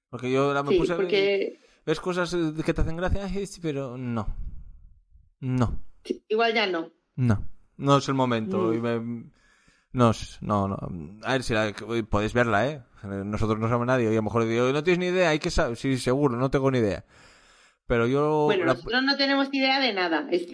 Porque 0.08 0.32
yo 0.32 0.54
la 0.54 0.62
me 0.62 0.72
Sí, 0.72 0.78
puse 0.78 0.92
a 0.92 0.96
ver 0.96 1.04
y 1.04 1.08
porque 1.08 1.58
ves 1.84 2.00
cosas 2.00 2.32
eh, 2.34 2.52
que 2.64 2.72
te 2.72 2.80
hacen 2.80 2.96
gracia, 2.96 3.28
pero 3.60 3.96
no. 3.98 4.26
No. 5.40 5.82
igual 6.28 6.54
ya 6.54 6.66
no. 6.66 6.90
No, 7.16 7.46
no 7.76 7.96
es 7.98 8.08
el 8.08 8.14
momento. 8.14 8.58
Mm. 8.58 8.74
y 8.74 8.80
me- 8.80 9.24
No, 9.92 10.12
no, 10.40 10.68
no. 10.68 10.78
A 11.24 11.32
ver 11.32 11.42
si 11.42 11.54
la... 11.54 11.72
podéis 12.08 12.32
verla, 12.34 12.68
¿eh? 12.68 12.82
Nosotros 13.02 13.58
no 13.58 13.68
somos 13.68 13.86
nadie. 13.86 14.04
Y 14.06 14.12
a 14.12 14.16
lo 14.16 14.22
mejor 14.22 14.44
digo, 14.46 14.70
no 14.72 14.82
tienes 14.84 14.98
ni 14.98 15.06
idea, 15.06 15.30
hay 15.30 15.38
que 15.38 15.50
saber. 15.50 15.76
Sí, 15.76 15.96
seguro, 15.98 16.36
no 16.36 16.50
tengo 16.50 16.70
ni 16.70 16.78
idea. 16.78 17.04
Pero 17.86 18.06
yo 18.06 18.44
Bueno, 18.44 18.66
la, 18.66 18.74
nosotros 18.74 19.02
no 19.02 19.16
tenemos 19.16 19.48
idea 19.50 19.80
de 19.80 19.94
nada. 19.94 20.28
Es, 20.30 20.46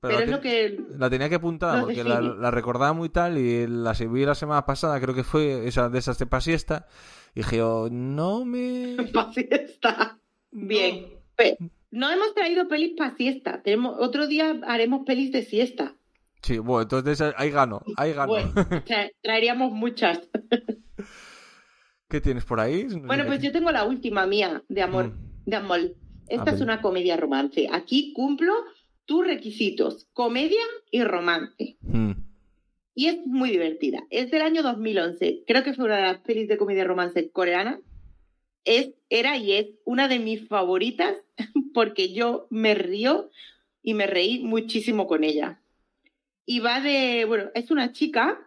pero, 0.00 0.18
es 0.20 0.30
lo 0.30 0.40
que... 0.40 0.78
la 0.96 1.10
tenía 1.10 1.28
que 1.28 1.34
apuntar 1.34 1.82
porque 1.82 2.02
la, 2.02 2.22
la 2.22 2.50
recordaba 2.50 2.94
muy 2.94 3.10
tal 3.10 3.36
y 3.36 3.66
la 3.66 3.92
vi 3.92 4.24
la 4.24 4.34
semana 4.34 4.64
pasada, 4.64 4.98
creo 4.98 5.14
que 5.14 5.22
fue 5.22 5.68
esa 5.68 5.90
de 5.90 5.98
esas 5.98 6.18
de 6.18 6.24
pasiesta. 6.24 6.86
Y 7.34 7.40
dije, 7.40 7.58
yo, 7.58 7.88
no 7.90 8.46
me. 8.46 8.96
Pa' 9.12 9.30
siesta. 9.34 10.18
Bien. 10.50 11.08
Pe- 11.36 11.58
No 11.90 12.10
hemos 12.10 12.34
traído 12.34 12.66
pelis 12.68 12.94
para 12.96 13.14
siesta. 13.16 13.60
Tenemos, 13.62 13.96
otro 13.98 14.26
día 14.26 14.58
haremos 14.66 15.02
pelis 15.04 15.30
de 15.30 15.42
siesta. 15.42 15.94
Sí, 16.42 16.58
bueno, 16.58 16.82
entonces 16.82 17.20
ahí 17.36 17.50
gano, 17.50 17.82
ahí 17.96 18.12
gano. 18.12 18.28
Bueno, 18.28 18.52
tra- 18.86 19.12
traeríamos 19.22 19.72
muchas. 19.72 20.28
¿Qué 22.08 22.20
tienes 22.20 22.44
por 22.44 22.60
ahí? 22.60 22.86
Bueno, 23.04 23.26
pues 23.26 23.42
yo 23.42 23.52
tengo 23.52 23.70
la 23.70 23.84
última 23.84 24.26
mía 24.26 24.62
de 24.68 24.82
amor. 24.82 25.08
Mm. 25.08 25.44
De 25.44 25.56
amor. 25.56 25.80
Esta 26.28 26.50
A 26.50 26.54
es 26.54 26.60
una 26.60 26.80
comedia 26.80 27.16
romance. 27.16 27.68
Aquí 27.72 28.12
cumplo 28.14 28.52
tus 29.04 29.26
requisitos. 29.26 30.06
Comedia 30.12 30.62
y 30.90 31.02
romance. 31.02 31.76
Mm. 31.80 32.12
Y 32.94 33.06
es 33.06 33.18
muy 33.26 33.50
divertida. 33.50 34.02
Es 34.10 34.30
del 34.30 34.42
año 34.42 34.62
2011. 34.62 35.44
Creo 35.46 35.62
que 35.62 35.74
fue 35.74 35.84
una 35.84 35.96
de 35.96 36.02
las 36.02 36.18
pelis 36.18 36.48
de 36.48 36.56
comedia 36.56 36.84
romance 36.84 37.30
coreana. 37.30 37.80
Es, 38.64 38.90
era 39.08 39.36
y 39.36 39.52
es 39.52 39.66
una 39.84 40.08
de 40.08 40.18
mis 40.18 40.48
favoritas 40.48 41.14
porque 41.74 42.12
yo 42.12 42.46
me 42.50 42.74
río 42.74 43.30
y 43.82 43.94
me 43.94 44.06
reí 44.06 44.40
muchísimo 44.40 45.06
con 45.06 45.24
ella. 45.24 45.60
Y 46.50 46.60
va 46.60 46.80
de, 46.80 47.26
bueno, 47.26 47.50
es 47.54 47.70
una 47.70 47.92
chica 47.92 48.40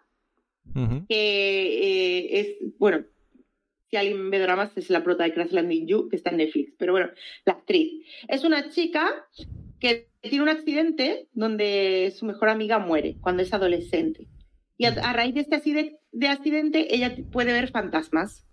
que 0.73 1.05
eh, 1.07 2.39
es, 2.39 2.73
bueno, 2.79 3.05
si 3.91 3.95
alguien 3.95 4.31
ve 4.31 4.39
dramas 4.39 4.75
es 4.75 4.89
la 4.89 5.03
prota 5.03 5.23
de 5.23 5.35
Crash 5.35 5.51
Landing 5.51 5.85
You, 5.85 6.09
que 6.09 6.15
está 6.15 6.31
en 6.31 6.37
Netflix, 6.37 6.73
pero 6.79 6.93
bueno, 6.93 7.11
la 7.45 7.53
actriz. 7.53 8.03
Es 8.27 8.43
una 8.43 8.69
chica 8.69 9.07
que 9.79 10.09
tiene 10.19 10.41
un 10.41 10.49
accidente 10.49 11.27
donde 11.33 12.11
su 12.17 12.25
mejor 12.25 12.49
amiga 12.49 12.79
muere 12.79 13.17
cuando 13.21 13.43
es 13.43 13.53
adolescente. 13.53 14.27
Y 14.77 14.85
a, 14.85 14.89
a 14.89 15.13
raíz 15.13 15.35
de 15.35 15.41
este 15.41 15.57
accidente, 15.57 15.99
de 16.11 16.27
accidente, 16.27 16.95
ella 16.95 17.15
puede 17.31 17.53
ver 17.53 17.69
fantasmas. 17.69 18.47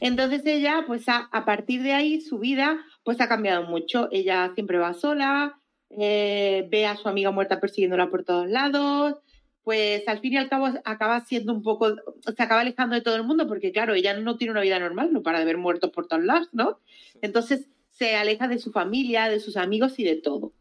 Entonces 0.00 0.46
ella, 0.46 0.84
pues 0.86 1.10
a, 1.10 1.28
a 1.30 1.44
partir 1.44 1.82
de 1.82 1.92
ahí, 1.92 2.22
su 2.22 2.38
vida, 2.38 2.82
pues 3.04 3.20
ha 3.20 3.28
cambiado 3.28 3.64
mucho. 3.68 4.08
Ella 4.12 4.50
siempre 4.54 4.78
va 4.78 4.94
sola, 4.94 5.60
eh, 5.98 6.66
ve 6.70 6.86
a 6.86 6.96
su 6.96 7.08
amiga 7.08 7.30
muerta 7.30 7.60
persiguiéndola 7.60 8.10
por 8.10 8.24
todos 8.24 8.48
lados, 8.48 9.16
pues 9.64 10.06
al 10.08 10.20
fin 10.20 10.32
y 10.34 10.36
al 10.38 10.48
cabo 10.48 10.68
acaba 10.84 11.24
siendo 11.24 11.52
un 11.52 11.62
poco, 11.62 11.94
se 12.34 12.42
acaba 12.42 12.62
alejando 12.62 12.94
de 12.94 13.00
todo 13.00 13.16
el 13.16 13.24
mundo, 13.24 13.46
porque 13.46 13.72
claro, 13.72 13.94
ella 13.94 14.18
no 14.18 14.36
tiene 14.36 14.52
una 14.52 14.60
vida 14.60 14.78
normal, 14.78 15.12
no 15.12 15.22
para 15.22 15.38
de 15.38 15.44
ver 15.44 15.58
muertos 15.58 15.90
por 15.90 16.08
todos 16.08 16.24
lados, 16.24 16.48
¿no? 16.52 16.80
Entonces 17.20 17.68
se 17.90 18.16
aleja 18.16 18.48
de 18.48 18.58
su 18.58 18.72
familia, 18.72 19.28
de 19.28 19.40
sus 19.40 19.56
amigos 19.56 19.98
y 19.98 20.04
de 20.04 20.16
todo. 20.16 20.52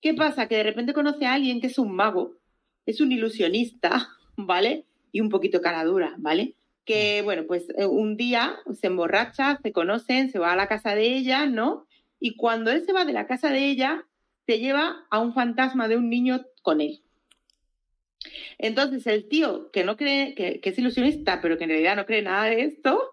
¿Qué 0.00 0.14
pasa? 0.14 0.48
Que 0.48 0.56
de 0.56 0.62
repente 0.62 0.92
conoce 0.92 1.26
a 1.26 1.34
alguien 1.34 1.60
que 1.60 1.66
es 1.66 1.78
un 1.78 1.94
mago, 1.94 2.36
es 2.86 3.00
un 3.00 3.12
ilusionista, 3.12 4.08
¿vale? 4.36 4.84
Y 5.12 5.20
un 5.20 5.28
poquito 5.28 5.60
cara 5.60 5.84
dura, 5.84 6.14
¿vale? 6.18 6.54
que, 6.90 7.22
bueno, 7.22 7.44
pues 7.46 7.68
eh, 7.76 7.86
un 7.86 8.16
día 8.16 8.56
se 8.72 8.88
emborracha, 8.88 9.60
se 9.62 9.70
conocen, 9.70 10.28
se 10.30 10.40
va 10.40 10.52
a 10.52 10.56
la 10.56 10.66
casa 10.66 10.96
de 10.96 11.14
ella, 11.16 11.46
¿no? 11.46 11.86
Y 12.18 12.34
cuando 12.34 12.72
él 12.72 12.84
se 12.84 12.92
va 12.92 13.04
de 13.04 13.12
la 13.12 13.28
casa 13.28 13.50
de 13.50 13.66
ella, 13.68 14.06
se 14.50 14.58
lleva 14.58 15.06
a 15.10 15.20
un 15.20 15.32
fantasma 15.32 15.86
de 15.86 15.96
un 15.96 16.10
niño 16.10 16.44
con 16.62 16.80
él. 16.80 17.02
Entonces 18.58 19.06
el 19.06 19.28
tío, 19.28 19.70
que 19.70 19.84
no 19.84 19.96
cree, 19.96 20.34
que, 20.34 20.58
que 20.60 20.70
es 20.70 20.78
ilusionista, 20.78 21.40
pero 21.40 21.56
que 21.56 21.64
en 21.64 21.70
realidad 21.70 21.94
no 21.94 22.04
cree 22.04 22.20
nada 22.22 22.44
de 22.46 22.62
esto, 22.62 23.12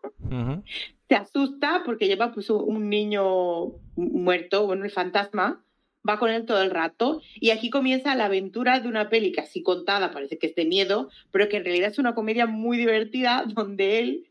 se 1.07 1.15
asusta 1.15 1.83
porque 1.85 2.07
lleva 2.07 2.31
pues 2.33 2.49
un- 2.49 2.63
un 2.75 2.89
niño 2.89 3.67
muerto, 3.95 4.65
bueno, 4.65 4.83
el 4.83 4.89
fantasma, 4.91 5.63
va 6.07 6.17
con 6.17 6.31
él 6.31 6.45
todo 6.45 6.63
el 6.63 6.71
rato 6.71 7.21
y 7.35 7.51
aquí 7.51 7.69
comienza 7.69 8.15
la 8.15 8.25
aventura 8.25 8.79
de 8.79 8.87
una 8.87 9.09
peli 9.09 9.31
que 9.31 9.41
así 9.41 9.61
contada 9.61 10.11
parece 10.11 10.39
que 10.39 10.47
es 10.47 10.55
de 10.55 10.65
miedo, 10.65 11.09
pero 11.31 11.49
que 11.49 11.57
en 11.57 11.65
realidad 11.65 11.91
es 11.91 11.99
una 11.99 12.15
comedia 12.15 12.47
muy 12.47 12.77
divertida 12.77 13.45
donde 13.53 13.99
él 13.99 14.25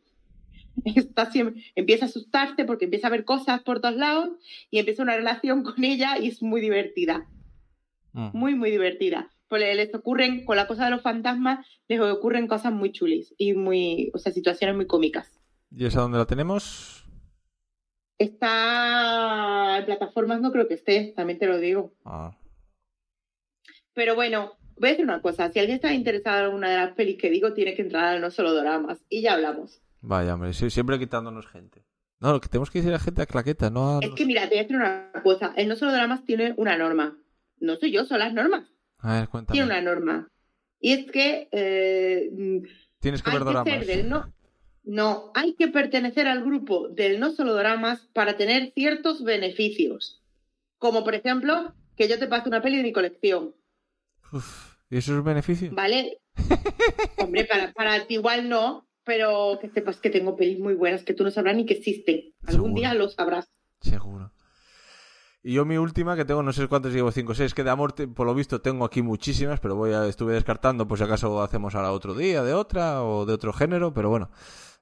está 0.84 1.30
siempre, 1.30 1.62
empieza 1.74 2.04
a 2.04 2.08
asustarse 2.08 2.64
porque 2.64 2.84
empieza 2.86 3.06
a 3.06 3.10
ver 3.10 3.24
cosas 3.24 3.62
por 3.62 3.80
todos 3.80 3.96
lados 3.96 4.30
y 4.70 4.78
empieza 4.78 5.02
una 5.02 5.16
relación 5.16 5.62
con 5.62 5.82
ella 5.84 6.18
y 6.18 6.28
es 6.28 6.42
muy 6.42 6.60
divertida, 6.60 7.26
muy, 8.12 8.54
muy 8.54 8.70
divertida. 8.70 9.30
Pues 9.48 9.60
le- 9.62 9.74
les 9.74 9.94
ocurren, 9.94 10.44
con 10.44 10.56
la 10.56 10.66
cosa 10.66 10.86
de 10.86 10.90
los 10.90 11.02
fantasmas, 11.02 11.64
les 11.88 12.00
ocurren 12.00 12.46
cosas 12.48 12.72
muy 12.72 12.90
chulis 12.92 13.34
y 13.38 13.52
muy, 13.54 14.10
o 14.14 14.18
sea, 14.18 14.32
situaciones 14.32 14.74
muy 14.74 14.86
cómicas. 14.86 15.30
¿Y 15.70 15.84
esa 15.86 16.00
dónde 16.00 16.18
la 16.18 16.26
tenemos? 16.26 17.04
Está 18.18 19.78
en 19.78 19.84
plataformas, 19.84 20.40
no 20.40 20.50
creo 20.50 20.66
que 20.68 20.74
esté, 20.74 21.12
también 21.14 21.38
te 21.38 21.46
lo 21.46 21.58
digo. 21.58 21.92
Ah. 22.04 22.36
Pero 23.92 24.14
bueno, 24.14 24.52
voy 24.78 24.88
a 24.88 24.92
decir 24.92 25.04
una 25.04 25.20
cosa. 25.20 25.50
Si 25.52 25.58
alguien 25.58 25.76
está 25.76 25.92
interesado 25.92 26.38
en 26.38 26.44
alguna 26.46 26.70
de 26.70 26.76
las 26.76 26.92
pelis 26.94 27.18
que 27.18 27.30
digo, 27.30 27.52
tiene 27.52 27.74
que 27.74 27.82
entrar 27.82 28.04
al 28.14 28.20
No 28.20 28.30
Solo 28.30 28.52
Doramas. 28.52 28.98
Y 29.08 29.22
ya 29.22 29.34
hablamos. 29.34 29.80
Vaya, 30.06 30.34
hombre, 30.34 30.52
siempre 30.52 31.00
quitándonos 31.00 31.48
gente. 31.48 31.84
No, 32.20 32.32
lo 32.32 32.40
que 32.40 32.48
tenemos 32.48 32.70
que 32.70 32.78
decir 32.78 32.92
a 32.92 32.98
la 32.98 33.02
gente 33.02 33.22
a 33.22 33.26
claqueta, 33.26 33.70
no 33.70 33.98
a... 33.98 34.00
Es 34.00 34.10
que 34.10 34.24
mira, 34.24 34.42
te 34.42 34.50
voy 34.50 34.58
a 34.58 34.62
decir 34.62 34.76
una 34.76 35.10
cosa. 35.24 35.52
El 35.56 35.66
No 35.66 35.74
Solo 35.74 35.90
Doramas 35.90 36.24
tiene 36.24 36.54
una 36.56 36.78
norma. 36.78 37.18
No 37.58 37.74
soy 37.74 37.90
yo, 37.90 38.04
son 38.04 38.20
las 38.20 38.32
normas. 38.32 38.70
A 38.98 39.14
ver, 39.14 39.28
cuéntame. 39.28 39.56
Tiene 39.56 39.66
una 39.66 39.82
norma. 39.82 40.30
Y 40.78 40.92
es 40.92 41.10
que 41.10 41.48
eh, 41.50 42.30
Tienes 43.00 43.20
que 43.20 43.30
ver 43.32 43.64
ser 43.64 43.84
del 43.84 44.08
no... 44.08 44.32
No, 44.84 45.32
hay 45.34 45.54
que 45.54 45.66
pertenecer 45.66 46.28
al 46.28 46.44
grupo 46.44 46.88
del 46.88 47.18
No 47.18 47.32
Solo 47.32 47.54
Doramas 47.54 48.08
para 48.12 48.36
tener 48.36 48.72
ciertos 48.76 49.24
beneficios. 49.24 50.22
Como 50.78 51.02
por 51.02 51.16
ejemplo, 51.16 51.74
que 51.96 52.08
yo 52.08 52.20
te 52.20 52.28
pase 52.28 52.48
una 52.48 52.62
peli 52.62 52.76
de 52.76 52.84
mi 52.84 52.92
colección. 52.92 53.56
Uf, 54.32 54.76
¿Y 54.88 54.98
eso 54.98 55.14
es 55.14 55.18
un 55.18 55.24
beneficio? 55.24 55.70
¿Vale? 55.72 56.20
Hombre, 57.18 57.44
para, 57.44 57.72
para 57.72 58.06
ti 58.06 58.14
igual 58.14 58.48
no, 58.48 58.86
pero 59.06 59.58
que 59.60 59.70
sepas 59.70 59.98
que 59.98 60.10
tengo 60.10 60.36
pelis 60.36 60.58
muy 60.58 60.74
buenas 60.74 61.04
que 61.04 61.14
tú 61.14 61.22
no 61.22 61.30
sabrás 61.30 61.54
ni 61.54 61.64
que 61.64 61.74
existen. 61.74 62.34
Algún 62.42 62.70
Seguro. 62.70 62.74
día 62.74 62.94
lo 62.94 63.08
sabrás. 63.08 63.48
Seguro. 63.80 64.32
Y 65.44 65.52
yo 65.52 65.64
mi 65.64 65.78
última, 65.78 66.16
que 66.16 66.24
tengo, 66.24 66.42
no 66.42 66.52
sé 66.52 66.66
cuántos 66.66 66.92
llevo, 66.92 67.12
5 67.12 67.30
o 67.30 67.34
6, 67.36 67.54
que 67.54 67.62
de 67.62 67.70
amor, 67.70 67.94
por 68.14 68.26
lo 68.26 68.34
visto, 68.34 68.60
tengo 68.60 68.84
aquí 68.84 69.02
muchísimas, 69.02 69.60
pero 69.60 69.76
voy 69.76 69.92
a, 69.92 70.04
estuve 70.08 70.34
descartando, 70.34 70.88
por 70.88 70.98
si 70.98 71.04
acaso 71.04 71.40
hacemos 71.40 71.76
ahora 71.76 71.92
otro 71.92 72.14
día 72.14 72.42
de 72.42 72.52
otra 72.52 73.04
o 73.04 73.24
de 73.24 73.32
otro 73.32 73.52
género, 73.52 73.94
pero 73.94 74.10
bueno. 74.10 74.28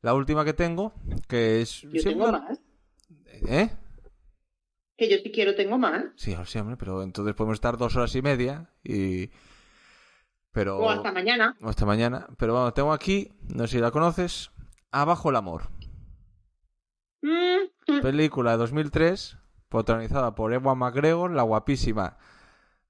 La 0.01 0.15
última 0.15 0.43
que 0.43 0.55
tengo, 0.55 0.95
que 1.29 1.61
es... 1.61 1.83
Yo 1.83 2.03
tengo 2.03 2.33
más. 2.33 2.63
¿Eh? 3.47 3.71
Que 4.97 5.11
yo 5.11 5.19
si 5.19 5.31
quiero 5.33 5.55
tengo 5.55 5.77
más. 5.77 6.05
Sí, 6.17 6.35
sí, 6.47 6.59
hombre, 6.59 6.79
pero 6.79 7.03
entonces 7.03 7.35
podemos 7.35 7.57
estar 7.57 7.77
dos 7.77 7.95
horas 7.95 8.15
y 8.15 8.23
media 8.23 8.71
y... 8.83 9.29
Pero... 10.55 10.79
O 10.79 10.89
hasta 10.89 11.13
mañana. 11.13 11.55
o 11.61 11.69
hasta 11.69 11.85
mañana. 11.85 12.27
Pero 12.39 12.55
bueno, 12.55 12.73
tengo 12.73 12.93
aquí, 12.95 13.31
no 13.55 13.67
sé 13.67 13.77
si 13.77 13.83
la 13.83 13.91
conoces, 13.91 14.51
Abajo 14.93 15.29
el 15.31 15.37
amor. 15.37 15.65
Mm, 17.21 18.01
Película 18.01 18.53
de 18.53 18.57
2003, 18.59 19.37
protagonizada 19.69 20.35
por 20.37 20.53
Ewan 20.53 20.79
McGregor, 20.79 21.33
la 21.33 21.43
guapísima 21.43 22.17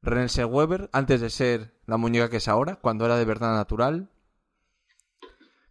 Renée 0.02 0.44
Weber, 0.44 0.90
antes 0.92 1.20
de 1.22 1.30
ser 1.30 1.74
la 1.86 1.96
muñeca 1.96 2.28
que 2.28 2.36
es 2.36 2.46
ahora, 2.48 2.76
cuando 2.76 3.06
era 3.06 3.16
de 3.16 3.24
verdad 3.24 3.54
natural. 3.54 4.10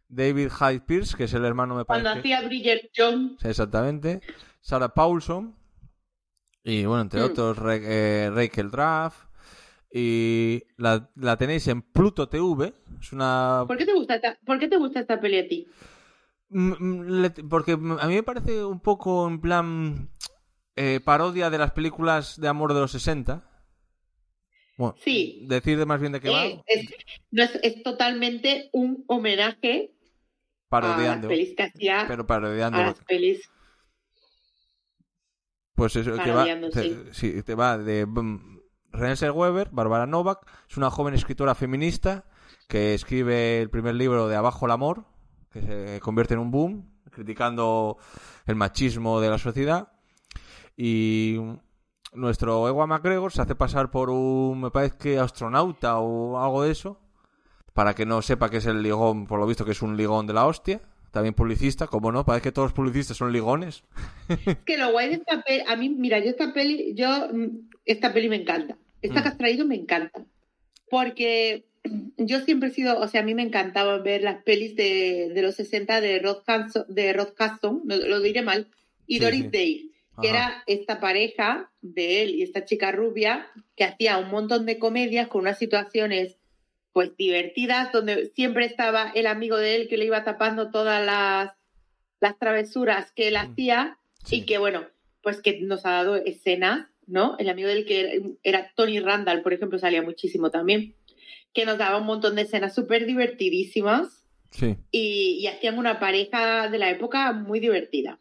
David 0.08 0.50
Hyde 0.52 0.82
Pierce, 0.82 1.16
que 1.16 1.26
es 1.26 1.34
el 1.34 1.46
hermano, 1.46 1.76
me 1.76 1.86
Cuando 1.86 2.10
parece. 2.10 2.34
hacía 2.34 2.48
Bridget 2.48 2.90
Jones. 2.96 3.44
Exactamente. 3.46 4.22
Sarah 4.62 4.90
Paulson. 4.90 5.56
Y 6.64 6.86
bueno, 6.86 7.02
entre 7.04 7.22
Mm. 7.22 7.26
otros, 7.26 7.58
eh, 7.68 8.32
Rachel 8.34 8.72
Draft. 8.72 9.28
Y 9.96 10.64
la, 10.78 11.12
la 11.16 11.38
tenéis 11.38 11.68
en 11.68 11.84
Pluto 11.84 12.28
TV. 12.28 12.74
Es 13.00 13.14
una. 13.14 13.64
¿Por 13.68 13.78
qué 13.78 13.86
te 13.86 13.94
gusta 13.94 14.16
esta, 14.16 14.40
¿por 14.44 14.58
qué 14.60 14.68
te 14.68 14.78
gusta 14.78 15.00
esta 15.00 15.20
peli 15.22 15.38
a 15.38 15.48
ti? 15.48 15.68
Mm, 16.50 16.72
mm, 17.20 17.50
Porque 17.50 17.74
a 17.74 17.78
mí 18.08 18.16
me 18.16 18.24
parece 18.24 18.64
un 18.66 18.80
poco 18.80 19.28
en 19.28 19.40
plan. 19.40 20.10
eh, 20.76 21.00
parodia 21.06 21.52
de 21.52 21.60
las 21.60 21.72
películas 21.74 22.40
de 22.42 22.48
amor 22.48 22.74
de 22.74 22.80
los 22.80 22.92
60. 22.92 23.48
Bueno, 24.76 24.96
Sí. 24.98 25.46
decir 25.48 25.78
de 25.78 25.86
más 25.86 26.02
bien 26.02 26.14
de 26.14 26.20
qué 26.20 26.30
va. 26.32 26.44
Eh, 26.48 26.64
es, 26.66 26.90
no 27.30 27.44
es, 27.44 27.60
es 27.62 27.84
totalmente 27.84 28.72
un 28.74 29.04
homenaje 29.08 29.92
a 30.72 30.80
las 30.80 30.82
Parodiando. 30.82 31.28
pelis 31.28 31.56
que 31.56 31.62
hacía 31.64 32.06
Pero 32.08 32.26
parodiando. 32.26 32.80
a 32.80 32.86
las 32.86 33.00
pelis. 33.04 33.48
Pues 35.76 35.96
eso, 35.96 36.12
que 36.14 36.18
va, 36.18 36.24
Parodiando, 36.26 36.70
te, 36.72 36.82
sí. 36.84 37.34
sí, 37.34 37.44
te 37.44 37.54
va 37.56 37.78
de 37.78 38.06
mm, 38.08 38.60
Renée 38.94 39.30
Weber, 39.32 39.70
Bárbara 39.72 40.06
Novak, 40.06 40.48
es 40.70 40.78
una 40.78 40.92
joven 40.92 41.16
escritora 41.16 41.56
feminista 41.56 42.26
que 42.68 42.94
escribe 42.94 43.60
el 43.60 43.70
primer 43.72 43.96
libro 43.96 44.28
de 44.28 44.36
Abajo 44.36 44.68
el 44.68 44.72
amor, 44.72 45.06
que 45.52 45.62
se 45.62 46.00
convierte 46.00 46.36
en 46.36 46.40
un 46.40 46.52
boom, 46.52 46.90
criticando 47.10 47.98
el 48.46 48.56
machismo 48.56 49.20
de 49.20 49.30
la 49.30 49.40
sociedad. 49.40 49.90
Y 50.78 51.38
nuestro 52.14 52.68
Ewan 52.68 52.90
McGregor 52.90 53.32
se 53.32 53.42
hace 53.42 53.56
pasar 53.56 53.90
por 53.90 54.12
un, 54.12 54.62
me 54.62 54.72
parece 54.72 54.98
que 54.98 55.20
astronauta 55.20 55.98
o 55.98 56.40
algo 56.40 56.62
de 56.62 56.72
eso, 56.72 57.00
para 57.74 57.96
que 57.96 58.06
no 58.06 58.22
sepa 58.22 58.50
que 58.50 58.58
es 58.58 58.66
el 58.68 58.84
ligón, 58.84 59.26
por 59.26 59.40
lo 59.40 59.48
visto 59.48 59.66
que 59.66 59.72
es 59.72 59.82
un 59.82 59.98
ligón 59.98 60.28
de 60.28 60.34
la 60.34 60.46
hostia. 60.46 60.82
También 61.12 61.36
publicista, 61.36 61.86
como 61.86 62.12
no, 62.12 62.26
parece 62.26 62.44
que 62.44 62.52
todos 62.52 62.68
los 62.68 62.74
publicistas 62.74 63.18
son 63.18 63.32
ligones. 63.32 63.84
Es 64.30 64.58
que 64.66 64.78
lo 64.78 64.92
guay 64.92 65.10
de 65.10 65.16
esta 65.16 65.44
peli, 65.44 65.64
a 65.68 65.76
mí, 65.76 65.90
mira, 65.90 66.18
yo 66.18 66.32
esta 66.32 66.52
peli, 66.54 66.96
yo, 66.96 67.08
mm, 67.32 67.70
esta 67.86 68.14
peli 68.14 68.30
me 68.30 68.38
encanta. 68.38 68.78
Esta 69.04 69.20
Mm. 69.20 69.24
que 69.24 69.30
has 69.30 69.38
traído 69.38 69.66
me 69.68 69.76
encanta. 69.76 70.26
Porque 70.90 71.66
yo 72.18 72.40
siempre 72.42 72.70
he 72.70 72.72
sido, 72.72 73.00
o 73.00 73.08
sea, 73.08 73.22
a 73.22 73.24
mí 73.24 73.36
me 73.36 73.44
encantaba 73.44 73.98
ver 74.00 74.24
las 74.24 74.42
pelis 74.44 74.76
de, 74.76 75.30
de 75.34 75.42
los 75.42 75.56
60 75.56 76.02
de 76.02 76.20
Rod 76.20 76.42
Hudson, 76.48 76.86
de 76.88 77.14
Rod 77.14 77.34
no, 77.84 77.96
lo 77.96 78.20
diré 78.22 78.42
mal, 78.42 78.68
y 79.06 79.18
Sí, 79.20 79.24
Doris 79.24 79.42
sí. 79.44 79.50
Day, 79.52 79.92
que 80.22 80.30
Ajá. 80.30 80.38
era 80.38 80.64
esta 80.68 81.00
pareja 81.00 81.72
de 81.82 82.24
él 82.24 82.36
y 82.36 82.44
esta 82.44 82.66
chica 82.66 82.92
rubia 82.92 83.48
que 83.76 83.84
hacía 83.84 84.18
un 84.18 84.30
montón 84.30 84.66
de 84.66 84.80
comedias 84.80 85.28
con 85.28 85.42
unas 85.42 85.58
situaciones 85.60 86.38
pues 86.94 87.18
divertidas, 87.18 87.92
donde 87.92 88.28
siempre 88.36 88.66
estaba 88.66 89.12
el 89.16 89.26
amigo 89.26 89.58
de 89.58 89.76
él 89.76 89.88
que 89.88 89.98
le 89.98 90.06
iba 90.06 90.24
tapando 90.24 90.70
todas 90.70 91.04
las, 91.04 91.52
las 92.22 92.38
travesuras 92.38 93.12
que 93.12 93.28
él 93.28 93.34
Mm. 93.34 93.38
hacía 93.52 93.98
Sí. 94.24 94.38
y 94.38 94.46
que 94.46 94.60
bueno, 94.60 94.86
pues 95.24 95.42
que 95.42 95.60
nos 95.62 95.86
ha 95.88 95.92
dado 95.92 96.16
escenas, 96.16 96.88
¿no? 97.08 97.36
El 97.38 97.50
amigo 97.50 97.68
del 97.70 97.86
que 97.86 98.36
era, 98.44 98.72
Tony 98.76 99.00
Randall, 99.00 99.42
por 99.42 99.54
ejemplo, 99.54 99.80
salía 99.80 100.02
muchísimo 100.02 100.50
también, 100.52 100.96
que 101.54 101.66
nos 101.66 101.78
daba 101.78 101.98
un 102.00 102.06
montón 102.06 102.36
de 102.36 102.44
escenas 102.44 102.74
súper 102.76 103.06
divertidísimas 103.06 104.26
Sí. 104.52 104.78
y, 104.92 105.38
y 105.42 105.48
hacían 105.48 105.78
una 105.80 106.00
pareja 106.00 106.70
de 106.70 106.78
la 106.78 106.90
época 106.92 107.34
muy 107.34 107.60
divertida. 107.60 108.20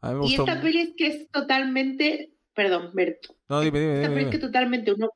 A 0.00 0.10
mí 0.12 0.14
me 0.14 0.20
Y 0.26 0.36
gustó. 0.36 0.42
esta 0.46 0.60
peli 0.62 0.78
es 0.80 0.90
que 0.96 1.06
es 1.08 1.30
totalmente, 1.30 2.32
perdón, 2.54 2.90
Berto, 2.94 3.34
No, 3.48 3.60
dime, 3.60 3.80
dime, 3.80 3.94
esta 3.96 4.08
dime. 4.08 4.14
peli 4.14 4.24
es 4.26 4.30
que 4.30 4.38
totalmente 4.46 4.92
uno, 4.92 5.10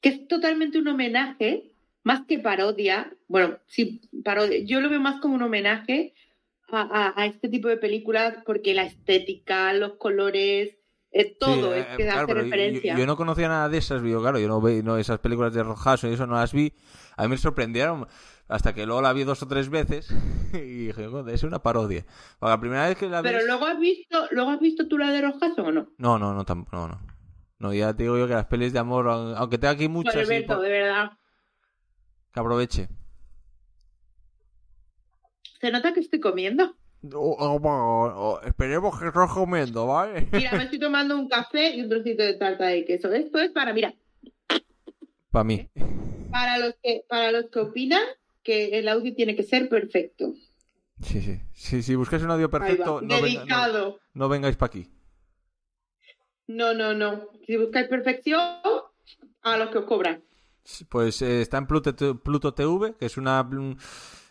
que 0.00 0.08
es 0.08 0.28
totalmente 0.28 0.78
un 0.78 0.88
homenaje, 0.88 1.72
más 2.02 2.24
que 2.26 2.38
parodia, 2.38 3.12
bueno, 3.28 3.58
sí, 3.66 4.00
parodia, 4.24 4.58
yo 4.64 4.80
lo 4.80 4.88
veo 4.90 5.00
más 5.00 5.20
como 5.20 5.34
un 5.34 5.42
homenaje 5.42 6.14
a, 6.70 6.80
a- 6.82 7.14
a 7.22 7.26
este 7.26 7.48
tipo 7.48 7.68
de 7.68 7.76
películas 7.76 8.36
porque 8.44 8.74
la 8.74 8.82
estética, 8.84 9.72
los 9.74 9.94
colores, 9.94 10.76
eh, 11.20 11.36
todo 11.38 11.72
Sí, 11.74 11.78
es 11.80 11.84
eh, 11.86 11.88
que 11.96 12.02
claro, 12.04 12.20
hace 12.22 12.28
yo- 12.34 12.34
referencia. 12.42 12.96
Yo, 12.98 13.06
no 13.06 13.16
conocía 13.16 13.48
nada 13.48 13.68
de 13.68 13.78
esas, 13.78 14.02
yo, 14.02 14.20
claro, 14.20 14.38
yo 14.38 14.48
no 14.48 14.60
veía 14.60 14.82
no, 14.82 14.96
esas 14.98 15.18
películas 15.18 15.52
de 15.54 15.62
Rojaso 15.62 16.08
y 16.08 16.12
eso 16.14 16.26
no 16.26 16.34
las 16.34 16.52
vi. 16.52 16.72
A 17.16 17.22
mí 17.24 17.28
me 17.30 17.36
sorprendieron 17.38 18.06
hasta 18.48 18.72
que 18.74 18.86
luego 18.86 19.02
la 19.02 19.12
vi 19.12 19.24
dos 19.24 19.42
o 19.42 19.48
tres 19.48 19.68
veces 19.68 20.08
y 20.54 20.86
dije, 20.86 21.06
"Joder, 21.08 21.34
es 21.34 21.42
una 21.42 21.58
parodia. 21.62 22.04
Porque 22.38 22.50
la 22.50 22.60
primera 22.60 22.88
vez 22.88 22.96
que 22.96 23.08
la 23.08 23.20
vi... 23.22 23.28
Pero 23.28 23.44
luego 23.46 23.66
has 23.66 23.78
visto, 23.78 24.26
luego 24.30 24.50
has 24.50 24.60
visto 24.60 24.86
tú 24.88 24.96
la 24.98 25.10
de 25.10 25.20
Rojas 25.22 25.52
o 25.58 25.70
no? 25.72 25.88
No, 25.98 26.18
no, 26.18 26.32
no, 26.34 26.44
tampoco, 26.44 26.76
no, 26.76 26.88
no. 26.88 27.00
No, 27.58 27.74
ya 27.74 27.92
te 27.94 28.04
digo 28.04 28.16
yo 28.16 28.28
que 28.28 28.34
las 28.34 28.46
pelis 28.46 28.72
de 28.72 28.78
amor, 28.78 29.06
aun- 29.08 29.34
aunque 29.36 29.58
tenga 29.58 29.72
aquí 29.72 29.88
muchas, 29.88 30.14
Pues 30.14 30.26
y 30.28 30.30
Berto, 30.30 30.54
por- 30.54 30.62
de 30.62 30.70
verdad. 30.70 31.10
que 32.32 32.38
aproveche. 32.40 32.88
Se 35.60 35.72
nota 35.72 35.92
que 35.92 35.98
estoy 36.00 36.20
comiendo. 36.20 36.76
Oh, 37.14 37.36
oh, 37.38 37.60
oh, 37.62 38.12
oh, 38.16 38.40
esperemos 38.44 38.98
que 38.98 39.06
estás 39.06 39.30
comiendo, 39.30 39.86
¿vale? 39.86 40.26
Mira, 40.32 40.52
me 40.52 40.64
estoy 40.64 40.80
tomando 40.80 41.16
un 41.16 41.28
café 41.28 41.76
y 41.76 41.82
un 41.82 41.88
trocito 41.88 42.22
de 42.24 42.34
tarta 42.34 42.66
de 42.66 42.84
queso. 42.84 43.12
Esto 43.12 43.38
es 43.38 43.50
para, 43.50 43.72
mira, 43.72 43.94
Para 45.30 45.44
mí. 45.44 45.68
para 46.30 46.58
los 46.58 46.74
que, 46.82 47.04
para 47.08 47.30
los 47.32 47.46
que 47.50 47.60
opinan 47.60 48.02
que 48.42 48.78
el 48.78 48.88
audio 48.88 49.14
tiene 49.14 49.36
que 49.36 49.42
ser 49.44 49.68
perfecto. 49.68 50.32
Sí, 51.00 51.20
sí. 51.20 51.40
Sí, 51.52 51.82
si 51.82 51.94
buscáis 51.94 52.22
un 52.24 52.30
audio 52.32 52.50
perfecto, 52.50 53.00
no, 53.00 53.20
venga- 53.22 53.44
no- 53.68 53.96
no 54.14 54.28
vengáis 54.28 54.56
para 54.56 54.68
aquí. 54.70 54.90
No, 56.48 56.74
no, 56.74 56.94
no. 56.94 57.28
Si 57.46 57.56
buscáis 57.56 57.86
perfección, 57.88 58.40
a 59.42 59.56
los 59.56 59.70
que 59.70 59.78
os 59.78 59.84
cobran. 59.84 60.22
Pues 60.88 61.22
eh, 61.22 61.42
está 61.42 61.58
en 61.58 61.66
Pluto, 61.66 61.94
Pluto 62.20 62.52
TV, 62.54 62.94
que 62.98 63.06
es 63.06 63.16
una 63.16 63.42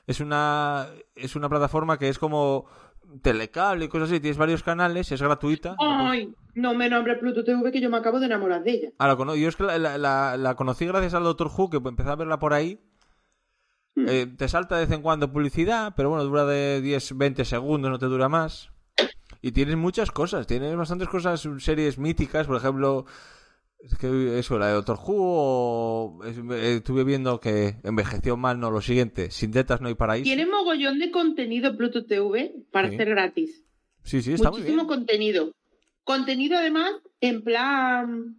es 0.07 0.19
una 0.19 0.87
es 1.15 1.35
una 1.35 1.47
plataforma 1.49 1.97
que 1.99 2.09
es 2.09 2.17
como 2.17 2.65
telecable 3.21 3.85
y 3.85 3.87
cosas 3.87 4.09
así, 4.09 4.19
tienes 4.19 4.37
varios 4.37 4.63
canales, 4.63 5.11
es 5.11 5.21
gratuita. 5.21 5.75
Ay, 5.79 6.33
no 6.55 6.73
me 6.73 6.89
nombre 6.89 7.15
Pluto 7.17 7.43
TV 7.43 7.71
que 7.71 7.79
yo 7.79 7.89
me 7.89 7.97
acabo 7.97 8.19
de 8.19 8.25
enamorar 8.25 8.63
de 8.63 8.71
ella. 8.71 8.89
Ah, 8.97 9.07
la 9.07 9.15
yo 9.35 9.47
es 9.47 9.55
que 9.55 9.63
la, 9.63 9.77
la- 9.77 9.97
la- 9.97 10.35
la 10.37 10.55
conocí 10.55 10.85
gracias 10.85 11.13
al 11.13 11.23
Doctor 11.23 11.49
Who, 11.55 11.69
que 11.69 11.77
empecé 11.77 12.09
a 12.09 12.15
verla 12.15 12.39
por 12.39 12.53
ahí. 12.53 12.81
Hmm. 13.95 14.05
Eh, 14.09 14.27
te 14.37 14.47
salta 14.49 14.75
de 14.75 14.85
vez 14.85 14.93
en 14.93 15.01
cuando 15.01 15.31
publicidad, 15.31 15.93
pero 15.95 16.09
bueno, 16.09 16.23
dura 16.25 16.45
de 16.45 16.81
10, 16.81 17.17
20 17.17 17.45
segundos, 17.45 17.89
no 17.89 17.97
te 17.99 18.05
dura 18.07 18.27
más. 18.29 18.71
Y 19.41 19.51
tienes 19.51 19.77
muchas 19.77 20.11
cosas, 20.11 20.45
tienes 20.47 20.75
bastantes 20.75 21.07
cosas, 21.09 21.47
series 21.59 21.97
míticas, 21.97 22.47
por 22.47 22.57
ejemplo, 22.57 23.05
es 23.79 23.95
que 23.97 24.39
eso, 24.39 24.57
la 24.59 24.67
de 24.67 24.73
Doctor 24.73 24.97
Who, 24.97 25.15
o 25.17 26.19
eh, 26.25 26.75
estuve 26.77 27.03
viendo 27.03 27.39
que 27.39 27.75
envejeció 27.83 28.35
mal, 28.37 28.59
no, 28.59 28.71
lo 28.71 28.81
siguiente, 28.81 29.31
sin 29.31 29.51
tetas 29.51 29.81
no 29.81 29.87
hay 29.87 29.95
paraíso. 29.95 30.23
Tiene 30.23 30.45
mogollón 30.45 30.99
de 30.99 31.11
contenido 31.11 31.75
Pluto 31.77 32.05
TV 32.05 32.55
para 32.71 32.89
Sí. 32.89 32.97
ser 32.97 33.09
gratis. 33.09 33.63
Sí, 34.03 34.21
sí, 34.21 34.33
está 34.33 34.49
muy 34.49 34.59
Muchísimo 34.61 34.83
bien. 34.83 34.97
contenido. 34.97 35.51
Contenido 36.03 36.57
además 36.57 36.91
en 37.21 37.43
plan... 37.43 38.37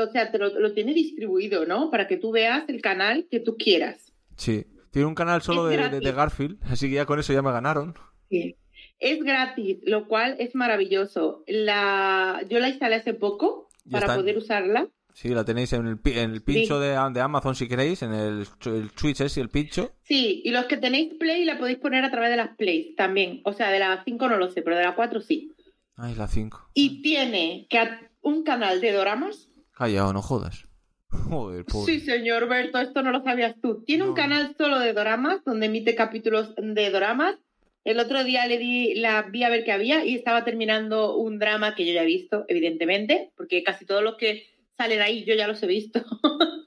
O 0.00 0.06
sea, 0.12 0.30
te 0.30 0.38
lo, 0.38 0.48
lo 0.60 0.72
tiene 0.74 0.94
distribuido, 0.94 1.66
¿no? 1.66 1.90
Para 1.90 2.06
que 2.06 2.16
tú 2.16 2.30
veas 2.30 2.68
el 2.68 2.80
canal 2.80 3.26
que 3.30 3.40
tú 3.40 3.56
quieras. 3.56 4.12
Sí, 4.36 4.64
tiene 4.92 5.08
un 5.08 5.14
canal 5.16 5.42
solo 5.42 5.64
de, 5.64 5.76
de- 5.76 5.82
gratis. 5.82 6.00
de 6.00 6.12
Garfield, 6.12 6.58
así 6.70 6.88
que 6.88 6.94
ya 6.94 7.04
con 7.06 7.18
eso 7.18 7.32
ya 7.32 7.42
me 7.42 7.50
ganaron. 7.52 7.94
Sí. 8.30 8.56
Es 8.98 9.22
gratis, 9.22 9.78
lo 9.82 10.06
cual 10.08 10.36
es 10.38 10.54
maravilloso. 10.54 11.42
La... 11.48 12.42
Yo 12.48 12.60
la 12.60 12.68
instalé 12.68 12.94
hace 12.96 13.12
poco 13.12 13.65
para 13.90 14.16
poder 14.16 14.38
usarla. 14.38 14.88
Sí, 15.16 15.30
la 15.30 15.46
tenéis 15.46 15.72
en 15.72 15.86
el, 15.86 15.98
en 16.04 16.32
el 16.32 16.42
pincho 16.42 16.78
de, 16.78 16.88
de 16.88 17.20
Amazon 17.20 17.54
si 17.54 17.66
queréis, 17.66 18.02
en 18.02 18.12
el, 18.12 18.46
el 18.66 18.90
Twitch 18.92 19.22
es 19.22 19.36
y 19.38 19.40
el 19.40 19.48
pincho. 19.48 19.94
Sí, 20.02 20.42
y 20.44 20.50
los 20.50 20.66
que 20.66 20.76
tenéis 20.76 21.14
Play 21.14 21.46
la 21.46 21.58
podéis 21.58 21.78
poner 21.78 22.04
a 22.04 22.10
través 22.10 22.28
de 22.28 22.36
las 22.36 22.54
Plays 22.56 22.94
también. 22.96 23.40
O 23.44 23.54
sea, 23.54 23.70
de 23.70 23.78
la 23.78 24.02
5 24.04 24.28
no 24.28 24.36
lo 24.36 24.50
sé, 24.50 24.60
pero 24.60 24.76
de 24.76 24.84
la 24.84 24.94
4 24.94 25.22
sí. 25.22 25.54
Ay, 25.96 26.14
la 26.16 26.28
5. 26.28 26.70
Y 26.74 27.00
tiene 27.00 27.66
que 27.70 27.80
un 28.20 28.42
canal 28.42 28.82
de 28.82 28.92
doramas. 28.92 29.48
Callao, 29.72 30.12
no 30.12 30.20
jodas. 30.20 30.66
Joder, 31.08 31.64
pobre. 31.64 31.94
Sí, 31.94 32.00
señor 32.00 32.46
Berto, 32.48 32.78
esto 32.78 33.02
no 33.02 33.10
lo 33.10 33.22
sabías 33.22 33.54
tú. 33.62 33.84
Tiene 33.86 34.04
un 34.04 34.14
canal 34.14 34.54
solo 34.58 34.78
de 34.78 34.92
doramas, 34.92 35.42
donde 35.46 35.66
emite 35.66 35.94
capítulos 35.94 36.54
de 36.58 36.90
doramas. 36.90 37.36
El 37.86 38.00
otro 38.00 38.24
día 38.24 38.44
le 38.48 38.58
di 38.58 38.94
la 38.96 39.22
vi 39.22 39.44
a 39.44 39.48
ver 39.48 39.62
qué 39.62 39.70
había 39.70 40.04
y 40.04 40.16
estaba 40.16 40.44
terminando 40.44 41.16
un 41.16 41.38
drama 41.38 41.76
que 41.76 41.86
yo 41.86 41.92
ya 41.94 42.02
he 42.02 42.06
visto, 42.06 42.44
evidentemente, 42.48 43.30
porque 43.36 43.62
casi 43.62 43.86
todos 43.86 44.02
los 44.02 44.16
que 44.16 44.44
salen 44.76 45.00
ahí 45.00 45.24
yo 45.24 45.36
ya 45.36 45.46
los 45.46 45.62
he 45.62 45.68
visto. 45.68 46.04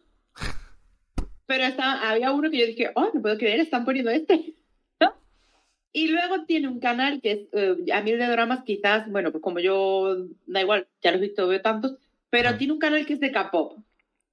Pero 1.45 1.63
estaba, 1.65 2.09
había 2.09 2.31
uno 2.31 2.49
que 2.49 2.57
yo 2.59 2.65
dije, 2.65 2.91
oh, 2.95 3.09
no 3.13 3.21
puedo 3.21 3.37
creer, 3.37 3.59
están 3.59 3.83
poniendo 3.83 4.11
este. 4.11 4.53
¿No? 5.01 5.13
Y 5.91 6.07
luego 6.07 6.45
tiene 6.45 6.69
un 6.69 6.79
canal 6.79 7.19
que 7.19 7.31
es, 7.31 7.39
eh, 7.51 7.75
a 7.91 8.01
mí 8.01 8.11
de 8.13 8.27
dramas 8.27 8.63
quizás, 8.63 9.11
bueno, 9.11 9.31
pues 9.33 9.41
como 9.43 9.59
yo, 9.59 10.25
da 10.45 10.61
igual, 10.61 10.87
ya 11.01 11.11
los 11.11 11.19
he 11.19 11.25
visto, 11.25 11.47
veo 11.49 11.61
tantos, 11.61 11.97
pero 12.29 12.49
Ah. 12.49 12.57
tiene 12.57 12.71
un 12.71 12.79
canal 12.79 13.05
que 13.05 13.13
es 13.13 13.19
de 13.19 13.31
K-pop. 13.33 13.77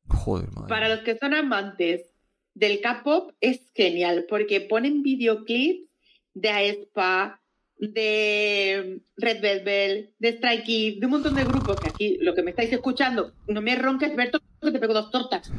Joder, 0.08 0.48
madre. 0.52 0.68
Para 0.68 0.88
los 0.88 1.00
que 1.00 1.16
son 1.16 1.34
amantes 1.34 2.12
del 2.54 2.80
K-pop 2.80 3.32
es 3.40 3.72
genial 3.74 4.26
porque 4.28 4.60
ponen 4.60 5.02
videoclips 5.02 5.85
de 6.36 6.50
aespa, 6.50 7.40
de 7.78 9.00
Red 9.16 9.40
Velvet, 9.40 10.14
de 10.18 10.28
Strike 10.28 10.64
Kids, 10.64 11.00
de 11.00 11.06
un 11.06 11.12
montón 11.12 11.34
de 11.34 11.44
grupos 11.44 11.80
que 11.80 11.88
aquí 11.88 12.18
lo 12.20 12.34
que 12.34 12.42
me 12.42 12.50
estáis 12.50 12.72
escuchando, 12.72 13.32
no 13.48 13.62
me 13.62 13.74
ronques, 13.74 14.14
Berto, 14.14 14.40
que 14.60 14.70
te 14.70 14.78
pego 14.78 14.94
dos 14.94 15.10
tortas. 15.10 15.50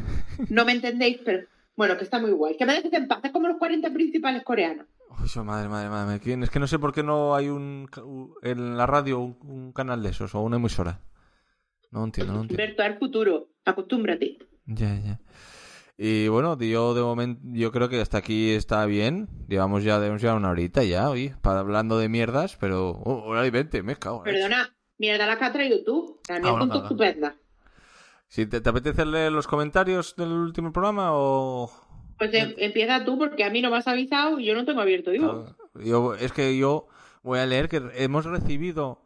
No 0.49 0.65
me 0.65 0.73
entendéis, 0.73 1.19
pero 1.25 1.47
bueno, 1.75 1.97
que 1.97 2.03
está 2.03 2.19
muy 2.19 2.31
guay. 2.31 2.57
Que 2.57 2.65
me 2.65 2.73
dejes 2.73 2.93
en 2.93 3.07
paz, 3.07 3.21
es 3.23 3.31
como 3.31 3.47
los 3.47 3.57
40 3.57 3.91
principales 3.91 4.43
coreanos. 4.43 4.85
Uy, 5.09 5.43
madre, 5.43 5.67
madre, 5.67 5.89
madre. 5.89 6.19
¿quién? 6.19 6.43
Es 6.43 6.51
que 6.51 6.59
no 6.59 6.67
sé 6.67 6.77
por 6.77 6.93
qué 6.93 7.01
no 7.01 7.35
hay 7.35 7.49
un 7.49 7.89
en 8.43 8.77
la 8.77 8.85
radio 8.85 9.19
un, 9.19 9.37
un 9.41 9.73
canal 9.73 10.03
de 10.03 10.09
esos 10.09 10.35
o 10.35 10.41
una 10.41 10.57
emisora. 10.57 11.01
No 11.89 12.03
entiendo, 12.03 12.33
no 12.33 12.41
entiendo. 12.41 12.63
Berto, 12.63 12.83
al 12.83 12.99
futuro, 12.99 13.49
acostúmbrate. 13.65 14.37
Ya, 14.65 14.99
ya. 14.99 15.19
Y 15.99 16.27
bueno, 16.27 16.57
yo 16.59 16.93
de 16.93 17.01
momento, 17.01 17.41
yo 17.45 17.71
creo 17.71 17.89
que 17.89 17.99
hasta 17.99 18.19
aquí 18.19 18.51
está 18.51 18.85
bien. 18.85 19.27
Llevamos 19.47 19.83
ya, 19.83 19.99
debemos 19.99 20.21
llevar 20.21 20.37
una 20.37 20.51
horita 20.51 20.83
ya, 20.83 21.09
hoy, 21.09 21.33
para 21.41 21.59
hablando 21.61 21.97
de 21.97 22.07
mierdas, 22.07 22.55
pero 22.59 22.91
oh, 22.91 23.23
hora 23.25 23.45
y 23.47 23.49
veinte, 23.49 23.81
me 23.81 23.95
cago. 23.95 24.19
en. 24.25 24.33
Perdona, 24.33 24.75
mierda 24.99 25.25
la 25.25 25.39
que 25.39 25.45
ha 25.45 25.51
traído 25.53 25.83
tú. 25.83 26.19
Mía 26.29 26.37
Ah, 26.43 26.51
bueno, 26.51 26.59
con 26.59 26.69
tu 26.71 26.77
estupenda. 26.83 27.35
Si 28.27 28.45
te, 28.45 28.61
te 28.61 28.69
apetece 28.69 29.05
leer 29.05 29.31
los 29.31 29.47
comentarios 29.47 30.15
del 30.17 30.31
último 30.31 30.71
programa 30.71 31.09
o... 31.13 31.71
Pues 32.19 32.31
em- 32.33 32.53
empieza 32.57 33.03
tú 33.05 33.17
porque 33.17 33.43
a 33.43 33.49
mí 33.49 33.61
no 33.61 33.69
me 33.71 33.77
has 33.77 33.87
avisado 33.87 34.39
y 34.39 34.45
yo 34.45 34.53
no 34.53 34.65
tengo 34.65 34.81
abierto 34.81 35.13
Ivo. 35.13 35.45
Claro, 35.73 35.83
yo, 35.85 36.13
es 36.15 36.31
que 36.31 36.57
yo 36.57 36.87
voy 37.23 37.39
a 37.39 37.45
leer 37.45 37.69
que 37.69 37.81
hemos 37.95 38.25
recibido... 38.25 39.01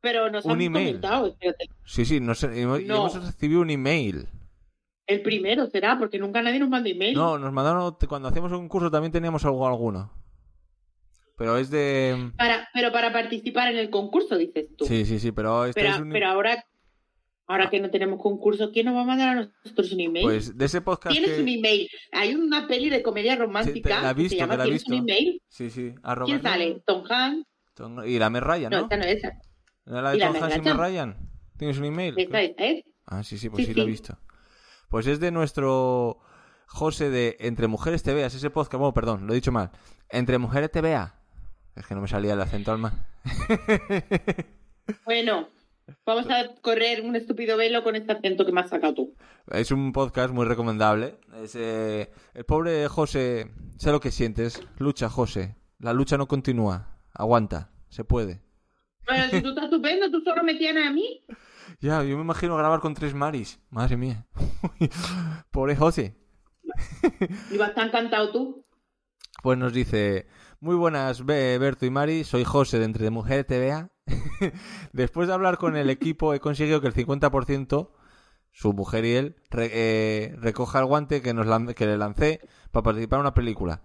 Pero 0.00 0.30
nos 0.30 0.44
Un 0.44 0.52
han 0.52 0.60
email. 0.62 0.86
comentado. 1.00 1.36
Sí, 1.84 2.04
sí, 2.04 2.20
nos, 2.20 2.42
hemos, 2.44 2.80
No. 2.84 2.96
hemos 2.96 3.22
recibido 3.26 3.60
un 3.62 3.70
email. 3.70 4.28
El 5.06 5.22
primero 5.22 5.66
será, 5.66 5.98
porque 5.98 6.18
nunca 6.18 6.42
nadie 6.42 6.58
nos 6.58 6.68
manda 6.68 6.88
email. 6.90 7.14
No, 7.14 7.38
nos 7.38 7.52
mandaron, 7.52 7.96
cuando 8.08 8.28
hacíamos 8.28 8.52
un 8.52 8.68
curso 8.68 8.90
también 8.90 9.12
teníamos 9.12 9.44
algo 9.44 9.66
alguno. 9.66 10.12
Pero 11.38 11.58
es 11.58 11.70
de... 11.70 12.30
Para, 12.36 12.68
pero 12.72 12.90
para 12.92 13.12
participar 13.12 13.70
en 13.70 13.78
el 13.78 13.90
concurso, 13.90 14.36
dices 14.38 14.66
tú. 14.76 14.86
Sí, 14.86 15.04
sí, 15.04 15.18
sí, 15.18 15.32
pero 15.32 15.66
este 15.66 15.80
pero, 15.82 15.94
es 15.94 16.00
un... 16.00 16.10
pero 16.10 16.28
ahora, 16.28 16.64
ahora 17.46 17.68
que 17.68 17.78
no 17.78 17.90
tenemos 17.90 18.20
concurso, 18.22 18.72
¿quién 18.72 18.86
nos 18.86 18.96
va 18.96 19.02
a 19.02 19.04
mandar 19.04 19.28
a 19.36 19.50
nosotros 19.62 19.92
un 19.92 20.00
email? 20.00 20.24
Pues 20.24 20.56
de 20.56 20.64
ese 20.64 20.80
podcast 20.80 21.12
Tienes 21.14 21.36
que... 21.36 21.42
un 21.42 21.48
email. 21.48 21.88
Hay 22.12 22.34
una 22.34 22.66
peli 22.66 22.88
de 22.88 23.02
comedia 23.02 23.34
Sí, 23.34 23.38
romántica 23.38 24.00
la 24.02 24.10
he 24.10 24.14
que 24.14 24.22
visto, 24.22 24.34
se 24.34 24.40
llama 24.40 24.54
te 24.54 24.58
la 24.58 24.64
he 24.64 24.66
¿Tienes 24.68 24.86
un 24.86 24.90
visto. 24.92 25.12
email? 25.12 25.42
Sí, 25.48 25.70
sí. 25.70 25.94
arroba- 26.02 26.26
¿Quién 26.26 26.42
sale? 26.42 26.82
Tom 26.86 27.04
Hanks. 27.08 27.46
Y 28.06 28.18
la 28.18 28.30
Mer 28.30 28.44
Ryan, 28.44 28.70
No, 28.70 28.78
¿no? 28.78 28.82
esta 28.84 28.96
no 28.96 29.04
es 29.04 29.16
esa. 29.18 29.32
¿No 29.84 30.00
la 30.00 30.10
de 30.12 30.16
¿Y 30.16 30.20
la 30.20 30.32
Tom 30.32 30.42
Hanks 30.42 30.56
y 30.56 30.60
Mer 30.62 30.76
Ryan? 30.78 31.16
¿Tienes 31.58 31.78
un 31.78 31.84
email? 31.84 32.14
Esta, 32.16 32.40
esta 32.40 32.64
es. 32.64 32.84
Ah, 33.04 33.22
sí, 33.22 33.36
sí, 33.36 33.50
pues 33.50 33.66
sí, 33.66 33.72
Sí, 33.72 33.76
lo 33.76 33.82
he 33.82 33.84
sí. 33.86 33.90
visto. 33.90 34.18
Pues 34.96 35.08
es 35.08 35.20
de 35.20 35.30
nuestro 35.30 36.20
José 36.64 37.10
de 37.10 37.36
Entre 37.38 37.66
Mujeres 37.66 38.02
te 38.02 38.14
veas, 38.14 38.34
ese 38.34 38.48
podcast, 38.48 38.80
bueno, 38.80 38.94
perdón, 38.94 39.26
lo 39.26 39.34
he 39.34 39.36
dicho 39.36 39.52
mal. 39.52 39.70
Entre 40.08 40.38
Mujeres 40.38 40.70
te 40.70 40.80
vea. 40.80 41.16
Es 41.74 41.86
que 41.86 41.94
no 41.94 42.00
me 42.00 42.08
salía 42.08 42.32
el 42.32 42.40
acento 42.40 42.72
alma. 42.72 43.06
Bueno, 45.04 45.50
vamos 46.06 46.30
a 46.30 46.54
correr 46.62 47.02
un 47.02 47.14
estúpido 47.14 47.58
velo 47.58 47.84
con 47.84 47.94
este 47.94 48.12
acento 48.12 48.46
que 48.46 48.52
me 48.52 48.62
has 48.62 48.70
sacado 48.70 48.94
tú. 48.94 49.14
Es 49.50 49.70
un 49.70 49.92
podcast 49.92 50.32
muy 50.32 50.46
recomendable. 50.46 51.18
Es, 51.42 51.54
eh, 51.56 52.10
el 52.32 52.44
pobre 52.46 52.88
José, 52.88 53.50
sé 53.76 53.92
lo 53.92 54.00
que 54.00 54.10
sientes. 54.10 54.62
Lucha, 54.78 55.10
José. 55.10 55.56
La 55.78 55.92
lucha 55.92 56.16
no 56.16 56.26
continúa. 56.26 56.96
Aguanta. 57.12 57.70
Se 57.90 58.02
puede. 58.02 58.40
Bueno, 59.06 59.24
si 59.28 59.42
tú 59.42 59.50
estás 59.50 59.64
estupendo, 59.64 60.10
tú 60.10 60.22
solo 60.22 60.42
me 60.42 60.54
tienes 60.54 60.86
a 60.86 60.90
mí. 60.90 61.22
Ya, 61.80 62.02
yo 62.02 62.16
me 62.16 62.22
imagino 62.22 62.56
grabar 62.56 62.80
con 62.80 62.94
tres 62.94 63.14
maris. 63.14 63.60
Madre 63.70 63.96
mía. 63.96 64.26
pobre 65.50 65.76
José. 65.76 66.16
Y 67.50 67.56
vas 67.58 67.74
tan 67.74 67.88
encantado 67.88 68.32
tú. 68.32 68.66
Pues 69.42 69.58
nos 69.58 69.72
dice, 69.72 70.26
muy 70.60 70.74
buenas 70.74 71.24
Be- 71.24 71.58
Berto 71.58 71.86
y 71.86 71.90
Mari, 71.90 72.24
soy 72.24 72.44
José 72.44 72.78
de 72.78 72.86
Entre 72.86 73.10
Mujeres 73.10 73.46
TVA. 73.46 73.90
Después 74.92 75.28
de 75.28 75.34
hablar 75.34 75.58
con 75.58 75.76
el 75.76 75.90
equipo 75.90 76.34
he 76.34 76.40
conseguido 76.40 76.80
que 76.80 76.88
el 76.88 76.94
50%, 76.94 77.90
su 78.52 78.72
mujer 78.72 79.04
y 79.04 79.12
él, 79.12 79.36
re- 79.50 79.70
eh, 79.72 80.36
recoja 80.38 80.80
el 80.80 80.86
guante 80.86 81.22
que, 81.22 81.34
nos 81.34 81.46
que 81.74 81.86
le 81.86 81.98
lancé 81.98 82.40
para 82.72 82.82
participar 82.84 83.18
en 83.18 83.22
una 83.22 83.34
película. 83.34 83.82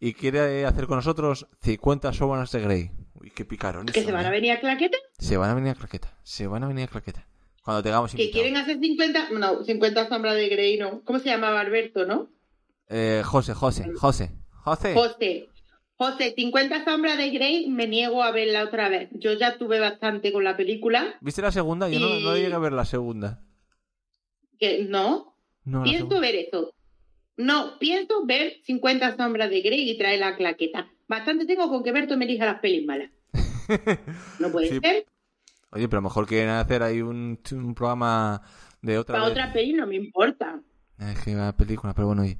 Y 0.00 0.14
quiere 0.14 0.66
hacer 0.66 0.86
con 0.86 0.96
nosotros 0.96 1.46
50 1.62 2.12
sombras 2.12 2.50
de 2.52 2.60
Grey. 2.60 2.90
Uy, 3.26 3.32
qué 3.34 3.44
picarones. 3.44 3.92
Que 3.92 4.00
son, 4.00 4.06
se 4.06 4.12
van 4.12 4.24
a 4.24 4.28
¿eh? 4.28 4.30
venir 4.30 4.52
a 4.52 4.60
claqueta. 4.60 4.96
Se 5.18 5.36
van 5.36 5.50
a 5.50 5.54
venir 5.54 5.70
a 5.70 5.74
claqueta. 5.74 6.16
Se 6.22 6.46
van 6.46 6.62
a 6.62 6.68
venir 6.68 6.84
a 6.84 6.86
claqueta. 6.88 7.26
Cuando 7.64 7.82
tengamos 7.82 8.12
Que 8.14 8.22
invitados. 8.22 8.42
quieren 8.44 8.56
hacer 8.56 8.78
50. 8.78 9.30
No, 9.30 9.64
50 9.64 10.08
sombras 10.08 10.36
de 10.36 10.48
Grey, 10.48 10.78
no. 10.78 11.02
¿Cómo 11.02 11.18
se 11.18 11.28
llamaba 11.30 11.58
Alberto, 11.60 12.06
no? 12.06 12.28
Eh, 12.88 13.22
José, 13.24 13.54
José, 13.54 13.90
José. 13.96 14.30
José. 14.62 14.94
José. 14.94 15.48
José, 15.96 16.34
50 16.36 16.84
sombras 16.84 17.16
de 17.18 17.30
Grey, 17.30 17.68
me 17.68 17.88
niego 17.88 18.22
a 18.22 18.30
verla 18.30 18.62
otra 18.64 18.88
vez. 18.88 19.08
Yo 19.14 19.32
ya 19.32 19.58
tuve 19.58 19.80
bastante 19.80 20.30
con 20.32 20.44
la 20.44 20.56
película. 20.56 21.16
¿Viste 21.20 21.42
la 21.42 21.50
segunda? 21.50 21.88
Yo 21.88 21.98
no, 21.98 22.08
Y- 22.16 22.22
no 22.22 22.36
llegué 22.36 22.52
a 22.54 22.58
ver 22.58 22.72
la 22.72 22.84
segunda. 22.84 23.42
Que 24.58 24.84
no, 24.84 25.34
No, 25.64 25.82
pienso 25.82 26.20
ver 26.20 26.34
eso. 26.36 26.72
No, 27.36 27.78
pienso 27.78 28.24
ver 28.24 28.58
50 28.64 29.16
sombras 29.16 29.50
de 29.50 29.60
Grey 29.62 29.90
y 29.90 29.98
traer 29.98 30.20
la 30.20 30.36
claqueta. 30.36 30.88
Bastante 31.08 31.44
tengo 31.46 31.68
con 31.68 31.82
que 31.82 31.92
Berto 31.92 32.16
me 32.16 32.24
elija 32.26 32.46
las 32.46 32.60
pelis 32.60 32.86
malas. 32.86 33.10
No 34.40 34.50
puede 34.50 34.68
Sí. 34.68 34.80
ser. 34.80 35.06
Oye, 35.72 35.88
pero 35.88 35.98
a 35.98 36.02
lo 36.02 36.08
mejor 36.08 36.26
quieren 36.26 36.50
hacer 36.50 36.82
ahí 36.82 37.02
un, 37.02 37.38
un 37.52 37.74
programa 37.74 38.42
de 38.82 38.98
otra 38.98 39.14
Para 39.14 39.24
vez. 39.24 39.32
otra 39.32 39.52
peli 39.52 39.72
no 39.74 39.86
me 39.86 39.96
importa. 39.96 40.60
Es 40.98 41.20
que 41.20 41.34
la 41.34 41.54
película, 41.56 41.92
pero 41.94 42.06
bueno, 42.06 42.22
oye. 42.22 42.38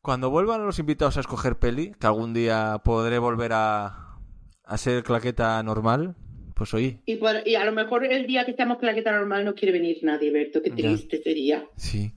Cuando 0.00 0.30
vuelvan 0.30 0.64
los 0.64 0.78
invitados 0.78 1.16
a 1.16 1.20
escoger 1.20 1.58
peli, 1.58 1.92
que 1.98 2.06
algún 2.06 2.32
día 2.32 2.80
podré 2.84 3.18
volver 3.18 3.52
a, 3.54 4.18
a 4.64 4.78
ser 4.78 5.02
claqueta 5.02 5.60
normal, 5.64 6.14
pues 6.54 6.72
oí. 6.74 7.02
Y, 7.04 7.16
por- 7.16 7.46
y 7.46 7.56
a 7.56 7.64
lo 7.64 7.72
mejor 7.72 8.04
el 8.04 8.26
día 8.26 8.44
que 8.44 8.52
estamos 8.52 8.78
claqueta 8.78 9.10
normal 9.12 9.44
no 9.44 9.54
quiere 9.54 9.72
venir 9.72 9.98
nadie, 10.02 10.30
Berto. 10.30 10.62
Qué 10.62 10.70
Ya. 10.70 10.76
triste 10.76 11.20
sería. 11.22 11.66
Sí, 11.76 12.12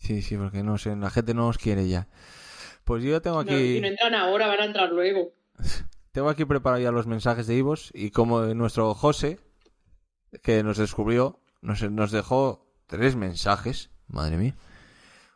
sí, 0.00 0.20
sí, 0.20 0.36
porque 0.36 0.62
no 0.64 0.76
sé, 0.78 0.96
la 0.96 1.10
gente 1.10 1.32
no 1.32 1.46
nos 1.46 1.58
quiere 1.58 1.88
ya. 1.88 2.08
Pues 2.84 3.04
yo 3.04 3.10
ya 3.12 3.20
tengo 3.20 3.36
No, 3.36 3.42
aquí, 3.52 3.74
si 3.74 3.80
no 3.80 3.86
entran 3.86 4.14
ahora, 4.14 4.48
van 4.48 4.60
a 4.60 4.64
entrar 4.64 4.90
luego. 4.90 5.32
tengo 6.12 6.28
aquí 6.28 6.44
preparado 6.44 6.82
ya 6.82 6.90
los 6.90 7.06
mensajes 7.06 7.46
de 7.46 7.56
Ivos 7.56 7.90
y 7.94 8.10
como 8.10 8.40
nuestro 8.54 8.94
José, 8.94 9.38
que 10.42 10.62
nos 10.62 10.78
descubrió, 10.78 11.40
nos, 11.60 11.82
nos 11.90 12.10
dejó 12.10 12.66
tres 12.86 13.16
mensajes, 13.16 13.90
madre 14.06 14.36
mía. 14.36 14.54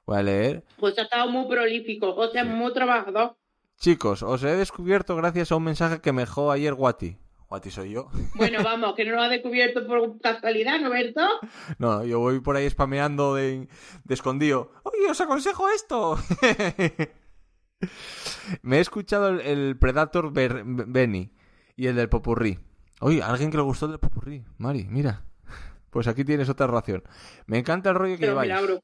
Voy 0.06 0.18
a 0.18 0.22
leer. 0.22 0.64
José 0.80 1.02
ha 1.02 1.04
estado 1.04 1.30
muy 1.30 1.48
prolífico, 1.48 2.14
José 2.14 2.40
es 2.40 2.46
muy 2.46 2.72
trabajador. 2.72 3.36
Chicos, 3.78 4.22
os 4.22 4.42
he 4.44 4.56
descubierto 4.56 5.16
gracias 5.16 5.52
a 5.52 5.56
un 5.56 5.64
mensaje 5.64 6.00
que 6.00 6.12
me 6.12 6.22
dejó 6.22 6.50
ayer 6.50 6.74
Guati. 6.74 7.16
Guati 7.48 7.70
soy 7.70 7.90
yo. 7.90 8.08
Bueno, 8.34 8.62
vamos, 8.64 8.94
que 8.94 9.04
no 9.04 9.12
lo 9.12 9.22
ha 9.22 9.28
descubierto 9.28 9.86
por 9.86 10.20
casualidad, 10.20 10.80
¿no, 10.80 10.90
Berto? 10.90 11.20
No, 11.78 12.04
yo 12.04 12.18
voy 12.18 12.40
por 12.40 12.56
ahí 12.56 12.68
spameando 12.70 13.34
de, 13.34 13.68
de 14.04 14.14
escondido. 14.14 14.72
Oye, 14.84 15.10
os 15.10 15.20
aconsejo 15.20 15.68
esto. 15.68 16.16
Me 18.62 18.78
he 18.78 18.80
escuchado 18.80 19.28
el, 19.28 19.40
el 19.40 19.76
Predator 19.78 20.32
Ber- 20.32 20.62
Benny 20.64 21.32
y 21.76 21.86
el 21.86 21.96
del 21.96 22.08
Popurrí. 22.08 22.58
Oye, 23.00 23.22
alguien 23.22 23.50
que 23.50 23.56
le 23.56 23.62
gustó 23.62 23.86
el 23.86 23.92
del 23.92 24.00
Popurrí. 24.00 24.44
Mari, 24.58 24.86
mira. 24.88 25.24
Pues 25.90 26.06
aquí 26.06 26.24
tienes 26.24 26.48
otra 26.48 26.66
ración. 26.66 27.02
Me 27.46 27.58
encanta 27.58 27.90
el 27.90 27.96
rollo 27.96 28.14
que 28.14 28.20
Pero 28.20 28.32
lleváis. 28.32 28.50
milagro. 28.52 28.80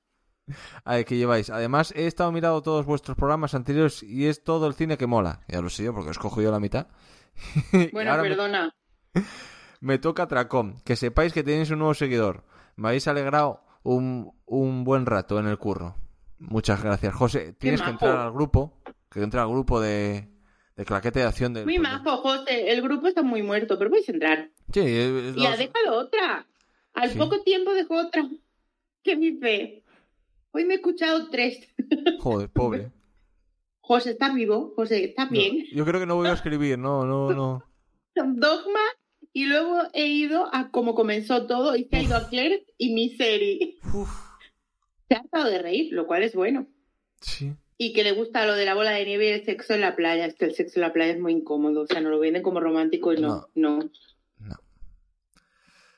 Ay, 0.85 1.05
que 1.05 1.17
lleváis. 1.17 1.51
Además, 1.51 1.93
he 1.97 2.07
estado 2.07 2.33
mirando 2.33 2.63
todos 2.63 2.85
vuestros 2.87 3.17
programas 3.17 3.55
anteriores 3.55 4.03
y 4.03 4.27
es 4.27 4.43
todo 4.43 4.67
el 4.67 4.75
cine 4.75 4.97
que 4.99 5.07
mola. 5.07 5.41
Ya 5.49 5.61
lo 5.61 5.69
sé 5.71 5.85
yo, 5.85 5.95
porque 5.95 6.11
os 6.11 6.19
cojo 6.19 6.43
yo 6.43 6.51
la 6.51 6.61
mitad. 6.61 6.89
Bueno, 7.93 8.11
ahora 8.11 8.23
me- 8.23 8.29
perdona. 8.31 8.75
me 9.81 9.99
toca 9.99 10.27
Tracom. 10.27 10.81
Que 10.85 10.97
sepáis 10.97 11.33
que 11.33 11.43
tenéis 11.43 11.71
un 11.71 11.79
nuevo 11.79 11.95
seguidor. 11.95 12.45
Me 12.77 12.89
habéis 12.89 13.09
alegrado 13.09 13.63
un, 13.83 14.33
un 14.47 14.85
buen 14.85 15.07
rato 15.07 15.39
en 15.39 15.47
el 15.47 15.59
curro. 15.59 15.97
Muchas 16.39 16.83
gracias, 16.83 17.15
José. 17.15 17.53
Tienes 17.55 17.83
que 17.83 17.91
entrar 17.91 18.17
al 18.19 18.33
grupo. 18.33 18.78
Que 19.11 19.21
entrar 19.23 19.45
al 19.45 19.51
grupo 19.51 19.81
de, 19.81 20.29
de 20.77 20.85
claquete 20.85 21.21
de 21.21 21.25
acción 21.27 21.55
del. 21.55 21.65
Muy 21.65 21.79
majo, 21.79 22.19
José. 22.19 22.71
El 22.71 22.83
grupo 22.83 23.07
está 23.07 23.23
muy 23.23 23.43
muerto, 23.43 23.79
pero 23.79 23.91
a 24.09 24.13
entrar. 24.13 24.51
Sí, 24.73 24.81
es- 24.81 25.37
Y 25.37 25.47
ha 25.47 25.57
dejado 25.57 25.99
otra. 25.99 26.47
Al 26.95 27.11
Sí. 27.11 27.19
poco 27.19 27.43
tiempo 27.43 27.73
dejó 27.75 27.97
otra. 28.07 28.29
¡Qué 29.03 29.17
mi 29.17 29.33
fe! 29.39 29.85
Hoy 30.51 30.65
me 30.65 30.75
he 30.75 30.77
escuchado 30.77 31.29
tres. 31.31 31.69
Joder, 32.21 32.51
pobre. 32.51 32.91
José, 33.81 34.11
¿estás 34.11 34.35
vivo? 34.35 34.73
José, 34.77 35.05
¿estás 35.05 35.27
No, 35.27 35.33
bien? 35.33 35.65
yo 35.73 35.85
creo 35.85 36.01
que 36.01 36.07
no 36.07 36.17
voy 36.17 36.29
a 36.29 36.33
escribir, 36.35 36.79
no, 36.79 37.05
no, 37.07 37.31
no. 37.33 37.65
Dogma. 38.15 38.81
Y 39.33 39.45
luego 39.47 39.83
he 39.93 40.07
ido 40.09 40.49
a 40.53 40.71
cómo 40.71 40.95
comenzó 40.95 41.47
todo 41.47 41.77
y 41.77 41.85
se 41.85 41.97
ha 41.97 42.03
ido 42.03 42.17
a 42.17 42.29
Claire 42.29 42.67
y 42.77 42.93
Misery. 42.95 43.79
Uf, 43.95 44.11
Se 45.09 45.15
ha 45.15 45.21
estado 45.21 45.49
de 45.49 45.59
reír, 45.61 45.93
lo 45.93 46.07
cual 46.07 46.23
es 46.25 46.35
bueno. 46.35 46.67
sí. 47.21 47.55
Y 47.79 47.93
que 47.93 48.03
le 48.03 48.13
gusta 48.13 48.45
lo 48.45 48.55
de 48.55 48.65
la 48.65 48.75
bola 48.75 48.91
de 48.91 49.05
nieve 49.05 49.29
y 49.29 49.33
el 49.33 49.45
sexo 49.45 49.73
en 49.73 49.81
la 49.81 49.95
playa. 49.95 50.27
Es 50.27 50.35
que 50.35 50.45
el 50.45 50.55
sexo 50.55 50.81
en 50.81 50.83
la 50.83 50.93
playa 50.93 51.13
es 51.13 51.21
muy 51.21 51.33
incómodo. 51.33 51.83
O 51.83 51.87
sea, 51.87 52.01
nos 52.01 52.11
lo 52.11 52.19
venden 52.19 52.43
como 52.43 52.61
romántico 52.61 53.13
y 53.13 53.21
no. 53.21 53.49
No. 53.55 53.79
No. 54.41 54.57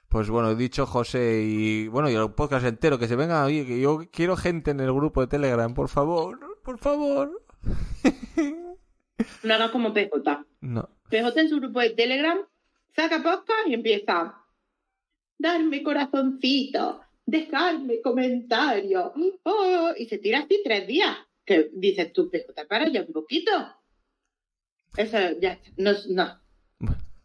Pues 0.08 0.28
bueno, 0.28 0.50
he 0.50 0.56
dicho 0.56 0.86
José 0.86 1.42
y 1.42 1.88
bueno, 1.88 2.10
y 2.10 2.14
el 2.14 2.32
podcast 2.32 2.66
entero, 2.66 2.98
que 2.98 3.08
se 3.08 3.16
venga 3.16 3.44
oye, 3.44 3.64
que 3.64 3.80
yo 3.80 4.00
quiero 4.12 4.36
gente 4.36 4.72
en 4.72 4.80
el 4.80 4.92
grupo 4.92 5.22
de 5.22 5.28
Telegram, 5.28 5.72
por 5.72 5.88
favor, 5.88 6.38
por 6.62 6.78
favor. 6.78 7.42
No 9.42 9.54
hagas 9.54 9.70
como 9.70 9.92
PJ. 9.92 10.46
No. 10.62 10.88
PJ 11.10 11.40
en 11.40 11.48
su 11.48 11.56
grupo 11.56 11.80
de 11.80 11.90
Telegram 11.90 12.38
saca 12.94 13.22
podcast 13.22 13.68
y 13.68 13.74
empieza. 13.74 14.34
Darme 15.38 15.82
corazoncito, 15.82 17.00
dejarme 17.24 18.00
comentarios. 18.02 19.12
Oh, 19.44 19.92
y 19.96 20.06
se 20.06 20.18
tira 20.18 20.40
así 20.40 20.60
tres 20.64 20.86
días. 20.86 21.16
Que 21.50 21.68
dices 21.72 22.12
tú, 22.12 22.30
PJ, 22.30 22.64
para 22.68 22.86
ya 22.88 23.00
un 23.02 23.12
poquito. 23.12 23.50
Eso 24.96 25.18
ya 25.40 25.58
no. 25.76 25.90
no. 26.08 26.40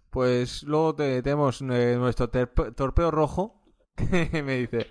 Pues 0.10 0.64
luego 0.64 0.96
te- 0.96 1.22
tenemos 1.22 1.62
eh, 1.62 1.96
nuestro 2.00 2.32
terp- 2.32 2.74
torpeo 2.76 3.12
rojo 3.12 3.62
que 4.32 4.42
me 4.42 4.58
dice, 4.58 4.88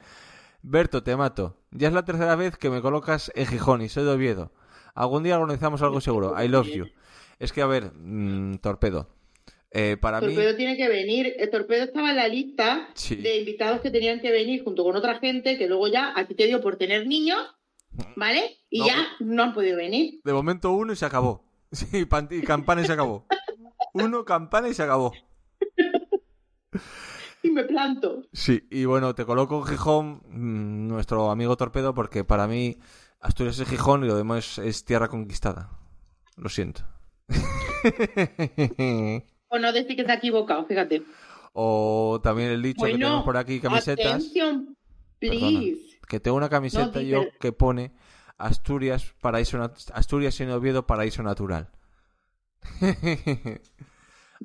Berto, 0.62 1.02
te 1.02 1.16
mato. 1.16 1.64
Ya 1.72 1.88
es 1.88 1.94
la 1.94 2.04
tercera 2.04 2.36
vez 2.36 2.56
que 2.56 2.70
me 2.70 2.80
colocas 2.80 3.32
en 3.34 3.46
Gijón 3.46 3.82
y 3.82 3.88
soy 3.88 4.04
de 4.04 4.10
Oviedo. 4.10 4.52
Algún 4.94 5.24
día 5.24 5.36
organizamos 5.36 5.82
algo 5.82 6.00
seguro. 6.00 6.40
I 6.40 6.46
love 6.46 6.68
you. 6.68 6.86
Es 7.40 7.52
que, 7.52 7.60
a 7.62 7.66
ver, 7.66 7.90
mm, 7.92 8.58
torpedo. 8.58 9.08
Eh, 9.72 9.96
para 10.00 10.20
mí... 10.20 10.28
Torpedo 10.32 10.54
tiene 10.54 10.76
que 10.76 10.88
venir. 10.88 11.34
El 11.38 11.50
Torpedo 11.50 11.82
estaba 11.82 12.10
en 12.10 12.16
la 12.16 12.28
lista 12.28 12.88
Sí. 12.94 13.16
de 13.16 13.38
invitados 13.38 13.80
que 13.80 13.90
tenían 13.90 14.20
que 14.20 14.30
venir 14.30 14.62
junto 14.62 14.84
con 14.84 14.94
otra 14.94 15.18
gente 15.18 15.58
que 15.58 15.66
luego 15.66 15.88
ya 15.88 16.12
a 16.16 16.24
ti 16.28 16.36
te 16.36 16.46
dio 16.46 16.60
por 16.60 16.76
tener 16.76 17.08
niños, 17.08 17.38
¿vale? 18.16 18.58
Y 18.70 18.80
No. 18.80 18.86
ya 18.86 19.06
no 19.20 19.42
han 19.42 19.54
podido 19.54 19.76
venir. 19.76 20.20
De 20.24 20.32
momento 20.32 20.72
uno 20.72 20.92
y 20.92 20.96
se 20.96 21.06
acabó. 21.06 21.44
Sí, 21.74 22.06
y 22.30 22.42
campana 22.42 22.82
y 22.82 22.86
se 22.86 22.92
acabó. 22.92 23.26
Uno, 23.94 24.24
campana 24.24 24.68
y 24.68 24.74
se 24.74 24.84
acabó. 24.84 25.12
Y 27.42 27.50
me 27.50 27.64
planto. 27.64 28.22
Sí, 28.32 28.66
y 28.70 28.84
bueno, 28.84 29.14
te 29.14 29.24
coloco 29.26 29.58
en 29.58 29.64
Gijón, 29.66 30.22
mm, 30.28 30.86
nuestro 30.88 31.30
amigo 31.30 31.56
Torpedo, 31.56 31.92
porque 31.92 32.22
para 32.24 32.46
mí 32.46 32.78
Asturias 33.20 33.58
es 33.58 33.68
Gijón 33.68 34.04
y 34.04 34.06
lo 34.06 34.16
demás 34.16 34.58
es 34.58 34.84
tierra 34.84 35.08
conquistada. 35.08 35.70
Lo 36.36 36.48
siento. 36.48 36.82
O 39.48 39.58
no 39.58 39.72
decir 39.72 39.94
que 39.94 40.04
se 40.04 40.10
ha 40.10 40.16
equivocado, 40.16 40.64
fíjate. 40.66 41.02
o 41.52 42.20
también 42.22 42.50
el 42.50 42.62
dicho 42.62 42.84
que 42.86 42.92
tenemos 42.92 43.24
por 43.24 43.36
aquí, 43.36 43.60
camisetas. 43.60 44.06
Atención, 44.14 44.76
Perdona, 45.20 45.40
please. 45.48 45.93
Que 46.08 46.20
tengo 46.20 46.36
una 46.36 46.48
camiseta 46.48 46.86
No, 46.94 47.00
yo 47.00 47.20
pero- 47.20 47.38
que 47.40 47.52
pone 47.52 47.92
Asturias, 48.38 49.14
paraíso 49.20 49.58
Asturias 49.92 50.40
en 50.40 50.50
Oviedo, 50.50 50.86
paraíso 50.86 51.22
natural. 51.22 51.70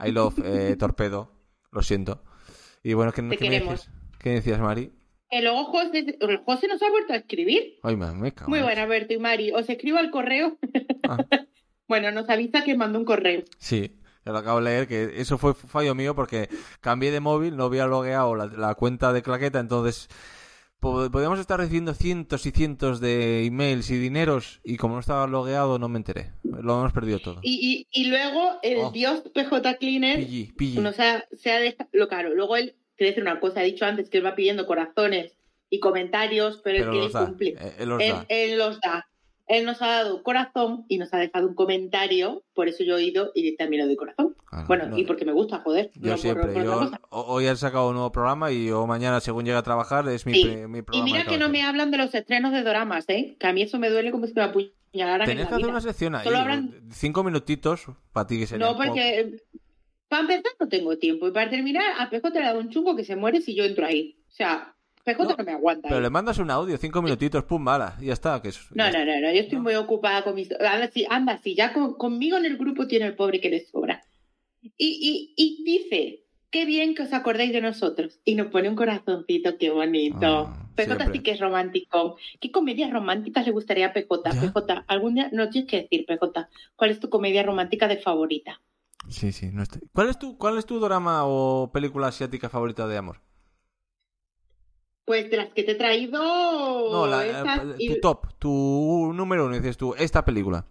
I 0.03 0.11
love 0.11 0.39
eh, 0.43 0.75
Torpedo, 0.77 1.31
lo 1.71 1.81
siento. 1.81 2.23
Y 2.83 2.93
bueno, 2.93 3.11
¿qué, 3.11 3.21
Te 3.23 3.37
qué 3.37 3.49
me 3.49 3.59
decías? 3.59 3.89
¿Qué 4.19 4.29
decías, 4.31 4.59
Mari? 4.59 4.91
Que 5.29 5.41
luego 5.41 5.65
José, 5.65 6.17
José 6.45 6.67
nos 6.67 6.81
ha 6.81 6.89
vuelto 6.89 7.13
a 7.13 7.17
escribir. 7.17 7.77
Ay, 7.83 7.95
me, 7.95 8.11
me 8.13 8.33
cago 8.33 8.49
Muy 8.49 8.59
en- 8.59 8.65
buena, 8.65 8.85
Berto 8.85 9.13
y 9.13 9.19
Mari. 9.19 9.51
Os 9.51 9.69
escribo 9.69 9.97
al 9.97 10.11
correo. 10.11 10.57
Ah. 11.07 11.17
bueno, 11.87 12.11
nos 12.11 12.29
avisa 12.29 12.63
que 12.63 12.75
mandó 12.75 12.99
un 12.99 13.05
correo. 13.05 13.43
Sí, 13.57 13.99
yo 14.25 14.31
lo 14.31 14.39
acabo 14.39 14.59
de 14.59 14.65
leer, 14.65 14.87
que 14.87 15.19
eso 15.21 15.37
fue 15.37 15.53
fallo 15.53 15.93
mío 15.95 16.15
porque 16.15 16.49
cambié 16.81 17.11
de 17.11 17.19
móvil, 17.19 17.55
no 17.57 17.65
había 17.65 17.85
logueado 17.87 18.35
la, 18.35 18.45
la 18.47 18.75
cuenta 18.75 19.13
de 19.13 19.21
claqueta, 19.21 19.59
entonces 19.59 20.07
po- 20.79 21.09
podíamos 21.11 21.39
estar 21.39 21.59
recibiendo 21.59 21.93
cientos 21.93 22.45
y 22.45 22.51
cientos 22.51 22.99
de 22.99 23.45
emails 23.45 23.89
y 23.89 23.97
dineros 23.97 24.61
y 24.63 24.77
como 24.77 24.95
no 24.95 24.99
estaba 24.99 25.27
logueado 25.27 25.79
no 25.79 25.89
me 25.89 25.97
enteré. 25.97 26.31
Lo 26.43 26.79
hemos 26.79 26.93
perdido 26.93 27.19
todo. 27.19 27.39
Y, 27.41 27.87
y, 27.93 28.01
y 28.01 28.05
luego 28.09 28.59
el 28.63 28.77
Oh. 28.79 28.91
dios 28.91 29.21
PJ 29.33 29.75
Cleaner 29.77 30.17
Pilli, 30.17 30.51
pilli. 30.53 30.79
nos 30.81 30.99
ha, 30.99 31.25
se 31.33 31.51
ha 31.51 31.59
dejado. 31.59 31.89
Lo 31.93 32.07
claro, 32.07 32.33
luego 32.33 32.55
él 32.55 32.75
quiere 32.97 33.11
decir 33.11 33.23
una 33.23 33.39
cosa. 33.39 33.59
Ha 33.61 33.63
dicho 33.63 33.85
antes 33.85 34.09
que 34.09 34.19
él 34.19 34.25
va 34.25 34.35
pidiendo 34.35 34.65
corazones 34.65 35.35
y 35.69 35.79
comentarios, 35.79 36.61
pero, 36.63 36.77
Pero 36.79 36.91
él 36.93 36.97
los 36.99 37.11
quiere 37.11 37.25
cumplir. 37.27 37.57
eh, 37.59 37.73
él 37.79 37.91
él, 37.99 38.15
él 38.29 38.57
los 38.57 38.79
da. 38.81 39.07
Él 39.49 39.65
nos 39.65 39.81
ha 39.81 39.87
dado 39.87 40.23
corazón 40.23 40.85
y 40.87 40.97
nos 40.99 41.13
ha 41.13 41.17
dejado 41.17 41.47
un 41.47 41.55
comentario. 41.55 42.43
Por 42.53 42.67
eso 42.69 42.83
yo 42.83 42.97
he 42.97 43.03
ido 43.03 43.31
y 43.35 43.55
también 43.57 43.81
lo 43.81 43.87
doy 43.87 43.95
corazón. 43.97 44.35
Ah, 44.51 44.63
Bueno, 44.67 44.85
no. 44.87 44.97
y 44.97 45.03
porque 45.05 45.25
me 45.25 45.31
gusta, 45.33 45.59
joder. 45.59 45.91
Yo 45.95 46.11
no 46.11 46.17
siempre, 46.17 46.53
yo 46.63 46.89
hoy 47.09 47.47
he 47.47 47.55
sacado 47.55 47.89
un 47.89 47.95
nuevo 47.95 48.11
programa 48.11 48.51
y 48.51 48.67
yo 48.67 48.85
mañana 48.87 49.19
según 49.19 49.43
llegue 49.45 49.57
a 49.57 49.63
trabajar 49.63 50.07
es 50.07 50.25
mi, 50.25 50.33
Sí. 50.35 50.43
pri- 50.43 50.67
mi 50.67 50.79
Y 50.79 50.81
programa. 50.83 51.05
mira 51.05 51.19
de 51.23 51.25
que 51.25 51.37
no 51.37 51.49
me 51.49 51.63
hablan 51.63 51.91
de 51.91 51.97
los 51.97 52.13
estrenos 52.15 52.51
de 52.53 52.61
doramas, 52.63 53.05
¿eh? 53.09 53.35
Que 53.39 53.47
a 53.47 53.53
mí 53.53 53.63
eso 53.63 53.79
me 53.79 53.89
duele 53.89 54.11
como 54.11 54.27
si 54.27 54.33
me 54.35 54.43
apuñalaran 54.43 55.21
en 55.21 55.25
Tenés 55.27 55.47
que 55.47 55.53
hacer 55.55 55.57
vida. 55.57 55.67
una 55.69 55.81
sección 55.81 56.15
ahí, 56.15 56.23
Solo 56.23 56.37
habrán- 56.37 56.73
cinco 56.91 57.23
minutitos 57.23 57.85
para 58.13 58.27
ti 58.27 58.37
que 58.39 58.47
sería 58.47 58.67
No, 58.67 58.77
porque 58.77 59.37
para 60.07 60.21
empezar 60.21 60.51
no 60.59 60.67
tengo 60.67 60.97
tiempo. 60.97 61.27
Y 61.27 61.31
para 61.31 61.49
terminar, 61.49 61.83
a 61.99 62.09
PJ 62.09 62.29
le 62.39 62.45
da 62.45 62.53
un 62.57 62.69
chungo 62.69 62.95
que 62.95 63.03
se 63.03 63.15
muere 63.15 63.41
si 63.41 63.55
yo 63.55 63.63
entro 63.63 63.85
ahí. 63.85 64.17
O 64.27 64.31
sea, 64.31 64.75
PJ 65.03 65.23
no, 65.23 65.35
No, 65.37 65.43
me 65.43 65.51
aguanta. 65.53 65.87
Pero 65.87 65.97
ahí. 65.97 66.03
le 66.03 66.09
mandas 66.09 66.37
un 66.39 66.51
audio, 66.51 66.77
cinco 66.77 67.01
minutitos, 67.01 67.43
pum, 67.45 67.61
mala, 67.61 67.97
ya 68.01 68.13
está. 68.13 68.41
Que 68.41 68.49
es- 68.49 68.59
No, 68.71 68.89
ya 68.91 69.05
no, 69.05 69.05
no, 69.05 69.19
no, 69.21 69.31
yo 69.33 69.39
estoy 69.41 69.57
¿No? 69.57 69.63
muy 69.63 69.75
ocupada 69.75 70.23
con 70.23 70.35
mis... 70.35 70.51
Anda, 70.51 70.89
si, 70.91 71.05
anda, 71.09 71.37
si 71.37 71.55
ya 71.55 71.73
con- 71.73 71.95
conmigo 71.95 72.37
en 72.37 72.45
el 72.45 72.57
grupo 72.57 72.87
tiene 72.87 73.05
el 73.05 73.15
pobre 73.15 73.39
que 73.41 73.49
le 73.49 73.65
sobra. 73.65 74.03
Y, 74.61 74.71
y, 74.77 75.33
y 75.37 75.63
dice, 75.63 76.23
qué 76.51 76.65
bien 76.65 76.93
que 76.95 77.03
os 77.03 77.13
acordéis 77.13 77.53
de 77.53 77.61
nosotros. 77.61 78.19
Y 78.25 78.35
nos 78.35 78.47
pone 78.47 78.67
un 78.69 78.75
corazoncito, 78.75 79.57
qué 79.57 79.69
bonito. 79.69 80.17
Ah, 80.47 80.65
PJ 80.75 80.95
siempre. 80.95 81.17
sí 81.17 81.23
que 81.23 81.31
es 81.31 81.39
romántico. 81.39 82.17
¿Qué 82.41 82.51
comedias 82.51 82.91
románticas 82.91 83.45
le 83.45 83.51
gustaría 83.53 83.87
a 83.87 83.93
PJ? 83.93 84.31
Ya. 84.33 84.41
PJ, 84.41 84.83
algún 84.87 85.15
día 85.15 85.29
no 85.31 85.49
tienes 85.49 85.69
que 85.69 85.81
decir, 85.83 86.05
PJ, 86.05 86.49
¿cuál 86.75 86.91
es 86.91 86.99
tu 86.99 87.09
comedia 87.09 87.41
romántica 87.43 87.87
de 87.87 87.97
favorita? 87.97 88.61
Sí, 89.07 89.31
sí. 89.31 89.49
No 89.53 89.63
está- 89.63 89.79
¿Cuál, 89.93 90.09
es 90.09 90.19
tu, 90.19 90.37
¿Cuál 90.37 90.57
es 90.57 90.65
tu 90.65 90.79
drama 90.79 91.21
o 91.25 91.71
película 91.71 92.07
asiática 92.07 92.49
favorita 92.49 92.85
de 92.87 92.97
amor? 92.97 93.21
Pues 95.09 95.27
de 95.31 95.37
las 95.37 95.49
que 95.53 95.63
te 95.63 95.71
he 95.71 95.75
traído. 95.75 96.21
No, 96.21 97.07
la, 97.07 97.25
esas 97.25 97.63
eh, 97.65 97.75
y- 97.79 97.95
tu 97.95 97.99
top, 97.99 98.27
tu 98.37 99.11
número 99.11 99.47
uno, 99.47 99.55
dices 99.55 99.75
tú, 99.75 99.95
esta 99.97 100.23
película. 100.23 100.67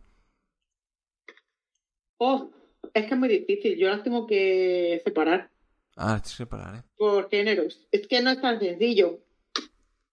Oh, 2.18 2.48
es 2.94 3.06
que 3.06 3.14
es 3.14 3.18
muy 3.18 3.28
difícil. 3.28 3.76
Yo 3.76 3.88
las 3.88 4.04
tengo 4.04 4.28
que 4.28 5.02
separar 5.04 5.50
Ah, 5.96 6.20
tienes 6.22 6.36
que 6.36 6.46
parar, 6.46 6.76
¿eh? 6.76 6.82
por 6.96 7.28
géneros. 7.28 7.84
Es 7.90 8.06
que 8.06 8.22
no 8.22 8.30
es 8.30 8.40
tan 8.40 8.60
sencillo. 8.60 9.18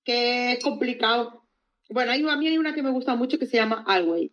Que 0.04 0.54
es 0.54 0.64
complicado. 0.64 1.44
Bueno, 1.92 2.12
hay, 2.12 2.28
a 2.28 2.36
mí 2.36 2.48
hay 2.48 2.58
una 2.58 2.74
que 2.74 2.82
me 2.82 2.90
gusta 2.90 3.14
mucho 3.14 3.38
que 3.38 3.46
se 3.46 3.58
llama 3.58 3.84
Always. 3.88 4.32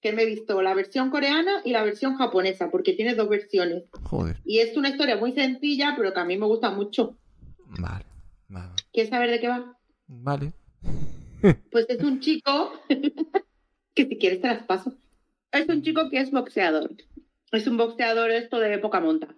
Que 0.00 0.12
me 0.12 0.22
he 0.22 0.26
visto 0.26 0.62
la 0.62 0.72
versión 0.74 1.10
coreana 1.10 1.62
y 1.64 1.72
la 1.72 1.82
versión 1.82 2.14
japonesa, 2.16 2.70
porque 2.70 2.92
tiene 2.92 3.16
dos 3.16 3.28
versiones. 3.28 3.86
Joder. 4.04 4.40
Y 4.44 4.60
es 4.60 4.76
una 4.76 4.90
historia 4.90 5.16
muy 5.16 5.32
sencilla, 5.32 5.94
pero 5.96 6.14
que 6.14 6.20
a 6.20 6.24
mí 6.24 6.36
me 6.38 6.46
gusta 6.46 6.70
mucho. 6.70 7.16
Vale, 7.80 8.05
vale. 8.48 8.72
¿Quieres 8.92 9.10
saber 9.10 9.30
de 9.30 9.40
qué 9.40 9.48
va? 9.48 9.78
Vale. 10.06 10.52
Pues 11.70 11.86
es 11.90 12.02
un 12.02 12.20
chico 12.20 12.72
que 13.94 14.06
si 14.06 14.18
quieres 14.18 14.40
te 14.40 14.48
las 14.48 14.64
paso. 14.64 14.96
Es 15.52 15.68
un 15.68 15.82
chico 15.82 16.10
que 16.10 16.18
es 16.18 16.30
boxeador. 16.30 16.96
Es 17.52 17.66
un 17.66 17.76
boxeador 17.76 18.30
esto 18.30 18.58
de 18.58 18.78
poca 18.78 19.00
monta. 19.00 19.36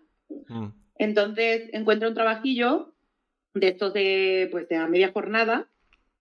Mm. 0.49 0.69
Entonces 0.97 1.69
encuentra 1.73 2.09
un 2.09 2.15
trabajillo 2.15 2.95
de 3.55 3.69
estos 3.69 3.93
de 3.93 4.49
pues 4.51 4.69
de 4.69 4.77
a 4.77 4.87
media 4.87 5.13
jornada 5.13 5.69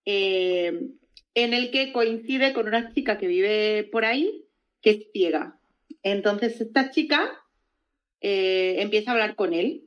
eh, 0.05 0.89
en 1.33 1.53
el 1.53 1.71
que 1.71 1.93
coincide 1.93 2.53
con 2.53 2.67
una 2.67 2.93
chica 2.93 3.17
que 3.17 3.27
vive 3.27 3.87
por 3.91 4.05
ahí 4.05 4.45
que 4.81 4.89
es 4.91 5.11
ciega. 5.11 5.59
Entonces 6.03 6.59
esta 6.61 6.91
chica 6.91 7.31
eh, 8.21 8.77
empieza 8.79 9.11
a 9.11 9.13
hablar 9.13 9.35
con 9.35 9.53
él 9.53 9.86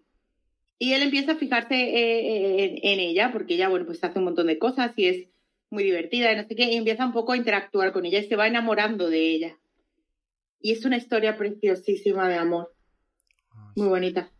y 0.83 0.95
él 0.95 1.03
empieza 1.03 1.33
a 1.33 1.37
fijarse 1.37 1.75
eh, 1.75 2.65
en, 2.65 2.79
en 2.83 3.01
ella 3.01 3.31
porque 3.33 3.55
ella 3.55 3.69
bueno 3.69 3.85
pues 3.87 4.03
hace 4.03 4.19
un 4.19 4.25
montón 4.25 4.47
de 4.49 4.59
cosas 4.59 4.93
y 4.97 5.07
es 5.07 5.29
muy 5.69 5.85
divertida 5.85 6.33
y 6.33 6.37
no 6.37 6.43
sé 6.49 6.57
qué 6.57 6.65
y 6.73 6.77
empieza 6.77 7.05
un 7.05 7.13
poco 7.13 7.33
a 7.33 7.37
interactuar 7.37 7.93
con 7.93 8.07
ella 8.07 8.19
y 8.19 8.27
se 8.27 8.35
va 8.35 8.49
enamorando 8.49 9.09
de 9.09 9.31
ella. 9.31 9.57
Y 10.59 10.73
es 10.73 10.85
una 10.85 10.97
historia 10.97 11.37
preciosísima 11.37 12.29
de 12.29 12.37
amor, 12.37 12.75
muy 13.77 13.89
bonita. 13.89 14.33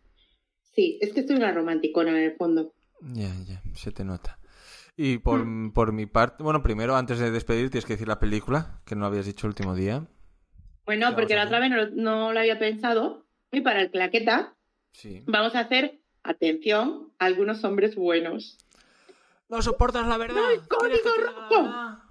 Sí, 0.75 0.99
es 1.01 1.13
que 1.13 1.21
estoy 1.21 1.37
una 1.37 1.53
romanticona 1.53 2.11
en 2.11 2.25
el 2.25 2.37
fondo. 2.37 2.73
Ya, 3.01 3.33
ya, 3.47 3.63
se 3.75 3.93
te 3.93 4.05
nota. 4.05 4.39
Y 4.97 5.19
por, 5.19 5.47
por 5.73 5.93
mi 5.93 6.07
parte, 6.07 6.43
bueno, 6.43 6.63
primero, 6.63 6.97
antes 6.97 7.19
de 7.19 7.31
despedir, 7.31 7.71
tienes 7.71 7.87
que 7.87 7.95
decir 7.95 8.09
la 8.09 8.19
película, 8.19 8.81
que 8.85 8.97
no 8.97 9.07
habías 9.07 9.27
dicho 9.27 9.47
el 9.47 9.53
último 9.53 9.75
día. 9.75 10.07
Bueno, 10.85 11.11
¿Qué 11.11 11.15
porque 11.15 11.37
la 11.37 11.45
otra 11.45 11.61
vez 11.61 11.71
no, 11.71 11.89
no 11.91 12.33
lo 12.33 12.39
había 12.41 12.59
pensado. 12.59 13.27
Y 13.53 13.61
para 13.63 13.81
el 13.81 13.91
claqueta 13.91 14.57
Sí. 14.93 15.23
vamos 15.27 15.55
a 15.55 15.61
hacer, 15.61 16.00
atención, 16.23 17.13
algunos 17.19 17.65
hombres 17.65 17.95
buenos. 17.97 18.59
No 19.49 19.63
soportas 19.63 20.07
la 20.07 20.17
verdad. 20.17 20.37
¡No, 20.37 20.51
el 20.51 20.61
¿Quieres 20.61 20.69
que 20.69 20.77
código 20.77 21.15
te 21.15 21.21
diga 21.21 21.33
la 21.33 21.49
rojo! 21.49 22.03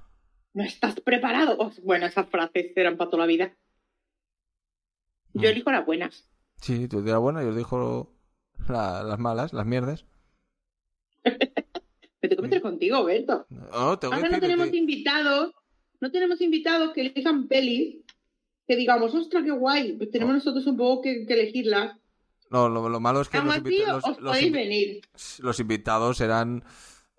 ¿No 0.53 0.64
estás 0.64 0.99
preparado? 0.99 1.56
Oh, 1.60 1.72
bueno, 1.84 2.06
esas 2.06 2.27
frases 2.27 2.72
eran 2.76 2.98
para 2.98 3.10
toda 3.11 3.23
la 3.23 3.27
vida. 3.27 3.56
Yo 5.34 5.44
Mm. 5.49 5.52
elijo 5.52 5.72
las 5.72 5.86
buenas. 5.86 6.30
Sí, 6.57 6.88
tú 6.88 7.02
de 7.02 7.11
la 7.11 7.18
buena, 7.19 7.44
yo 7.44 7.52
la- 8.68 9.03
las 9.03 9.19
malas, 9.19 9.53
las 9.53 9.65
mierdas. 9.65 10.06
Me 11.23 11.23
tengo 12.30 12.36
que 12.38 12.41
meter 12.41 12.61
contigo, 12.61 13.03
Berto. 13.06 13.45
No, 13.49 13.98
tengo 13.99 14.11
que 14.11 14.15
Ahora 14.18 14.30
no 14.30 14.40
tenemos 14.41 14.72
te- 14.72 14.77
invitados, 14.77 15.53
no 16.02 16.11
tenemos 16.11 16.41
invitados 16.41 16.94
que 16.94 17.02
elijan 17.02 17.48
pelis 17.48 17.98
que 18.68 18.76
digamos, 18.76 19.15
ostras, 19.15 19.44
qué 19.44 19.52
guay. 19.52 19.94
Pues 19.94 20.11
tenemos 20.11 20.36
nosotros 20.36 20.65
un 20.68 20.77
poco 20.77 21.02
que, 21.02 21.26
que 21.26 21.34
elegirlas. 21.34 21.98
No, 22.50 22.68
lo, 22.70 22.90
lo 22.90 23.00
malo 23.00 23.22
es 23.22 23.30
que 23.30 23.38
los, 23.40 23.56
os 23.58 23.64
los- 23.64 24.04
los 24.20 24.32
podéis 24.32 24.48
invi- 24.52 24.54
venir. 24.56 25.02
los 25.40 25.60
invitados 25.60 26.20
eran 26.22 26.64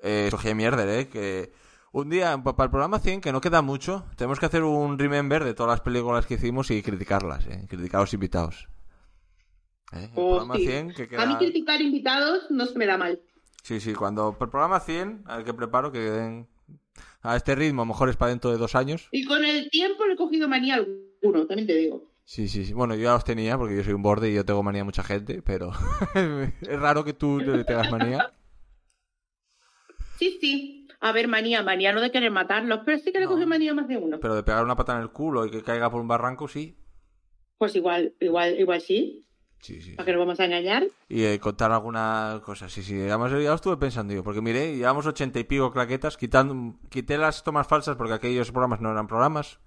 eh, 0.02 0.28
Sofía 0.31 0.55
Mierder, 0.55 0.89
¿eh? 0.89 1.09
Que 1.09 1.52
un 1.93 2.09
día, 2.11 2.36
pa- 2.43 2.57
para 2.57 2.66
el 2.66 2.70
programa 2.70 2.98
100, 2.98 3.20
que 3.20 3.32
no 3.32 3.40
queda 3.40 3.62
mucho, 3.62 4.05
tenemos 4.16 4.40
que 4.40 4.47
hacer 4.47 4.62
un 4.65 4.98
remember 4.98 5.44
de 5.44 5.55
todas 5.55 5.70
las 5.70 5.81
películas 5.82 6.27
que 6.27 6.35
hicimos 6.35 6.70
y 6.70 6.82
criticarlas, 6.82 7.47
¿eh? 7.47 7.66
Criticar 7.69 7.98
a 8.01 8.02
los 8.05 8.15
invitados. 8.15 8.69
¿Eh? 9.93 10.05
El 10.05 10.11
Oh, 10.15 10.31
programa 10.39 10.57
sí. 10.57 10.66
100, 10.66 10.94
que 10.94 11.09
queda... 11.09 11.23
A 11.23 11.27
mí 11.27 11.36
criticar 11.36 11.81
invitados 11.81 12.51
no 12.51 12.66
se 12.66 12.78
me 12.78 12.86
da 12.86 12.97
mal. 12.97 13.20
Sí, 13.62 13.81
sí, 13.81 13.93
cuando... 13.93 14.32
Por 14.39 14.48
el 14.48 14.51
programa 14.51 14.81
100, 14.81 15.23
a 15.27 15.36
ver 15.36 15.44
qué 15.44 15.55
preparo, 15.55 15.93
que 15.93 15.98
den- 15.98 16.48
a 17.23 17.36
este 17.36 17.55
ritmo, 17.55 17.82
a 17.82 17.85
lo 17.85 17.89
mejor 17.93 18.09
es 18.09 18.16
para 18.16 18.31
dentro 18.31 18.51
de 18.51 18.57
dos 18.57 18.74
años. 18.74 19.09
Y 19.12 19.24
con 19.27 19.44
el 19.44 19.69
tiempo 19.70 20.07
le 20.07 20.15
he 20.15 20.16
cogido 20.16 20.48
manía 20.48 20.74
a 20.74 20.78
alguno, 20.78 21.47
también 21.47 21.66
te 21.66 21.74
digo. 21.74 22.09
Sí, 22.31 22.47
sí, 22.47 22.65
sí. 22.65 22.73
Bueno, 22.73 22.94
yo 22.94 23.02
ya 23.02 23.12
los 23.15 23.24
tenía 23.24 23.59
porque 23.59 23.74
yo 23.74 23.82
soy 23.82 23.93
un 23.93 24.02
borde 24.02 24.31
y 24.31 24.35
yo 24.35 24.44
tengo 24.44 24.62
manía 24.62 24.82
a 24.82 24.85
mucha 24.85 25.02
gente, 25.02 25.43
pero 25.43 25.73
es 26.15 26.81
raro 26.81 27.02
que 27.02 27.12
tú 27.12 27.40
le 27.40 27.65
tengas 27.65 27.90
manía. 27.90 28.32
Sí, 30.16 30.39
sí. 30.40 30.86
A 31.01 31.11
ver, 31.11 31.27
manía, 31.27 31.65
manía, 31.65 31.93
no 31.93 32.01
de 32.01 32.12
querer 32.12 32.31
matarlos, 32.31 32.82
pero 32.85 32.98
sí 32.98 33.11
que 33.11 33.19
le 33.19 33.27
No. 33.27 33.47
manía 33.48 33.73
a 33.73 33.74
más 33.74 33.89
de 33.89 33.97
uno. 33.97 34.20
Pero 34.20 34.36
de 34.36 34.44
pegar 34.44 34.62
una 34.62 34.77
pata 34.77 34.94
en 34.94 35.02
el 35.02 35.11
culo 35.11 35.44
y 35.44 35.51
que 35.51 35.65
caiga 35.65 35.90
por 35.90 36.01
un 36.01 36.07
barranco, 36.07 36.47
sí. 36.47 36.78
Pues 37.59 37.74
igual, 37.74 38.15
igual, 38.20 38.61
igual 38.61 38.81
sí. 38.81 39.27
Sí, 39.59 39.82
sí. 39.82 39.97
¿Para 39.97 40.07
qué 40.07 40.12
nos 40.12 40.20
vamos 40.20 40.39
a 40.39 40.44
engañar? 40.44 40.86
Y 41.09 41.24
eh, 41.24 41.40
contar 41.40 41.73
alguna 41.73 42.40
cosa, 42.44 42.69
sí, 42.69 42.85
sí. 42.85 42.94
Además, 42.94 43.32
ya 43.32 43.39
lo 43.39 43.55
estuve 43.57 43.77
pensando 43.77 44.15
yo, 44.15 44.23
porque 44.23 44.40
miré, 44.40 44.77
llevamos 44.77 45.05
ochenta 45.05 45.40
y 45.40 45.44
pico 45.44 45.73
claquetas, 45.73 46.16
quitando, 46.16 46.78
quité 46.90 47.19
las 47.19 47.43
tomas 47.43 47.66
falsas 47.66 47.97
porque 47.97 48.15
aquellos 48.15 48.52
programas 48.52 48.81
no 48.81 48.93
eran 48.93 49.09
programas, 49.09 49.59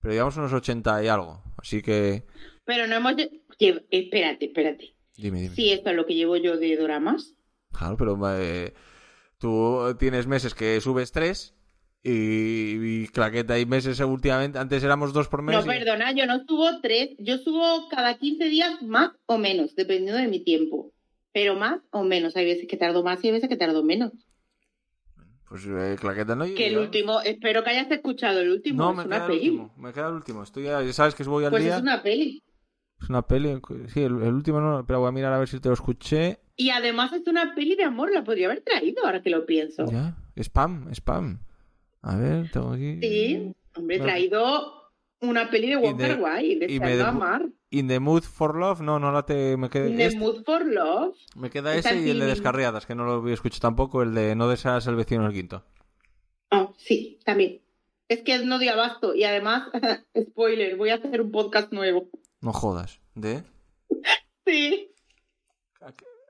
pero 0.00 0.14
llevamos 0.14 0.36
unos 0.36 0.52
ochenta 0.52 1.02
y 1.02 1.08
algo. 1.08 1.42
Así 1.56 1.82
que, 1.82 2.24
Pero 2.64 2.86
no 2.86 2.96
hemos... 2.96 3.14
Espérate, 3.58 4.46
espérate. 4.46 4.94
dime, 5.16 5.40
dime. 5.42 5.54
Sí, 5.54 5.72
esto 5.72 5.90
es 5.90 5.96
lo 5.96 6.06
que 6.06 6.14
llevo 6.14 6.36
yo 6.36 6.56
de 6.56 6.76
doramas. 6.76 7.34
Claro, 7.72 7.96
pero 7.96 8.16
eh, 8.38 8.72
tú 9.38 9.96
tienes 9.98 10.26
meses 10.26 10.54
que 10.54 10.80
subes 10.80 11.12
tres 11.12 11.54
y, 12.02 13.02
y 13.02 13.08
claqueta 13.08 13.54
hay 13.54 13.66
meses 13.66 13.98
últimamente, 14.00 14.58
antes 14.58 14.82
éramos 14.84 15.12
dos 15.12 15.28
por 15.28 15.42
mes. 15.42 15.56
No, 15.56 15.62
y- 15.62 15.76
perdona, 15.78 16.12
yo 16.12 16.26
no 16.26 16.44
subo 16.46 16.80
tres, 16.80 17.10
yo 17.18 17.38
subo 17.38 17.88
cada 17.88 18.16
15 18.18 18.44
días 18.44 18.80
más 18.82 19.10
o 19.26 19.38
menos, 19.38 19.74
dependiendo 19.74 20.20
de 20.20 20.28
mi 20.28 20.40
tiempo. 20.40 20.92
Pero 21.32 21.56
más 21.56 21.80
o 21.90 22.04
menos, 22.04 22.36
hay 22.36 22.44
veces 22.46 22.66
que 22.68 22.76
tardo 22.76 23.02
más 23.04 23.22
y 23.22 23.26
hay 23.28 23.32
veces 23.34 23.48
que 23.48 23.56
tardo 23.56 23.84
menos. 23.84 24.12
Pues 25.48 25.64
eh, 25.66 25.96
claqueta 25.98 26.34
no 26.34 26.44
Que 26.44 26.66
el 26.68 26.78
último, 26.78 27.20
espero 27.22 27.64
que 27.64 27.70
hayas 27.70 27.90
escuchado 27.90 28.40
el 28.40 28.50
último, 28.50 28.82
No, 28.82 28.90
es 28.90 28.96
me 28.98 29.04
una 29.04 29.16
queda 29.16 29.24
el 29.26 29.32
peli. 29.32 29.48
último, 29.48 29.74
me 29.78 29.92
queda 29.92 30.08
el 30.08 30.14
último. 30.14 30.42
Estoy 30.42 30.64
ya, 30.64 30.82
ya 30.82 30.92
sabes 30.92 31.14
que 31.14 31.24
voy 31.24 31.44
al 31.44 31.50
Pues 31.50 31.62
día. 31.64 31.76
es 31.76 31.82
una 31.82 32.02
peli. 32.02 32.42
Es 33.00 33.08
una 33.08 33.22
peli, 33.22 33.60
sí, 33.94 34.00
el, 34.02 34.20
el 34.22 34.34
último 34.34 34.60
no, 34.60 34.84
pero 34.84 34.98
voy 35.00 35.08
a 35.08 35.12
mirar 35.12 35.32
a 35.32 35.38
ver 35.38 35.48
si 35.48 35.60
te 35.60 35.68
lo 35.68 35.74
escuché. 35.74 36.40
Y 36.56 36.70
además 36.70 37.12
es 37.12 37.26
una 37.28 37.54
peli 37.54 37.76
de 37.76 37.84
amor, 37.84 38.12
la 38.12 38.24
podría 38.24 38.46
haber 38.48 38.60
traído 38.62 39.04
ahora 39.06 39.22
que 39.22 39.30
lo 39.30 39.46
pienso. 39.46 39.86
Ya, 39.90 40.16
spam, 40.36 40.92
spam. 40.92 41.38
A 42.02 42.16
ver, 42.16 42.50
tengo 42.50 42.72
aquí. 42.72 42.98
Sí, 43.00 43.52
hombre, 43.76 43.96
he 43.96 44.00
traído 44.00 44.77
una 45.20 45.50
peli 45.50 45.68
de 45.70 45.76
Walter 45.76 46.16
de- 46.16 46.22
White, 46.22 46.66
de 46.66 46.72
y 46.72 46.80
me 46.80 47.00
Amar. 47.00 47.46
In 47.70 47.88
the 47.88 48.00
Mood 48.00 48.22
for 48.22 48.56
Love, 48.56 48.80
no, 48.80 48.98
no 48.98 49.12
la 49.12 49.24
te. 49.26 49.56
Me 49.56 49.68
queda, 49.68 49.86
The 49.86 50.04
este- 50.06 50.18
Mood 50.18 50.44
for 50.44 50.64
Love. 50.64 51.14
me 51.36 51.50
queda 51.50 51.74
ese 51.74 51.96
y 52.00 52.10
el 52.10 52.20
de. 52.20 52.26
Descarriadas, 52.26 52.86
que 52.86 52.94
no 52.94 53.04
lo 53.04 53.28
escucho 53.30 53.60
tampoco, 53.60 54.02
el 54.02 54.14
de 54.14 54.34
No 54.34 54.48
deseas 54.48 54.86
el 54.86 54.96
vecino 54.96 55.26
el 55.26 55.32
quinto. 55.32 55.64
Ah, 56.50 56.70
sí, 56.78 57.18
también. 57.24 57.60
Es 58.08 58.22
que 58.22 58.38
no 58.38 58.58
de 58.58 58.70
abasto. 58.70 59.14
Y 59.14 59.24
además, 59.24 59.68
spoiler, 60.30 60.76
voy 60.76 60.90
a 60.90 60.94
hacer 60.94 61.20
un 61.20 61.30
podcast 61.30 61.72
nuevo. 61.72 62.08
No 62.40 62.52
jodas. 62.54 63.00
¿De? 63.14 63.42
Sí. 64.46 64.90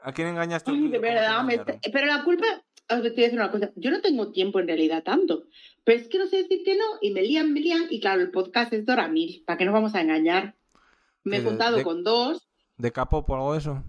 ¿A, 0.03 0.13
quién 0.13 0.29
engañas 0.29 0.65
tú? 0.65 0.73
Ay, 0.73 0.77
de 0.77 0.83
¿Cómo 0.83 0.93
te 0.93 0.99
verdad. 0.99 1.45
me 1.45 1.53
engañaron? 1.55 1.77
está- 1.77 1.91
Pero 1.93 2.07
la 2.07 2.25
culpa. 2.25 2.47
Os 2.91 2.99
voy 3.01 3.09
a 3.09 3.11
decir 3.11 3.35
una 3.35 3.51
cosa. 3.51 3.71
Yo 3.77 3.91
no 3.91 4.01
tengo 4.01 4.33
tiempo 4.33 4.59
en 4.61 4.67
realidad 4.67 5.03
tanto. 5.05 5.45
Pero 5.89 6.01
es 6.03 6.09
que 6.09 6.19
no 6.19 6.27
sé 6.27 6.43
decir 6.43 6.61
que 6.67 6.77
no. 6.77 6.85
Y 7.01 7.13
me 7.13 7.23
lían, 7.23 7.55
me 7.55 7.61
lían. 7.61 7.87
Y 7.89 7.99
claro, 7.99 8.21
el 8.21 8.31
podcast 8.31 8.71
es 8.75 8.85
Dora 8.85 9.09
Mil. 9.09 9.43
¿Para 9.47 9.57
qué 9.57 9.65
nos 9.65 9.73
vamos 9.73 9.95
a 9.95 10.03
engañar? 10.03 10.55
Me 11.25 11.39
he 11.39 11.41
¿De- 11.41 11.47
juntado 11.49 11.79
de- 11.79 11.83
con 11.83 12.05
dos. 12.05 12.47
¿De 12.77 12.93
capo 12.93 13.25
o 13.27 13.35
algo 13.35 13.53
de 13.55 13.59
eso? 13.61 13.83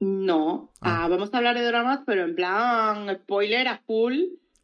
No. 0.00 0.72
Ah. 0.80 1.04
Ah, 1.04 1.08
vamos 1.08 1.34
a 1.34 1.36
hablar 1.36 1.58
de 1.58 1.64
dramas, 1.66 2.00
pero 2.06 2.24
en 2.24 2.34
plan 2.34 3.14
spoiler 3.16 3.68
a 3.68 3.82
full. 3.86 4.16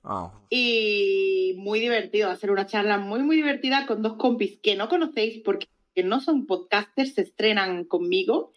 Ah, 0.02 0.32
Y 0.48 1.55
muy 1.59 1.78
divertido. 1.78 2.28
Va 2.28 2.32
a 2.32 2.36
ser 2.38 2.51
una 2.51 2.64
charla 2.64 2.96
muy, 2.96 3.22
muy 3.22 3.36
divertida 3.36 3.86
con 3.86 4.01
dos 4.01 4.14
compis 4.14 4.59
que 4.62 4.76
no 4.76 4.88
conocéis 4.88 5.42
porque 5.44 5.68
no 6.05 6.20
son 6.20 6.46
podcasters, 6.46 7.14
se 7.14 7.20
estrenan 7.20 7.84
conmigo 7.84 8.52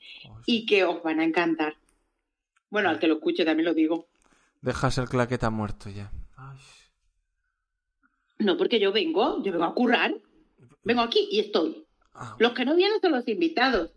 y 0.46 0.66
que 0.66 0.86
os 0.86 1.04
van 1.04 1.20
a 1.20 1.26
encantar. 1.26 1.76
Bueno, 2.70 2.88
al 2.90 3.00
que 3.00 3.08
lo 3.08 3.16
escuche 3.16 3.44
también 3.44 3.66
lo 3.66 3.74
digo. 3.74 4.08
Dejas 4.62 4.98
el 5.00 5.10
claqueta 5.10 5.50
muerto 5.50 5.90
ya. 5.90 6.12
Ay. 6.38 6.58
No, 8.40 8.58
porque 8.58 8.80
yo 8.80 8.92
vengo, 8.92 9.42
yo 9.44 9.52
vengo 9.52 9.66
a 9.66 9.74
currar. 9.74 10.16
Vengo 10.84 11.02
aquí 11.02 11.28
y 11.32 11.40
estoy. 11.40 11.86
Ah, 12.14 12.36
Los 12.40 12.54
que 12.54 12.66
no 12.66 12.76
vienen 12.76 13.00
son 13.02 13.12
los 13.12 13.28
invitados. 13.28 13.92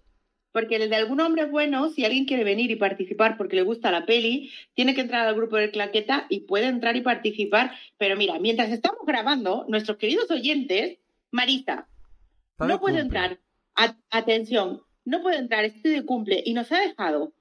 Porque 0.53 0.77
el 0.77 0.91
de 0.91 0.97
algún 0.97 1.21
hombre 1.21 1.45
bueno, 1.45 1.91
si 1.91 2.05
alguien 2.05 2.25
quiere 2.25 2.43
venir 2.43 2.71
y 2.73 2.77
participar 2.77 3.37
porque 3.37 3.55
le 3.55 3.63
gusta 3.63 3.93
la 3.93 4.05
peli, 4.05 4.51
tiene 4.75 4.95
que 4.97 5.03
entrar 5.03 5.27
al 5.29 5.37
grupo 5.37 5.57
de 5.57 5.71
Claqueta 5.71 6.27
y 6.29 6.41
puede 6.41 6.67
entrar 6.67 6.97
y 6.97 7.03
participar. 7.03 7.73
Pero 7.99 8.17
mira, 8.17 8.39
mientras 8.41 8.71
estamos 8.73 9.01
grabando, 9.07 9.65
nuestros 9.69 9.97
queridos 9.99 10.29
oyentes, 10.31 10.99
de 11.31 12.67
no 12.67 12.81
puede 12.81 12.99
entrar. 12.99 13.39
A- 13.77 13.97
atención, 14.11 14.83
no 15.05 15.23
puede 15.23 15.37
entrar, 15.39 15.65
este 15.65 15.89
de 15.91 16.05
cumple 16.05 16.43
y 16.45 16.53
nos 16.53 16.71
ha 16.73 16.81
dejado 16.81 17.33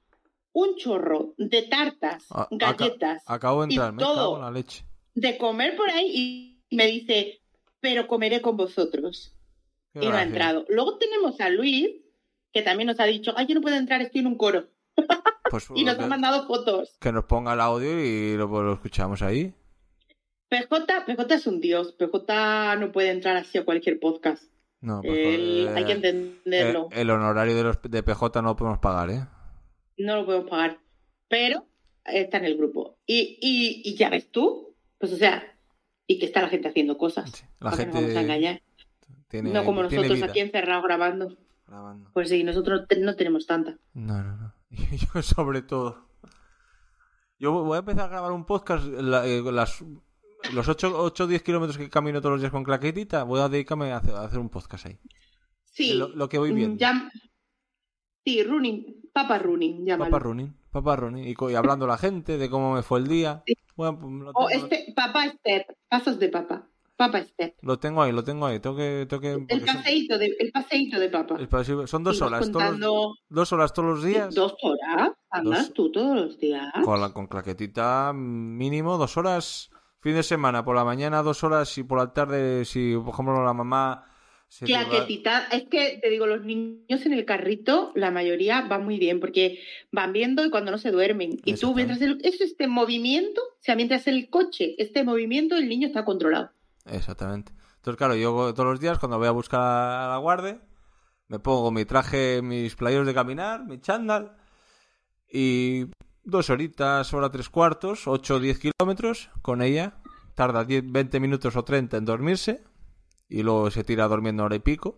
un 0.54 0.76
chorro 0.76 1.34
de 1.38 1.64
tartas, 1.64 2.26
A- 2.32 2.44
aca- 2.44 2.74
galletas, 2.78 3.24
acabo 3.26 3.66
de 3.66 3.74
y 3.74 3.78
me 3.80 4.04
todo. 4.04 4.16
cago 4.16 4.36
en 4.36 4.42
la 4.44 4.52
leche. 4.52 4.84
de 5.16 5.38
comer 5.38 5.76
por 5.76 5.90
ahí 5.90 6.12
y 6.14 6.49
me 6.76 6.88
dice, 6.88 7.42
pero 7.80 8.08
comeré 8.08 8.42
con 8.42 8.58
vosotros. 8.58 9.36
Qué 9.94 10.06
y 10.06 10.08
no 10.10 10.16
ha 10.16 10.24
entrado. 10.24 10.66
Luego 10.70 10.98
tenemos 10.98 11.40
a 11.42 11.50
Luis, 11.50 11.90
que 12.54 12.62
también 12.62 12.88
nos 12.88 13.00
ha 13.00 13.06
dicho, 13.06 13.34
ay, 13.36 13.48
yo 13.48 13.56
no 13.56 13.62
puedo 13.62 13.76
entrar, 13.76 14.02
estoy 14.02 14.22
en 14.22 14.28
un 14.28 14.38
coro. 14.38 14.68
Pues, 15.50 15.68
Y 15.76 15.84
nos 15.84 15.96
que, 15.98 16.04
ha 16.04 16.08
mandado 16.08 16.46
fotos. 16.46 16.96
que 17.02 17.12
nos 17.12 17.26
ponga 17.26 17.54
el 17.54 17.60
audio 17.62 18.04
y 18.06 18.38
lo, 18.38 18.46
lo 18.62 18.74
escuchamos 18.74 19.24
ahí. 19.24 19.52
PJ, 20.50 21.06
PJ 21.06 21.34
es 21.36 21.48
un 21.48 21.60
dios. 21.60 21.94
PJ 21.94 22.76
no 22.78 22.92
puede 22.92 23.10
entrar 23.10 23.36
así 23.36 23.58
a 23.58 23.66
cualquier 23.66 24.00
podcast. 24.00 24.44
No, 24.82 25.02
Él- 25.04 25.68
eh, 25.68 25.74
hay 25.76 25.86
que 25.86 25.92
entenderlo. 25.94 26.90
el, 26.92 27.00
el 27.00 27.10
honorario 27.10 27.56
de, 27.56 27.64
los, 27.64 27.82
de 27.82 28.04
PJ 28.04 28.42
no 28.42 28.50
lo 28.50 28.56
podemos 28.56 28.80
pagar, 28.80 29.10
¿eh? 29.10 29.26
No 29.98 30.18
lo 30.18 30.26
podemos 30.26 30.50
pagar. 30.50 30.80
Pero 31.28 31.66
está 32.06 32.38
en 32.38 32.46
el 32.46 32.58
grupo. 32.58 32.98
Y, 33.08 33.40
y, 33.42 33.82
y 33.90 33.96
ya 33.96 34.10
ves 34.10 34.32
tú, 34.32 34.76
pues 35.00 35.12
o 35.14 35.18
sea, 35.18 35.44
y 36.10 36.18
que 36.20 36.26
está 36.26 36.42
la 36.42 36.50
gente 36.50 36.68
haciendo 36.68 36.98
cosas. 36.98 37.30
Sí, 37.32 37.46
La 37.60 37.70
¿Para 37.72 37.78
qué 37.78 37.86
nos 37.86 37.94
vamos 37.96 38.10
a 38.10 38.14
gente 38.14 38.22
engañar? 38.22 38.62
tiene, 39.28 39.52
no 39.54 39.64
como 39.64 39.84
nosotros 39.84 40.24
aquí 40.24 40.40
encerrados 40.40 40.84
grabando. 40.84 41.38
Grabando. 41.68 42.10
Pues 42.14 42.30
sí, 42.30 42.44
nosotros 42.44 42.82
no 43.00 43.16
tenemos 43.16 43.46
tanta. 43.46 43.78
No, 43.94 44.24
no, 44.24 44.36
no. 44.38 44.54
Yo 45.14 45.22
sobre 45.22 45.62
todo. 45.62 46.10
Yo 47.38 47.52
voy 47.64 47.76
a 47.76 47.80
empezar 47.80 48.06
a 48.06 48.08
grabar 48.10 48.32
un 48.32 48.46
podcast. 48.46 48.86
la- 48.86 49.26
eh, 49.28 49.42
las, 49.52 49.84
los 50.52 50.68
8 50.68 50.98
o 51.24 51.28
10 51.28 51.44
kilómetros 51.44 51.78
que 51.78 51.90
camino 51.90 52.20
todos 52.22 52.34
los 52.34 52.42
días 52.42 52.52
con 52.52 52.64
claquetita, 52.64 53.24
voy 53.24 53.40
a 53.40 53.48
dedicarme 53.50 53.92
a 53.92 53.98
hacer, 53.98 54.16
a 54.16 54.24
hacer 54.24 54.40
un 54.40 54.50
podcast 54.50 54.88
ahí. 54.88 55.00
Sí. 55.64 55.94
Lo- 55.94 56.10
lo 56.10 56.28
que 56.28 56.40
voy 56.40 56.52
viendo. 56.52 56.78
ya- 56.78 57.10
Sí, 58.30 58.44
running. 58.44 58.96
Papa 59.14 59.40
running, 59.40 59.86
llámalo. 59.86 60.12
Papá 60.12 60.24
running, 60.24 60.54
papá 60.72 60.96
running. 60.96 61.26
Y, 61.28 61.36
y 61.52 61.56
hablando 61.56 61.88
la 61.88 61.98
gente 61.98 62.38
de 62.38 62.50
cómo 62.50 62.74
me 62.76 62.84
fue 62.84 63.00
el 63.00 63.08
día. 63.08 63.44
Sí. 63.46 63.54
Bueno, 63.76 63.98
pues 64.00 64.14
lo, 64.14 64.32
O 64.36 64.48
tengo, 64.48 64.66
este, 64.66 64.94
papá 64.96 65.26
step. 65.30 65.68
Pasos 65.90 66.20
de 66.20 66.30
papá. 66.30 66.68
Papa 66.96 67.22
step. 67.24 67.56
lo 67.62 67.80
tengo 67.80 68.02
ahí, 68.04 68.12
lo 68.12 68.24
tengo 68.26 68.46
ahí. 68.46 68.60
Tengo 68.60 68.76
que, 68.76 69.06
tengo 69.10 69.22
que- 69.22 69.46
El 69.48 69.62
paseíto 69.66 70.18
de, 70.18 70.36
el 70.38 70.52
paseíto 70.52 71.00
de 71.00 71.10
papá. 71.10 71.36
el 71.40 71.48
paseo- 71.48 71.88
son 71.88 72.04
dos 72.04 72.22
horas. 72.22 72.42
Todos, 72.52 72.64
contando 72.64 73.16
dos 73.30 73.54
horas 73.54 73.74
todos 73.74 73.90
los 73.90 74.04
días. 74.04 74.36
dos 74.36 74.54
horas. 74.62 75.12
Andas 75.32 75.68
Dos. 75.68 75.74
tú 75.74 75.92
todos 75.92 76.16
los 76.16 76.38
días. 76.40 76.72
Con, 76.84 77.00
la, 77.00 77.14
con 77.14 77.28
claquetita 77.28 78.12
mínimo 78.14 78.98
dos 78.98 79.16
horas. 79.18 79.70
Fin 80.02 80.14
de 80.16 80.24
semana, 80.24 80.64
por 80.64 80.76
la 80.76 80.84
mañana 80.86 81.24
dos 81.24 81.44
horas 81.44 81.78
y 81.78 81.84
por 81.84 81.98
la 82.00 82.14
tarde, 82.14 82.64
si 82.66 82.96
por 82.96 83.14
ejemplo 83.14 83.44
la 83.44 83.54
mamá... 83.54 84.06
se 84.50 84.66
va- 84.74 85.48
es 85.52 85.64
que 85.70 86.00
te 86.02 86.10
digo, 86.10 86.26
los 86.28 86.44
niños 86.44 87.06
en 87.06 87.14
el 87.14 87.24
carrito, 87.24 87.92
la 87.96 88.12
mayoría 88.12 88.62
van 88.62 88.84
muy 88.84 88.98
bien 89.00 89.20
porque 89.20 89.60
van 89.92 90.12
viendo 90.12 90.44
y 90.44 90.50
cuando 90.50 90.72
no 90.72 90.78
se 90.78 90.92
duermen. 90.92 91.40
Y 91.46 91.54
tú, 91.54 91.74
mientras 91.76 92.02
el, 92.02 92.20
eso 92.24 92.44
este 92.44 92.68
movimiento, 92.68 93.42
o 93.42 93.62
sea, 93.62 93.76
mientras 93.76 94.08
el 94.08 94.30
coche, 94.30 94.76
este 94.78 95.04
movimiento, 95.04 95.56
el 95.56 95.70
niño 95.70 95.88
está 95.88 96.04
controlado. 96.04 96.52
Exactamente. 96.86 97.52
Entonces, 97.78 97.98
claro, 97.98 98.16
yo 98.16 98.54
todos 98.54 98.70
los 98.72 98.80
días 98.80 99.00
cuando 99.00 99.18
voy 99.20 99.28
a 99.28 99.32
buscar 99.32 99.62
a 99.62 100.10
la 100.10 100.18
guardia, 100.18 100.60
me 101.28 101.40
pongo 101.40 101.72
mi 101.72 101.86
traje, 101.86 102.42
mis 102.42 102.76
playeros 102.76 103.06
de 103.06 103.14
caminar, 103.14 103.64
mi 103.66 103.80
chándal 103.80 104.36
y 105.32 105.86
dos 106.24 106.50
horitas, 106.50 107.14
hora 107.14 107.30
tres 107.30 107.50
cuartos, 107.50 108.08
ocho 108.08 108.36
o 108.36 108.40
diez 108.40 108.60
kilómetros 108.60 109.30
con 109.42 109.62
ella. 109.62 109.94
Tarda 110.36 110.64
10, 110.64 110.92
20 110.92 111.20
minutos 111.20 111.56
o 111.56 111.64
30 111.64 111.98
en 111.98 112.06
dormirse 112.06 112.64
y 113.30 113.44
luego 113.44 113.70
se 113.72 113.84
tira 113.84 114.08
durmiendo 114.08 114.44
hora 114.44 114.56
y 114.56 114.60
pico. 114.60 114.98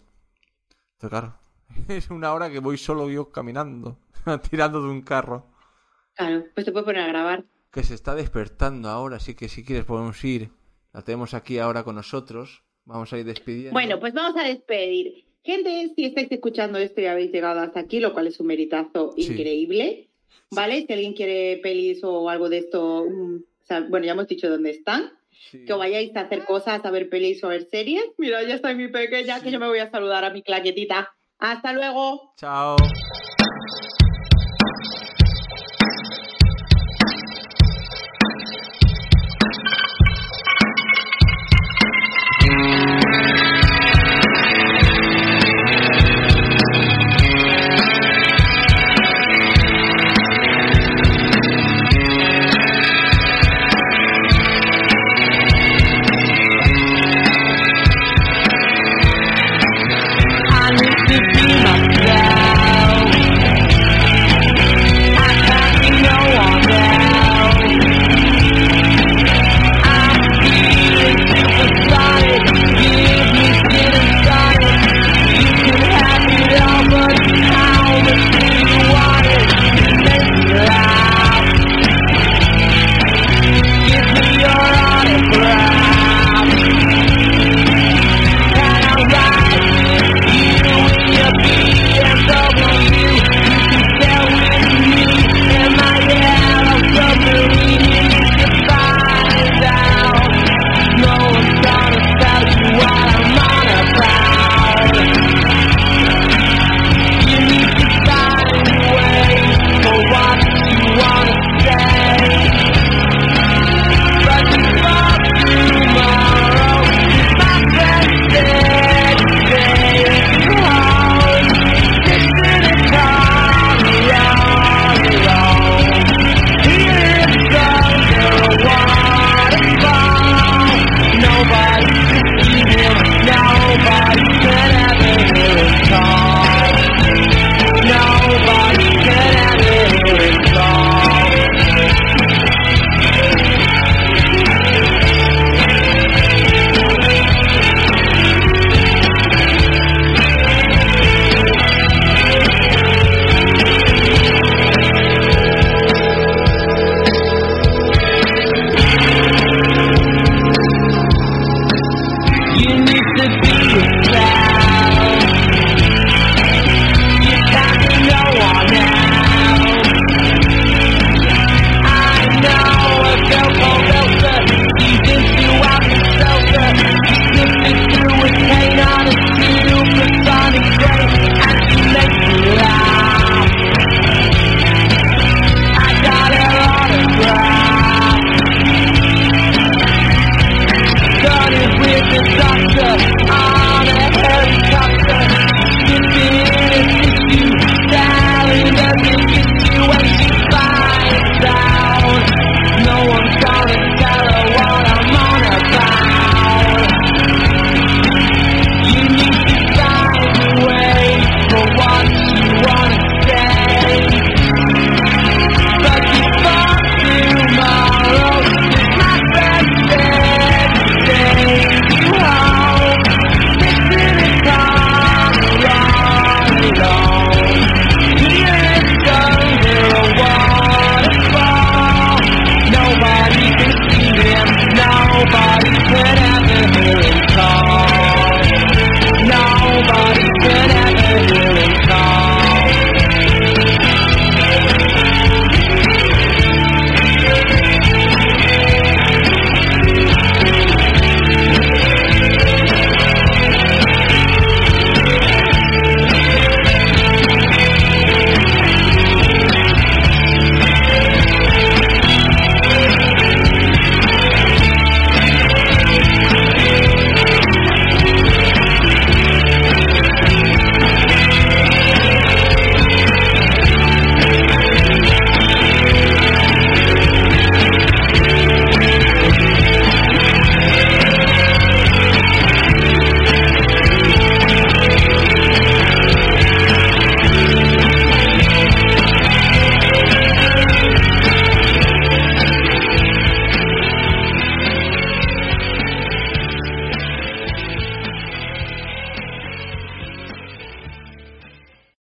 Entonces, 0.93 1.09
claro, 1.09 1.35
es 1.87 2.09
una 2.09 2.33
hora 2.33 2.49
que 2.51 2.59
voy 2.59 2.77
solo 2.77 3.09
yo 3.09 3.29
caminando, 3.31 3.97
tirando 4.49 4.81
de 4.81 4.89
un 4.89 5.01
carro. 5.01 5.45
Claro, 6.15 6.45
pues 6.53 6.65
te 6.65 6.71
puedes 6.71 6.85
poner 6.85 7.03
a 7.03 7.07
grabar. 7.07 7.43
que 7.71 7.83
se 7.83 7.93
está 7.93 8.15
despertando 8.15 8.89
ahora, 8.89 9.17
así 9.17 9.33
que 9.35 9.47
si 9.49 9.63
quieres 9.63 9.85
podemos 9.85 10.23
ir. 10.23 10.49
La 10.93 11.01
tenemos 11.03 11.33
aquí 11.33 11.57
ahora 11.57 11.83
con 11.83 11.95
nosotros. 11.95 12.63
Vamos 12.83 13.13
a 13.13 13.17
ir 13.17 13.25
despidiendo. 13.25 13.71
Bueno, 13.71 13.99
pues 13.99 14.13
vamos 14.13 14.35
a 14.41 14.43
despedir. 14.45 15.23
Gente, 15.43 15.93
si 15.95 16.05
estáis 16.05 16.29
escuchando 16.31 16.77
esto 16.77 16.99
y 17.01 17.05
habéis 17.05 17.31
llegado 17.31 17.61
hasta 17.61 17.79
aquí, 17.79 17.99
lo 18.01 18.11
cual 18.13 18.27
es 18.27 18.39
un 18.39 18.47
meritazo 18.47 19.13
Sí. 19.15 19.31
increíble, 19.31 20.09
¿vale? 20.51 20.85
Si 20.85 20.91
alguien 20.93 21.13
quiere 21.13 21.59
pelis 21.63 22.03
o 22.03 22.29
algo 22.29 22.49
de 22.49 22.57
esto, 22.59 23.05
mm, 23.09 23.35
o 23.37 23.65
sea, 23.65 23.81
bueno, 23.89 24.05
ya 24.05 24.11
hemos 24.11 24.27
dicho 24.27 24.49
dónde 24.49 24.71
están. 24.71 25.13
Sí. 25.49 25.65
Que 25.65 25.73
os 25.73 25.79
vayáis 25.79 26.15
a 26.15 26.21
hacer 26.21 26.45
cosas, 26.45 26.83
a 26.85 26.91
ver 26.91 27.09
pelis 27.09 27.43
o 27.43 27.47
a 27.47 27.51
ver 27.51 27.65
series. 27.65 28.05
Mira, 28.17 28.43
ya 28.43 28.55
está 28.55 28.73
mi 28.73 28.87
pequeña, 28.87 29.41
que 29.41 29.51
yo 29.51 29.59
me 29.59 29.67
voy 29.67 29.79
a 29.79 29.89
saludar 29.89 30.23
a 30.23 30.29
mi 30.29 30.43
claquetita. 30.43 31.09
Hasta 31.39 31.73
luego. 31.73 32.33
Chao. 32.37 32.75